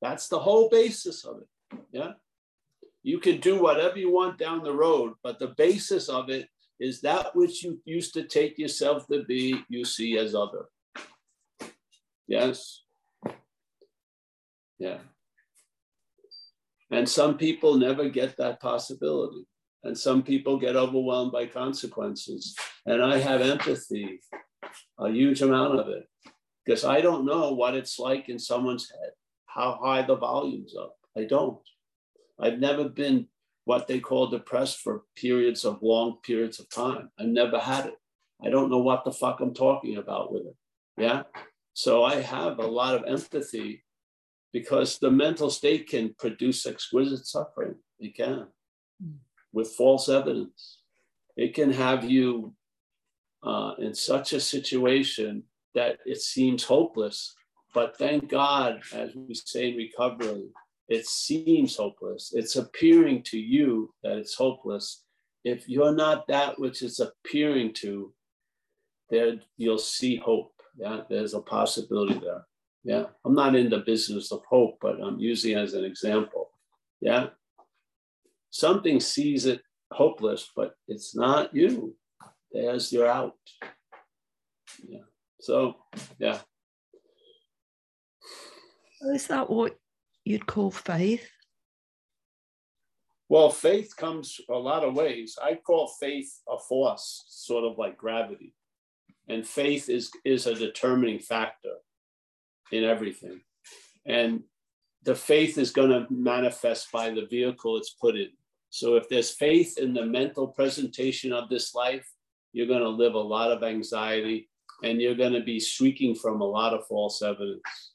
That's 0.00 0.28
the 0.28 0.38
whole 0.38 0.70
basis 0.70 1.24
of 1.24 1.42
it. 1.42 1.78
Yeah. 1.92 2.12
You 3.02 3.18
can 3.18 3.40
do 3.40 3.60
whatever 3.60 3.98
you 3.98 4.10
want 4.12 4.38
down 4.38 4.64
the 4.64 4.72
road, 4.72 5.14
but 5.22 5.38
the 5.38 5.54
basis 5.56 6.08
of 6.08 6.30
it 6.30 6.48
is 6.78 7.02
that 7.02 7.36
which 7.36 7.62
you 7.62 7.80
used 7.84 8.14
to 8.14 8.24
take 8.24 8.58
yourself 8.58 9.06
to 9.08 9.22
be, 9.24 9.62
you 9.68 9.84
see 9.84 10.16
as 10.16 10.34
other. 10.34 10.64
Yes? 12.26 12.82
Yeah. 14.78 14.98
And 16.90 17.08
some 17.08 17.36
people 17.36 17.74
never 17.74 18.08
get 18.08 18.36
that 18.38 18.60
possibility. 18.60 19.46
And 19.82 19.96
some 19.96 20.22
people 20.22 20.58
get 20.58 20.76
overwhelmed 20.76 21.32
by 21.32 21.46
consequences. 21.46 22.54
And 22.86 23.02
I 23.02 23.18
have 23.18 23.40
empathy, 23.40 24.20
a 24.98 25.10
huge 25.10 25.42
amount 25.42 25.78
of 25.78 25.88
it, 25.88 26.08
because 26.64 26.84
I 26.84 27.00
don't 27.00 27.24
know 27.24 27.52
what 27.52 27.74
it's 27.74 27.98
like 27.98 28.28
in 28.28 28.38
someone's 28.38 28.90
head, 28.90 29.10
how 29.46 29.78
high 29.82 30.02
the 30.02 30.16
volume's 30.16 30.74
up. 30.76 30.96
I 31.16 31.24
don't. 31.24 31.58
I've 32.38 32.58
never 32.58 32.88
been 32.88 33.26
what 33.64 33.86
they 33.86 34.00
call 34.00 34.28
depressed 34.28 34.78
for 34.80 35.02
periods 35.16 35.64
of 35.64 35.82
long 35.82 36.18
periods 36.22 36.60
of 36.60 36.68
time. 36.70 37.10
I 37.18 37.24
never 37.24 37.58
had 37.58 37.86
it. 37.86 37.94
I 38.42 38.50
don't 38.50 38.70
know 38.70 38.78
what 38.78 39.04
the 39.04 39.12
fuck 39.12 39.40
I'm 39.40 39.54
talking 39.54 39.96
about 39.96 40.32
with 40.32 40.42
it. 40.46 40.56
Yeah. 40.96 41.22
So 41.74 42.04
I 42.04 42.20
have 42.20 42.58
a 42.58 42.66
lot 42.66 42.94
of 42.94 43.04
empathy 43.06 43.84
because 44.52 44.98
the 44.98 45.10
mental 45.10 45.50
state 45.50 45.88
can 45.88 46.14
produce 46.18 46.66
exquisite 46.66 47.26
suffering. 47.26 47.76
It 47.98 48.16
can 48.16 48.46
with 49.52 49.72
false 49.72 50.08
evidence. 50.08 50.78
It 51.36 51.54
can 51.54 51.72
have 51.72 52.04
you 52.04 52.54
uh, 53.42 53.72
in 53.78 53.94
such 53.94 54.32
a 54.32 54.40
situation 54.40 55.44
that 55.74 55.98
it 56.04 56.20
seems 56.20 56.64
hopeless. 56.64 57.34
But 57.72 57.96
thank 57.96 58.28
God, 58.28 58.80
as 58.92 59.14
we 59.14 59.34
say 59.34 59.70
in 59.70 59.76
recovery, 59.76 60.48
it 60.88 61.06
seems 61.06 61.76
hopeless. 61.76 62.32
It's 62.34 62.56
appearing 62.56 63.22
to 63.24 63.38
you 63.38 63.94
that 64.02 64.18
it's 64.18 64.34
hopeless. 64.34 65.04
If 65.44 65.68
you're 65.68 65.94
not 65.94 66.26
that 66.28 66.58
which 66.58 66.82
it's 66.82 66.98
appearing 66.98 67.74
to, 67.74 68.12
there 69.08 69.36
you'll 69.56 69.78
see 69.78 70.16
hope. 70.16 70.52
Yeah, 70.76 71.02
there's 71.08 71.34
a 71.34 71.40
possibility 71.40 72.18
there. 72.18 72.44
Yeah, 72.82 73.04
I'm 73.24 73.34
not 73.34 73.54
in 73.54 73.70
the 73.70 73.78
business 73.78 74.32
of 74.32 74.42
hope, 74.48 74.78
but 74.80 75.00
I'm 75.00 75.18
using 75.18 75.52
it 75.52 75.60
as 75.60 75.74
an 75.74 75.84
example. 75.84 76.50
Yeah, 77.00 77.28
something 78.50 79.00
sees 79.00 79.46
it 79.46 79.62
hopeless, 79.92 80.50
but 80.54 80.74
it's 80.88 81.16
not 81.16 81.54
you. 81.54 81.96
There's 82.52 82.92
your 82.92 83.06
out. 83.06 83.34
Yeah. 84.86 85.00
So, 85.40 85.76
yeah. 86.18 86.38
Is 89.14 89.26
that 89.28 89.48
what 89.48 89.76
you'd 90.24 90.46
call 90.46 90.70
faith? 90.70 91.28
Well, 93.28 93.50
faith 93.50 93.96
comes 93.96 94.40
a 94.50 94.54
lot 94.54 94.84
of 94.84 94.94
ways. 94.94 95.38
I 95.40 95.54
call 95.54 95.86
faith 96.00 96.40
a 96.48 96.58
force, 96.58 97.24
sort 97.28 97.64
of 97.64 97.78
like 97.78 97.96
gravity. 97.96 98.54
And 99.28 99.46
faith 99.46 99.88
is, 99.88 100.10
is 100.24 100.46
a 100.46 100.54
determining 100.54 101.20
factor 101.20 101.74
in 102.72 102.82
everything. 102.82 103.40
And 104.04 104.42
the 105.04 105.14
faith 105.14 105.58
is 105.58 105.70
going 105.70 105.90
to 105.90 106.12
manifest 106.12 106.90
by 106.92 107.10
the 107.10 107.26
vehicle 107.26 107.76
it's 107.76 107.90
put 107.90 108.16
in. 108.16 108.30
So 108.70 108.94
if 108.94 109.08
there's 109.08 109.32
faith 109.32 109.78
in 109.78 109.92
the 109.92 110.06
mental 110.06 110.46
presentation 110.46 111.32
of 111.32 111.48
this 111.48 111.74
life, 111.74 112.08
you're 112.52 112.68
going 112.68 112.82
to 112.82 112.88
live 112.88 113.14
a 113.14 113.18
lot 113.18 113.50
of 113.50 113.62
anxiety 113.62 114.48
and 114.82 115.00
you're 115.00 115.16
going 115.16 115.32
to 115.32 115.42
be 115.42 115.60
shrieking 115.60 116.14
from 116.14 116.40
a 116.40 116.44
lot 116.44 116.72
of 116.72 116.86
false 116.86 117.20
evidence. 117.20 117.92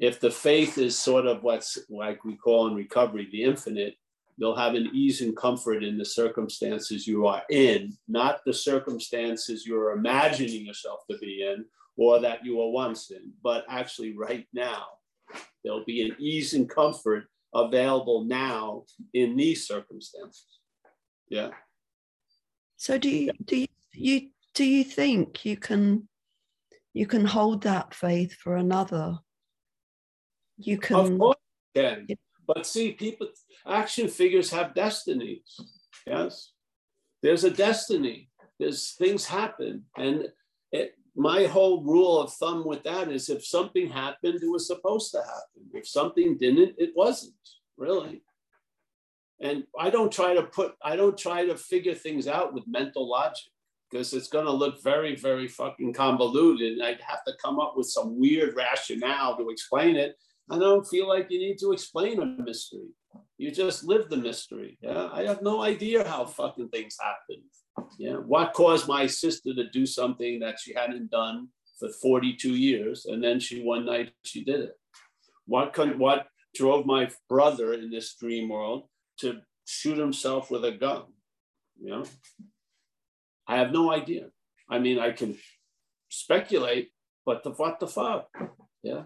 If 0.00 0.20
the 0.20 0.30
faith 0.30 0.78
is 0.78 0.98
sort 0.98 1.26
of 1.26 1.42
what's 1.42 1.78
like 1.88 2.24
we 2.24 2.36
call 2.36 2.66
in 2.66 2.74
recovery 2.74 3.28
the 3.30 3.44
infinite, 3.44 3.94
you'll 4.36 4.56
have 4.56 4.74
an 4.74 4.90
ease 4.92 5.20
and 5.20 5.36
comfort 5.36 5.84
in 5.84 5.96
the 5.96 6.04
circumstances 6.04 7.06
you 7.06 7.26
are 7.26 7.42
in, 7.50 7.96
not 8.08 8.40
the 8.44 8.52
circumstances 8.52 9.66
you're 9.66 9.92
imagining 9.92 10.66
yourself 10.66 11.00
to 11.10 11.16
be 11.18 11.46
in 11.48 11.64
or 11.96 12.18
that 12.20 12.44
you 12.44 12.56
were 12.56 12.70
once 12.70 13.10
in, 13.10 13.32
but 13.42 13.64
actually 13.68 14.16
right 14.16 14.46
now. 14.52 14.86
There'll 15.62 15.84
be 15.84 16.02
an 16.02 16.16
ease 16.18 16.54
and 16.54 16.68
comfort 16.68 17.26
available 17.54 18.24
now 18.24 18.84
in 19.12 19.36
these 19.36 19.66
circumstances. 19.66 20.46
Yeah. 21.28 21.50
So 22.76 22.98
do 22.98 23.08
you 23.08 23.32
do 23.44 23.56
you, 23.56 23.66
you 23.92 24.30
do 24.54 24.64
you 24.64 24.84
think 24.84 25.44
you 25.44 25.56
can 25.56 26.08
you 26.92 27.06
can 27.06 27.24
hold 27.24 27.62
that 27.62 27.94
faith 27.94 28.34
for 28.34 28.56
another? 28.56 29.18
You 30.58 30.78
can 30.78 30.96
Of 30.96 31.18
course 31.18 31.36
you 31.74 31.82
can. 31.82 32.06
But 32.46 32.66
see, 32.66 32.92
people 32.92 33.28
action 33.66 34.08
figures 34.08 34.50
have 34.50 34.74
destinies. 34.74 35.58
Yes. 36.06 36.52
There's 37.22 37.44
a 37.44 37.50
destiny. 37.50 38.28
There's 38.60 38.92
things 38.92 39.24
happen. 39.24 39.84
And 39.96 40.28
my 41.16 41.44
whole 41.44 41.82
rule 41.84 42.20
of 42.20 42.32
thumb 42.32 42.66
with 42.66 42.82
that 42.82 43.10
is 43.10 43.28
if 43.28 43.44
something 43.44 43.88
happened, 43.88 44.42
it 44.42 44.50
was 44.50 44.66
supposed 44.66 45.12
to 45.12 45.18
happen. 45.18 45.70
If 45.72 45.86
something 45.86 46.36
didn't, 46.36 46.74
it 46.78 46.92
wasn't 46.96 47.34
really. 47.76 48.22
And 49.40 49.64
I 49.78 49.90
don't 49.90 50.12
try 50.12 50.34
to 50.34 50.42
put, 50.42 50.74
I 50.82 50.96
don't 50.96 51.18
try 51.18 51.44
to 51.44 51.56
figure 51.56 51.94
things 51.94 52.26
out 52.26 52.54
with 52.54 52.64
mental 52.66 53.08
logic 53.08 53.52
because 53.90 54.12
it's 54.12 54.28
going 54.28 54.46
to 54.46 54.52
look 54.52 54.82
very, 54.82 55.14
very 55.14 55.46
fucking 55.46 55.92
convoluted. 55.92 56.72
And 56.72 56.82
I'd 56.82 57.00
have 57.00 57.24
to 57.26 57.32
come 57.42 57.60
up 57.60 57.74
with 57.76 57.86
some 57.86 58.18
weird 58.18 58.56
rationale 58.56 59.36
to 59.36 59.50
explain 59.50 59.96
it. 59.96 60.16
I 60.50 60.58
don't 60.58 60.86
feel 60.86 61.08
like 61.08 61.30
you 61.30 61.38
need 61.38 61.58
to 61.58 61.72
explain 61.72 62.20
a 62.20 62.26
mystery. 62.26 62.88
You 63.38 63.50
just 63.50 63.84
live 63.84 64.08
the 64.08 64.16
mystery. 64.16 64.78
Yeah. 64.80 65.08
I 65.12 65.22
have 65.24 65.42
no 65.42 65.62
idea 65.62 66.06
how 66.06 66.24
fucking 66.24 66.68
things 66.70 66.96
happen. 67.00 67.42
Yeah. 67.98 68.16
What 68.16 68.52
caused 68.52 68.88
my 68.88 69.06
sister 69.06 69.54
to 69.54 69.68
do 69.70 69.86
something 69.86 70.40
that 70.40 70.60
she 70.60 70.74
hadn't 70.74 71.10
done 71.10 71.48
for 71.78 71.88
42 71.88 72.54
years? 72.54 73.06
And 73.06 73.22
then 73.22 73.40
she 73.40 73.62
one 73.62 73.86
night 73.86 74.12
she 74.24 74.44
did 74.44 74.60
it. 74.60 74.78
What 75.46 75.72
con- 75.72 75.98
what 75.98 76.26
drove 76.54 76.86
my 76.86 77.10
brother 77.28 77.74
in 77.74 77.90
this 77.90 78.14
dream 78.14 78.48
world 78.48 78.84
to 79.20 79.40
shoot 79.66 79.98
himself 79.98 80.50
with 80.50 80.64
a 80.64 80.72
gun? 80.72 81.04
You 81.80 81.90
know? 81.90 82.04
I 83.46 83.56
have 83.56 83.72
no 83.72 83.92
idea. 83.92 84.28
I 84.70 84.78
mean, 84.78 84.98
I 84.98 85.10
can 85.12 85.36
speculate, 86.08 86.90
but 87.26 87.42
the 87.42 87.50
what 87.50 87.80
the 87.80 87.86
fuck? 87.86 88.28
Yeah. 88.82 89.04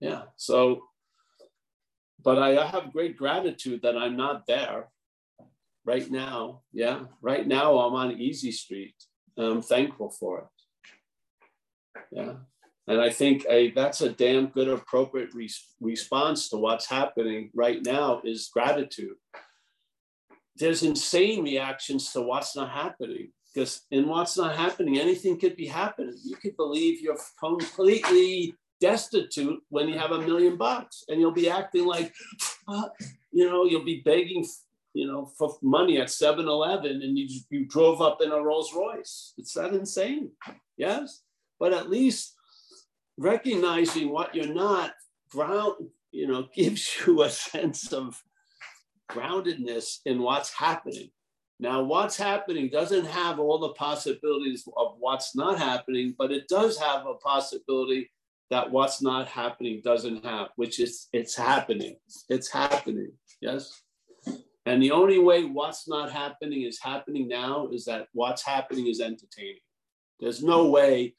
Yeah. 0.00 0.22
So, 0.36 0.84
but 2.22 2.38
I 2.38 2.66
have 2.66 2.92
great 2.92 3.16
gratitude 3.16 3.82
that 3.82 3.96
I'm 3.96 4.16
not 4.16 4.46
there 4.46 4.88
right 5.88 6.10
now. 6.10 6.60
Yeah. 6.70 6.98
Right 7.22 7.46
now, 7.46 7.78
I'm 7.78 7.94
on 7.94 8.20
Easy 8.20 8.52
Street. 8.52 8.94
I'm 9.38 9.62
thankful 9.62 10.10
for 10.10 10.32
it. 10.40 10.48
Yeah. 12.12 12.34
And 12.86 13.00
I 13.00 13.10
think 13.10 13.46
a, 13.48 13.70
that's 13.70 14.02
a 14.02 14.10
damn 14.10 14.46
good, 14.48 14.68
appropriate 14.68 15.32
re- 15.34 15.50
response 15.80 16.50
to 16.50 16.56
what's 16.58 16.88
happening 16.88 17.50
right 17.54 17.80
now 17.84 18.20
is 18.22 18.50
gratitude. 18.52 19.16
There's 20.56 20.82
insane 20.82 21.42
reactions 21.42 22.12
to 22.12 22.20
what's 22.20 22.54
not 22.54 22.70
happening 22.70 23.32
because 23.54 23.86
in 23.90 24.08
what's 24.08 24.36
not 24.36 24.56
happening, 24.56 24.98
anything 24.98 25.38
could 25.38 25.56
be 25.56 25.66
happening. 25.66 26.16
You 26.22 26.36
could 26.36 26.56
believe 26.56 27.00
you're 27.00 27.24
completely 27.40 28.54
destitute 28.80 29.60
when 29.70 29.88
you 29.88 29.98
have 29.98 30.12
a 30.12 30.20
million 30.20 30.56
bucks 30.56 31.04
and 31.08 31.20
you'll 31.20 31.32
be 31.32 31.48
acting 31.48 31.86
like, 31.86 32.12
uh, 32.68 32.88
you 33.32 33.48
know, 33.48 33.64
you'll 33.64 33.84
be 33.84 34.02
begging, 34.04 34.44
you 34.94 35.06
know, 35.06 35.30
for 35.38 35.56
money 35.62 36.00
at 36.00 36.10
7 36.10 36.46
Eleven 36.46 37.02
and 37.02 37.18
you, 37.18 37.28
you 37.50 37.66
drove 37.66 38.00
up 38.00 38.20
in 38.22 38.32
a 38.32 38.40
Rolls 38.40 38.72
Royce. 38.74 39.34
It's 39.36 39.54
that 39.54 39.74
insane. 39.74 40.30
Yes. 40.76 41.22
But 41.60 41.72
at 41.72 41.90
least 41.90 42.34
recognizing 43.16 44.10
what 44.10 44.34
you're 44.34 44.52
not 44.52 44.92
ground, 45.30 45.88
you 46.10 46.26
know, 46.26 46.48
gives 46.54 46.96
you 47.06 47.22
a 47.22 47.30
sense 47.30 47.92
of 47.92 48.22
groundedness 49.10 49.98
in 50.06 50.22
what's 50.22 50.52
happening. 50.52 51.10
Now, 51.60 51.82
what's 51.82 52.16
happening 52.16 52.68
doesn't 52.70 53.06
have 53.06 53.40
all 53.40 53.58
the 53.58 53.70
possibilities 53.70 54.66
of 54.76 54.94
what's 55.00 55.34
not 55.34 55.58
happening, 55.58 56.14
but 56.16 56.30
it 56.30 56.46
does 56.46 56.78
have 56.78 57.04
a 57.06 57.14
possibility 57.14 58.10
that 58.50 58.70
what's 58.70 59.02
not 59.02 59.26
happening 59.28 59.80
doesn't 59.84 60.24
have, 60.24 60.48
which 60.56 60.78
is 60.78 61.08
it's 61.12 61.34
happening. 61.34 61.96
It's 62.28 62.50
happening. 62.50 63.12
Yes. 63.40 63.82
And 64.68 64.82
the 64.82 64.90
only 64.90 65.18
way 65.18 65.44
what's 65.44 65.88
not 65.88 66.12
happening 66.12 66.62
is 66.62 66.78
happening 66.78 67.26
now 67.26 67.68
is 67.72 67.86
that 67.86 68.08
what's 68.12 68.44
happening 68.44 68.86
is 68.86 69.00
entertaining. 69.00 69.62
There's 70.20 70.42
no 70.42 70.68
way 70.68 71.14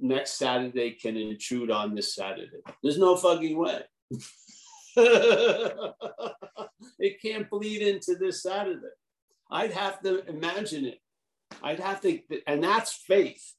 next 0.00 0.38
Saturday 0.38 0.92
can 0.92 1.18
intrude 1.18 1.70
on 1.70 1.94
this 1.94 2.14
Saturday. 2.14 2.62
There's 2.82 2.96
no 2.96 3.14
fucking 3.14 3.58
way. 3.58 3.82
it 6.98 7.20
can't 7.20 7.50
bleed 7.50 7.82
into 7.82 8.14
this 8.14 8.42
Saturday. 8.42 8.80
I'd 9.50 9.72
have 9.72 10.00
to 10.00 10.24
imagine 10.26 10.86
it. 10.86 11.00
I'd 11.62 11.80
have 11.80 12.00
to, 12.00 12.20
and 12.46 12.64
that's 12.64 12.94
faith. 12.94 13.52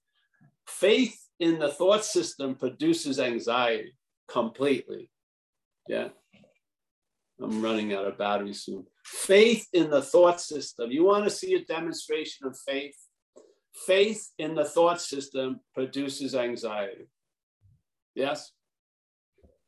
Faith 0.65 1.23
in 1.39 1.59
the 1.59 1.69
thought 1.69 2.03
system 2.03 2.55
produces 2.55 3.19
anxiety 3.19 3.95
completely. 4.27 5.11
Yeah. 5.87 6.07
I'm 7.39 7.61
running 7.61 7.93
out 7.93 8.07
of 8.07 8.17
battery 8.17 8.53
soon. 8.53 8.87
Faith 9.05 9.67
in 9.71 9.91
the 9.91 10.01
thought 10.01 10.41
system. 10.41 10.91
You 10.91 11.05
want 11.05 11.25
to 11.25 11.29
see 11.29 11.53
a 11.53 11.63
demonstration 11.63 12.47
of 12.47 12.57
faith? 12.67 12.97
Faith 13.85 14.31
in 14.39 14.55
the 14.55 14.65
thought 14.65 14.99
system 14.99 15.59
produces 15.75 16.33
anxiety. 16.33 17.07
Yes? 18.15 18.51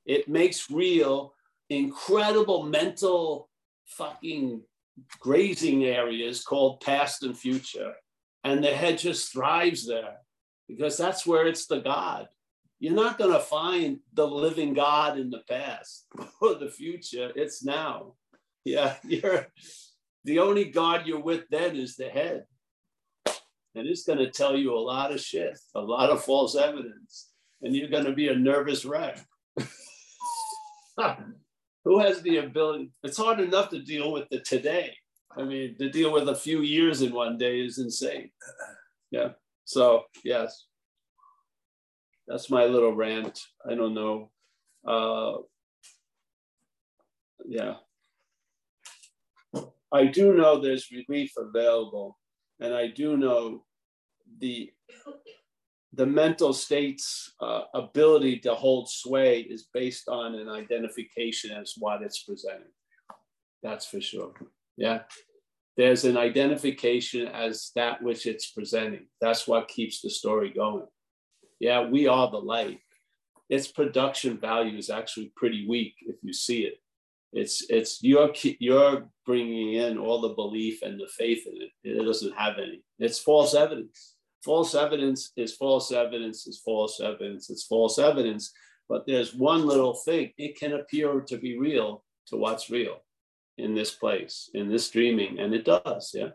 It 0.07 0.27
makes 0.27 0.71
real 0.71 1.35
incredible 1.69 2.63
mental 2.63 3.49
fucking 3.85 4.63
grazing 5.19 5.83
areas 5.83 6.43
called 6.43 6.81
past 6.81 7.21
and 7.21 7.37
future. 7.37 7.93
And 8.43 8.63
the 8.63 8.71
head 8.71 8.97
just 8.97 9.31
thrives 9.31 9.85
there 9.85 10.17
because 10.67 10.97
that's 10.97 11.27
where 11.27 11.45
it's 11.45 11.67
the 11.67 11.79
God. 11.79 12.27
You're 12.79 12.93
not 12.93 13.17
going 13.17 13.33
to 13.33 13.39
find 13.39 13.99
the 14.13 14.27
living 14.27 14.73
God 14.73 15.19
in 15.19 15.29
the 15.29 15.43
past 15.47 16.07
or 16.41 16.55
the 16.55 16.69
future. 16.69 17.31
It's 17.35 17.63
now. 17.63 18.13
Yeah, 18.67 18.95
you're 19.03 19.47
the 20.25 20.39
only 20.39 20.65
God 20.65 21.07
you're 21.07 21.21
with 21.21 21.45
then 21.49 21.77
is 21.77 21.95
the 21.95 22.09
head. 22.09 22.43
And 23.75 23.87
it's 23.87 24.03
going 24.03 24.19
to 24.19 24.29
tell 24.29 24.57
you 24.57 24.73
a 24.73 24.79
lot 24.79 25.13
of 25.13 25.21
shit, 25.21 25.57
a 25.75 25.79
lot 25.79 26.09
of 26.09 26.23
false 26.23 26.55
evidence, 26.55 27.29
and 27.61 27.75
you're 27.75 27.89
going 27.89 28.05
to 28.05 28.13
be 28.13 28.27
a 28.27 28.35
nervous 28.35 28.83
wreck. 28.85 29.23
Who 31.85 31.99
has 31.99 32.21
the 32.21 32.37
ability? 32.37 32.91
It's 33.03 33.17
hard 33.17 33.39
enough 33.39 33.69
to 33.69 33.79
deal 33.81 34.11
with 34.11 34.27
the 34.29 34.39
today. 34.39 34.95
I 35.37 35.43
mean, 35.43 35.77
to 35.77 35.89
deal 35.89 36.11
with 36.11 36.27
a 36.27 36.35
few 36.35 36.61
years 36.61 37.01
in 37.01 37.13
one 37.13 37.37
day 37.37 37.61
is 37.61 37.77
insane. 37.77 38.31
Yeah. 39.11 39.29
So, 39.63 40.05
yes, 40.25 40.65
that's 42.27 42.49
my 42.49 42.65
little 42.65 42.93
rant. 42.93 43.39
I 43.69 43.75
don't 43.75 43.93
know. 43.93 44.31
Uh, 44.85 45.43
yeah. 47.45 47.75
I 49.93 50.05
do 50.05 50.33
know 50.33 50.59
there's 50.59 50.91
relief 50.91 51.31
available, 51.37 52.17
and 52.59 52.73
I 52.73 52.87
do 52.87 53.17
know 53.17 53.63
the 54.39 54.71
the 55.93 56.05
mental 56.05 56.53
state's 56.53 57.33
uh, 57.41 57.61
ability 57.73 58.39
to 58.39 58.53
hold 58.53 58.89
sway 58.89 59.41
is 59.41 59.67
based 59.73 60.07
on 60.09 60.35
an 60.35 60.49
identification 60.49 61.51
as 61.51 61.73
what 61.77 62.01
it's 62.01 62.23
presenting. 62.23 62.71
That's 63.63 63.85
for 63.85 63.99
sure. 63.99 64.33
Yeah. 64.75 64.99
There's 65.75 66.05
an 66.05 66.17
identification 66.17 67.27
as 67.27 67.71
that 67.75 68.01
which 68.03 68.25
it's 68.25 68.51
presenting. 68.51 69.07
That's 69.21 69.47
what 69.47 69.67
keeps 69.67 70.01
the 70.01 70.09
story 70.09 70.51
going. 70.51 70.85
Yeah, 71.59 71.87
we 71.87 72.07
are 72.07 72.29
the 72.29 72.37
light. 72.37 72.79
Its 73.49 73.67
production 73.67 74.37
value 74.39 74.77
is 74.77 74.89
actually 74.89 75.31
pretty 75.35 75.67
weak 75.67 75.95
if 76.01 76.17
you 76.21 76.33
see 76.33 76.61
it. 76.61 76.79
It's 77.33 77.65
it's 77.69 78.01
you're 78.01 78.31
you're 78.59 79.09
bringing 79.25 79.73
in 79.73 79.97
all 79.97 80.21
the 80.21 80.35
belief 80.35 80.81
and 80.81 80.99
the 80.99 81.09
faith 81.17 81.45
in 81.45 81.61
it. 81.61 81.71
It 81.83 82.03
doesn't 82.03 82.37
have 82.37 82.57
any. 82.57 82.81
It's 82.99 83.19
false 83.19 83.53
evidence 83.53 84.15
false 84.45 84.75
evidence 84.75 85.33
is 85.35 85.55
false 85.55 85.91
evidence 85.91 86.47
is 86.47 86.61
false 86.63 87.01
evidence 87.01 87.49
It's 87.49 87.65
false 87.65 87.99
evidence 87.99 88.53
but 88.89 89.05
there's 89.05 89.33
one 89.33 89.65
little 89.65 89.93
thing. 89.93 90.31
It 90.37 90.57
can 90.57 90.73
appear 90.73 91.21
to 91.21 91.37
be 91.37 91.57
real 91.59 92.03
to 92.27 92.37
what's 92.37 92.69
real 92.69 93.03
in 93.57 93.73
this 93.73 93.91
place, 93.91 94.49
in 94.53 94.69
this 94.69 94.89
dreaming, 94.89 95.39
and 95.39 95.53
it 95.53 95.65
does. 95.65 96.11
Yeah, 96.13 96.29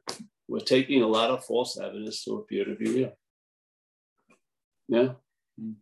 we're 0.48 0.60
taking 0.60 1.02
a 1.02 1.06
lot 1.06 1.30
of 1.30 1.44
false 1.44 1.78
evidence 1.78 2.24
to 2.24 2.36
appear 2.36 2.64
to 2.64 2.74
be 2.74 2.90
real. 2.90 3.12
Yeah. 4.88 5.12
Hmm. 5.58 5.72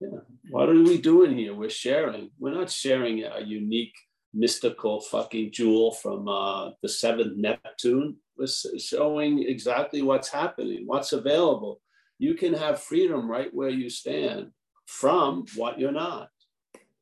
Yeah. 0.00 0.33
What 0.54 0.68
are 0.68 0.82
we 0.84 0.98
doing 0.98 1.36
here? 1.36 1.52
We're 1.52 1.68
sharing. 1.68 2.30
We're 2.38 2.54
not 2.54 2.70
sharing 2.70 3.24
a 3.24 3.40
unique 3.40 3.96
mystical 4.32 5.00
fucking 5.00 5.50
jewel 5.50 5.90
from 5.90 6.28
uh, 6.28 6.70
the 6.80 6.88
seventh 6.88 7.36
Neptune. 7.36 8.18
We're 8.38 8.46
showing 8.78 9.42
exactly 9.42 10.02
what's 10.02 10.28
happening, 10.28 10.84
what's 10.86 11.12
available. 11.12 11.80
You 12.20 12.34
can 12.34 12.54
have 12.54 12.80
freedom 12.80 13.28
right 13.28 13.52
where 13.52 13.68
you 13.68 13.90
stand 13.90 14.52
from 14.86 15.44
what 15.56 15.80
you're 15.80 15.90
not. 15.90 16.28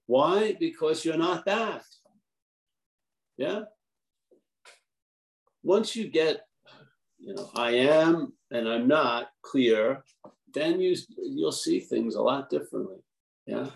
Why? 0.07 0.57
Because 0.59 1.05
you're 1.05 1.19
not 1.19 1.45
that. 1.45 1.83
Yeah. 3.37 3.65
Once 5.63 5.95
you 5.95 6.09
get, 6.09 6.41
you 7.19 7.35
know, 7.35 7.51
I 7.55 7.73
am 7.73 8.33
and 8.51 8.67
I'm 8.67 8.89
not 8.89 9.29
clear, 9.43 10.05
then 10.55 10.81
you 10.81 10.97
you'll 11.19 11.53
see 11.53 11.81
things 11.81 12.15
a 12.15 12.23
lot 12.23 12.49
differently. 12.49 12.97
Yeah. 13.47 13.67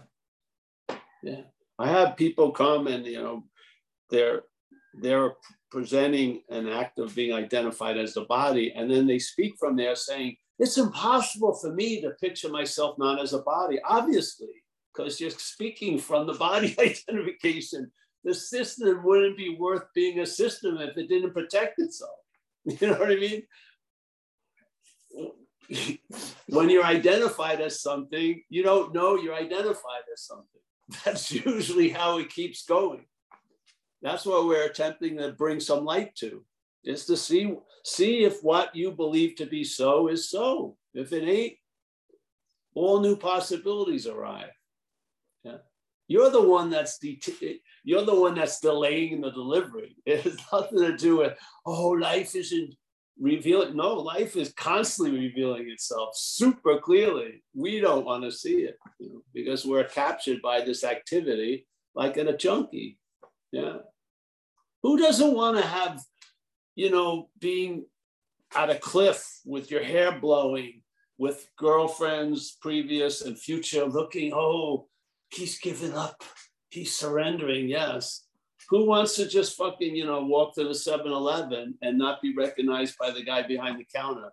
Yeah. 1.22 1.40
I 1.78 1.88
have 1.88 2.16
people 2.16 2.52
come 2.52 2.86
and 2.86 3.04
you 3.04 3.18
know 3.22 3.44
they're 4.10 4.42
they're 5.00 5.34
presenting 5.70 6.42
an 6.48 6.68
act 6.68 6.98
of 6.98 7.14
being 7.14 7.32
identified 7.32 7.98
as 7.98 8.14
the 8.14 8.22
body, 8.22 8.72
and 8.74 8.90
then 8.90 9.06
they 9.06 9.18
speak 9.18 9.54
from 9.58 9.76
there 9.76 9.94
saying, 9.94 10.36
It's 10.58 10.78
impossible 10.78 11.54
for 11.54 11.72
me 11.72 12.00
to 12.00 12.10
picture 12.10 12.48
myself 12.48 12.96
not 12.98 13.20
as 13.20 13.32
a 13.32 13.40
body, 13.40 13.78
obviously, 13.84 14.62
because 14.94 15.20
you're 15.20 15.30
speaking 15.30 15.98
from 15.98 16.26
the 16.26 16.34
body 16.34 16.74
identification. 16.80 17.90
The 18.24 18.34
system 18.34 19.02
wouldn't 19.04 19.36
be 19.36 19.56
worth 19.58 19.84
being 19.94 20.20
a 20.20 20.26
system 20.26 20.78
if 20.78 20.96
it 20.96 21.08
didn't 21.08 21.34
protect 21.34 21.78
itself. 21.78 22.10
You 22.80 22.88
know 22.88 22.98
what 22.98 23.12
I 23.12 23.16
mean? 23.16 23.42
when 26.48 26.70
you're 26.70 26.84
identified 26.84 27.60
as 27.60 27.80
something, 27.80 28.42
you 28.48 28.62
don't 28.62 28.94
know 28.94 29.16
you're 29.16 29.34
identified 29.34 30.04
as 30.12 30.22
something. 30.22 30.60
That's 31.04 31.32
usually 31.32 31.88
how 31.88 32.18
it 32.18 32.30
keeps 32.30 32.64
going. 32.64 33.04
That's 34.02 34.26
what 34.26 34.46
we're 34.46 34.66
attempting 34.66 35.16
to 35.18 35.32
bring 35.32 35.58
some 35.58 35.84
light 35.84 36.14
to, 36.16 36.44
is 36.84 37.06
to 37.06 37.16
see, 37.16 37.56
see 37.84 38.24
if 38.24 38.42
what 38.42 38.76
you 38.76 38.92
believe 38.92 39.36
to 39.36 39.46
be 39.46 39.64
so 39.64 40.08
is 40.08 40.30
so. 40.30 40.76
If 40.94 41.12
it 41.12 41.24
ain't, 41.24 41.54
all 42.74 43.00
new 43.00 43.16
possibilities 43.16 44.06
arrive. 44.06 44.50
Yeah. 45.42 45.58
You're 46.08 46.30
the 46.30 46.42
one 46.42 46.70
that's 46.70 46.98
de- 46.98 47.20
you're 47.82 48.04
the 48.04 48.14
one 48.14 48.34
that's 48.34 48.60
delaying 48.60 49.22
the 49.22 49.30
delivery. 49.30 49.96
It 50.06 50.22
has 50.22 50.38
nothing 50.52 50.78
to 50.78 50.96
do 50.96 51.18
with, 51.18 51.36
oh, 51.64 51.88
life 51.88 52.36
isn't 52.36 52.74
revealing. 53.20 53.76
No, 53.76 53.94
life 53.94 54.36
is 54.36 54.52
constantly 54.54 55.18
revealing 55.18 55.68
itself 55.70 56.10
super 56.16 56.78
clearly. 56.78 57.42
We 57.54 57.80
don't 57.80 58.04
want 58.04 58.24
to 58.24 58.32
see 58.32 58.62
it 58.62 58.76
you 58.98 59.08
know, 59.08 59.22
because 59.34 59.64
we're 59.64 59.84
captured 59.84 60.42
by 60.42 60.60
this 60.60 60.84
activity 60.84 61.66
like 61.94 62.16
in 62.16 62.28
a 62.28 62.36
junkie. 62.36 62.98
Yeah. 63.52 63.78
Who 64.82 64.98
doesn't 64.98 65.34
want 65.34 65.56
to 65.56 65.62
have, 65.62 66.00
you 66.74 66.90
know, 66.90 67.30
being 67.40 67.86
at 68.54 68.70
a 68.70 68.76
cliff 68.76 69.26
with 69.44 69.70
your 69.70 69.82
hair 69.82 70.18
blowing, 70.20 70.82
with 71.18 71.48
girlfriends 71.56 72.56
previous 72.60 73.22
and 73.22 73.38
future 73.38 73.86
looking, 73.86 74.32
oh, 74.34 74.86
he's 75.30 75.58
giving 75.58 75.94
up, 75.94 76.22
he's 76.68 76.94
surrendering, 76.94 77.68
yes. 77.68 78.25
Who 78.68 78.86
wants 78.86 79.14
to 79.16 79.28
just 79.28 79.56
fucking, 79.56 79.94
you 79.94 80.06
know, 80.06 80.24
walk 80.24 80.54
to 80.54 80.64
the 80.64 80.74
7 80.74 81.06
Eleven 81.06 81.78
and 81.82 81.98
not 81.98 82.20
be 82.20 82.34
recognized 82.34 82.96
by 82.98 83.10
the 83.10 83.22
guy 83.22 83.42
behind 83.42 83.78
the 83.78 83.86
counter? 83.94 84.30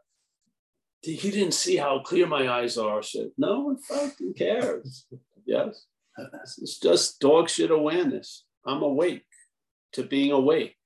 He 1.01 1.31
didn't 1.31 1.53
see 1.53 1.75
how 1.75 1.99
clear 1.99 2.25
my 2.25 2.49
eyes 2.49 2.77
are. 2.77 3.03
Said 3.03 3.31
No 3.37 3.59
one 3.59 3.77
fucking 3.77 4.33
cares. 4.35 5.05
Yes. 5.45 5.85
It's 6.61 6.79
just 6.79 7.19
dog 7.19 7.49
shit 7.49 7.71
awareness. 7.71 8.45
I'm 8.65 8.81
awake 8.81 9.25
to 9.93 10.03
being 10.03 10.31
awake. 10.31 10.77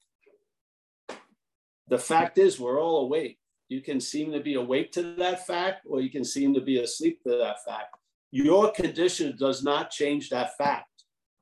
The 1.87 1.99
fact 1.99 2.37
is, 2.37 2.59
we're 2.59 2.81
all 2.81 3.05
awake. 3.05 3.37
You 3.69 3.81
can 3.81 3.99
seem 3.99 4.31
to 4.31 4.39
be 4.39 4.55
awake 4.55 4.91
to 4.93 5.15
that 5.15 5.45
fact, 5.45 5.85
or 5.87 6.01
you 6.01 6.09
can 6.09 6.23
seem 6.23 6.53
to 6.53 6.61
be 6.61 6.79
asleep 6.79 7.21
to 7.23 7.37
that 7.37 7.63
fact. 7.63 7.95
Your 8.31 8.71
condition 8.71 9.37
does 9.37 9.63
not 9.63 9.91
change 9.91 10.29
that 10.29 10.57
fact. 10.57 10.96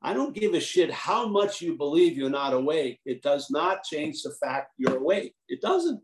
I 0.06 0.14
don't 0.14 0.36
give 0.36 0.54
a 0.54 0.60
shit 0.60 0.92
how 0.92 1.28
much 1.28 1.64
you 1.64 1.76
believe 1.76 2.16
you're 2.16 2.30
not 2.30 2.54
awake. 2.54 3.00
It 3.08 3.24
does 3.24 3.50
not 3.50 3.84
change 3.84 4.22
the 4.22 4.36
fact 4.40 4.74
you're 4.78 4.98
awake. 4.98 5.34
It 5.50 5.62
doesn't. 5.62 6.00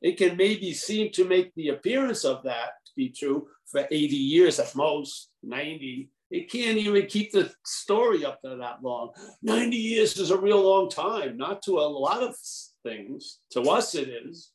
It 0.00 0.16
can 0.16 0.34
maybe 0.38 0.72
seem 0.72 1.12
to 1.12 1.28
make 1.28 1.54
the 1.54 1.68
appearance 1.68 2.24
of 2.24 2.42
that 2.44 2.70
to 2.86 2.92
be 2.96 3.10
true 3.10 3.48
for 3.70 3.86
80 3.90 4.16
years 4.16 4.58
at 4.58 4.74
most, 4.74 5.28
90. 5.42 6.08
It 6.30 6.50
can't 6.50 6.78
even 6.78 7.04
keep 7.04 7.32
the 7.32 7.52
story 7.66 8.24
up 8.24 8.38
there 8.42 8.56
that 8.56 8.82
long. 8.82 9.10
90 9.42 9.76
years 9.76 10.16
is 10.16 10.30
a 10.30 10.40
real 10.40 10.62
long 10.62 10.88
time, 10.88 11.36
not 11.36 11.60
to 11.64 11.80
a 11.80 11.84
lot 11.84 12.22
of 12.22 12.34
things. 12.82 13.40
To 13.50 13.60
us, 13.64 13.94
it 13.94 14.08
is. 14.08 14.52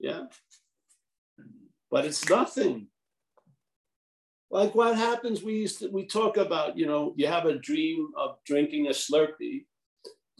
Yeah. 0.00 0.24
But 1.88 2.04
it's 2.04 2.28
nothing 2.28 2.88
like 4.52 4.74
what 4.74 4.96
happens 4.96 5.42
we 5.42 5.54
used 5.54 5.78
to, 5.80 5.88
we 5.88 6.06
talk 6.06 6.36
about 6.36 6.78
you 6.78 6.86
know 6.86 7.14
you 7.16 7.26
have 7.26 7.46
a 7.46 7.58
dream 7.58 8.10
of 8.16 8.36
drinking 8.44 8.86
a 8.86 8.90
slurpee 8.90 9.64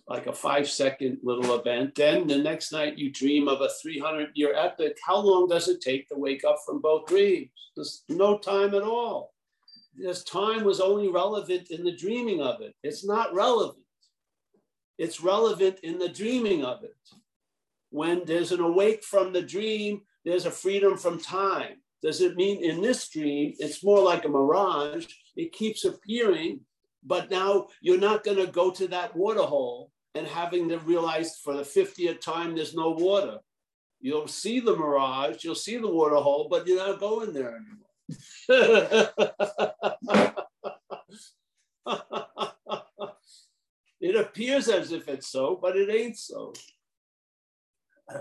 like 0.06 0.26
a 0.26 0.32
five 0.32 0.68
second 0.68 1.18
little 1.22 1.58
event. 1.58 1.94
Then 1.94 2.26
the 2.26 2.36
next 2.36 2.72
night 2.72 2.98
you 2.98 3.10
dream 3.10 3.48
of 3.48 3.60
a 3.60 3.70
300 3.80 4.30
year 4.34 4.52
epic. 4.54 4.98
How 5.04 5.16
long 5.16 5.48
does 5.48 5.68
it 5.68 5.80
take 5.80 6.08
to 6.08 6.16
wake 6.16 6.44
up 6.44 6.56
from 6.66 6.80
both 6.80 7.06
dreams? 7.06 7.50
There's 7.74 8.04
no 8.08 8.36
time 8.36 8.74
at 8.74 8.82
all. 8.82 9.32
This 9.96 10.24
time 10.24 10.64
was 10.64 10.80
only 10.80 11.08
relevant 11.08 11.70
in 11.70 11.84
the 11.84 11.96
dreaming 11.96 12.42
of 12.42 12.60
it. 12.60 12.74
It's 12.82 13.06
not 13.06 13.34
relevant. 13.34 13.84
It's 14.98 15.22
relevant 15.22 15.78
in 15.82 15.98
the 15.98 16.08
dreaming 16.08 16.64
of 16.64 16.82
it. 16.84 16.96
When 17.90 18.24
there's 18.24 18.52
an 18.52 18.60
awake 18.60 19.04
from 19.04 19.32
the 19.32 19.42
dream 19.42 20.02
there's 20.24 20.46
a 20.46 20.50
freedom 20.50 20.96
from 20.96 21.18
time 21.18 21.81
does 22.02 22.20
it 22.20 22.36
mean 22.36 22.64
in 22.64 22.82
this 22.82 23.08
dream, 23.08 23.54
it's 23.58 23.84
more 23.84 24.02
like 24.02 24.24
a 24.24 24.28
mirage? 24.28 25.06
It 25.36 25.52
keeps 25.52 25.84
appearing, 25.84 26.60
but 27.04 27.30
now 27.30 27.68
you're 27.80 27.98
not 27.98 28.24
going 28.24 28.38
to 28.38 28.48
go 28.48 28.70
to 28.72 28.88
that 28.88 29.16
water 29.16 29.42
hole 29.42 29.92
and 30.14 30.26
having 30.26 30.68
to 30.68 30.78
realize 30.78 31.38
for 31.38 31.54
the 31.54 31.62
50th 31.62 32.20
time 32.20 32.56
there's 32.56 32.74
no 32.74 32.90
water. 32.90 33.38
You'll 34.00 34.26
see 34.26 34.58
the 34.58 34.76
mirage, 34.76 35.44
you'll 35.44 35.54
see 35.54 35.78
the 35.78 35.88
water 35.88 36.16
hole, 36.16 36.48
but 36.50 36.66
you're 36.66 36.84
not 36.84 36.98
going 36.98 37.32
there 37.32 37.56
anymore. 37.56 37.86
it 44.00 44.16
appears 44.16 44.68
as 44.68 44.90
if 44.90 45.08
it's 45.08 45.28
so, 45.28 45.56
but 45.62 45.76
it 45.76 45.88
ain't 45.88 46.18
so. 46.18 46.52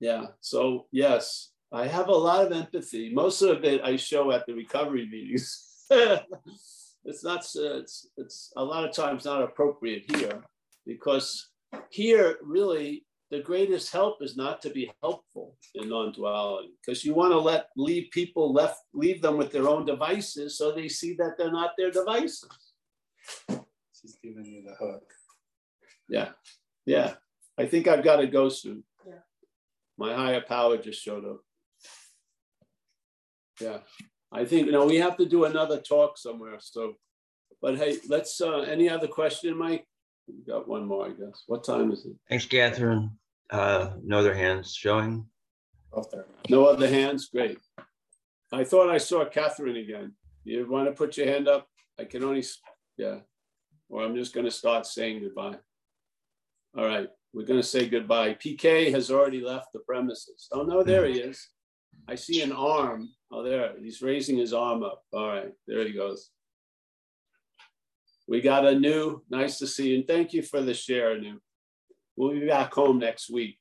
yeah, 0.00 0.26
so 0.40 0.86
yes, 0.90 1.52
I 1.72 1.86
have 1.86 2.08
a 2.08 2.12
lot 2.12 2.46
of 2.46 2.52
empathy. 2.52 3.12
Most 3.12 3.42
of 3.42 3.64
it 3.64 3.82
I 3.82 3.96
show 3.96 4.30
at 4.32 4.46
the 4.46 4.54
recovery 4.54 5.08
meetings. 5.10 5.66
it's 5.90 7.24
not, 7.24 7.46
it's, 7.54 8.08
it's 8.16 8.52
a 8.56 8.64
lot 8.64 8.84
of 8.84 8.94
times 8.94 9.24
not 9.24 9.42
appropriate 9.42 10.04
here 10.16 10.42
because 10.86 11.50
here 11.90 12.36
really 12.42 13.04
the 13.30 13.40
greatest 13.40 13.92
help 13.92 14.22
is 14.22 14.36
not 14.36 14.62
to 14.62 14.70
be 14.70 14.90
helpful 15.02 15.56
in 15.74 15.88
non-duality 15.88 16.70
because 16.80 17.04
you 17.04 17.14
want 17.14 17.32
to 17.32 17.38
let 17.38 17.68
leave 17.76 18.10
people 18.10 18.52
left 18.52 18.80
leave 18.94 19.20
them 19.20 19.36
with 19.36 19.52
their 19.52 19.68
own 19.68 19.84
devices 19.84 20.56
so 20.56 20.72
they 20.72 20.88
see 20.88 21.14
that 21.14 21.36
they're 21.36 21.52
not 21.52 21.72
their 21.76 21.90
devices 21.90 22.48
she's 23.92 24.18
giving 24.22 24.44
you 24.44 24.62
the 24.62 24.74
hook 24.74 25.04
yeah 26.08 26.30
yeah 26.86 27.14
i 27.58 27.66
think 27.66 27.86
i've 27.86 28.04
got 28.04 28.16
to 28.16 28.26
go 28.26 28.48
soon 28.48 28.82
yeah. 29.06 29.20
my 29.98 30.14
higher 30.14 30.40
power 30.40 30.78
just 30.78 31.02
showed 31.02 31.24
up 31.24 31.40
yeah, 33.60 33.78
I 34.32 34.44
think 34.44 34.66
you 34.66 34.72
know 34.72 34.86
we 34.86 34.96
have 34.96 35.16
to 35.16 35.26
do 35.26 35.44
another 35.44 35.80
talk 35.80 36.18
somewhere. 36.18 36.58
So, 36.60 36.94
but 37.62 37.76
hey, 37.76 37.98
let's. 38.08 38.40
uh 38.40 38.60
Any 38.60 38.88
other 38.88 39.08
question, 39.08 39.56
Mike? 39.56 39.84
We 40.26 40.34
got 40.46 40.68
one 40.68 40.86
more, 40.86 41.06
I 41.06 41.10
guess. 41.10 41.44
What 41.46 41.64
time 41.64 41.90
is 41.92 42.04
it? 42.04 42.12
Thanks, 42.28 42.46
Catherine. 42.46 43.10
Uh, 43.50 43.92
no 44.04 44.18
other 44.18 44.34
hands 44.34 44.74
showing. 44.74 45.26
No 46.50 46.66
other 46.66 46.88
hands. 46.88 47.28
Great. 47.32 47.58
I 48.52 48.64
thought 48.64 48.90
I 48.90 48.98
saw 48.98 49.24
Catherine 49.24 49.76
again. 49.76 50.12
You 50.44 50.68
want 50.70 50.86
to 50.86 50.92
put 50.92 51.16
your 51.16 51.26
hand 51.26 51.48
up? 51.48 51.66
I 51.98 52.04
can 52.04 52.22
only, 52.24 52.44
yeah. 52.96 53.20
Or 53.88 54.04
I'm 54.04 54.14
just 54.14 54.34
going 54.34 54.44
to 54.46 54.50
start 54.50 54.86
saying 54.86 55.22
goodbye. 55.22 55.56
All 56.76 56.84
right, 56.86 57.08
we're 57.32 57.46
going 57.46 57.60
to 57.60 57.66
say 57.66 57.88
goodbye. 57.88 58.34
PK 58.34 58.90
has 58.92 59.10
already 59.10 59.40
left 59.40 59.72
the 59.72 59.80
premises. 59.80 60.48
Oh 60.52 60.62
no, 60.62 60.82
there 60.82 61.06
he 61.06 61.18
is. 61.20 61.48
I 62.08 62.14
see 62.14 62.42
an 62.42 62.52
arm. 62.52 63.10
Oh, 63.30 63.42
there, 63.42 63.74
he's 63.80 64.00
raising 64.00 64.38
his 64.38 64.54
arm 64.54 64.82
up. 64.82 65.02
All 65.12 65.28
right, 65.28 65.52
there 65.66 65.86
he 65.86 65.92
goes. 65.92 66.30
We 68.26 68.40
got 68.40 68.66
a 68.66 68.78
new, 68.78 69.22
nice 69.30 69.58
to 69.58 69.66
see 69.66 69.90
you. 69.90 69.96
And 69.96 70.06
thank 70.06 70.32
you 70.32 70.42
for 70.42 70.60
the 70.60 70.74
share. 70.74 71.18
We'll 72.16 72.32
be 72.32 72.46
back 72.46 72.72
home 72.74 72.98
next 72.98 73.30
week 73.30 73.58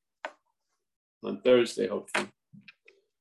on 1.23 1.41
Thursday, 1.41 1.87
hopefully. 1.87 2.27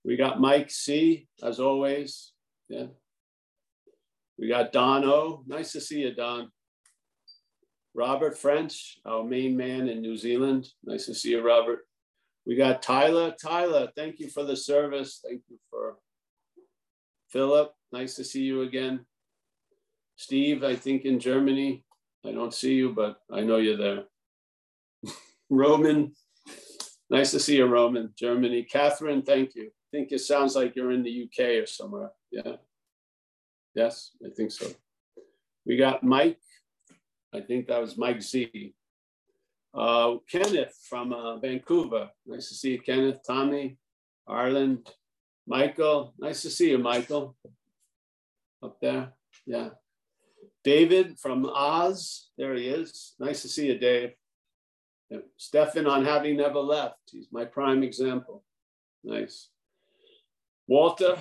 We 0.04 0.16
got 0.16 0.40
Mike 0.40 0.70
C, 0.70 1.28
as 1.42 1.58
always. 1.60 2.32
Yeah. 2.68 2.86
We 4.38 4.48
got 4.48 4.72
Don 4.72 5.04
O. 5.04 5.44
Nice 5.46 5.72
to 5.72 5.80
see 5.80 6.00
you, 6.00 6.14
Don. 6.14 6.50
Robert 7.94 8.36
French, 8.36 8.98
our 9.06 9.24
main 9.24 9.56
man 9.56 9.88
in 9.88 10.02
New 10.02 10.16
Zealand. 10.16 10.68
Nice 10.84 11.06
to 11.06 11.14
see 11.14 11.30
you, 11.30 11.46
Robert. 11.46 11.85
We 12.46 12.54
got 12.54 12.80
Tyler. 12.80 13.34
Tyler, 13.40 13.88
thank 13.96 14.20
you 14.20 14.28
for 14.28 14.44
the 14.44 14.56
service. 14.56 15.20
Thank 15.26 15.42
you 15.48 15.58
for 15.68 15.96
Philip. 17.28 17.72
Nice 17.92 18.14
to 18.16 18.24
see 18.24 18.42
you 18.42 18.62
again. 18.62 19.04
Steve, 20.14 20.62
I 20.62 20.76
think 20.76 21.04
in 21.04 21.18
Germany. 21.18 21.84
I 22.24 22.32
don't 22.32 22.54
see 22.54 22.74
you, 22.74 22.92
but 22.92 23.18
I 23.32 23.40
know 23.40 23.56
you're 23.56 23.76
there. 23.76 24.04
Roman, 25.50 26.12
nice 27.10 27.32
to 27.32 27.40
see 27.40 27.56
you, 27.56 27.66
Roman. 27.66 28.12
Germany. 28.16 28.62
Catherine, 28.62 29.22
thank 29.22 29.54
you. 29.54 29.66
I 29.66 29.96
think 29.96 30.12
it 30.12 30.20
sounds 30.20 30.54
like 30.54 30.76
you're 30.76 30.92
in 30.92 31.02
the 31.02 31.24
UK 31.24 31.62
or 31.62 31.66
somewhere. 31.66 32.10
Yeah. 32.30 32.56
Yes, 33.74 34.12
I 34.24 34.30
think 34.30 34.52
so. 34.52 34.68
We 35.66 35.76
got 35.76 36.02
Mike. 36.02 36.40
I 37.34 37.40
think 37.40 37.66
that 37.66 37.80
was 37.80 37.98
Mike 37.98 38.22
Z. 38.22 38.74
Uh, 39.76 40.16
Kenneth 40.30 40.74
from 40.88 41.12
uh, 41.12 41.36
Vancouver. 41.36 42.08
Nice 42.26 42.48
to 42.48 42.54
see 42.54 42.72
you, 42.72 42.80
Kenneth. 42.80 43.20
Tommy, 43.26 43.76
Ireland. 44.26 44.88
Michael, 45.46 46.14
nice 46.18 46.42
to 46.42 46.50
see 46.50 46.70
you, 46.70 46.78
Michael. 46.78 47.36
Up 48.62 48.78
there, 48.80 49.12
yeah. 49.46 49.68
David 50.64 51.18
from 51.20 51.46
Oz, 51.46 52.30
there 52.36 52.54
he 52.54 52.66
is. 52.66 53.14
Nice 53.20 53.42
to 53.42 53.48
see 53.48 53.66
you, 53.68 53.78
Dave. 53.78 54.14
Yeah. 55.10 55.18
Stefan 55.36 55.86
on 55.86 56.04
having 56.04 56.38
never 56.38 56.58
left. 56.58 56.98
He's 57.12 57.28
my 57.30 57.44
prime 57.44 57.84
example. 57.84 58.42
Nice. 59.04 59.50
Walter, 60.66 61.16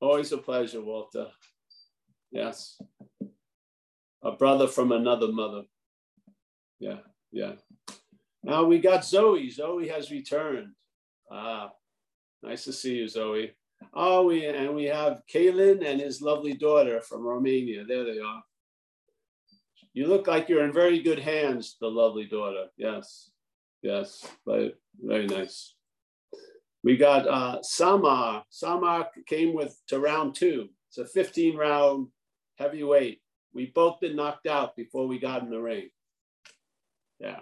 always 0.00 0.32
a 0.32 0.38
pleasure, 0.38 0.80
Walter. 0.82 1.28
Yes. 2.32 2.80
A 4.24 4.32
brother 4.32 4.66
from 4.66 4.90
another 4.90 5.30
mother. 5.30 5.62
Yeah. 6.80 6.98
Yeah. 7.32 7.52
Now 8.42 8.64
we 8.64 8.78
got 8.78 9.04
Zoe. 9.04 9.50
Zoe 9.50 9.88
has 9.88 10.10
returned. 10.10 10.72
Ah, 11.30 11.72
nice 12.42 12.64
to 12.64 12.72
see 12.72 12.96
you, 12.96 13.08
Zoe. 13.08 13.52
Oh, 13.92 14.26
we 14.26 14.46
and 14.46 14.74
we 14.74 14.84
have 14.84 15.22
Kalen 15.32 15.84
and 15.84 16.00
his 16.00 16.22
lovely 16.22 16.54
daughter 16.54 17.00
from 17.00 17.22
Romania. 17.22 17.84
There 17.84 18.04
they 18.04 18.20
are. 18.20 18.42
You 19.92 20.06
look 20.06 20.26
like 20.26 20.48
you're 20.48 20.64
in 20.64 20.72
very 20.72 21.00
good 21.00 21.18
hands, 21.18 21.76
the 21.80 21.88
lovely 21.88 22.26
daughter. 22.26 22.66
Yes, 22.76 23.30
yes, 23.82 24.26
very, 24.46 24.74
very 25.00 25.26
nice. 25.26 25.74
We 26.84 26.96
got 26.96 27.26
uh, 27.26 27.62
Samar. 27.62 28.44
Samar 28.50 29.08
came 29.26 29.54
with 29.54 29.76
to 29.88 29.98
round 29.98 30.34
two. 30.34 30.68
It's 30.88 30.98
a 30.98 31.06
15 31.06 31.56
round 31.56 32.08
heavyweight. 32.58 33.20
We 33.52 33.72
both 33.74 34.00
been 34.00 34.16
knocked 34.16 34.46
out 34.46 34.76
before 34.76 35.08
we 35.08 35.18
got 35.18 35.42
in 35.42 35.50
the 35.50 35.60
ring. 35.60 35.88
Yeah, 37.20 37.40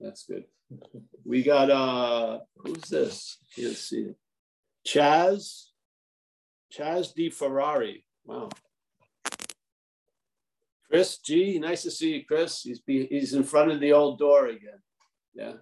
that's 0.00 0.24
good. 0.24 0.44
We 1.24 1.42
got 1.42 1.70
uh 1.70 2.40
who's 2.56 2.82
this? 2.82 3.38
Let's 3.58 3.80
see. 3.88 4.14
Chaz. 4.86 5.66
Chaz 6.76 7.14
D. 7.14 7.30
Ferrari. 7.30 8.04
Wow. 8.24 8.48
Chris 10.90 11.18
G, 11.18 11.58
nice 11.58 11.82
to 11.84 11.90
see 11.90 12.16
you, 12.16 12.24
Chris. 12.26 12.62
He's 12.62 12.80
be, 12.80 13.06
he's 13.06 13.32
in 13.32 13.44
front 13.44 13.70
of 13.70 13.80
the 13.80 13.92
old 13.92 14.18
door 14.18 14.48
again. 14.48 14.80
Yeah. 15.34 15.54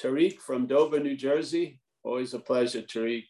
Tariq 0.00 0.38
from 0.38 0.66
Dover, 0.66 1.00
New 1.00 1.16
Jersey. 1.16 1.80
Always 2.04 2.34
a 2.34 2.38
pleasure, 2.38 2.82
Tariq. 2.82 3.24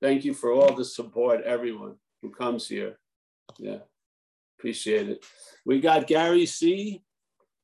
Thank 0.00 0.24
you 0.24 0.34
for 0.34 0.52
all 0.52 0.74
the 0.74 0.84
support, 0.84 1.42
everyone 1.42 1.96
who 2.22 2.30
comes 2.30 2.68
here. 2.68 2.98
Yeah, 3.58 3.78
appreciate 4.58 5.08
it. 5.08 5.24
We 5.64 5.80
got 5.80 6.06
Gary 6.06 6.46
C. 6.46 7.02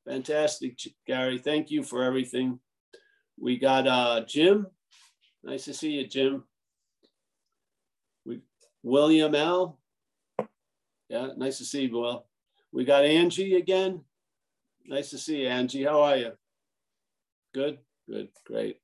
Fantastic, 0.06 0.78
Gary. 1.06 1.38
Thank 1.38 1.70
you 1.70 1.82
for 1.82 2.02
everything. 2.02 2.58
We 3.38 3.58
got 3.58 3.86
uh, 3.86 4.24
Jim. 4.26 4.66
Nice 5.44 5.64
to 5.66 5.74
see 5.74 5.92
you, 5.92 6.06
Jim. 6.06 6.44
We 8.24 8.40
William 8.82 9.34
L. 9.34 9.78
Yeah, 11.08 11.28
nice 11.36 11.58
to 11.58 11.64
see 11.64 11.82
you, 11.82 11.92
Will. 11.92 12.26
We 12.72 12.84
got 12.84 13.04
Angie 13.04 13.56
again. 13.56 14.02
Nice 14.86 15.10
to 15.10 15.18
see 15.18 15.42
you, 15.42 15.48
Angie. 15.48 15.84
How 15.84 16.02
are 16.02 16.16
you? 16.16 16.32
Good, 17.54 17.78
good, 18.08 18.28
great. 18.46 18.78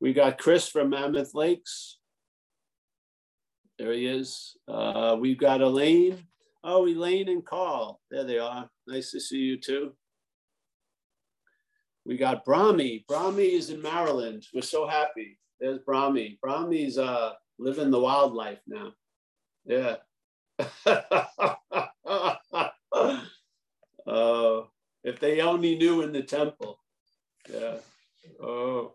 We 0.00 0.12
got 0.12 0.38
Chris 0.38 0.68
from 0.68 0.90
Mammoth 0.90 1.34
Lakes. 1.34 1.98
There 3.78 3.92
he 3.92 4.06
is. 4.06 4.56
Uh, 4.66 5.16
we've 5.18 5.38
got 5.38 5.60
Elaine. 5.60 6.26
Oh, 6.64 6.86
Elaine 6.86 7.28
and 7.28 7.44
Carl. 7.44 8.00
There 8.10 8.24
they 8.24 8.38
are. 8.38 8.68
Nice 8.86 9.12
to 9.12 9.20
see 9.20 9.38
you 9.38 9.58
too. 9.58 9.92
We 12.08 12.16
got 12.16 12.44
Brahmi. 12.46 13.04
Brahmi 13.06 13.52
is 13.52 13.68
in 13.68 13.82
Maryland. 13.82 14.46
We're 14.54 14.62
so 14.62 14.88
happy. 14.88 15.38
There's 15.60 15.80
Brahmi. 15.86 16.38
Brahmi's 16.42 16.96
uh, 16.96 17.34
living 17.58 17.90
the 17.90 18.00
wildlife 18.00 18.60
now. 18.66 18.94
Yeah. 19.66 19.96
uh, 20.86 20.94
if 25.04 25.20
they 25.20 25.42
only 25.42 25.76
knew 25.76 26.00
in 26.00 26.12
the 26.12 26.22
temple. 26.22 26.80
Yeah. 27.52 27.76
Oh, 28.42 28.94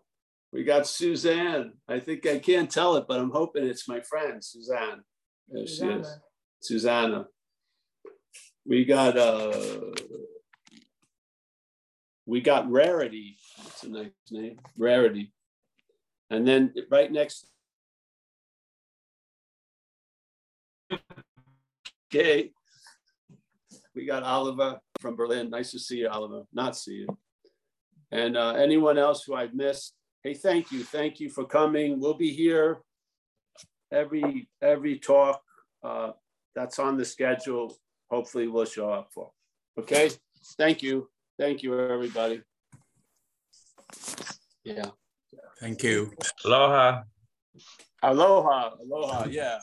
we 0.52 0.64
got 0.64 0.88
Suzanne. 0.88 1.74
I 1.88 2.00
think 2.00 2.26
I 2.26 2.40
can't 2.40 2.68
tell 2.70 2.96
it, 2.96 3.04
but 3.06 3.20
I'm 3.20 3.30
hoping 3.30 3.64
it's 3.64 3.86
my 3.86 4.00
friend, 4.00 4.44
Suzanne. 4.44 5.04
There 5.48 5.68
she 5.68 5.84
is. 5.84 6.18
Susanna. 6.60 7.28
We 8.66 8.84
got 8.84 9.16
uh 9.16 9.92
we 12.26 12.40
got 12.40 12.70
Rarity. 12.70 13.36
That's 13.58 13.82
a 13.84 13.88
nice 13.88 14.10
name, 14.30 14.58
Rarity. 14.78 15.32
And 16.30 16.46
then 16.46 16.72
right 16.90 17.12
next, 17.12 17.46
okay, 22.12 22.50
we 23.94 24.06
got 24.06 24.22
Oliver 24.22 24.80
from 25.00 25.16
Berlin. 25.16 25.50
Nice 25.50 25.70
to 25.72 25.78
see 25.78 25.98
you, 25.98 26.08
Oliver. 26.08 26.42
Not 26.52 26.76
see 26.76 27.04
you. 27.06 27.18
And 28.10 28.36
uh, 28.36 28.52
anyone 28.52 28.98
else 28.98 29.24
who 29.24 29.34
I've 29.34 29.54
missed, 29.54 29.94
hey, 30.22 30.34
thank 30.34 30.72
you. 30.72 30.82
Thank 30.82 31.20
you 31.20 31.28
for 31.28 31.44
coming. 31.44 32.00
We'll 32.00 32.14
be 32.14 32.32
here 32.32 32.78
every 33.92 34.48
every 34.62 34.98
talk 34.98 35.40
uh, 35.82 36.12
that's 36.54 36.78
on 36.78 36.96
the 36.96 37.04
schedule. 37.04 37.76
Hopefully 38.10 38.48
we'll 38.48 38.64
show 38.64 38.90
up 38.90 39.08
for. 39.12 39.30
Okay, 39.78 40.10
thank 40.56 40.82
you. 40.82 41.08
Thank 41.38 41.62
you, 41.62 41.78
everybody. 41.78 42.42
Yeah. 44.64 44.90
Thank 45.60 45.82
you. 45.82 46.12
Aloha. 46.44 47.02
Aloha. 48.02 48.70
Aloha. 48.80 49.26
Yeah. 49.28 49.58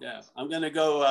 Yeah. 0.00 0.22
I'm 0.36 0.48
going 0.48 0.62
to 0.62 0.70
go. 0.70 1.00
Uh, 1.00 1.02